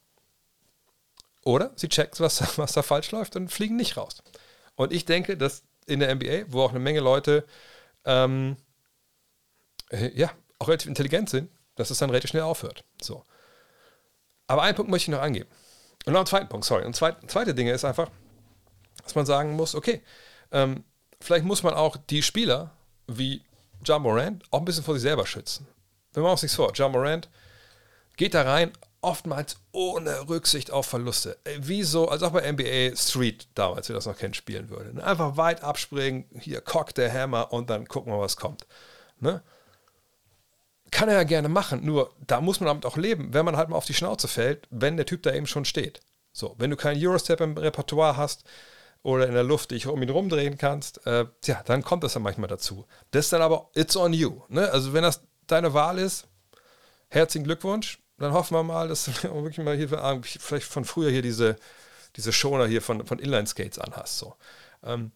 [1.44, 4.22] oder sie checken, was, was da falsch läuft und fliegen nicht raus.
[4.74, 7.44] Und ich denke, dass in der NBA, wo auch eine Menge Leute
[8.04, 8.56] ähm,
[9.90, 12.84] äh, ja, auch relativ intelligent sind, dass es dann relativ schnell aufhört.
[13.00, 13.24] So.
[14.50, 15.48] Aber einen Punkt möchte ich noch angeben.
[16.06, 16.84] Und noch einen zweiten Punkt, sorry.
[16.84, 18.10] Und zweite, zweite Dinge ist einfach,
[19.04, 20.02] dass man sagen muss, okay,
[20.50, 20.82] ähm,
[21.20, 22.72] vielleicht muss man auch die Spieler
[23.06, 23.44] wie
[23.84, 25.68] John Morant auch ein bisschen vor sich selber schützen.
[26.12, 26.72] Wir machen uns nichts vor.
[26.74, 27.28] John Morant
[28.16, 28.72] geht da rein,
[29.02, 31.38] oftmals ohne Rücksicht auf Verluste.
[31.60, 35.00] Wie so, als auch bei NBA Street damals, wie das noch kennt, spielen würde.
[35.04, 38.66] Einfach weit abspringen, hier cock der Hammer und dann gucken wir, was kommt.
[39.20, 39.44] Ne?
[40.90, 43.68] Kann er ja gerne machen, nur da muss man damit auch leben, wenn man halt
[43.68, 46.00] mal auf die Schnauze fällt, wenn der Typ da eben schon steht.
[46.32, 48.44] So, wenn du keinen Eurostep im Repertoire hast
[49.02, 52.20] oder in der Luft dich um ihn rumdrehen kannst, äh, tja, dann kommt das ja
[52.20, 52.86] manchmal dazu.
[53.10, 54.42] Das ist dann aber, it's on you.
[54.48, 54.70] Ne?
[54.70, 56.26] Also wenn das deine Wahl ist,
[57.08, 57.98] herzlichen Glückwunsch.
[58.18, 61.56] Dann hoffen wir mal, dass du wirklich mal hier vielleicht von früher hier diese,
[62.16, 64.18] diese Schoner hier von, von Inline-Skates anhast.
[64.18, 64.34] So.
[64.84, 65.12] Ähm,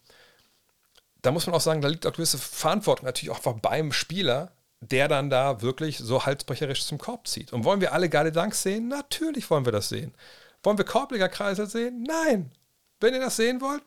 [1.22, 4.52] da muss man auch sagen, da liegt auch gewisse Verantwortung natürlich auch beim Spieler,
[4.90, 7.52] der dann da wirklich so halsbrecherisch zum Korb zieht.
[7.52, 8.88] Und wollen wir alle geile Dunks sehen?
[8.88, 10.14] Natürlich wollen wir das sehen.
[10.62, 12.02] Wollen wir Korblegerkreise sehen?
[12.02, 12.52] Nein.
[13.00, 13.82] Wenn ihr das sehen wollt,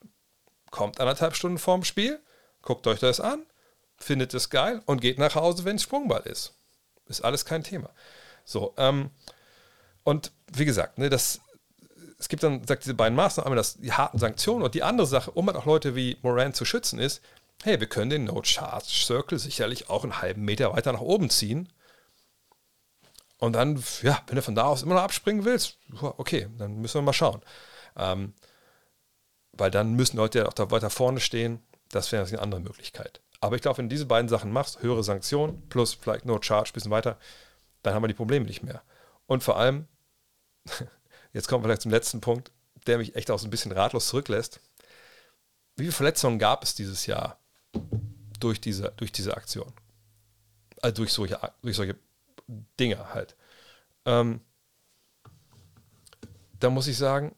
[0.72, 2.20] kommt anderthalb Stunden vorm Spiel,
[2.62, 3.46] guckt euch das an,
[3.98, 6.54] findet es geil und geht nach Hause, wenn es Sprungball ist.
[7.08, 7.90] Ist alles kein Thema.
[8.44, 9.10] So, ähm,
[10.04, 11.40] und wie gesagt, ne, das,
[12.20, 15.32] es gibt dann, sagt diese beiden Maßnahmen, das, die harten Sanktionen und die andere Sache,
[15.32, 17.22] um halt auch Leute wie Moran zu schützen, ist,
[17.64, 21.72] hey, wir können den No-Charge-Circle sicherlich auch einen halben Meter weiter nach oben ziehen.
[23.38, 26.96] Und dann, ja, wenn du von da aus immer noch abspringen willst, okay, dann müssen
[26.96, 27.42] wir mal schauen.
[27.96, 28.34] Ähm,
[29.54, 31.62] weil dann müssen Leute ja auch da weiter vorne stehen.
[31.90, 33.22] Das wäre eine andere Möglichkeit.
[33.40, 36.74] Aber ich glaube, wenn du diese beiden Sachen machst, höhere Sanktionen plus vielleicht No Charge,
[36.74, 37.18] bisschen weiter,
[37.84, 38.82] dann haben wir die Probleme nicht mehr.
[39.28, 39.88] Und vor allem,
[41.34, 42.52] jetzt kommen wir vielleicht zum letzten Punkt,
[42.88, 44.60] der mich echt auch so ein bisschen ratlos zurücklässt.
[45.76, 47.40] Wie viele Verletzungen gab es dieses Jahr
[48.40, 49.72] durch diese, durch diese Aktion?
[50.82, 51.96] Also durch solche, durch solche
[52.80, 53.36] Dinge halt.
[54.06, 54.42] Ähm,
[56.60, 57.36] da muss ich sagen,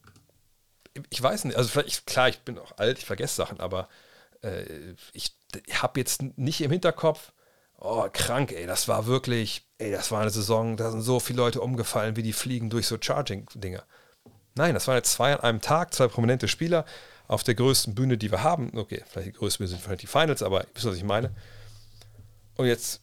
[1.10, 3.90] ich weiß nicht, also vielleicht, klar, ich bin auch alt, ich vergesse Sachen, aber
[4.42, 5.36] äh, ich
[5.74, 7.32] habe jetzt nicht im Hinterkopf,
[7.78, 11.38] oh, krank, ey, das war wirklich, ey, das war eine Saison, da sind so viele
[11.38, 13.84] Leute umgefallen, wie die fliegen durch so Charging-Dinger.
[14.56, 16.86] Nein, das waren jetzt zwei an einem Tag, zwei prominente Spieler
[17.30, 18.77] auf der größten Bühne, die wir haben.
[18.77, 21.33] Okay, vielleicht die größte Bühne sind vielleicht die Finals, aber ihr wisst, was ich meine.
[22.58, 23.01] Und jetzt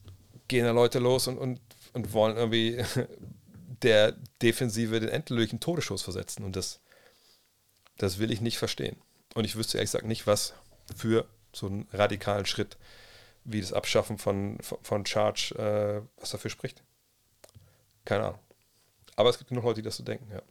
[0.49, 1.61] gehen da Leute los und, und,
[1.95, 2.85] und wollen irgendwie
[3.83, 6.45] der Defensive den endlösen Todesschuss versetzen.
[6.45, 6.81] Und das,
[7.97, 8.97] das will ich nicht verstehen.
[9.35, 10.55] Und ich wüsste ehrlich gesagt nicht, was,
[10.95, 12.77] für so einen radikalen Schritt
[13.45, 16.83] wie das Abschaffen von, von, von Charge, äh, was dafür spricht.
[18.05, 18.41] Keine Ahnung.
[19.15, 20.43] Aber es gibt genug Leute, die das so denken, ja.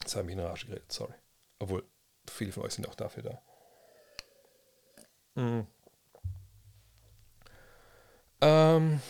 [0.00, 1.12] Jetzt habe ich in Rage geredet, sorry.
[1.58, 1.84] Obwohl,
[2.30, 3.42] viele von euch sind auch dafür da.
[5.34, 5.66] Mhm.
[8.40, 9.00] Ähm.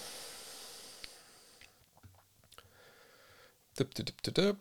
[3.79, 4.57] Dip, dip, dip,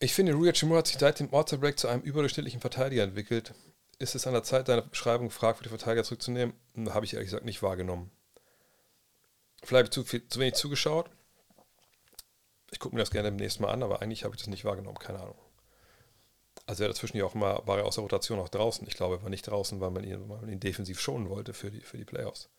[0.00, 3.52] ich finde, Rui Hachimura hat sich seit dem Ortsterbreak zu einem überdurchschnittlichen Verteidiger entwickelt.
[3.98, 6.54] Ist es an der Zeit, deine Beschreibung die Verteidiger zurückzunehmen?
[6.90, 8.12] Habe ich ehrlich gesagt nicht wahrgenommen.
[9.64, 11.10] Vielleicht habe ich zu, viel, zu wenig zugeschaut.
[12.70, 14.64] Ich gucke mir das gerne beim nächsten Mal an, aber eigentlich habe ich das nicht
[14.64, 15.38] wahrgenommen, keine Ahnung.
[16.68, 18.86] Also er dazwischen ja auch mal, war er aus der Rotation auch draußen.
[18.86, 21.54] Ich glaube, er war nicht draußen, weil man ihn, weil man ihn defensiv schonen wollte
[21.54, 22.50] für die, für die Playoffs.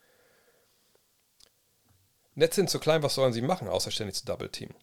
[2.33, 4.73] Netz sind zu klein, was sollen sie machen, außer ständig zu Double Team?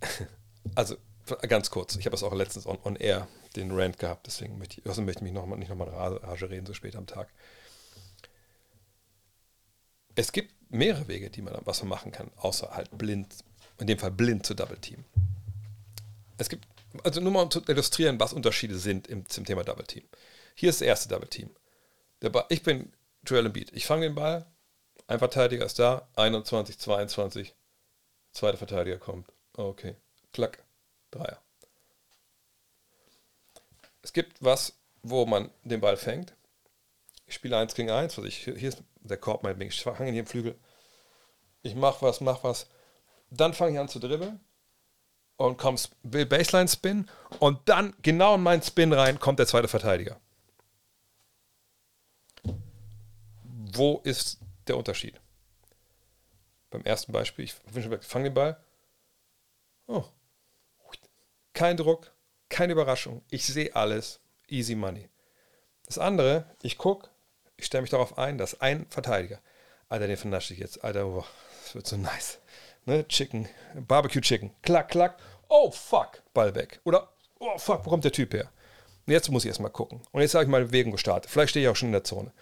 [0.76, 0.94] also
[1.48, 3.26] ganz kurz, ich habe es auch letztens on, on, air
[3.56, 6.48] den Rant gehabt, deswegen möchte ich, also möchte ich mich noch mal, nicht nochmal Rage
[6.48, 7.32] reden, so spät am Tag.
[10.14, 13.34] Es gibt mehrere Wege, die man, was man machen kann, außer halt blind,
[13.80, 15.04] in dem Fall blind zu Double Team.
[16.38, 16.66] Es gibt,
[17.04, 20.04] also nur mal um zu illustrieren, was Unterschiede sind im, zum Thema Double Team.
[20.54, 21.50] Hier ist das erste Double Team.
[22.48, 22.92] ich bin
[23.26, 23.70] Joel Embiid.
[23.72, 24.46] Ich fange den Ball,
[25.06, 27.54] ein Verteidiger ist da, 21, 22,
[28.32, 29.28] zweiter Verteidiger kommt.
[29.54, 29.96] Okay,
[30.32, 30.64] klack,
[31.10, 31.40] Dreier.
[34.02, 36.34] Es gibt was, wo man den Ball fängt.
[37.26, 40.20] Ich spiele 1 gegen 1, also ich, hier ist der Korb meinetwegen, ich fange hier
[40.20, 40.58] im Flügel.
[41.62, 42.66] Ich mache was, mache was.
[43.30, 44.40] Dann fange ich an zu dribbeln
[45.46, 49.68] und kommt, will Baseline Spin und dann genau in meinen Spin rein kommt der zweite
[49.68, 50.20] Verteidiger.
[53.74, 55.20] Wo ist der Unterschied?
[56.70, 57.54] Beim ersten Beispiel, ich
[58.00, 58.56] fange den Ball.
[59.86, 60.04] Oh.
[61.52, 62.12] Kein Druck,
[62.48, 63.22] keine Überraschung.
[63.30, 64.20] Ich sehe alles.
[64.48, 65.08] Easy Money.
[65.86, 67.08] Das andere, ich gucke,
[67.56, 69.40] ich stelle mich darauf ein, dass ein Verteidiger,
[69.88, 71.26] Alter, den vernasche ich jetzt, Alter, boah,
[71.62, 72.38] das wird so nice.
[72.84, 75.18] Ne, Chicken, Barbecue Chicken, klack, klack,
[75.52, 76.80] oh fuck, Ball weg.
[76.84, 78.50] Oder, oh fuck, wo kommt der Typ her?
[79.06, 80.00] Und jetzt muss ich erstmal gucken.
[80.10, 81.30] Und jetzt habe ich mal Bewegung gestartet.
[81.30, 82.32] Vielleicht stehe ich auch schon in der Zone.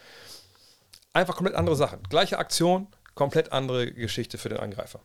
[1.12, 2.02] Einfach komplett andere Sachen.
[2.04, 5.00] Gleiche Aktion, komplett andere Geschichte für den Angreifer.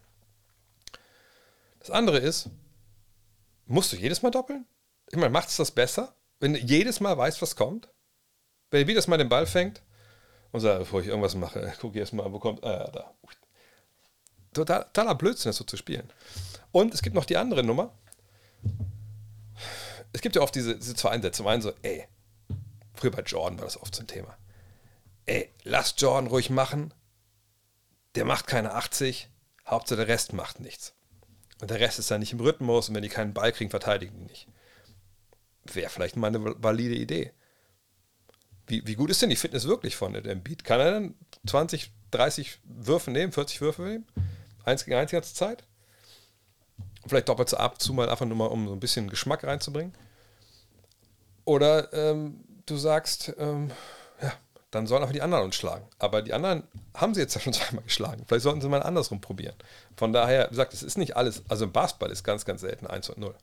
[1.79, 2.49] Das andere ist,
[3.65, 4.65] musst du jedes Mal doppeln?
[5.09, 7.89] Ich meine, macht es das besser, wenn du jedes Mal weißt, was kommt?
[8.69, 9.81] Wenn du jedes Mal den Ball fängt
[10.51, 13.15] und sagt, bevor ich irgendwas mache, guck erst mal, wo kommt, ah, da.
[14.55, 16.09] Total, totaler Blödsinn, das so zu spielen.
[16.71, 17.93] Und es gibt noch die andere Nummer.
[20.13, 21.37] Es gibt ja oft diese, diese zwei Einsätze.
[21.37, 22.07] Zum einen so, ey,
[22.93, 24.37] früher bei Jordan war das oft so ein Thema.
[25.25, 26.93] Ey, lass Jordan ruhig machen.
[28.15, 29.29] Der macht keine 80.
[29.67, 30.93] Hauptsache der Rest macht nichts.
[31.59, 34.15] Und der Rest ist dann nicht im Rhythmus und wenn die keinen Ball kriegen, verteidigen
[34.19, 34.47] die nicht.
[35.65, 37.33] Wäre vielleicht mal eine valide Idee.
[38.67, 40.63] Wie, wie gut ist denn die Fitness wirklich von dem Beat?
[40.63, 44.05] Kann er dann 20, 30 Würfe nehmen, 40 Würfe nehmen?
[44.65, 45.63] Eins gegen eins die ganze Zeit?
[47.07, 49.93] Vielleicht doppelt so ab, zu mal einfach nur mal, um so ein bisschen Geschmack reinzubringen.
[51.45, 53.71] Oder ähm, du sagst, ähm,
[54.21, 54.33] ja,
[54.71, 55.87] dann sollen auch die anderen uns schlagen.
[55.99, 56.63] Aber die anderen
[56.95, 58.23] haben sie jetzt ja schon zweimal geschlagen.
[58.27, 59.55] Vielleicht sollten sie mal andersrum probieren.
[59.95, 62.87] Von daher, wie gesagt, es ist nicht alles, also im Basketball ist ganz, ganz selten
[62.87, 63.35] 1 und 0.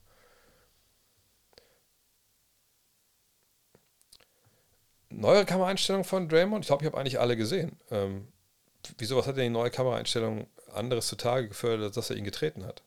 [5.11, 6.65] Neue Kameraeinstellung von Draymond?
[6.65, 7.79] Ich glaube, ich habe eigentlich alle gesehen.
[7.91, 8.29] Ähm,
[8.99, 12.83] wieso, was hat denn die neue Kameraeinstellung anderes zutage gefördert, dass er ihn getreten hat?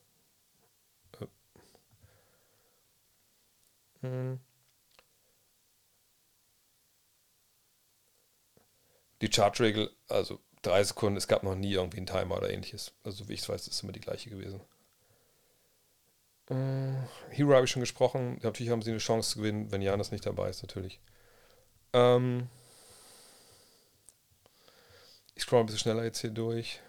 [4.02, 4.38] Hm.
[9.22, 12.92] Die Charge-Regel, also drei Sekunden, es gab noch nie irgendwie einen Timer oder ähnliches.
[13.02, 14.60] Also wie ich es weiß, ist es immer die gleiche gewesen.
[16.50, 16.92] Äh,
[17.30, 18.38] Hero habe ich schon gesprochen.
[18.42, 21.00] Natürlich haben sie eine Chance zu gewinnen, wenn Janis nicht dabei ist, natürlich.
[21.92, 22.48] Ähm
[25.34, 26.80] ich scroll ein bisschen schneller jetzt hier durch.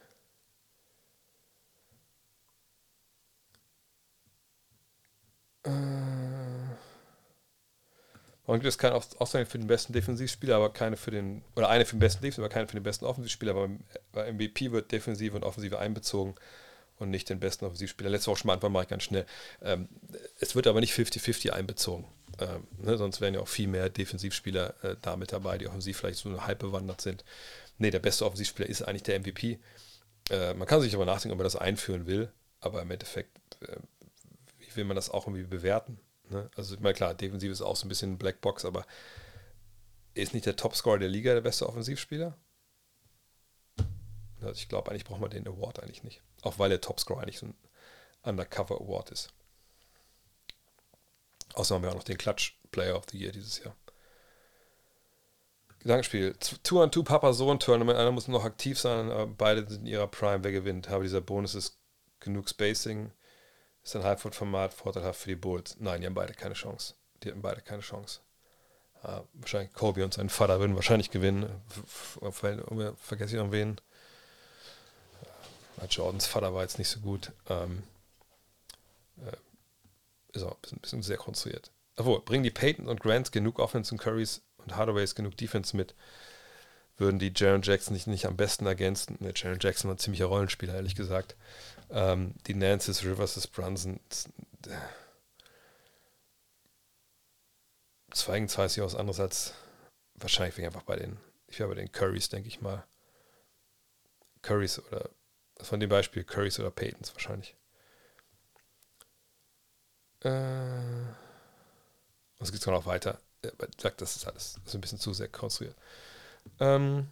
[8.48, 11.86] Und gibt es keine Auszeichnung für den besten Defensivspieler, aber keine für den, oder eine
[11.86, 13.52] für den besten Defensiv, aber keine für den besten Offensivspieler.
[13.52, 13.70] Aber
[14.14, 16.34] bei MVP wird Defensive und Offensive einbezogen
[16.98, 18.10] und nicht den besten Offensivspieler.
[18.10, 19.26] Letzte Woche schon mal einfach mal ganz schnell.
[19.62, 19.90] Ähm,
[20.40, 22.06] es wird aber nicht 50-50 einbezogen.
[22.40, 25.98] Ähm, ne, sonst wären ja auch viel mehr Defensivspieler äh, da mit dabei, die offensiv
[25.98, 27.26] vielleicht so halb bewandert sind.
[27.80, 29.60] Nee, der beste Offensivspieler ist eigentlich der MVP.
[30.30, 32.32] Äh, man kann sich aber nachdenken, ob man das einführen will,
[32.62, 33.76] aber im Endeffekt, äh,
[34.78, 36.00] will man das auch irgendwie bewerten?
[36.30, 36.50] Ne?
[36.56, 38.86] Also, meine, klar, defensiv ist auch so ein bisschen Blackbox, aber
[40.14, 42.38] ist nicht der Topscorer der Liga der beste Offensivspieler?
[44.42, 46.22] Also ich glaube, eigentlich braucht man den Award eigentlich nicht.
[46.42, 47.56] Auch weil der Topscorer eigentlich so ein
[48.24, 49.34] Undercover Award ist.
[51.54, 53.76] Außerdem haben wir auch noch den Clutch Player of the Year dieses Jahr.
[55.80, 56.36] Gedankenspiel.
[56.64, 57.98] Two-on-Two Papa-Sohn-Tournament.
[57.98, 60.44] Einer muss noch aktiv sein, beide sind in ihrer Prime.
[60.44, 60.90] Wer gewinnt?
[60.90, 61.80] Aber dieser Bonus ist
[62.20, 63.12] genug Spacing.
[63.88, 65.78] Ist ein Halbfurt-Format vorteilhaft für die Bulls.
[65.80, 66.96] Nein, die haben beide keine Chance.
[67.24, 68.20] Die hatten beide keine Chance.
[69.02, 71.50] Uh, wahrscheinlich Kobe und sein Vater würden wahrscheinlich gewinnen.
[72.98, 73.80] Vergesse ich noch wen.
[75.82, 77.32] Uh, Jordans Vater war jetzt nicht so gut.
[77.50, 77.84] Ähm,
[79.26, 79.38] äh,
[80.36, 81.72] ist auch ein bisschen, bisschen sehr konstruiert.
[81.96, 85.96] Obwohl, bringen die Peyton und Grant genug Offense und Currys und Hardaways genug Defense mit,
[86.98, 89.18] würden die Jaron Jackson nicht, nicht am besten ergänzen.
[89.22, 91.38] Der Jaron Jackson war ein ziemlicher Rollenspieler, ehrlich gesagt.
[91.90, 94.00] Ähm, die Nancy's, Rivers, Brunson.
[94.66, 94.78] Äh,
[98.12, 99.54] Zweigen weiß ich was anderes als
[100.16, 101.18] wahrscheinlich einfach bei den,
[101.48, 102.84] ich wäre bei den Currys, denke ich mal.
[104.42, 105.10] Currys oder
[105.62, 107.56] von dem Beispiel Currys oder Paytons wahrscheinlich.
[110.22, 110.30] Äh,
[112.40, 113.20] was geht es noch weiter?
[113.42, 113.52] Ich
[113.82, 115.76] sag, das ist alles das ist ein bisschen zu sehr konstruiert.
[116.60, 117.12] Ähm,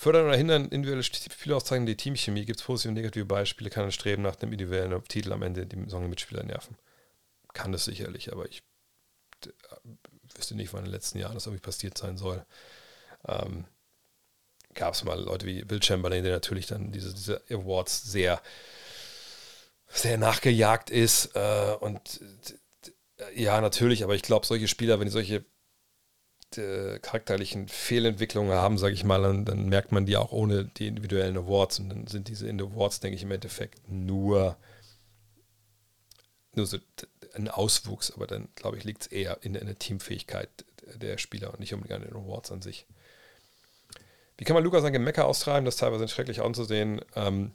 [0.00, 2.46] fördern oder hindern individuelle Spielauszeichnungen die Teamchemie?
[2.46, 3.68] Gibt es positive und negative Beispiele?
[3.68, 6.78] Kann ein Streben nach dem individuellen Titel am Ende die Saison-Mitspieler nerven?
[7.52, 8.62] Kann das sicherlich, aber ich
[10.34, 12.46] wüsste nicht, wann in den letzten Jahren das irgendwie passiert sein soll.
[13.28, 13.66] Ähm,
[14.72, 18.40] Gab es mal Leute wie Bill Chamberlain, der natürlich dann diese, diese Awards sehr,
[19.86, 21.36] sehr nachgejagt ist.
[21.36, 22.22] Äh, und
[23.34, 25.44] ja, natürlich, aber ich glaube, solche Spieler, wenn die solche
[26.58, 30.88] äh, charakterlichen Fehlentwicklungen haben, sage ich mal, dann, dann, merkt man die auch ohne die
[30.88, 31.78] individuellen Awards.
[31.78, 34.56] Und dann sind diese Awards, denke ich, im Endeffekt nur,
[36.54, 36.78] nur so
[37.34, 40.48] ein Auswuchs, aber dann, glaube ich, liegt es eher in, in der Teamfähigkeit
[40.96, 42.86] der Spieler und nicht unbedingt an den Awards an sich.
[44.36, 45.64] Wie kann man Lukas sein Gemecker austreiben?
[45.64, 47.02] Das ist teilweise schrecklich anzusehen.
[47.14, 47.52] Ähm,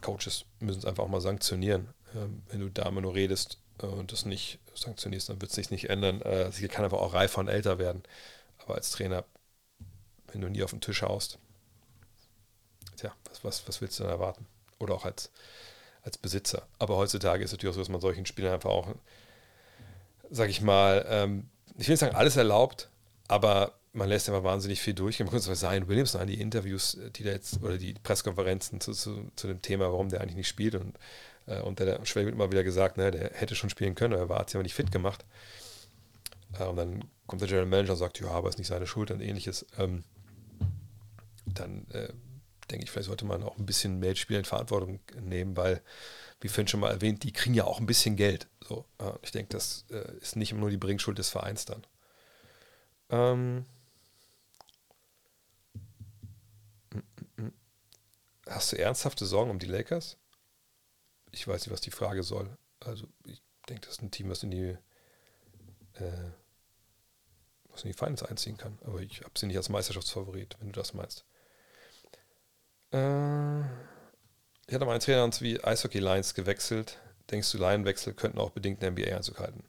[0.00, 1.88] Coaches müssen es einfach auch mal sanktionieren.
[2.14, 5.70] Ähm, wenn du da immer nur redest und das nicht sanktionierst, dann wird es sich
[5.70, 6.22] nicht ändern.
[6.22, 8.02] Äh, sie kann einfach auch reifer und älter werden.
[8.58, 9.24] Aber als Trainer,
[10.32, 11.38] wenn du nie auf den Tisch haust,
[12.96, 14.46] tja, was, was, was willst du dann erwarten?
[14.78, 15.30] Oder auch als,
[16.02, 16.66] als Besitzer.
[16.78, 18.88] Aber heutzutage ist es natürlich auch so, dass man solchen Spielern einfach auch,
[20.30, 22.90] sag ich mal, ähm, ich will nicht sagen, alles erlaubt,
[23.28, 25.26] aber man lässt einfach wahnsinnig viel durchgehen.
[25.26, 28.80] Man könnte es sagen, Williams an die Interviews, äh, die da jetzt, oder die Pressekonferenzen
[28.80, 30.74] zu, zu, zu dem Thema, warum der eigentlich nicht spielt.
[30.74, 30.98] Und, äh,
[31.60, 34.40] und der, Schwell wird immer wieder gesagt, ne, der hätte schon spielen können, er war,
[34.40, 35.24] hat sich aber nicht fit gemacht.
[36.58, 39.10] Äh, und dann kommt der General Manager und sagt, ja, aber ist nicht seine Schuld
[39.10, 39.66] und ähnliches.
[39.78, 40.04] Ähm,
[41.46, 42.12] dann äh,
[42.70, 45.80] denke ich, vielleicht sollte man auch ein bisschen mehr Spieler in Verantwortung nehmen, weil,
[46.40, 48.48] wie vorhin schon mal erwähnt, die kriegen ja auch ein bisschen Geld.
[48.66, 51.86] So, äh, ich denke, das äh, ist nicht nur die Bringschuld des Vereins dann.
[53.10, 53.64] Ähm,
[58.48, 60.16] Hast du ernsthafte Sorgen um die Lakers?
[61.32, 62.56] Ich weiß nicht, was die Frage soll.
[62.80, 64.76] Also, ich denke, das ist ein Team, was in die,
[65.94, 66.30] äh,
[67.70, 68.78] was in die Finals einziehen kann.
[68.84, 71.24] Aber ich habe sie nicht als Meisterschaftsfavorit, wenn du das meinst.
[72.92, 73.60] Äh,
[74.66, 76.98] ich hatte meinen Trainer wie Eishockey Lines gewechselt.
[77.30, 79.64] Denkst du, Line-Wechsel könnten auch bedingt eine NBA-Einzug halten?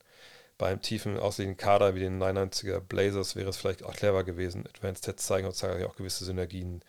[0.58, 4.68] Beim tiefen ausliegenden Kader wie den 99er Blazers wäre es vielleicht auch clever gewesen.
[4.68, 6.84] Advanced Stats zeigen zeigen auch gewisse Synergien.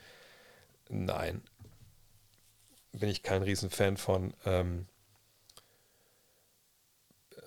[0.89, 1.43] Nein,
[2.93, 4.35] bin ich kein Riesenfan von.
[4.45, 4.87] Ähm,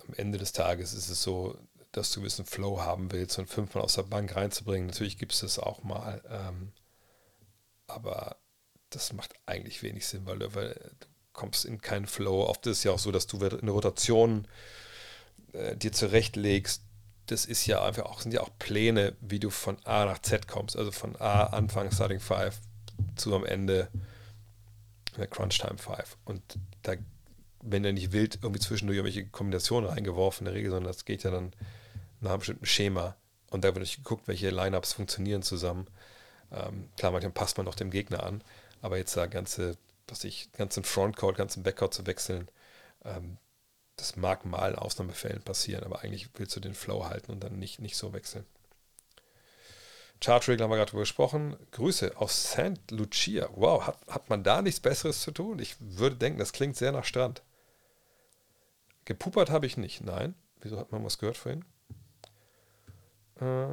[0.08, 1.58] am Ende des Tages ist es so,
[1.92, 4.88] dass du ein bisschen Flow haben willst und fünfmal aus der Bank reinzubringen.
[4.88, 6.22] Natürlich gibt es das auch mal.
[6.30, 6.72] Ähm,
[7.88, 8.38] aber
[8.90, 12.46] das macht eigentlich wenig Sinn, weil du, weil du, kommst in keinen Flow.
[12.46, 14.48] Oft ist es ja auch so, dass du eine Rotation
[15.54, 16.84] äh, dir zurechtlegst.
[17.26, 20.48] Das ist ja einfach auch, sind ja auch Pläne, wie du von A nach Z
[20.48, 20.78] kommst.
[20.78, 22.60] Also von A Anfang Starting Five
[23.16, 23.90] zu am Ende
[25.22, 26.18] der Crunch Time 5.
[26.26, 26.42] Und
[26.82, 26.94] da,
[27.62, 31.24] wenn er nicht wild irgendwie zwischendurch irgendwelche Kombinationen reingeworfen in der Regel, sondern das geht
[31.24, 31.54] ja dann
[32.20, 33.16] nach einem bestimmten Schema.
[33.52, 35.88] Und da wird natürlich geguckt, welche Lineups funktionieren zusammen.
[36.52, 38.44] Ähm, klar, manchmal passt man noch dem Gegner an,
[38.82, 39.78] aber jetzt da ganze,
[40.08, 42.48] was ich, ganzen Frontcourt, ganzen Backcourt zu wechseln,
[43.06, 43.38] ähm,
[43.96, 47.60] das mag mal in Ausnahmefällen passieren, aber eigentlich willst du den Flow halten und dann
[47.60, 48.46] nicht, nicht so wechseln.
[50.22, 51.58] Chartrig haben wir gerade drüber gesprochen.
[51.72, 52.92] Grüße aus St.
[52.92, 53.50] Lucia.
[53.56, 55.60] Wow, hat, hat man da nichts Besseres zu tun?
[55.60, 57.44] Ich würde denken, das klingt sehr nach Strand.
[59.06, 60.02] Gepupert habe ich nicht.
[60.02, 60.36] Nein.
[60.62, 61.66] Wieso hat man was gehört vorhin?
[63.42, 63.68] Äh.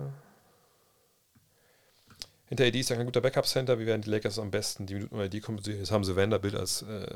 [2.46, 3.78] Hinter AD ist ein guter Backup-Center.
[3.78, 5.60] Wie werden die Lakers am besten die Minuten AD kommen?
[5.62, 7.06] Jetzt haben sie Vanderbilt als äh,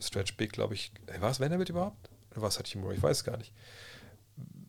[0.00, 0.90] Stretch Big, glaube ich.
[1.20, 2.10] War es Vanderbilt überhaupt?
[2.32, 3.52] Oder was hatte ich im Ich weiß es gar nicht.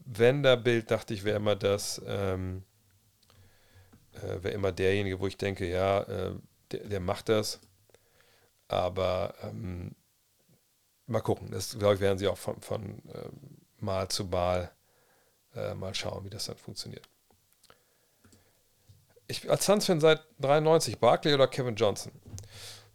[0.05, 1.99] Vanderbilt dachte ich, wäre immer das.
[2.05, 2.61] Ähm,
[4.23, 6.31] äh, wäre immer derjenige, wo ich denke, ja, äh,
[6.71, 7.59] der, der, macht das.
[8.67, 9.95] Aber ähm,
[11.07, 11.51] mal gucken.
[11.51, 13.29] Das, glaube ich, werden sie auch von, von äh,
[13.79, 14.71] Mal zu Mal
[15.55, 17.07] äh, mal schauen, wie das dann funktioniert.
[19.27, 22.11] Ich als Suns-Fan seit 93, Barkley oder Kevin Johnson?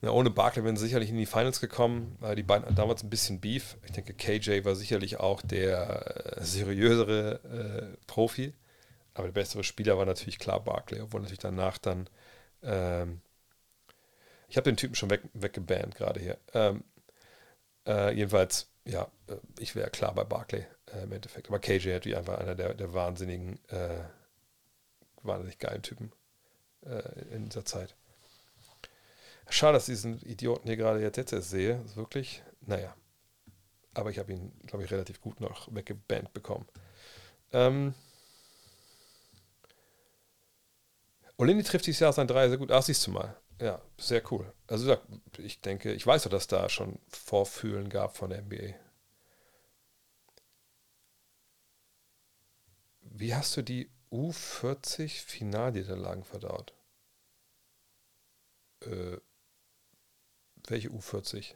[0.02, 2.16] Ja, ohne Barkley wären sie sicherlich in die Finals gekommen.
[2.36, 3.76] Die beiden hatten damals ein bisschen Beef.
[3.84, 8.54] Ich denke, KJ war sicherlich auch der äh, seriösere äh, Profi.
[9.20, 12.08] Aber der bessere Spieler war natürlich klar Barkley, obwohl natürlich danach dann.
[12.62, 13.20] Ähm,
[14.48, 16.38] ich habe den Typen schon weg, weggebannt gerade hier.
[16.54, 16.84] Ähm,
[17.86, 21.48] äh, jedenfalls, ja, äh, ich wäre klar bei Barkley äh, im Endeffekt.
[21.48, 24.00] Aber KJ natürlich einfach einer der, der wahnsinnigen, äh,
[25.22, 26.12] wahnsinnig geilen Typen
[27.30, 27.94] in dieser Zeit.
[29.50, 31.82] Schade, dass ich diesen Idioten hier gerade jetzt, jetzt sehe.
[31.84, 32.96] ist wirklich, naja.
[33.92, 36.66] Aber ich habe ihn, glaube ich, relativ gut noch weggebannt bekommen.
[37.52, 37.92] Ähm,
[41.40, 42.70] Olini trifft dieses Jahr sein Dreier sehr gut.
[42.70, 43.34] Ach, siehst du mal.
[43.62, 44.52] Ja, sehr cool.
[44.66, 44.98] Also
[45.38, 48.74] ich denke, ich weiß doch, dass da schon Vorfühlen gab von der NBA.
[53.00, 56.74] Wie hast du die U40 Finalniederlagen verdaut?
[58.82, 59.16] Äh,
[60.68, 61.54] welche U40?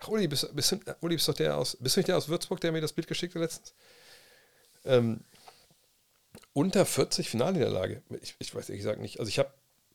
[0.00, 2.60] Ach, Uli, bist, bist, Uli, bist, doch der aus, bist du nicht der aus Würzburg,
[2.60, 3.74] der mir das Bild geschickt hat letztens?
[4.84, 5.24] Ähm,
[6.52, 8.02] unter 40 Finalniederlage.
[8.20, 9.20] Ich, ich weiß ehrlich gesagt nicht.
[9.20, 9.52] Also ich habe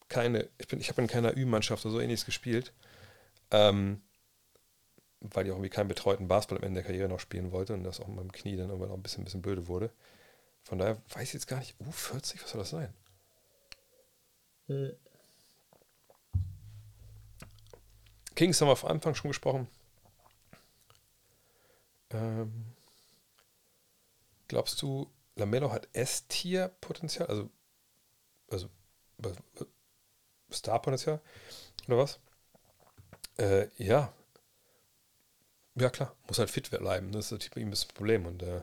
[0.10, 2.74] keine, ich bin, ich habe in keiner Ü-Mannschaft oder so ähnliches gespielt.
[3.52, 4.02] Ähm,
[5.24, 7.84] weil ich auch irgendwie keinen betreuten Basketball am Ende der Karriere noch spielen wollte und
[7.84, 9.90] das auch mit meinem Knie dann irgendwann auch ein bisschen, ein bisschen blöde wurde.
[10.64, 12.94] Von daher weiß ich jetzt gar nicht, U40, was soll das sein?
[14.68, 14.94] Hm.
[18.36, 19.68] Kings haben wir am Anfang schon gesprochen.
[22.10, 22.66] Ähm,
[24.48, 27.28] glaubst du, Lamello hat S-Tier-Potenzial?
[27.28, 27.50] Also,
[28.50, 28.70] also
[30.52, 31.20] Star-Potenzial?
[31.88, 32.20] Oder was?
[33.38, 34.14] Äh, ja.
[35.76, 36.16] Ja, klar.
[36.28, 37.12] Muss halt fit bleiben.
[37.12, 38.26] Das ist natürlich bei ihm das Problem.
[38.26, 38.62] Und äh,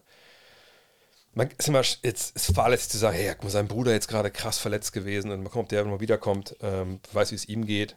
[1.34, 4.30] man ist immer jetzt ist fahrlässig zu sagen, hey, guck mal, sein Bruder jetzt gerade
[4.30, 7.96] krass verletzt gewesen und gucken, ob der mal wiederkommt, ähm, weiß, wie es ihm geht.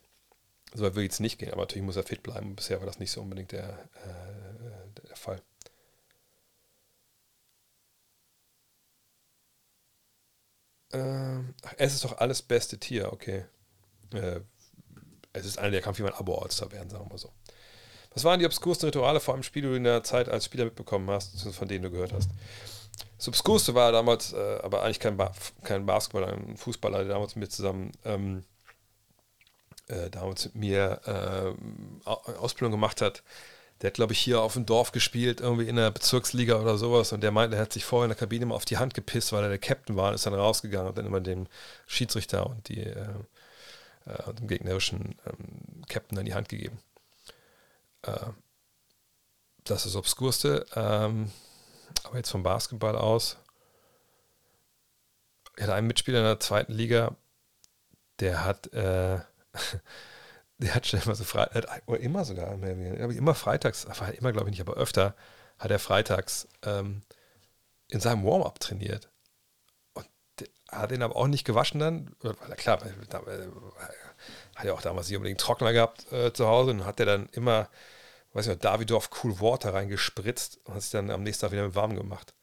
[0.73, 2.55] So weit will jetzt nicht gehen, aber natürlich muss er fit bleiben.
[2.55, 3.69] Bisher war das nicht so unbedingt der,
[4.05, 5.41] äh, der Fall.
[10.93, 13.45] Ähm, es ist doch alles beste Tier, okay.
[14.13, 14.41] Äh,
[15.33, 17.31] es ist einer der Kampf, wie man Abo-All-Star werden, sagen wir mal so.
[18.13, 20.65] Was waren die obskursten Rituale vor einem Spiel, die du in der Zeit als Spieler
[20.65, 22.29] mitbekommen hast, von denen du gehört hast?
[23.17, 25.31] Das Obskurste war damals, äh, aber eigentlich kein, ba
[25.63, 28.43] kein Basketballer, ein Fußballer, der damals mit mir zusammen ähm,
[29.87, 33.23] äh, damals mit mir äh, Ausbildung gemacht hat,
[33.81, 37.11] der hat, glaube ich, hier auf dem Dorf gespielt, irgendwie in der Bezirksliga oder sowas.
[37.11, 39.33] Und der meinte, er hat sich vorher in der Kabine mal auf die Hand gepisst,
[39.33, 41.47] weil er der Captain war und ist dann rausgegangen und dann immer dem
[41.85, 43.07] Schiedsrichter und die, äh,
[44.05, 46.79] äh, dem gegnerischen ähm, Captain dann die Hand gegeben.
[48.03, 48.17] Äh,
[49.63, 50.65] das ist das Obskurste.
[50.75, 51.31] Ähm,
[52.03, 53.37] aber jetzt vom Basketball aus.
[55.55, 57.15] Ich hatte einen Mitspieler in der zweiten Liga,
[58.19, 59.19] der hat äh,
[60.63, 61.49] der hat schon immer so frei,
[61.85, 63.85] oder immer sogar, immer freitags,
[64.17, 65.15] immer glaube ich nicht, aber öfter
[65.59, 67.01] hat er freitags ähm,
[67.89, 69.09] in seinem Warm-up trainiert.
[69.93, 70.07] Und
[70.69, 72.81] hat ihn aber auch nicht gewaschen dann, weil klar,
[74.55, 77.29] hat er auch damals nicht unbedingt Trockner gehabt äh, zu Hause und hat er dann
[77.29, 77.69] immer,
[78.33, 81.65] weiß ich noch, Davidoff Cool Water reingespritzt und hat sich dann am nächsten Tag wieder
[81.65, 82.33] mit warm gemacht.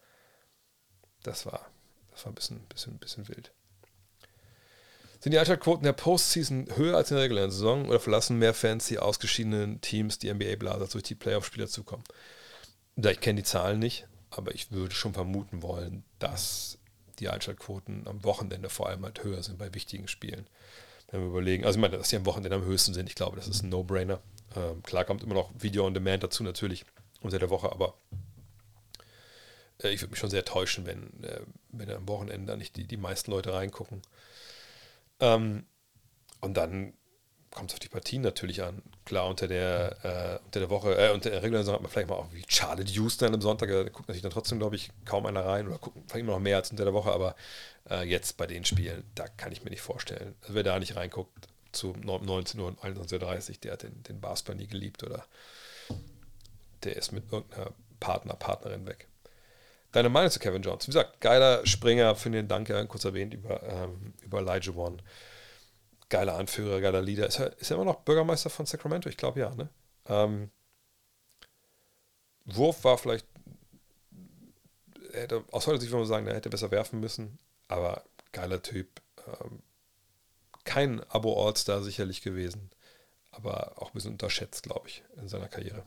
[1.23, 1.67] Das war,
[2.11, 3.53] das war ein bisschen, bisschen, bisschen wild.
[5.21, 8.87] Sind die Einschaltquoten der Postseason höher als in der regulären Saison oder verlassen mehr Fans
[8.87, 12.05] die ausgeschiedenen Teams die NBA-Blaser durch die Playoff-Spieler zukommen?
[12.97, 16.79] Ich kenne die Zahlen nicht, aber ich würde schon vermuten wollen, dass
[17.19, 20.47] die Einschaltquoten am Wochenende vor allem halt höher sind bei wichtigen Spielen.
[21.11, 23.37] Wenn wir überlegen, also ich meine, dass die am Wochenende am höchsten sind, ich glaube,
[23.37, 24.21] das ist ein No-Brainer.
[24.57, 26.87] Ähm, klar kommt immer noch Video on Demand dazu natürlich
[27.21, 27.95] unter der Woche, aber
[29.83, 31.41] äh, ich würde mich schon sehr täuschen, wenn, äh,
[31.73, 34.01] wenn am Wochenende nicht die, die meisten Leute reingucken.
[35.21, 35.65] Ähm,
[36.41, 36.95] und dann
[37.51, 38.83] kommt es auf die Partien natürlich an.
[39.05, 42.17] Klar, unter der, äh, unter der Woche, äh, unter der Saison hat man vielleicht mal
[42.17, 45.45] auch wie Charlotte Houston am Sonntag, da guckt natürlich dann trotzdem, glaube ich, kaum einer
[45.45, 47.35] rein oder guckt vielleicht immer noch mehr als unter der Woche, aber
[47.91, 50.35] äh, jetzt bei den Spielen, da kann ich mir nicht vorstellen.
[50.43, 54.21] Also wer da nicht reinguckt zu 19 Uhr und 21.30 Uhr, der hat den, den
[54.21, 55.25] Basketball nie geliebt oder
[56.85, 59.09] der ist mit irgendeiner Partner, Partnerin weg.
[59.93, 60.87] Deine Meinung zu Kevin Jones?
[60.87, 64.99] Wie gesagt, geiler Springer, für den Dank, ja, kurz erwähnt, über, ähm, über Elijah One.
[66.09, 67.27] Geiler Anführer, geiler Leader.
[67.27, 69.09] Ist er, ist er immer noch Bürgermeister von Sacramento?
[69.09, 69.69] Ich glaube ja, ne?
[70.07, 70.51] Ähm,
[72.45, 73.27] Wurf war vielleicht,
[75.13, 77.39] hätte, aus heutiger Sicht würde man sagen, er hätte besser werfen müssen,
[77.69, 79.01] aber geiler Typ.
[79.27, 79.63] Ähm,
[80.65, 82.71] kein Abo-All-Star sicherlich gewesen,
[83.31, 85.85] aber auch ein bisschen unterschätzt, glaube ich, in seiner Karriere.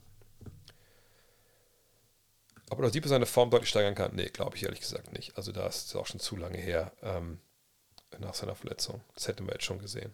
[2.74, 4.16] Ob Oladipo seine Form deutlich steigern kann?
[4.16, 5.38] Nee, glaube ich ehrlich gesagt nicht.
[5.38, 7.40] Also da ist es auch schon zu lange her ähm,
[8.18, 9.00] nach seiner Verletzung.
[9.14, 10.12] Das hätten wir jetzt schon gesehen.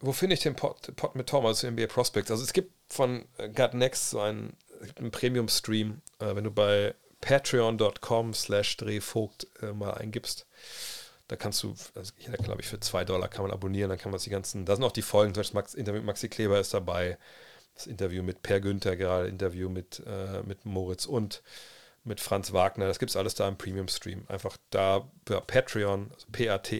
[0.00, 2.30] Wo finde ich den Pod, mit Tom, also NBA Prospects?
[2.30, 4.56] Also es gibt von äh, Gut Next so einen,
[4.96, 10.46] einen Premium-Stream, äh, wenn du bei patreon.com slash drehvogt äh, mal eingibst.
[11.28, 14.10] Da kannst du, also ich glaube ich, für 2 Dollar kann man abonnieren, dann kann
[14.10, 16.58] man die ganzen, da sind auch die Folgen, zum Beispiel Max, Interview mit Maxi Kleber
[16.58, 17.18] ist dabei,
[17.80, 21.42] das Interview mit Per Günther gerade, Interview mit, äh, mit Moritz und
[22.04, 24.24] mit Franz Wagner, das gibt es alles da im Premium-Stream.
[24.28, 26.76] Einfach da bei Patreon, also p-a-t-r-e-o-n.com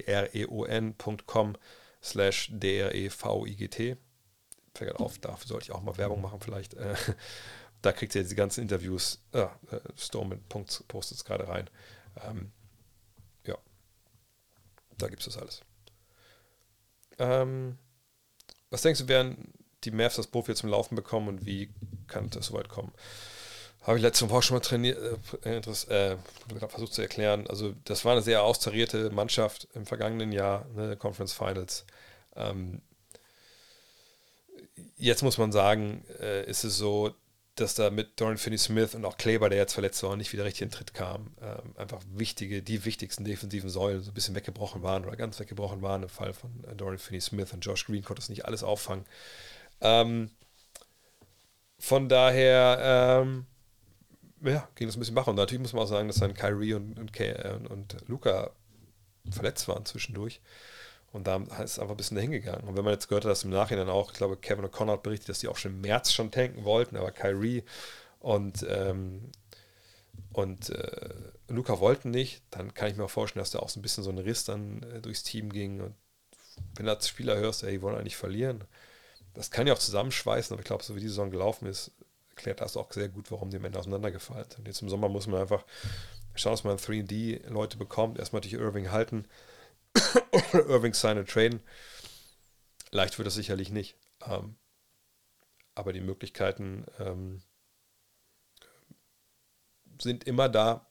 [2.03, 3.97] slash d-r-e-v-i-g-t.
[4.75, 6.75] Fällt auf, dafür sollte ich auch mal Werbung machen vielleicht.
[6.75, 6.95] Äh,
[7.83, 9.23] da kriegt ihr die ganzen Interviews.
[9.33, 9.47] Äh,
[9.97, 11.69] Storm postet es gerade rein.
[12.27, 12.53] Ähm,
[13.47, 13.57] ja,
[14.97, 15.61] da gibt es das alles.
[17.19, 17.79] Ähm,
[18.71, 19.53] was denkst du, werden
[19.85, 21.71] die Mavs das Boot jetzt zum Laufen bekommen und wie
[22.07, 22.93] kann das so weit kommen?
[23.83, 24.99] Habe ich letzte Woche schon mal trainiert,
[25.45, 26.17] äh, äh,
[26.69, 27.47] versucht zu erklären.
[27.47, 31.87] Also, das war eine sehr austarierte Mannschaft im vergangenen Jahr, ne, Conference Finals.
[32.37, 32.83] Ähm,
[34.97, 37.15] jetzt muss man sagen, äh, ist es so,
[37.55, 40.63] dass da mit Dorian Finney-Smith und auch Kleber, der jetzt verletzt war, nicht wieder richtig
[40.63, 45.05] in Tritt kam, ähm, einfach wichtige, die wichtigsten defensiven Säulen so ein bisschen weggebrochen waren
[45.05, 46.03] oder ganz weggebrochen waren.
[46.03, 49.05] Im Fall von äh, Dorian Finney-Smith und Josh Green konnte es nicht alles auffangen.
[49.81, 50.31] Ähm,
[51.79, 53.47] von daher, ähm,
[54.43, 55.31] ja, ging das ein bisschen machen.
[55.31, 58.51] Und natürlich muss man auch sagen, dass dann Kyrie und, und, äh, und, Luca
[59.31, 60.41] verletzt waren zwischendurch.
[61.13, 62.69] Und da ist es einfach ein bisschen dahin gegangen.
[62.69, 65.03] Und wenn man jetzt gehört hat, dass im Nachhinein auch, ich glaube, Kevin O'Connor hat
[65.03, 67.65] berichtet, dass die auch schon im März schon tanken wollten, aber Kyrie
[68.21, 69.33] und, ähm,
[70.33, 71.09] und äh,
[71.49, 74.05] Luca wollten nicht, dann kann ich mir auch vorstellen, dass da auch so ein bisschen
[74.05, 75.81] so ein Riss dann äh, durchs Team ging.
[75.81, 75.95] Und
[76.77, 78.65] wenn du als Spieler hörst, ey, die wollen eigentlich verlieren,
[79.35, 81.93] das kann ja auch zusammenschweißen, aber ich glaube, so wie die Saison gelaufen ist,
[82.31, 84.67] erklärt das auch sehr gut, warum die am Ende auseinandergefallen sind.
[84.67, 85.65] Jetzt im Sommer muss man einfach
[86.35, 88.19] schauen, dass man 3D-Leute bekommt.
[88.19, 89.27] Erstmal natürlich Irving halten
[90.53, 91.61] Irving seine traden.
[92.91, 93.97] Leicht wird das sicherlich nicht.
[94.27, 94.57] Ähm,
[95.75, 97.43] aber die Möglichkeiten ähm,
[100.01, 100.91] sind immer da,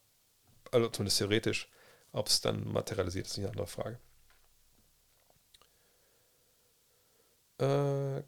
[0.72, 1.70] also zumindest theoretisch.
[2.12, 4.00] Ob es dann materialisiert, ist eine andere Frage.
[7.60, 8.22] Äh,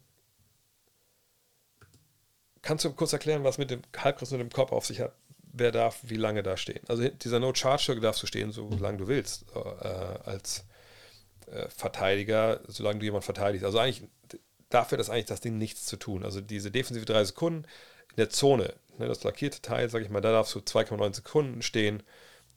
[2.61, 5.13] kannst du kurz erklären, was mit dem Halbkreis und dem Kopf auf sich hat?
[5.53, 6.81] wer darf wie lange da stehen.
[6.87, 10.65] Also dieser No-Charge-Circle darfst du stehen, so lange du willst, äh, als
[11.47, 13.63] äh, Verteidiger, solange du jemanden verteidigst.
[13.63, 14.09] Also eigentlich
[14.69, 16.25] dafür das eigentlich das Ding nichts zu tun.
[16.25, 17.65] Also diese defensive drei Sekunden
[18.09, 21.61] in der Zone, ne, das lackierte Teil, sag ich mal, da darfst du 2,9 Sekunden
[21.61, 22.01] stehen,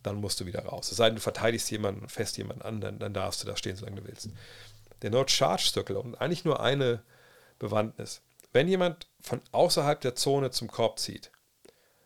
[0.02, 0.90] dann musst du wieder raus.
[0.90, 3.76] Es sei denn, du verteidigst jemanden, fest jemanden an, dann, dann darfst du da stehen,
[3.76, 4.30] solange du willst.
[5.02, 7.02] Der No-Charge-Circle und eigentlich nur eine
[7.58, 8.22] Bewandtnis.
[8.52, 11.30] Wenn jemand von außerhalb der Zone zum Korb zieht,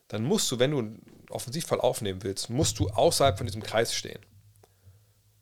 [0.08, 3.94] dann musst du, wenn du einen Offensivfall aufnehmen willst, musst du außerhalb von diesem Kreis
[3.94, 4.20] stehen.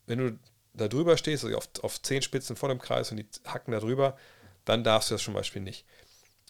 [0.06, 0.38] Wenn du
[0.74, 3.80] da drüber stehst, also auf, auf zehn Spitzen vor dem Kreis und die hacken da
[3.80, 4.16] drüber,
[4.64, 5.86] dann darfst du das zum Beispiel nicht.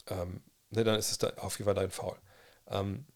[0.08, 2.16] Ähm, ne, dann ist es da auf jeden Fall dein Foul.
[2.68, 3.06] Ähm,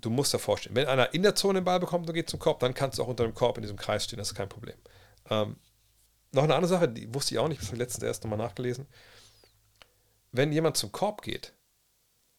[0.00, 0.76] du musst davor stehen.
[0.76, 3.02] Wenn einer in der Zone den Ball bekommt und geht zum Korb, dann kannst du
[3.02, 4.76] auch unter dem Korb in diesem Kreis stehen, das ist kein Problem.
[5.30, 5.56] Ähm,
[6.34, 8.38] noch eine andere Sache, die wusste ich auch nicht, das habe ich letztens erst nochmal
[8.38, 8.86] nachgelesen.
[10.32, 11.54] Wenn jemand zum Korb geht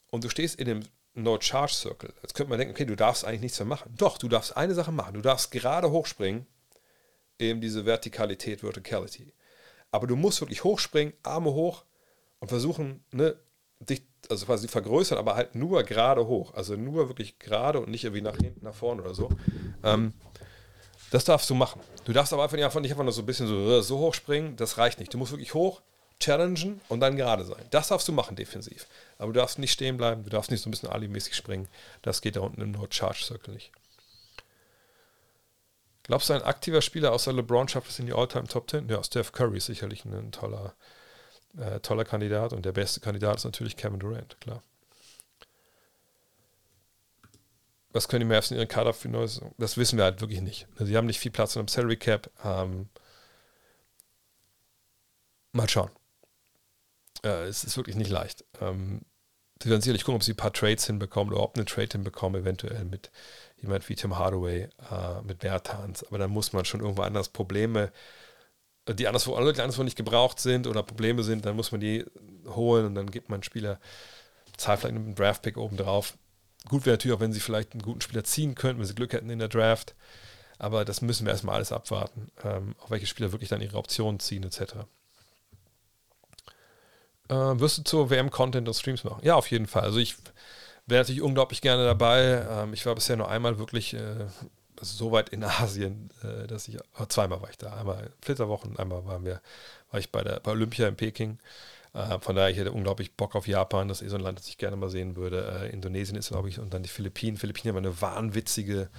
[0.08, 0.84] und du stehst in dem
[1.16, 2.14] No-Charge-Circle.
[2.22, 3.94] Jetzt könnte man denken, okay, du darfst eigentlich nichts mehr machen.
[3.98, 5.14] Doch, du darfst eine Sache machen.
[5.14, 6.46] Du darfst gerade hochspringen,
[7.40, 9.34] eben diese Vertikalität, Verticality.
[9.92, 11.86] Aber du musst wirklich hochspringen, Arme hoch
[12.40, 13.40] und versuchen, ne,
[13.80, 16.54] dich, also quasi vergrößern, aber halt nur gerade hoch.
[16.54, 19.30] Also nur wirklich gerade und nicht irgendwie nach hinten, nach vorne oder so.
[19.84, 20.14] Ähm,
[21.16, 21.80] das darfst du machen.
[22.04, 24.78] Du darfst aber einfach nicht einfach nur so ein bisschen so, so hoch springen, das
[24.78, 25.14] reicht nicht.
[25.14, 25.82] Du musst wirklich hoch,
[26.20, 27.64] challengen und dann gerade sein.
[27.72, 28.86] Das darfst du machen defensiv.
[29.18, 31.70] Aber du darfst nicht stehen bleiben, du darfst nicht so ein bisschen Ali-mäßig springen.
[32.02, 33.72] Das geht da unten im No-Charge-Circle nicht.
[36.04, 38.90] Glaubst du, ein aktiver Spieler außer LeBron schafft es in die All-Time Top 10?
[38.90, 40.74] Ja, Steph Curry ist sicherlich ein toller,
[41.58, 44.62] äh, toller Kandidat und der beste Kandidat ist natürlich Kevin Durant, klar.
[47.96, 49.40] Was können die Mavs in ihren Kader für Neues?
[49.58, 50.68] Das wissen wir halt wirklich nicht.
[50.78, 52.30] Sie haben nicht viel Platz in einem Salary Cap.
[52.44, 52.90] Ähm,
[55.54, 55.90] mal schauen.
[57.24, 58.44] Äh, es ist wirklich nicht leicht.
[58.60, 59.04] Ähm,
[59.64, 62.42] sie werden sicherlich gucken, ob sie ein paar Trades hinbekommen oder ob einen Trade hinbekommen,
[62.42, 63.12] eventuell mit
[63.62, 66.04] jemand wie Tim Hardaway, äh, mit Bertans.
[66.04, 67.94] Aber dann muss man schon irgendwo anders Probleme,
[68.90, 72.04] die anderswo, anderswo nicht gebraucht sind oder Probleme sind, dann muss man die
[72.46, 73.80] holen und dann gibt man Spieler,
[74.58, 76.18] zahlt vielleicht einen Draft-Pick oben drauf.
[76.68, 79.14] Gut wäre natürlich auch, wenn sie vielleicht einen guten Spieler ziehen könnten, wenn sie Glück
[79.14, 79.96] hätten in der Draft.
[80.58, 84.20] Aber das müssen wir erstmal alles abwarten, ähm, auf welche Spieler wirklich dann ihre Optionen
[84.20, 84.76] ziehen, etc.
[87.28, 89.20] Äh, wirst du zur WM-Content und Streams machen?
[89.24, 89.84] Ja, auf jeden Fall.
[89.84, 90.16] Also ich
[90.86, 92.46] wäre natürlich unglaublich gerne dabei.
[92.50, 94.28] Ähm, ich war bisher nur einmal wirklich äh,
[94.82, 97.74] so weit in Asien, äh, dass ich, äh, zweimal war ich da.
[97.74, 99.42] Einmal Flitterwochen, einmal waren wir,
[99.92, 101.40] war ich bei der bei Olympia in Peking.
[101.96, 103.88] Äh, von daher, ich hätte unglaublich Bock auf Japan.
[103.88, 105.62] Das ist eh so ein Land, das ich gerne mal sehen würde.
[105.64, 107.38] Äh, Indonesien ist, glaube ich, und dann die Philippinen.
[107.38, 108.90] Philippinen haben eine wahnwitzige,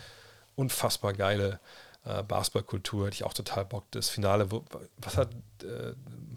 [0.55, 1.60] unfassbar geile
[2.05, 3.07] äh, Basketballkultur.
[3.07, 3.84] Hätte ich auch total Bock.
[3.91, 4.65] Das Finale, wo,
[4.97, 5.92] was hat äh,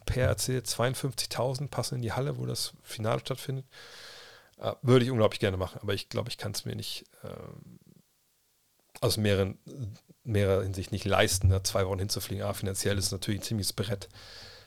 [0.05, 0.67] Per erzählt?
[0.67, 3.65] 52.000 passen in die Halle, wo das Finale stattfindet.
[4.57, 7.79] Äh, würde ich unglaublich gerne machen, aber ich glaube, ich kann es mir nicht ähm,
[8.99, 9.57] aus mehreren,
[10.25, 12.43] mehrerer Hinsicht nicht leisten, da zwei Wochen hinzufliegen.
[12.43, 14.09] Aber finanziell ist es natürlich ein ziemliches Brett,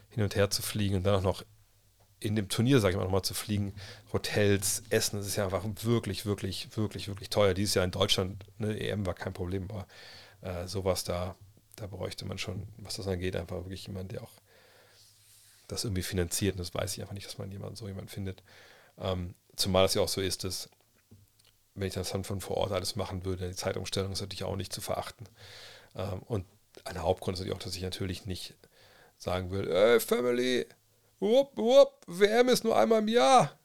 [0.09, 1.45] hin und her zu fliegen und dann auch noch
[2.23, 3.75] in dem Turnier, sage ich mal, nochmal zu fliegen.
[4.13, 7.55] Hotels, Essen, das ist ja einfach wirklich, wirklich, wirklich, wirklich teuer.
[7.55, 9.87] Dieses Jahr in Deutschland, eine EM war kein Problem, aber
[10.41, 11.35] äh, sowas da,
[11.77, 14.33] da bräuchte man schon, was das angeht, einfach wirklich jemand, der auch
[15.69, 16.55] das irgendwie finanziert.
[16.55, 18.43] Und das weiß ich einfach nicht, dass man jemanden, so jemanden findet.
[18.99, 20.69] Ähm, zumal es ja auch so ist, dass
[21.75, 24.57] wenn ich das dann von vor Ort alles machen würde, die Zeitumstellung ist natürlich auch
[24.57, 25.27] nicht zu verachten.
[25.97, 26.47] Ähm, und
[26.85, 28.55] ein Hauptgrund ist natürlich auch, dass ich natürlich nicht
[29.19, 30.67] sagen will, hey Family,
[31.23, 33.57] wupp, wupp, WM ist nur einmal im Jahr.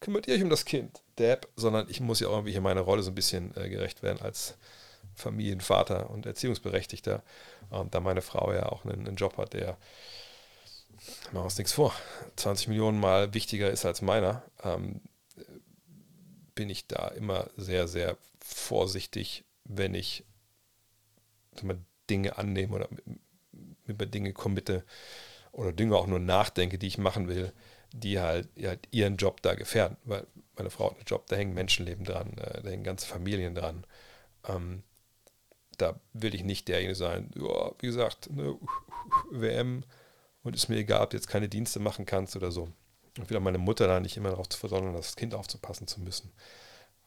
[0.00, 2.80] Kümmert ihr euch um das Kind, Dab, sondern ich muss ja auch irgendwie hier meine
[2.80, 4.56] Rolle so ein bisschen äh, gerecht werden als
[5.14, 7.22] Familienvater und Erziehungsberechtigter.
[7.70, 9.78] Und da meine Frau ja auch einen, einen Job hat, der,
[11.26, 11.94] machen wir uns nichts vor,
[12.36, 15.00] 20 Millionen mal wichtiger ist als meiner, ähm,
[16.54, 20.24] bin ich da immer sehr, sehr vorsichtig, wenn ich
[21.62, 21.78] mal,
[22.10, 22.88] Dinge annehme oder
[23.86, 24.84] über Dinge committe
[25.52, 27.52] oder Dinge auch nur nachdenke, die ich machen will,
[27.92, 29.96] die halt, die halt ihren Job da gefährden.
[30.04, 33.54] Weil meine Frau hat einen Job, da hängen Menschenleben dran, äh, da hängen ganze Familien
[33.54, 33.84] dran.
[34.48, 34.82] Ähm,
[35.78, 38.56] da will ich nicht derjenige sein, ja, wie gesagt, ne,
[39.30, 39.84] WM
[40.42, 42.68] und ist mir egal, ob du jetzt keine Dienste machen kannst oder so.
[43.18, 46.32] Und wieder meine Mutter da nicht immer darauf zu versonnen, das Kind aufzupassen zu müssen.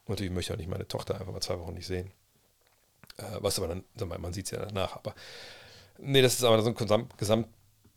[0.04, 2.12] Und natürlich möchte ich auch nicht meine Tochter einfach mal zwei Wochen nicht sehen.
[3.16, 3.84] Äh, was aber dann,
[4.20, 4.96] man sieht es ja danach.
[4.96, 5.14] Aber
[5.98, 6.74] nee, das ist aber so ein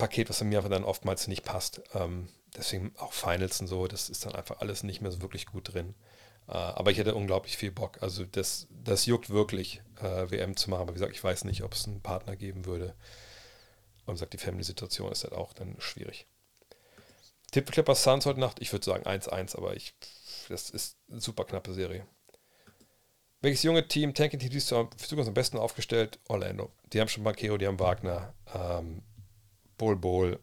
[0.00, 1.82] Gesamtpaket, was mir einfach dann oftmals nicht passt.
[1.94, 5.46] Ähm, deswegen auch Finals und so, das ist dann einfach alles nicht mehr so wirklich
[5.46, 5.94] gut drin.
[6.48, 7.98] Äh, aber ich hätte unglaublich viel Bock.
[8.02, 10.82] Also das, das juckt wirklich, äh, WM zu machen.
[10.82, 12.94] Aber wie gesagt, ich weiß nicht, ob es einen Partner geben würde.
[14.06, 16.26] Und sagt, die Family-Situation ist halt auch dann schwierig.
[17.52, 19.94] Tipp Clippers Suns heute Nacht, ich würde sagen 1-1, aber ich,
[20.48, 22.06] das ist eine super knappe Serie.
[23.40, 26.18] Welches junge Team, Tanking Team, siehst du am besten aufgestellt?
[26.28, 26.70] Orlando.
[26.92, 29.02] Die haben schon Banquero, die haben Wagner, ähm,
[29.80, 30.38] Bol Bol.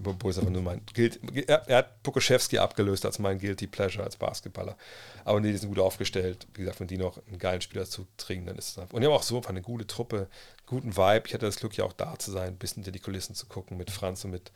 [0.00, 4.04] Bol ist einfach nur mein Guilty, er, er, hat Pukoschewski abgelöst als mein Guilty Pleasure
[4.04, 4.76] als Basketballer.
[5.24, 6.46] Aber nee, die sind gut aufgestellt.
[6.54, 8.94] Wie gesagt, wenn die noch einen geilen Spieler zu kriegen, dann ist es einfach.
[8.94, 10.28] Und die haben auch so eine gute Truppe,
[10.66, 11.24] guten Vibe.
[11.26, 13.46] Ich hatte das Glück, ja auch da zu sein, ein bisschen hinter die Kulissen zu
[13.46, 14.52] gucken, mit Franz und mit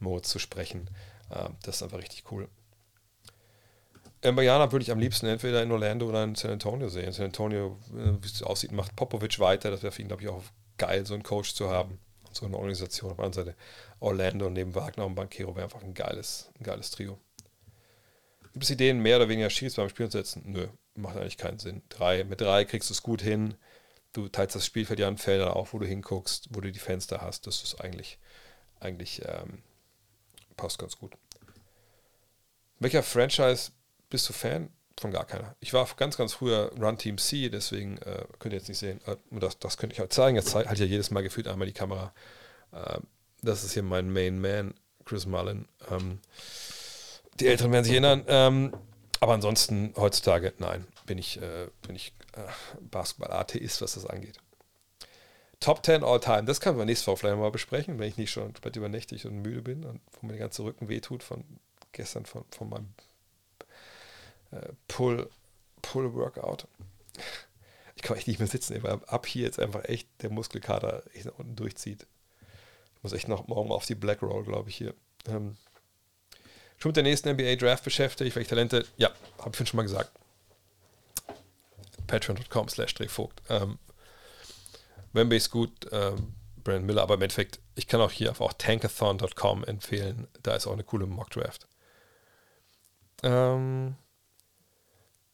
[0.00, 0.90] Mode zu sprechen.
[1.30, 2.48] Ähm, das ist einfach richtig cool.
[4.22, 7.12] Mbajana würde ich am liebsten entweder in Orlando oder in San Antonio sehen.
[7.12, 9.70] San Antonio, äh, wie es aussieht, macht Popovic weiter.
[9.70, 10.42] Das wäre für ihn, glaube ich, auch
[10.76, 11.98] geil, so einen Coach zu haben.
[12.32, 13.10] So eine Organisation.
[13.10, 13.58] Auf der anderen Seite
[14.00, 17.18] Orlando neben Wagner und Banquero wäre einfach ein geiles, ein geiles Trio.
[18.52, 20.42] Gibt es Ideen, mehr oder weniger Schieß beim Spiel zu setzen?
[20.46, 21.82] Nö, macht eigentlich keinen Sinn.
[21.88, 23.54] Drei, mit drei kriegst du es gut hin.
[24.12, 27.20] Du teilst das Spielfeld ja an Feldern auf, wo du hinguckst, wo du die Fenster
[27.20, 27.46] hast.
[27.46, 28.18] Das ist eigentlich,
[28.80, 29.62] eigentlich ähm,
[30.56, 31.16] passt ganz gut.
[32.80, 33.70] Welcher Franchise
[34.08, 34.70] bist du Fan?
[35.00, 35.56] Von gar keiner.
[35.60, 39.00] Ich war ganz, ganz früher Run Team C, deswegen äh, könnt ihr jetzt nicht sehen.
[39.06, 40.36] Äh, das, das könnte ich halt zeigen.
[40.36, 42.12] Jetzt halt ja jedes Mal gefühlt einmal die Kamera.
[42.72, 42.98] Äh,
[43.40, 44.74] das ist hier mein Main Man,
[45.06, 45.66] Chris Mullen.
[45.90, 46.20] Ähm,
[47.36, 48.24] die Älteren werden sich erinnern.
[48.26, 48.74] Ähm,
[49.20, 52.42] aber ansonsten heutzutage, nein, bin ich, äh, bin ich äh,
[52.82, 54.36] Basketball-Atheist, was das angeht.
[55.60, 56.44] Top 10 All Time.
[56.44, 59.40] Das kann man nächstes Mal vielleicht mal besprechen, wenn ich nicht schon komplett übernächtig und
[59.40, 61.42] müde bin und wo mir der ganze Rücken wehtut von
[61.92, 62.92] gestern von, von meinem
[64.50, 65.28] äh, Pull,
[65.82, 66.66] Pull Workout.
[67.94, 71.26] Ich kann echt nicht mehr sitzen, weil ab hier jetzt einfach echt der Muskelkater echt
[71.26, 72.06] nach unten durchzieht.
[72.96, 74.94] Ich muss echt noch morgen auf die Black Roll, glaube ich, hier.
[75.26, 75.56] Ähm,
[76.78, 80.10] schon mit der nächsten NBA Draft beschäftigt, welche Talente, ja, habe ich schon mal gesagt.
[82.06, 83.42] Patreon.com slash Drehvogt.
[83.48, 83.78] Ähm,
[85.50, 90.26] gut, ähm, Brandon Miller, aber im Endeffekt, ich kann auch hier auch tankathon.com empfehlen.
[90.42, 91.66] Da ist auch eine coole Mock-Draft.
[93.22, 93.96] Ähm,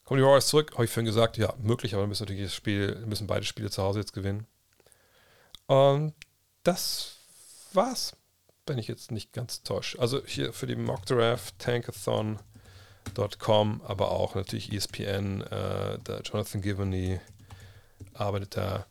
[0.06, 0.72] kommen die Warriors zurück?
[0.72, 3.82] Habe ich vorhin gesagt, ja, möglich, aber müssen natürlich das Spiel, müssen beide Spiele zu
[3.82, 4.46] Hause jetzt gewinnen.
[5.66, 6.14] Und
[6.62, 7.16] das
[7.72, 8.16] war's,
[8.66, 9.98] wenn ich jetzt nicht ganz täusche.
[9.98, 17.20] Also hier für die Mock-Draft, tankathon.com, aber auch natürlich ESPN, äh, der Jonathan Givney
[18.14, 18.86] arbeitet da.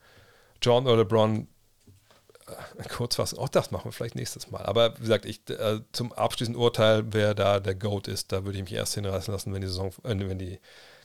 [0.61, 1.47] John oder LeBron
[2.77, 4.65] äh, Kurzfassung, auch das machen wir vielleicht nächstes Mal.
[4.65, 8.57] Aber wie gesagt, ich, äh, zum abschließenden Urteil, wer da der GOAT ist, da würde
[8.57, 10.59] ich mich erst hinreißen lassen, wenn die Saison, äh, wenn die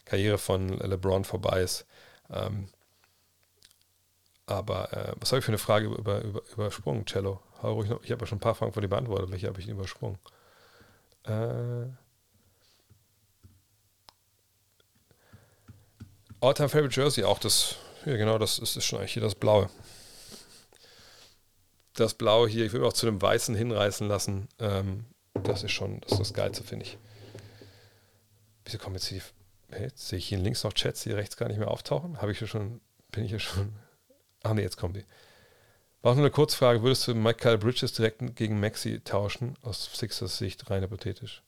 [0.05, 1.85] Karriere von LeBron vorbei ist.
[2.29, 2.67] Ähm,
[4.45, 7.41] aber äh, was habe ich für eine Frage über, über, übersprungen, Cello?
[7.63, 9.31] Ich habe ja schon ein paar Fragen von dir beantwortet.
[9.31, 10.17] Welche habe ich übersprungen?
[11.23, 11.85] Äh,
[16.41, 19.69] All-Time Favorite Jersey, auch das, ja genau, das ist, ist schon eigentlich hier das Blaue.
[21.93, 24.47] Das Blaue hier, ich will auch zu dem Weißen hinreißen lassen.
[24.57, 25.05] Ähm,
[25.43, 26.97] das ist schon, das ist das Geilste, finde ich.
[28.65, 29.21] Wieso kommen jetzt hier,
[29.71, 32.21] hey, jetzt sehe ich hier links noch Chats, die rechts gar nicht mehr auftauchen?
[32.21, 33.73] Habe ich hier schon, bin ich hier schon,
[34.43, 35.05] ach nee, jetzt kommen die.
[36.01, 39.55] War nur eine Kurzfrage, würdest du Michael Bridges direkt gegen Maxi tauschen?
[39.61, 41.43] Aus Sixers Sicht rein hypothetisch.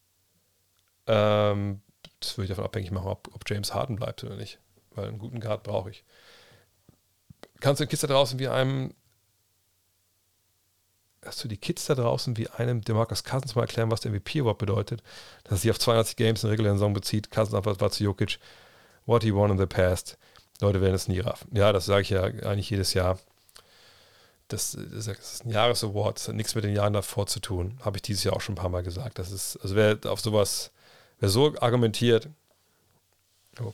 [1.07, 1.81] Ähm,
[2.19, 4.59] das würde ich davon abhängig machen, ob, ob James Harden bleibt oder nicht
[4.95, 6.03] weil einen guten Guard brauche ich.
[7.59, 8.93] Kannst du den Kids da draußen wie einem,
[11.25, 14.39] hast du die Kids da draußen wie einem Demarcus Cousins mal erklären, was der MVP
[14.39, 15.01] überhaupt bedeutet?
[15.43, 17.31] Dass sich auf 82 Games in der regulären Saison bezieht.
[17.31, 18.39] Cousins einfach war zu Jokic.
[19.05, 20.17] What he won in the past.
[20.61, 21.49] Leute werden es nie raffen.
[21.55, 23.19] Ja, das sage ich ja eigentlich jedes Jahr.
[24.47, 27.79] Das, das, ist ein Jahresaward, das hat nichts mit den Jahren davor zu tun.
[27.83, 29.19] Habe ich dieses Jahr auch schon ein paar Mal gesagt.
[29.19, 30.71] Das ist, also wer auf sowas,
[31.19, 32.29] wer so argumentiert,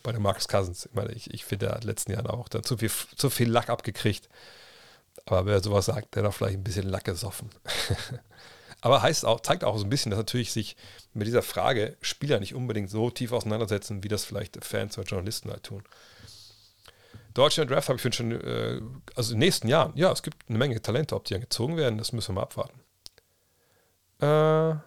[0.03, 2.63] bei der Marcus Cousins, ich meine, ich, ich finde, er hat letzten Jahren auch dann
[2.63, 4.29] zu viel, zu viel Lack abgekriegt.
[5.25, 7.49] Aber wer sowas sagt, der hat vielleicht ein bisschen Lack gesoffen.
[8.81, 10.77] Aber heißt auch, zeigt auch so ein bisschen, dass natürlich sich
[11.13, 15.49] mit dieser Frage Spieler nicht unbedingt so tief auseinandersetzen, wie das vielleicht Fans oder Journalisten
[15.49, 15.83] halt tun.
[17.33, 18.81] Deutschland Draft habe ich schon, äh,
[19.15, 21.77] also in den nächsten Jahren, ja, es gibt eine Menge Talente, ob die dann gezogen
[21.77, 22.79] werden, das müssen wir mal abwarten.
[24.19, 24.79] Äh,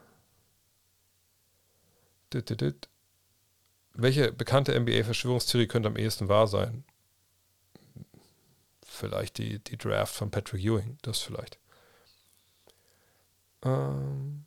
[2.32, 2.88] dit, dit, dit.
[3.94, 6.84] Welche bekannte NBA-Verschwörungstheorie könnte am ehesten wahr sein?
[8.92, 11.58] Vielleicht die, die Draft von Patrick Ewing, das vielleicht.
[13.64, 14.44] Ähm,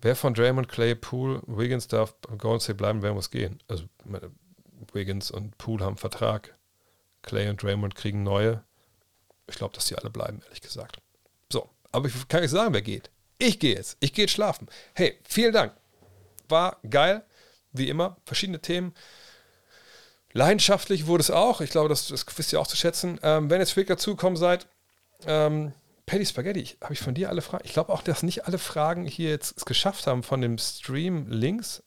[0.00, 3.62] wer von Draymond, Clay, Poole, Wiggins darf beim Golden State bleiben, wer muss gehen?
[3.68, 3.84] Also
[4.92, 6.56] Wiggins und Poole haben Vertrag.
[7.22, 8.64] Clay und Draymond kriegen neue.
[9.46, 10.98] Ich glaube, dass die alle bleiben, ehrlich gesagt.
[11.52, 13.10] So, aber ich kann nicht sagen, wer geht.
[13.38, 13.96] Ich gehe jetzt.
[14.00, 14.68] Ich gehe jetzt schlafen.
[14.94, 15.74] Hey, vielen Dank
[16.50, 17.24] war geil,
[17.72, 18.94] wie immer, verschiedene Themen.
[20.38, 21.60] Leidenschaftlich wurde es auch.
[21.60, 23.18] Ich glaube, das, das wisst ihr auch zu schätzen.
[23.24, 24.68] Ähm, wenn ihr später dazugekommen seid,
[25.26, 25.72] ähm,
[26.06, 27.64] Paddy Spaghetti, habe ich von dir alle Fragen?
[27.66, 31.26] Ich glaube auch, dass nicht alle Fragen hier jetzt es geschafft haben von dem Stream
[31.28, 31.82] links,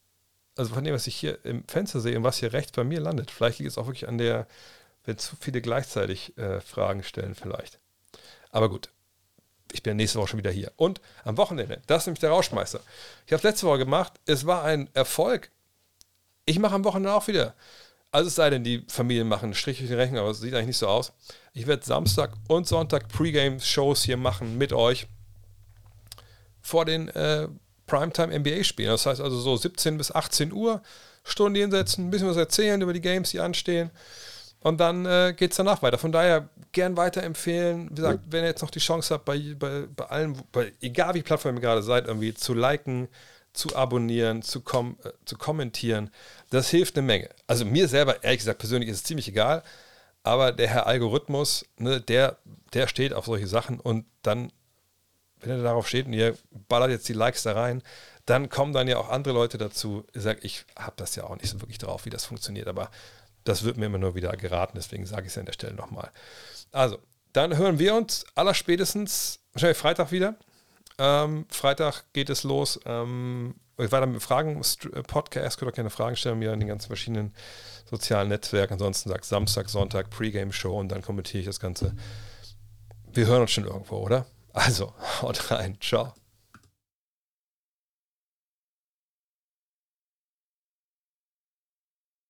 [0.57, 2.99] also von dem, was ich hier im Fenster sehe und was hier rechts bei mir
[2.99, 3.31] landet.
[3.31, 4.47] Vielleicht liegt es auch wirklich an der,
[5.05, 7.79] wenn zu viele gleichzeitig äh, Fragen stellen, vielleicht.
[8.49, 8.89] Aber gut,
[9.71, 10.73] ich bin nächste Woche schon wieder hier.
[10.75, 12.81] Und am Wochenende, das ist nämlich der Rauschmeister.
[13.25, 15.51] Ich habe es letzte Woche gemacht, es war ein Erfolg.
[16.43, 17.55] Ich mache am Wochenende auch wieder.
[18.11, 20.53] Also es sei denn, die Familien machen einen Strich durch den Rechnung, aber es sieht
[20.53, 21.13] eigentlich nicht so aus.
[21.53, 25.07] Ich werde Samstag und Sonntag Pre-Game-Shows hier machen mit euch
[26.61, 27.47] vor den äh,
[27.87, 28.91] Primetime NBA-Spielen.
[28.91, 30.81] Das heißt also so 17 bis 18 Uhr
[31.23, 33.91] Stunden hinsetzen, ein bisschen was erzählen über die Games, die anstehen.
[34.59, 35.97] Und dann äh, geht es danach weiter.
[35.97, 37.89] Von daher gern weiterempfehlen.
[37.89, 41.15] Wie gesagt, wenn ihr jetzt noch die Chance habt, bei, bei, bei allen, bei, egal
[41.15, 43.07] wie Plattform ihr gerade seid, irgendwie zu liken,
[43.53, 46.09] zu abonnieren, zu, kom äh, zu kommentieren,
[46.49, 47.29] das hilft eine Menge.
[47.47, 49.63] Also mir selber, ehrlich gesagt, persönlich ist es ziemlich egal,
[50.23, 52.37] aber der Herr Algorithmus, ne, der,
[52.73, 54.51] der steht auf solche Sachen und dann,
[55.39, 57.81] wenn er darauf steht und ihr ballert jetzt die Likes da rein,
[58.25, 60.05] dann kommen dann ja auch andere Leute dazu.
[60.13, 62.91] Ich sage, ich habe das ja auch nicht so wirklich drauf, wie das funktioniert, aber
[63.43, 66.11] das wird mir immer nur wieder geraten, deswegen sage ich es an der Stelle nochmal.
[66.71, 66.99] Also,
[67.33, 70.35] dann hören wir uns allerspätestens wahrscheinlich Freitag wieder.
[71.03, 72.79] Ähm, Freitag geht es los.
[72.85, 76.87] Ähm, weiter mit Fragen, äh, Podcast, könnt ihr keine Fragen stellen mir in den ganzen
[76.87, 77.33] verschiedenen
[77.89, 78.73] sozialen Netzwerken.
[78.73, 81.95] Ansonsten sagt Samstag, Sonntag, Pre-Game-Show und dann kommentiere ich das Ganze.
[83.11, 84.27] Wir hören uns schon irgendwo, oder?
[84.53, 85.75] Also, haut rein.
[85.81, 86.13] Ciao.